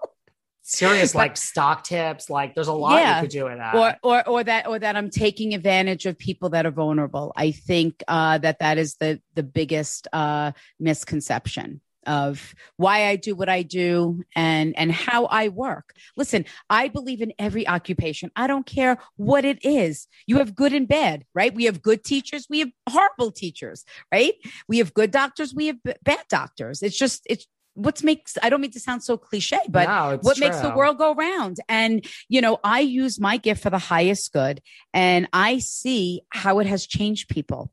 serious 0.69 1.13
but, 1.13 1.19
like 1.19 1.37
stock 1.37 1.85
tips 1.85 2.29
like 2.29 2.53
there's 2.53 2.67
a 2.67 2.73
lot 2.73 2.99
yeah. 2.99 3.15
you 3.15 3.21
could 3.21 3.31
do 3.31 3.45
with 3.45 3.57
that 3.57 3.73
or, 3.73 3.95
or 4.03 4.27
or 4.27 4.43
that 4.43 4.67
or 4.67 4.77
that 4.77 4.97
i'm 4.97 5.09
taking 5.09 5.53
advantage 5.53 6.05
of 6.05 6.17
people 6.17 6.49
that 6.49 6.65
are 6.65 6.71
vulnerable 6.71 7.31
i 7.37 7.51
think 7.51 8.03
uh 8.09 8.37
that 8.37 8.59
that 8.59 8.77
is 8.77 8.95
the 8.95 9.21
the 9.33 9.43
biggest 9.43 10.09
uh 10.11 10.51
misconception 10.77 11.79
of 12.07 12.55
why 12.77 13.07
I 13.07 13.15
do 13.15 13.35
what 13.35 13.49
I 13.49 13.61
do 13.61 14.23
and 14.35 14.77
and 14.77 14.91
how 14.91 15.25
I 15.25 15.49
work. 15.49 15.93
Listen, 16.15 16.45
I 16.69 16.87
believe 16.87 17.21
in 17.21 17.33
every 17.37 17.67
occupation. 17.67 18.31
I 18.35 18.47
don't 18.47 18.65
care 18.65 18.97
what 19.17 19.45
it 19.45 19.63
is. 19.63 20.07
You 20.25 20.37
have 20.37 20.55
good 20.55 20.73
and 20.73 20.87
bad, 20.87 21.25
right? 21.35 21.53
We 21.53 21.65
have 21.65 21.81
good 21.81 22.03
teachers, 22.03 22.47
we 22.49 22.59
have 22.59 22.69
horrible 22.89 23.31
teachers, 23.31 23.85
right? 24.11 24.33
We 24.67 24.79
have 24.79 24.93
good 24.93 25.11
doctors, 25.11 25.53
we 25.53 25.67
have 25.67 25.83
b- 25.83 25.93
bad 26.03 26.23
doctors. 26.29 26.81
It's 26.81 26.97
just 26.97 27.23
it's 27.29 27.45
what 27.77 28.03
makes 28.03 28.39
i 28.41 28.49
don't 28.49 28.59
mean 28.59 28.71
to 28.71 28.79
sound 28.79 29.03
so 29.03 29.17
cliche 29.17 29.59
but 29.69 29.87
no, 29.87 30.17
what 30.23 30.35
true. 30.35 30.47
makes 30.47 30.59
the 30.61 30.69
world 30.71 30.97
go 30.97 31.13
round 31.13 31.57
and 31.69 32.03
you 32.27 32.41
know 32.41 32.59
i 32.63 32.79
use 32.79 33.19
my 33.19 33.37
gift 33.37 33.61
for 33.61 33.69
the 33.69 33.77
highest 33.77 34.33
good 34.33 34.59
and 34.95 35.27
i 35.31 35.59
see 35.59 36.21
how 36.29 36.57
it 36.57 36.65
has 36.65 36.87
changed 36.87 37.29
people 37.29 37.71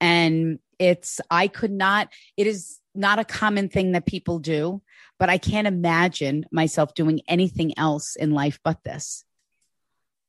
and 0.00 0.60
it's 0.78 1.20
i 1.28 1.48
could 1.48 1.72
not 1.72 2.08
it 2.36 2.46
is 2.46 2.78
not 2.94 3.18
a 3.18 3.24
common 3.24 3.68
thing 3.68 3.92
that 3.92 4.06
people 4.06 4.38
do, 4.38 4.82
but 5.18 5.28
I 5.28 5.38
can't 5.38 5.66
imagine 5.66 6.44
myself 6.50 6.94
doing 6.94 7.20
anything 7.28 7.78
else 7.78 8.16
in 8.16 8.32
life 8.32 8.58
but 8.62 8.82
this. 8.84 9.24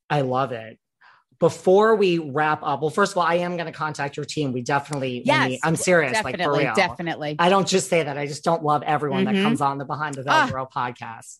I 0.09 0.21
love 0.21 0.51
it. 0.51 0.77
Before 1.39 1.95
we 1.95 2.19
wrap 2.19 2.61
up, 2.63 2.81
well, 2.81 2.89
first 2.89 3.13
of 3.13 3.17
all, 3.17 3.23
I 3.23 3.35
am 3.35 3.57
going 3.57 3.65
to 3.65 3.77
contact 3.77 4.15
your 4.15 4.25
team. 4.25 4.53
We 4.53 4.61
definitely, 4.61 5.23
yes, 5.25 5.49
we, 5.49 5.59
I'm 5.63 5.75
serious, 5.75 6.13
definitely, 6.13 6.45
like 6.45 6.53
for 6.53 6.57
real. 6.57 6.75
Definitely. 6.75 7.35
I 7.37 7.49
don't 7.49 7.67
just 7.67 7.89
say 7.89 8.03
that. 8.03 8.17
I 8.17 8.27
just 8.27 8.45
don't 8.45 8.63
love 8.63 8.83
everyone 8.83 9.25
mm-hmm. 9.25 9.35
that 9.35 9.43
comes 9.43 9.59
on 9.59 9.77
the 9.77 9.85
Behind 9.85 10.15
the 10.15 10.23
Velvet 10.23 10.55
ah. 10.55 10.67
podcast. 10.73 11.39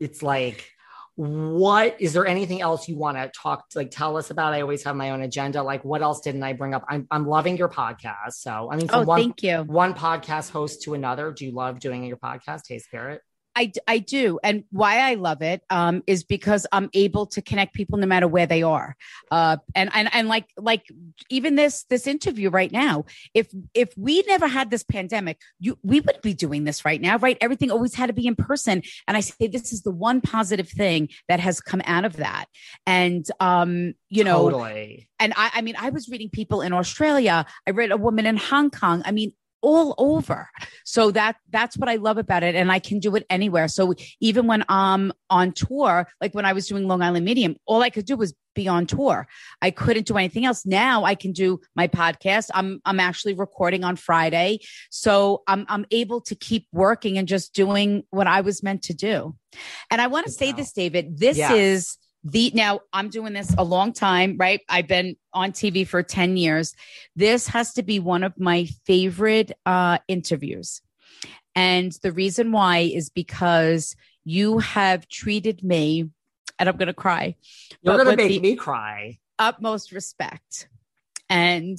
It's 0.00 0.22
like, 0.22 0.72
what 1.16 1.96
is 2.00 2.12
there 2.12 2.26
anything 2.26 2.60
else 2.60 2.88
you 2.88 2.96
want 2.96 3.16
to 3.16 3.30
talk 3.36 3.64
like 3.74 3.90
tell 3.90 4.16
us 4.16 4.30
about? 4.30 4.54
I 4.54 4.62
always 4.62 4.82
have 4.84 4.96
my 4.96 5.10
own 5.10 5.22
agenda 5.22 5.62
like 5.62 5.84
what 5.84 6.02
else 6.02 6.20
didn't 6.20 6.42
i 6.42 6.52
bring 6.52 6.74
up? 6.74 6.84
I'm, 6.88 7.06
I'm 7.10 7.26
loving 7.26 7.56
your 7.56 7.68
podcast 7.68 8.32
so 8.32 8.70
i 8.72 8.76
mean 8.76 8.88
from 8.88 9.00
oh, 9.00 9.04
one, 9.04 9.20
thank 9.20 9.42
you. 9.42 9.58
one 9.64 9.94
podcast 9.94 10.50
host 10.50 10.82
to 10.82 10.94
another 10.94 11.32
do 11.32 11.44
you 11.44 11.52
love 11.52 11.80
doing 11.80 12.04
your 12.04 12.16
podcast? 12.16 12.62
Hey 12.68 12.78
spirit 12.78 13.20
I, 13.56 13.72
I 13.86 13.98
do. 13.98 14.38
And 14.42 14.64
why 14.70 14.98
I 14.98 15.14
love 15.14 15.42
it 15.42 15.62
um, 15.70 16.02
is 16.06 16.24
because 16.24 16.66
I'm 16.72 16.88
able 16.94 17.26
to 17.26 17.42
connect 17.42 17.74
people 17.74 17.98
no 17.98 18.06
matter 18.06 18.28
where 18.28 18.46
they 18.46 18.62
are. 18.62 18.96
Uh, 19.30 19.56
and, 19.74 19.90
and, 19.92 20.08
and 20.12 20.28
like, 20.28 20.46
like 20.56 20.84
even 21.28 21.56
this, 21.56 21.84
this 21.84 22.06
interview 22.06 22.50
right 22.50 22.70
now, 22.70 23.04
if, 23.34 23.48
if 23.74 23.92
we 23.96 24.22
never 24.22 24.46
had 24.46 24.70
this 24.70 24.82
pandemic, 24.82 25.40
you, 25.58 25.78
we 25.82 26.00
would 26.00 26.20
be 26.22 26.34
doing 26.34 26.64
this 26.64 26.84
right 26.84 27.00
now, 27.00 27.18
right? 27.18 27.36
Everything 27.40 27.70
always 27.70 27.94
had 27.94 28.06
to 28.06 28.12
be 28.12 28.26
in 28.26 28.36
person. 28.36 28.82
And 29.06 29.16
I 29.16 29.20
say, 29.20 29.46
this 29.46 29.72
is 29.72 29.82
the 29.82 29.90
one 29.90 30.20
positive 30.20 30.68
thing 30.68 31.08
that 31.28 31.40
has 31.40 31.60
come 31.60 31.82
out 31.84 32.04
of 32.04 32.16
that. 32.16 32.46
And, 32.86 33.26
um, 33.40 33.94
you 34.08 34.24
know, 34.24 34.50
totally. 34.50 35.08
and 35.18 35.32
I, 35.36 35.50
I 35.54 35.62
mean, 35.62 35.76
I 35.78 35.90
was 35.90 36.08
reading 36.08 36.30
people 36.30 36.62
in 36.62 36.72
Australia. 36.72 37.46
I 37.66 37.70
read 37.70 37.90
a 37.90 37.96
woman 37.96 38.26
in 38.26 38.36
Hong 38.36 38.70
Kong. 38.70 39.02
I 39.04 39.12
mean, 39.12 39.32
all 39.62 39.94
over. 39.98 40.48
So 40.84 41.10
that 41.12 41.36
that's 41.50 41.76
what 41.76 41.88
I 41.88 41.96
love 41.96 42.18
about 42.18 42.42
it. 42.42 42.54
And 42.54 42.70
I 42.70 42.78
can 42.78 42.98
do 42.98 43.14
it 43.16 43.26
anywhere. 43.30 43.68
So 43.68 43.94
even 44.20 44.46
when 44.46 44.64
I'm 44.68 45.12
on 45.28 45.52
tour, 45.52 46.08
like 46.20 46.34
when 46.34 46.44
I 46.44 46.52
was 46.52 46.66
doing 46.66 46.88
Long 46.88 47.02
Island 47.02 47.24
Medium, 47.24 47.56
all 47.66 47.82
I 47.82 47.90
could 47.90 48.06
do 48.06 48.16
was 48.16 48.34
be 48.54 48.68
on 48.68 48.86
tour. 48.86 49.26
I 49.62 49.70
couldn't 49.70 50.06
do 50.06 50.16
anything 50.16 50.44
else. 50.44 50.66
Now 50.66 51.04
I 51.04 51.14
can 51.14 51.32
do 51.32 51.60
my 51.76 51.88
podcast. 51.88 52.50
I'm 52.54 52.80
I'm 52.84 53.00
actually 53.00 53.34
recording 53.34 53.84
on 53.84 53.96
Friday. 53.96 54.60
So 54.90 55.42
I'm 55.46 55.66
I'm 55.68 55.86
able 55.90 56.20
to 56.22 56.34
keep 56.34 56.66
working 56.72 57.18
and 57.18 57.28
just 57.28 57.54
doing 57.54 58.04
what 58.10 58.26
I 58.26 58.40
was 58.40 58.62
meant 58.62 58.82
to 58.84 58.94
do. 58.94 59.36
And 59.90 60.00
I 60.00 60.08
want 60.08 60.26
to 60.26 60.32
say 60.32 60.52
this, 60.52 60.72
David. 60.72 61.18
This 61.18 61.38
yeah. 61.38 61.52
is 61.52 61.96
the 62.24 62.50
now 62.54 62.80
I'm 62.92 63.08
doing 63.08 63.32
this 63.32 63.54
a 63.56 63.64
long 63.64 63.92
time, 63.92 64.36
right? 64.38 64.60
I've 64.68 64.88
been 64.88 65.16
on 65.32 65.52
TV 65.52 65.86
for 65.86 66.02
10 66.02 66.36
years. 66.36 66.74
This 67.16 67.46
has 67.48 67.74
to 67.74 67.82
be 67.82 67.98
one 67.98 68.24
of 68.24 68.38
my 68.38 68.66
favorite 68.84 69.52
uh, 69.66 69.98
interviews. 70.08 70.82
And 71.54 71.92
the 72.02 72.12
reason 72.12 72.52
why 72.52 72.78
is 72.78 73.10
because 73.10 73.96
you 74.24 74.58
have 74.58 75.08
treated 75.08 75.64
me, 75.64 76.10
and 76.58 76.68
I'm 76.68 76.76
going 76.76 76.88
to 76.88 76.94
cry. 76.94 77.36
You're 77.82 77.96
going 77.96 78.16
to 78.16 78.16
make 78.16 78.42
me 78.42 78.56
cry. 78.56 79.18
Utmost 79.38 79.92
respect. 79.92 80.68
And 81.28 81.78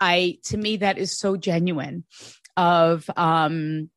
I, 0.00 0.38
to 0.44 0.56
me, 0.56 0.78
that 0.78 0.98
is 0.98 1.16
so 1.16 1.36
genuine 1.36 2.04
of, 2.56 3.08
um, 3.16 3.90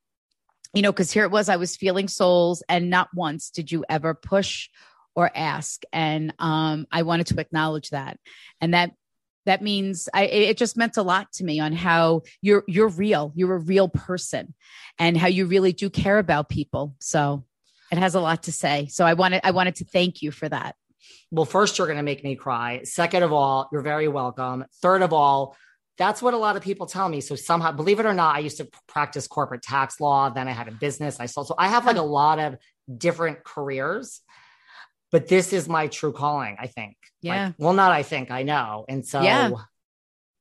you 0.74 0.82
know, 0.82 0.92
because 0.92 1.12
here 1.12 1.24
it 1.24 1.32
was, 1.32 1.50
I 1.50 1.58
was 1.58 1.78
feeling 1.78 2.08
souls, 2.08 2.64
and 2.68 2.90
not 2.90 3.10
once 3.14 3.50
did 3.50 3.72
you 3.72 3.86
ever 3.88 4.14
push 4.14 4.70
or 5.16 5.32
ask. 5.34 5.84
And 5.92 6.34
um, 6.40 6.88
I 6.92 7.04
wanted 7.04 7.28
to 7.28 7.40
acknowledge 7.40 7.90
that. 7.90 8.20
And 8.62 8.74
that 8.74 8.92
that 9.46 9.62
means 9.62 10.08
I, 10.14 10.26
it 10.26 10.58
just 10.58 10.78
meant 10.78 10.98
a 10.98 11.04
lot 11.04 11.32
to 11.34 11.44
me 11.44 11.60
on 11.60 11.74
how 11.74 12.22
you're 12.42 12.64
you're 12.68 12.88
real. 12.88 13.32
You're 13.36 13.56
a 13.56 13.60
real 13.60 13.90
person 13.90 14.54
and 14.98 15.18
how 15.18 15.28
you 15.28 15.46
really 15.46 15.74
do 15.74 15.90
care 15.90 16.18
about 16.18 16.50
people. 16.50 16.96
So 17.00 17.44
it 17.92 17.98
has 17.98 18.16
a 18.16 18.22
lot 18.22 18.44
to 18.44 18.52
say. 18.52 18.88
So 18.88 19.06
i 19.06 19.14
wanted 19.14 19.42
i 19.44 19.52
wanted 19.52 19.76
to 19.76 19.86
thank 19.86 20.22
you 20.22 20.32
for 20.32 20.48
that. 20.50 20.76
Well 21.32 21.46
first 21.46 21.78
you're 21.78 21.88
going 21.88 21.98
to 21.98 22.04
make 22.04 22.24
me 22.24 22.36
cry. 22.36 22.82
Second 22.84 23.24
of 23.24 23.34
all 23.34 23.70
you're 23.72 23.82
very 23.82 24.08
welcome. 24.08 24.66
Third 24.82 25.02
of 25.02 25.14
all 25.14 25.56
that's 25.96 26.24
what 26.24 26.34
a 26.34 26.38
lot 26.38 26.56
of 26.56 26.64
people 26.64 26.88
tell 26.88 27.08
me. 27.08 27.22
So 27.22 27.36
somehow 27.36 27.72
believe 27.72 28.00
it 28.00 28.06
or 28.06 28.14
not 28.14 28.36
i 28.36 28.40
used 28.40 28.58
to 28.58 28.70
practice 28.88 29.28
corporate 29.28 29.62
tax 29.62 30.00
law. 30.00 30.30
Then 30.30 30.48
i 30.48 30.52
had 30.52 30.70
a 30.70 30.72
business. 30.72 31.20
I 31.20 31.26
sold 31.26 31.48
so 31.48 31.56
i 31.58 31.68
have 31.68 31.86
like 31.86 31.98
a 31.98 32.02
lot 32.02 32.40
of 32.40 32.56
different 32.98 33.44
careers 33.44 34.22
but 35.14 35.28
this 35.28 35.54
is 35.54 35.70
my 35.70 35.88
true 35.88 36.12
calling, 36.12 36.58
I 36.60 36.66
think. 36.66 36.98
Yeah. 37.22 37.46
Like, 37.46 37.56
well, 37.60 37.74
not 37.74 37.92
I 37.92 38.02
think, 38.02 38.32
I 38.32 38.42
know. 38.42 38.84
And 38.90 39.06
so 39.06 39.22
yeah. 39.22 39.52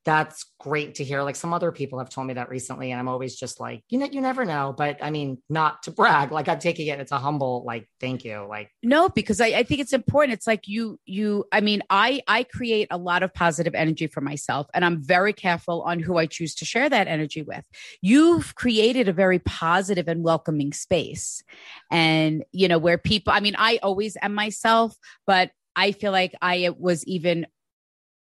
That's 0.04 0.46
great 0.58 0.96
to 0.96 1.04
hear. 1.04 1.22
Like 1.22 1.36
some 1.36 1.52
other 1.52 1.70
people 1.72 1.98
have 1.98 2.08
told 2.08 2.26
me 2.26 2.34
that 2.34 2.48
recently, 2.48 2.90
and 2.90 2.98
I'm 2.98 3.08
always 3.08 3.36
just 3.36 3.60
like, 3.60 3.82
you 3.88 3.98
know, 3.98 4.06
you 4.06 4.20
never 4.20 4.44
know. 4.44 4.74
But 4.76 4.98
I 5.02 5.10
mean, 5.10 5.38
not 5.48 5.82
to 5.84 5.90
brag, 5.90 6.32
like 6.32 6.48
I'm 6.48 6.58
taking 6.58 6.88
it, 6.88 7.00
it's 7.00 7.12
a 7.12 7.18
humble, 7.18 7.64
like, 7.64 7.88
thank 8.00 8.24
you. 8.24 8.46
Like, 8.48 8.70
no, 8.82 9.08
because 9.08 9.40
I, 9.40 9.46
I 9.46 9.62
think 9.62 9.80
it's 9.80 9.92
important. 9.92 10.34
It's 10.34 10.46
like 10.46 10.66
you, 10.66 10.98
you, 11.04 11.44
I 11.52 11.60
mean, 11.60 11.82
I, 11.90 12.22
I 12.26 12.44
create 12.44 12.88
a 12.90 12.98
lot 12.98 13.22
of 13.22 13.32
positive 13.32 13.74
energy 13.74 14.06
for 14.06 14.20
myself, 14.20 14.66
and 14.74 14.84
I'm 14.84 15.02
very 15.02 15.32
careful 15.32 15.82
on 15.82 16.00
who 16.00 16.16
I 16.16 16.26
choose 16.26 16.54
to 16.56 16.64
share 16.64 16.88
that 16.88 17.08
energy 17.08 17.42
with. 17.42 17.64
You've 18.00 18.54
created 18.54 19.08
a 19.08 19.12
very 19.12 19.38
positive 19.38 20.08
and 20.08 20.24
welcoming 20.24 20.72
space 20.72 21.42
and 21.90 22.44
you 22.52 22.68
know 22.68 22.78
where 22.78 22.98
people 22.98 23.32
i 23.32 23.40
mean 23.40 23.54
i 23.58 23.78
always 23.82 24.16
am 24.22 24.34
myself 24.34 24.96
but 25.26 25.50
i 25.76 25.92
feel 25.92 26.12
like 26.12 26.34
i 26.42 26.70
was 26.78 27.04
even 27.06 27.46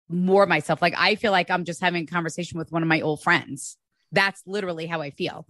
more 0.10 0.46
myself 0.46 0.82
like 0.82 0.94
i 0.98 1.16
feel 1.16 1.32
like 1.32 1.50
i'm 1.50 1.66
just 1.66 1.82
having 1.82 2.04
a 2.04 2.08
conversation 2.08 2.58
with 2.58 2.72
one 2.72 2.82
of 2.82 2.90
my 2.90 3.02
old 3.02 3.22
friends 3.22 3.78
that's 4.12 4.42
literally 4.46 4.86
how 4.86 5.02
i 5.02 5.12
feel 5.12 5.46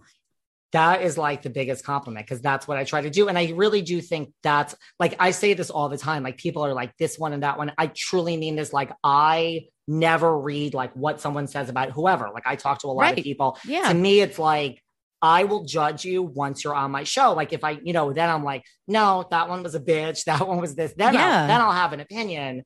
that 0.72 1.02
is 1.02 1.18
like 1.18 1.42
the 1.42 1.50
biggest 1.50 1.84
compliment 1.84 2.24
because 2.24 2.40
that's 2.40 2.68
what 2.68 2.76
I 2.76 2.84
try 2.84 3.00
to 3.00 3.10
do. 3.10 3.28
And 3.28 3.36
I 3.36 3.52
really 3.56 3.82
do 3.82 4.00
think 4.00 4.32
that's 4.42 4.76
like 4.98 5.16
I 5.18 5.32
say 5.32 5.54
this 5.54 5.70
all 5.70 5.88
the 5.88 5.98
time. 5.98 6.22
Like 6.22 6.36
people 6.36 6.64
are 6.64 6.72
like 6.72 6.96
this 6.96 7.18
one 7.18 7.32
and 7.32 7.42
that 7.42 7.58
one. 7.58 7.72
I 7.76 7.88
truly 7.88 8.36
mean 8.36 8.56
this. 8.56 8.72
Like 8.72 8.92
I 9.02 9.66
never 9.88 10.38
read 10.38 10.74
like 10.74 10.94
what 10.94 11.20
someone 11.20 11.48
says 11.48 11.68
about 11.68 11.90
whoever. 11.90 12.30
Like 12.32 12.46
I 12.46 12.54
talk 12.54 12.80
to 12.80 12.86
a 12.86 12.88
lot 12.88 13.02
right. 13.02 13.18
of 13.18 13.24
people. 13.24 13.58
Yeah. 13.64 13.88
To 13.88 13.94
me, 13.94 14.20
it's 14.20 14.38
like 14.38 14.80
I 15.20 15.44
will 15.44 15.64
judge 15.64 16.04
you 16.04 16.22
once 16.22 16.62
you're 16.62 16.74
on 16.74 16.92
my 16.92 17.02
show. 17.02 17.32
Like 17.32 17.52
if 17.52 17.64
I, 17.64 17.72
you 17.82 17.92
know, 17.92 18.12
then 18.12 18.30
I'm 18.30 18.44
like, 18.44 18.64
no, 18.86 19.26
that 19.30 19.48
one 19.48 19.62
was 19.62 19.74
a 19.74 19.80
bitch. 19.80 20.24
That 20.26 20.46
one 20.46 20.60
was 20.60 20.74
this. 20.76 20.94
Then, 20.96 21.14
yeah. 21.14 21.42
I'll, 21.42 21.46
then 21.48 21.60
I'll 21.60 21.72
have 21.72 21.92
an 21.92 22.00
opinion. 22.00 22.62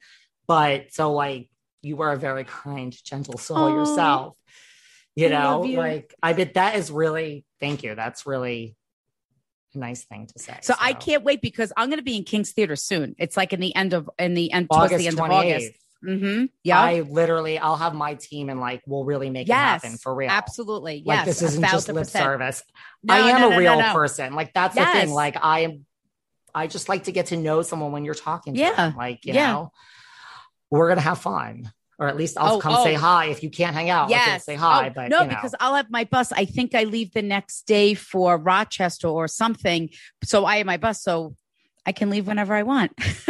But 0.47 0.93
so 0.93 1.15
like 1.15 1.49
you 1.85 2.03
are 2.03 2.13
a 2.13 2.17
very 2.17 2.45
kind, 2.45 2.95
gentle 3.05 3.39
soul 3.39 3.59
Aww. 3.59 3.73
yourself. 3.73 4.37
You 5.17 5.29
know, 5.29 5.63
you. 5.65 5.77
like 5.77 6.13
I 6.23 6.33
bet 6.33 6.55
that 6.55 6.75
is 6.77 6.91
really 6.91 7.45
thank 7.61 7.85
you. 7.85 7.95
That's 7.95 8.27
really 8.27 8.77
a 9.75 9.79
nice 9.79 10.05
thing 10.05 10.27
to 10.27 10.39
say. 10.41 10.59
So, 10.63 10.73
so. 10.73 10.79
I 10.81 10.93
can't 10.93 11.23
wait 11.23 11.41
because 11.41 11.73
I'm 11.77 11.89
going 11.89 12.01
to 12.01 12.05
be 12.05 12.17
in 12.17 12.25
King's 12.25 12.51
Theater 12.51 12.75
soon. 12.75 13.15
It's 13.19 13.37
like 13.37 13.53
in 13.53 13.61
the 13.61 13.75
end 13.77 13.93
of 13.93 14.11
in 14.19 14.35
the 14.35 14.51
end 14.53 14.67
August 14.71 14.91
towards 14.91 15.03
the 15.03 15.09
end 15.09 15.17
28th. 15.19 15.25
of 15.25 15.33
August. 15.33 15.73
Mm-hmm. 16.05 16.45
Yeah. 16.63 16.81
I 16.81 17.01
literally, 17.01 17.59
I'll 17.59 17.77
have 17.77 17.95
my 17.95 18.15
team 18.15 18.51
and 18.51 18.61
like, 18.61 18.83
we'll 18.87 19.05
really 19.05 19.31
make 19.31 19.49
yes, 19.49 19.83
it 19.83 19.87
happen 19.87 19.99
for 19.99 20.15
real. 20.15 20.31
Absolutely. 20.31 21.03
Like, 21.05 21.19
yes. 21.19 21.27
this 21.27 21.43
isn't 21.43 21.65
just 21.65 21.89
lip 21.89 21.97
percent. 21.97 22.23
service. 22.23 22.63
No, 23.03 23.15
I 23.15 23.19
am 23.31 23.41
no, 23.41 23.49
no, 23.49 23.57
a 23.57 23.59
real 23.59 23.83
person. 23.93 24.35
Like, 24.35 24.53
that's 24.53 24.77
yes. 24.77 24.93
the 24.93 25.01
thing. 25.01 25.11
Like, 25.11 25.37
I 25.41 25.61
am, 25.61 25.87
I 26.55 26.67
just 26.67 26.89
like 26.89 27.05
to 27.05 27.13
get 27.13 27.27
to 27.27 27.37
know 27.37 27.63
someone 27.63 27.93
when 27.93 28.05
you're 28.05 28.15
talking 28.15 28.55
to 28.55 28.61
yeah. 28.61 28.75
them. 28.75 28.97
Like, 28.97 29.25
you 29.25 29.33
yeah. 29.33 29.53
know, 29.53 29.73
we're 30.79 30.89
going 30.89 30.99
to 30.99 31.03
have 31.03 31.21
fun. 31.21 31.73
Or 31.99 32.09
at 32.09 32.17
least 32.17 32.37
I'll 32.39 32.57
oh, 32.57 32.61
come 32.61 32.75
oh. 32.77 32.85
say 32.85 32.95
hi. 32.95 33.27
If 33.27 33.45
you 33.45 33.51
can't 33.51 33.75
hang 33.75 33.89
out, 33.89 34.11
yes. 34.11 34.45
say 34.45 34.57
hi. 34.57 34.89
Oh, 34.89 34.93
but 34.93 35.11
no, 35.11 35.21
you 35.21 35.25
know. 35.25 35.29
because 35.29 35.55
I'll 35.61 35.77
have 35.77 35.91
my 35.91 36.05
bus. 36.05 36.33
I 36.33 36.45
think 36.45 36.75
I 36.75 36.85
leave 36.85 37.13
the 37.13 37.23
next 37.23 37.67
day 37.67 37.95
for 37.95 38.37
Rochester 38.37 39.07
or 39.07 39.29
something. 39.29 39.91
So 40.25 40.45
I 40.45 40.57
have 40.57 40.67
my 40.67 40.77
bus. 40.77 41.03
So 41.03 41.37
I 41.87 41.93
can 41.93 42.11
leave 42.11 42.27
whenever 42.27 42.53
I 42.53 42.65
want. 42.65 42.93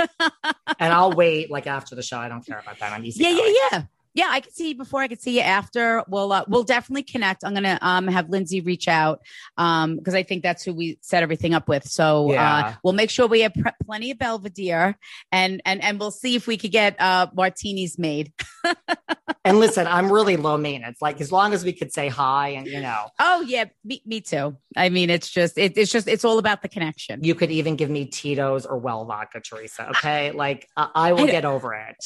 and 0.79 0.93
I'll 0.93 1.13
wait 1.13 1.51
like 1.51 1.67
after 1.67 1.95
the 1.95 2.03
show. 2.03 2.19
I 2.19 2.29
don't 2.29 2.45
care 2.45 2.59
about 2.59 2.79
that. 2.79 2.93
I'm 2.93 3.05
easy. 3.05 3.23
Yeah, 3.25 3.31
yeah, 3.31 3.53
yeah. 3.73 3.83
Yeah, 4.15 4.29
I 4.31 4.39
can 4.39 4.53
see 4.53 4.69
you 4.69 4.77
before. 4.77 5.03
I 5.03 5.09
can 5.09 5.19
see 5.19 5.37
you 5.37 5.41
after. 5.41 6.05
We'll 6.07 6.33
uh, 6.33 6.45
we'll 6.47 6.63
definitely 6.63 7.03
connect. 7.03 7.45
I'm 7.45 7.53
gonna 7.53 7.79
um 7.83 8.07
have 8.07 8.31
Lindsay 8.31 8.61
reach 8.61 8.87
out 8.87 9.21
um 9.57 9.97
because 9.97 10.15
I 10.15 10.23
think 10.23 10.45
that's 10.45 10.63
who 10.63 10.73
we 10.73 10.99
set 11.03 11.25
everything 11.25 11.53
up 11.53 11.69
with. 11.69 11.85
So 11.85 12.31
uh, 12.31 12.33
yeah. 12.33 12.59
uh, 12.59 12.75
we'll 12.85 12.93
make 12.93 13.11
sure 13.11 13.27
we 13.27 13.41
have 13.41 13.53
pre- 13.53 13.73
plenty 13.85 14.13
of 14.13 14.19
Belvedere 14.19 14.97
and 15.33 15.61
and 15.65 15.83
and 15.83 15.99
we'll 15.99 16.13
see 16.13 16.37
if 16.37 16.47
we 16.47 16.57
could 16.57 16.71
get 16.71 17.01
uh 17.01 17.27
martinis 17.35 17.99
made. 17.99 18.33
and 19.45 19.59
listen, 19.59 19.89
I'm 19.89 20.13
really 20.13 20.37
low 20.37 20.57
maintenance. 20.57 21.03
Like 21.03 21.21
as 21.21 21.33
long 21.33 21.53
as 21.53 21.65
we 21.65 21.73
could 21.73 21.93
say 21.93 22.09
hi 22.09 22.51
and 22.51 22.69
you 22.69 22.81
know. 22.81 23.07
Oh 23.19 23.41
yeah, 23.41 23.65
me, 23.85 24.01
me 24.07 24.21
too. 24.21 24.57
I 24.77 24.91
mean, 24.91 25.11
it's 25.11 25.29
just 25.29 25.59
it, 25.59 25.77
it's 25.77 25.91
just 25.91 26.07
it's 26.07 26.25
all 26.25 26.39
about 26.39 26.63
the 26.63 26.69
connection. 26.69 27.25
You 27.25 27.35
could 27.35 27.51
even 27.51 27.75
give 27.75 27.91
me 27.91 28.07
Tito's 28.07 28.65
or 28.65 28.79
well 28.79 29.05
vodka, 29.07 29.41
Theresa. 29.41 29.89
Okay, 29.91 30.31
like 30.31 30.69
uh, 30.77 30.87
I 30.95 31.15
will 31.15 31.25
I 31.25 31.31
get 31.33 31.45
over 31.45 31.75
it. 31.75 31.97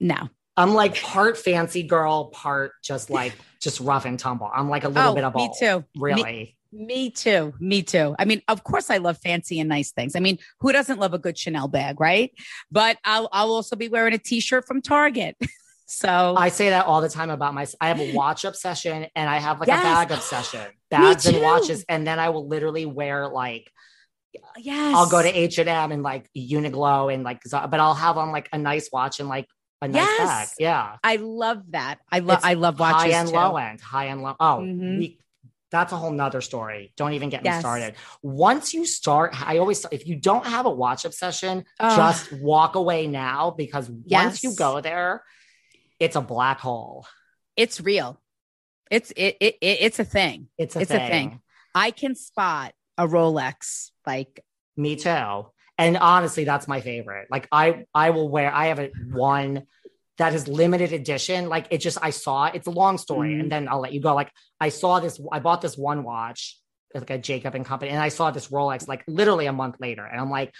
No. 0.00 0.30
I'm 0.56 0.74
like 0.74 1.00
part 1.00 1.38
fancy 1.38 1.82
girl, 1.82 2.26
part 2.26 2.72
just 2.82 3.10
like 3.10 3.34
just 3.60 3.80
rough 3.80 4.04
and 4.04 4.18
tumble. 4.18 4.50
I'm 4.52 4.68
like 4.68 4.84
a 4.84 4.88
little 4.88 5.12
oh, 5.12 5.14
bit 5.14 5.24
of 5.24 5.34
me 5.34 5.48
both. 5.48 5.58
too. 5.58 5.84
Really. 5.96 6.22
Me, 6.22 6.56
me 6.72 7.10
too. 7.10 7.54
Me 7.58 7.82
too. 7.82 8.14
I 8.18 8.24
mean, 8.24 8.42
of 8.48 8.62
course 8.64 8.90
I 8.90 8.98
love 8.98 9.18
fancy 9.18 9.60
and 9.60 9.68
nice 9.68 9.92
things. 9.92 10.14
I 10.14 10.20
mean, 10.20 10.38
who 10.60 10.72
doesn't 10.72 10.98
love 10.98 11.14
a 11.14 11.18
good 11.18 11.38
Chanel 11.38 11.68
bag, 11.68 12.00
right? 12.00 12.32
But 12.70 12.98
I'll 13.04 13.28
I'll 13.32 13.52
also 13.52 13.76
be 13.76 13.88
wearing 13.88 14.12
a 14.12 14.18
t-shirt 14.18 14.66
from 14.66 14.82
Target. 14.82 15.36
so 15.86 16.34
I 16.36 16.50
say 16.50 16.68
that 16.70 16.86
all 16.86 17.00
the 17.00 17.08
time 17.08 17.30
about 17.30 17.54
my 17.54 17.66
I 17.80 17.88
have 17.88 18.00
a 18.00 18.14
watch 18.14 18.44
obsession 18.44 19.06
and 19.16 19.30
I 19.30 19.38
have 19.38 19.58
like 19.58 19.68
yes. 19.68 19.80
a 19.80 19.82
bag 19.82 20.10
obsession. 20.10 20.66
Bags 20.90 21.24
and 21.24 21.40
watches 21.40 21.86
and 21.88 22.06
then 22.06 22.18
I 22.18 22.28
will 22.28 22.46
literally 22.46 22.84
wear 22.84 23.26
like 23.28 23.70
Yes. 24.56 24.94
I'll 24.94 25.08
go 25.08 25.20
to 25.20 25.28
H&M 25.28 25.92
and 25.92 26.02
like 26.02 26.28
Uniqlo 26.36 27.12
and 27.12 27.22
like 27.22 27.42
but 27.50 27.80
I'll 27.80 27.94
have 27.94 28.16
on 28.16 28.32
like 28.32 28.48
a 28.52 28.58
nice 28.58 28.88
watch 28.92 29.20
and 29.20 29.28
like 29.28 29.46
a 29.82 29.88
nice 29.88 30.06
yes. 30.06 30.18
bag. 30.18 30.48
Yeah. 30.58 30.96
I 31.02 31.16
love 31.16 31.64
that. 31.70 31.98
I 32.10 32.20
love 32.20 32.40
I 32.42 32.54
love 32.54 32.78
watches. 32.78 33.12
High 33.12 33.20
and 33.20 33.28
too. 33.28 33.34
low 33.34 33.56
end. 33.56 33.80
High 33.80 34.06
and 34.06 34.22
low. 34.22 34.36
Oh, 34.38 34.60
mm-hmm. 34.62 34.98
we, 34.98 35.18
that's 35.70 35.92
a 35.92 35.96
whole 35.96 36.12
nother 36.12 36.40
story. 36.40 36.92
Don't 36.96 37.14
even 37.14 37.30
get 37.30 37.44
yes. 37.44 37.56
me 37.56 37.60
started. 37.60 37.94
Once 38.22 38.72
you 38.72 38.86
start, 38.86 39.34
I 39.44 39.58
always 39.58 39.84
if 39.90 40.06
you 40.06 40.16
don't 40.16 40.46
have 40.46 40.66
a 40.66 40.70
watch 40.70 41.04
obsession, 41.04 41.64
uh, 41.80 41.96
just 41.96 42.32
walk 42.32 42.76
away 42.76 43.08
now 43.08 43.50
because 43.50 43.90
yes. 44.06 44.24
once 44.24 44.44
you 44.44 44.54
go 44.54 44.80
there, 44.80 45.24
it's 45.98 46.14
a 46.14 46.20
black 46.20 46.60
hole. 46.60 47.06
It's 47.56 47.80
real. 47.80 48.20
It's 48.90 49.10
it, 49.10 49.36
it, 49.40 49.56
it 49.60 49.78
it's 49.80 49.98
a 49.98 50.04
thing. 50.04 50.48
It's 50.56 50.76
a 50.76 50.80
it's 50.80 50.90
thing. 50.90 51.02
a 51.02 51.08
thing. 51.08 51.40
I 51.74 51.90
can 51.90 52.14
spot 52.14 52.74
a 52.96 53.08
Rolex 53.08 53.90
like 54.06 54.44
me 54.76 54.94
too 54.96 55.46
and 55.78 55.96
honestly 55.96 56.44
that's 56.44 56.68
my 56.68 56.80
favorite 56.80 57.28
like 57.30 57.48
i 57.52 57.84
i 57.94 58.10
will 58.10 58.28
wear 58.28 58.52
i 58.52 58.66
have 58.66 58.78
a 58.78 58.90
one 59.10 59.62
that 60.18 60.34
is 60.34 60.46
limited 60.46 60.92
edition 60.92 61.48
like 61.48 61.66
it 61.70 61.78
just 61.78 61.98
i 62.02 62.10
saw 62.10 62.46
it's 62.46 62.66
a 62.66 62.70
long 62.70 62.98
story 62.98 63.30
mm-hmm. 63.30 63.40
and 63.40 63.52
then 63.52 63.68
i'll 63.68 63.80
let 63.80 63.92
you 63.92 64.00
go 64.00 64.14
like 64.14 64.30
i 64.60 64.68
saw 64.68 65.00
this 65.00 65.20
i 65.32 65.38
bought 65.38 65.60
this 65.60 65.76
one 65.76 66.04
watch 66.04 66.58
like 66.94 67.10
a 67.10 67.18
jacob 67.18 67.54
and 67.54 67.64
company 67.64 67.90
and 67.90 68.00
i 68.00 68.08
saw 68.08 68.30
this 68.30 68.48
rolex 68.48 68.86
like 68.86 69.02
literally 69.06 69.46
a 69.46 69.52
month 69.52 69.76
later 69.80 70.04
and 70.04 70.20
i'm 70.20 70.30
like 70.30 70.52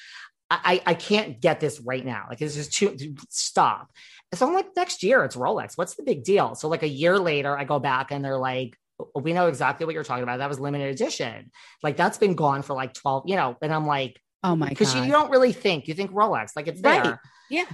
I, 0.54 0.82
I 0.84 0.94
can't 0.94 1.40
get 1.40 1.60
this 1.60 1.80
right 1.80 2.04
now. 2.04 2.26
Like 2.28 2.42
it's 2.42 2.54
just 2.54 2.74
too 2.74 2.94
stop. 3.30 3.90
so 4.34 4.46
I'm 4.46 4.52
like, 4.52 4.76
next 4.76 5.02
year 5.02 5.24
it's 5.24 5.36
Rolex. 5.36 5.78
What's 5.78 5.94
the 5.94 6.02
big 6.02 6.24
deal? 6.24 6.54
So 6.54 6.68
like 6.68 6.82
a 6.82 6.88
year 6.88 7.18
later, 7.18 7.56
I 7.56 7.64
go 7.64 7.78
back 7.78 8.10
and 8.10 8.24
they're 8.24 8.36
like, 8.36 8.76
we 9.14 9.32
know 9.32 9.48
exactly 9.48 9.86
what 9.86 9.94
you're 9.94 10.04
talking 10.04 10.22
about. 10.22 10.38
That 10.38 10.48
was 10.48 10.60
limited 10.60 10.92
edition. 10.92 11.50
Like 11.82 11.96
that's 11.96 12.18
been 12.18 12.34
gone 12.34 12.62
for 12.62 12.74
like 12.74 12.94
12, 12.94 13.24
you 13.26 13.36
know, 13.36 13.56
and 13.62 13.72
I'm 13.72 13.86
like, 13.86 14.20
Oh 14.42 14.56
my 14.56 14.66
god. 14.66 14.70
Because 14.70 14.94
you, 14.94 15.06
don't 15.06 15.30
really 15.30 15.52
think. 15.52 15.88
You 15.88 15.94
think 15.94 16.12
Rolex, 16.12 16.50
like 16.56 16.66
it's 16.66 16.80
there. 16.80 17.20
Yeah. 17.50 17.66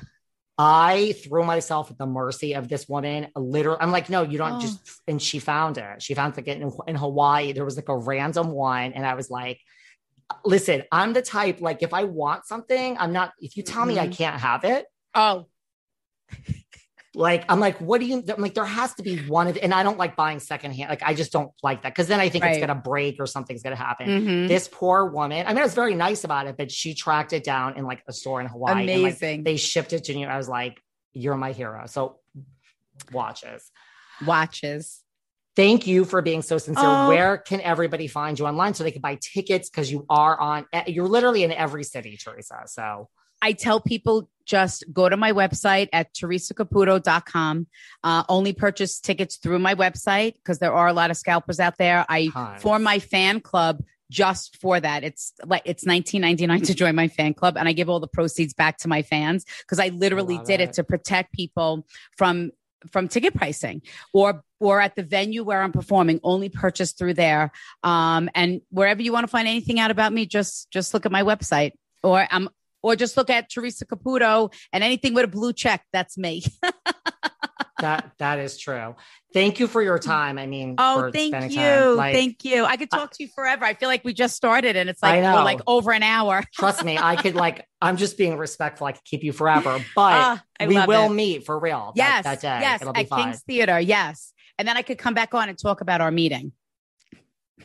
I 0.61 1.13
threw 1.25 1.45
myself 1.45 1.91
at 1.91 1.99
the 1.99 2.07
mercy 2.07 2.55
of 2.55 2.69
this 2.69 2.89
woman. 2.89 3.29
Literally, 3.37 3.79
I'm 3.81 3.93
like, 3.93 4.11
no, 4.11 4.23
you 4.23 4.39
don't 4.39 4.55
oh. 4.55 4.61
just. 4.61 4.81
And 5.07 5.23
she 5.23 5.39
found 5.39 5.79
it. 5.79 6.03
She 6.03 6.15
found 6.15 6.37
like 6.37 6.49
in, 6.49 6.71
in 6.87 6.97
Hawaii. 6.97 7.53
There 7.53 7.65
was 7.65 7.77
like 7.77 7.89
a 7.89 7.97
random 7.97 8.51
one, 8.51 8.93
and 8.93 9.07
I 9.07 9.15
was 9.15 9.31
like, 9.31 9.61
listen, 10.45 10.83
I'm 10.91 11.13
the 11.13 11.23
type 11.23 11.61
like 11.61 11.83
if 11.83 11.95
I 11.95 12.05
want 12.05 12.45
something, 12.47 12.99
I'm 12.99 13.13
not. 13.13 13.33
If 13.39 13.57
you 13.57 13.63
tell 13.63 13.83
mm-hmm. 13.83 13.89
me 13.89 13.99
I 14.01 14.05
mm-hmm. 14.05 14.13
can't 14.13 14.41
have 14.41 14.65
it, 14.65 14.87
oh, 15.15 15.47
like 17.15 17.45
I'm 17.49 17.61
like, 17.61 17.79
what 17.79 18.01
do 18.01 18.07
you 18.07 18.23
I'm 18.29 18.43
like? 18.43 18.55
There 18.55 18.65
has 18.65 18.95
to 18.95 19.03
be 19.03 19.19
one 19.27 19.49
of, 19.49 19.57
and 19.57 19.73
I 19.73 19.83
don't 19.83 19.99
like 19.99 20.15
buying 20.15 20.41
secondhand. 20.41 20.91
Like 20.91 21.03
I 21.03 21.15
just 21.15 21.33
don't 21.33 21.51
like 21.63 21.83
that 21.83 21.95
because 21.95 22.09
then 22.09 22.21
I 22.21 22.29
think 22.29 22.45
right. 22.45 22.51
it's 22.57 22.61
gonna 22.61 22.81
break 22.81 23.17
or 23.19 23.27
something's 23.27 23.63
gonna 23.63 23.77
happen. 23.77 24.09
Mm-hmm. 24.09 24.47
This 24.47 24.69
poor 24.71 25.07
woman. 25.07 25.47
I 25.47 25.51
mean, 25.51 25.59
I 25.59 25.63
was 25.63 25.75
very 25.75 25.95
nice 25.95 26.25
about 26.25 26.47
it, 26.47 26.57
but 26.57 26.71
she 26.71 26.95
tracked 26.95 27.33
it 27.33 27.45
down 27.45 27.77
in 27.77 27.85
like 27.85 28.03
a 28.07 28.13
store 28.13 28.41
in 28.41 28.47
Hawaii. 28.47 28.83
Amazing. 28.83 29.29
And, 29.29 29.39
like, 29.39 29.45
they 29.45 29.57
shipped 29.57 29.93
it 29.93 30.05
to 30.05 30.15
me. 30.15 30.27
I 30.27 30.37
was 30.37 30.49
like, 30.49 30.81
you're 31.13 31.37
my 31.37 31.53
hero. 31.53 31.87
So 31.87 32.19
watches, 33.13 33.71
watches. 34.27 35.03
Thank 35.57 35.89
you 35.89 36.05
for 36.05 36.23
being 36.23 36.43
so 36.43 36.57
sincere. 36.57 36.85
Oh. 36.87 37.09
Where 37.09 37.37
can 37.37 37.61
everybody 37.61 38.07
find 38.07 38.39
you 38.39 38.47
online 38.47 38.75
so 38.75 38.85
they 38.85 38.93
can 38.93 39.01
buy 39.03 39.19
tickets? 39.21 39.69
Because 39.69 39.91
you 39.91 40.07
are 40.09 40.39
on, 40.39 40.67
you're 40.87 41.09
literally 41.09 41.43
in 41.43 41.51
every 41.51 41.83
city, 41.83 42.17
Theresa. 42.17 42.63
So 42.67 43.09
I 43.41 43.53
tell 43.53 43.81
people 43.81 44.29
just 44.45 44.85
go 44.93 45.09
to 45.09 45.17
my 45.17 45.33
website 45.33 45.89
at 45.93 46.15
theresacaputo.com. 46.15 47.67
Uh, 48.03 48.25
only 48.29 48.53
purchase 48.53 48.99
tickets 48.99 49.37
through 49.37 49.59
my 49.59 49.75
website 49.75 50.35
because 50.35 50.59
there 50.59 50.73
are 50.73 50.89
a 50.89 50.93
lot 50.93 51.11
of 51.11 51.17
scalpers 51.17 51.61
out 51.61 51.77
there. 51.77 52.05
I 52.09 52.29
Tons. 52.29 52.63
form 52.63 52.83
my 52.83 52.99
fan 52.99 53.41
club 53.41 53.83
just 54.11 54.57
for 54.57 54.81
that. 54.81 55.05
It's 55.05 55.35
like 55.45 55.63
it's 55.67 55.85
19.99 55.85 56.67
to 56.67 56.75
join 56.75 56.95
my 56.95 57.09
fan 57.09 57.35
club 57.35 57.57
and 57.59 57.69
I 57.69 57.73
give 57.73 57.91
all 57.91 58.01
the 58.01 58.09
proceeds 58.09 58.55
back 58.55 58.79
to 58.79 58.89
my 58.89 59.03
fans 59.03 59.45
because 59.61 59.79
I 59.79 59.89
literally 59.89 60.37
Love 60.37 60.47
did 60.47 60.61
it. 60.61 60.71
it 60.71 60.73
to 60.75 60.85
protect 60.85 61.33
people 61.33 61.87
from 62.17 62.51
from 62.93 63.09
ticket 63.09 63.35
pricing 63.35 63.83
or 64.13 64.45
or 64.61 64.81
at 64.81 64.95
the 64.95 65.03
venue 65.03 65.43
where 65.43 65.63
I'm 65.63 65.73
performing 65.73 66.21
only 66.23 66.49
purchase 66.49 66.93
through 66.93 67.15
there 67.15 67.51
um 67.83 68.31
and 68.37 68.61
wherever 68.71 69.03
you 69.03 69.13
want 69.13 69.25
to 69.25 69.29
find 69.29 69.49
anything 69.49 69.81
out 69.81 69.91
about 69.91 70.13
me 70.13 70.27
just 70.27 70.71
just 70.71 70.95
look 70.95 71.05
at 71.05 71.11
my 71.11 71.25
website 71.25 71.73
or 72.05 72.25
I'm 72.31 72.49
or 72.89 72.97
just 72.97 73.17
look 73.17 73.31
at 73.31 73.51
Theresa 73.51 73.87
Caputo 73.87 74.53
and 74.73 74.83
anything 74.83 75.15
with 75.15 75.25
a 75.25 75.29
blue 75.29 75.53
check 75.53 75.85
that's 75.93 76.17
me 76.17 76.43
that 77.81 78.11
that 78.19 78.39
is 78.39 78.59
true. 78.59 78.97
Thank 79.33 79.61
you 79.61 79.69
for 79.69 79.81
your 79.83 79.99
time. 79.99 80.39
I 80.39 80.47
mean, 80.47 80.75
oh 80.79 81.11
thank 81.13 81.53
you. 81.53 81.95
Like, 81.95 82.15
thank 82.15 82.45
you 82.45 82.65
I 82.65 82.77
could 82.77 82.91
talk 82.91 83.13
to 83.13 83.23
you 83.23 83.29
forever 83.35 83.65
I 83.65 83.75
feel 83.75 83.89
like 83.89 84.05
we 84.05 84.13
just 84.15 84.35
started 84.35 84.75
and 84.77 84.89
it's 84.89 85.03
like 85.03 85.23
we're 85.23 85.45
like 85.45 85.61
over 85.67 85.93
an 85.93 86.03
hour 86.03 86.43
trust 86.53 86.85
me, 86.85 86.99
I 86.99 87.17
could 87.17 87.35
like. 87.35 87.67
I'm 87.81 87.97
just 87.97 88.19
being 88.19 88.37
respectful. 88.37 88.89
I 88.89 88.93
could 88.93 89.05
keep 89.05 89.23
you 89.23 89.33
forever, 89.33 89.79
but 89.95 90.13
ah, 90.13 90.43
I 90.59 90.67
we 90.67 90.85
will 90.87 91.07
it. 91.07 91.15
meet 91.15 91.47
for 91.47 91.59
real. 91.59 91.93
that- 91.95 92.25
yes 92.25 92.25
that, 92.25 92.41
day. 92.41 92.59
yes 92.63 92.81
It'll 92.83 92.93
be 92.93 93.01
at 93.03 93.09
fun. 93.09 93.23
King's 93.23 93.43
Theater 93.43 93.79
yes 93.79 94.33
and 94.59 94.67
then 94.67 94.77
I 94.77 94.83
could 94.83 94.99
come 94.99 95.15
back 95.15 95.35
on 95.35 95.49
and 95.49 95.57
talk 95.57 95.81
about 95.81 96.01
our 96.01 96.11
meeting 96.11 96.53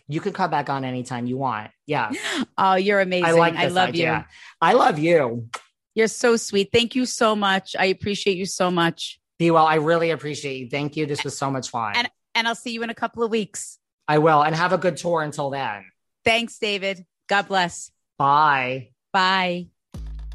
You 0.07 0.21
can 0.21 0.33
come 0.33 0.51
back 0.51 0.69
on 0.69 0.83
anytime 0.85 1.25
you 1.27 1.37
want. 1.37 1.71
Yeah, 1.85 2.11
oh 2.57 2.75
you're 2.75 2.99
amazing 3.01 3.25
I 3.25 3.31
like 3.31 3.55
I 3.55 3.67
love 3.67 3.89
idea. 3.89 4.25
you 4.29 4.35
I 4.61 4.73
love 4.73 4.99
you. 4.99 5.49
You're 5.95 6.07
so 6.07 6.37
sweet. 6.37 6.69
Thank 6.73 6.95
you 6.95 7.05
so 7.05 7.35
much. 7.35 7.75
I 7.77 7.85
appreciate 7.85 8.37
you 8.37 8.45
so 8.45 8.71
much. 8.71 9.19
Be 9.37 9.51
well. 9.51 9.65
I 9.65 9.75
really 9.75 10.09
appreciate 10.11 10.57
you. 10.57 10.69
Thank 10.69 10.95
you. 10.97 11.05
This 11.05 11.23
was 11.23 11.37
so 11.37 11.51
much 11.51 11.69
fun. 11.69 11.93
And- 11.95 12.09
And 12.35 12.47
I'll 12.47 12.55
see 12.55 12.71
you 12.71 12.81
in 12.81 12.89
a 12.89 12.95
couple 12.95 13.21
of 13.23 13.29
weeks. 13.29 13.77
I 14.07 14.17
will. 14.17 14.41
And 14.43 14.55
have 14.55 14.73
a 14.73 14.77
good 14.79 14.97
tour 14.97 15.21
until 15.21 15.51
then. 15.51 15.85
Thanks, 16.25 16.57
David. 16.57 17.05
God 17.29 17.47
bless. 17.47 17.91
Bye. 18.17 18.89
Bye. 19.11 19.67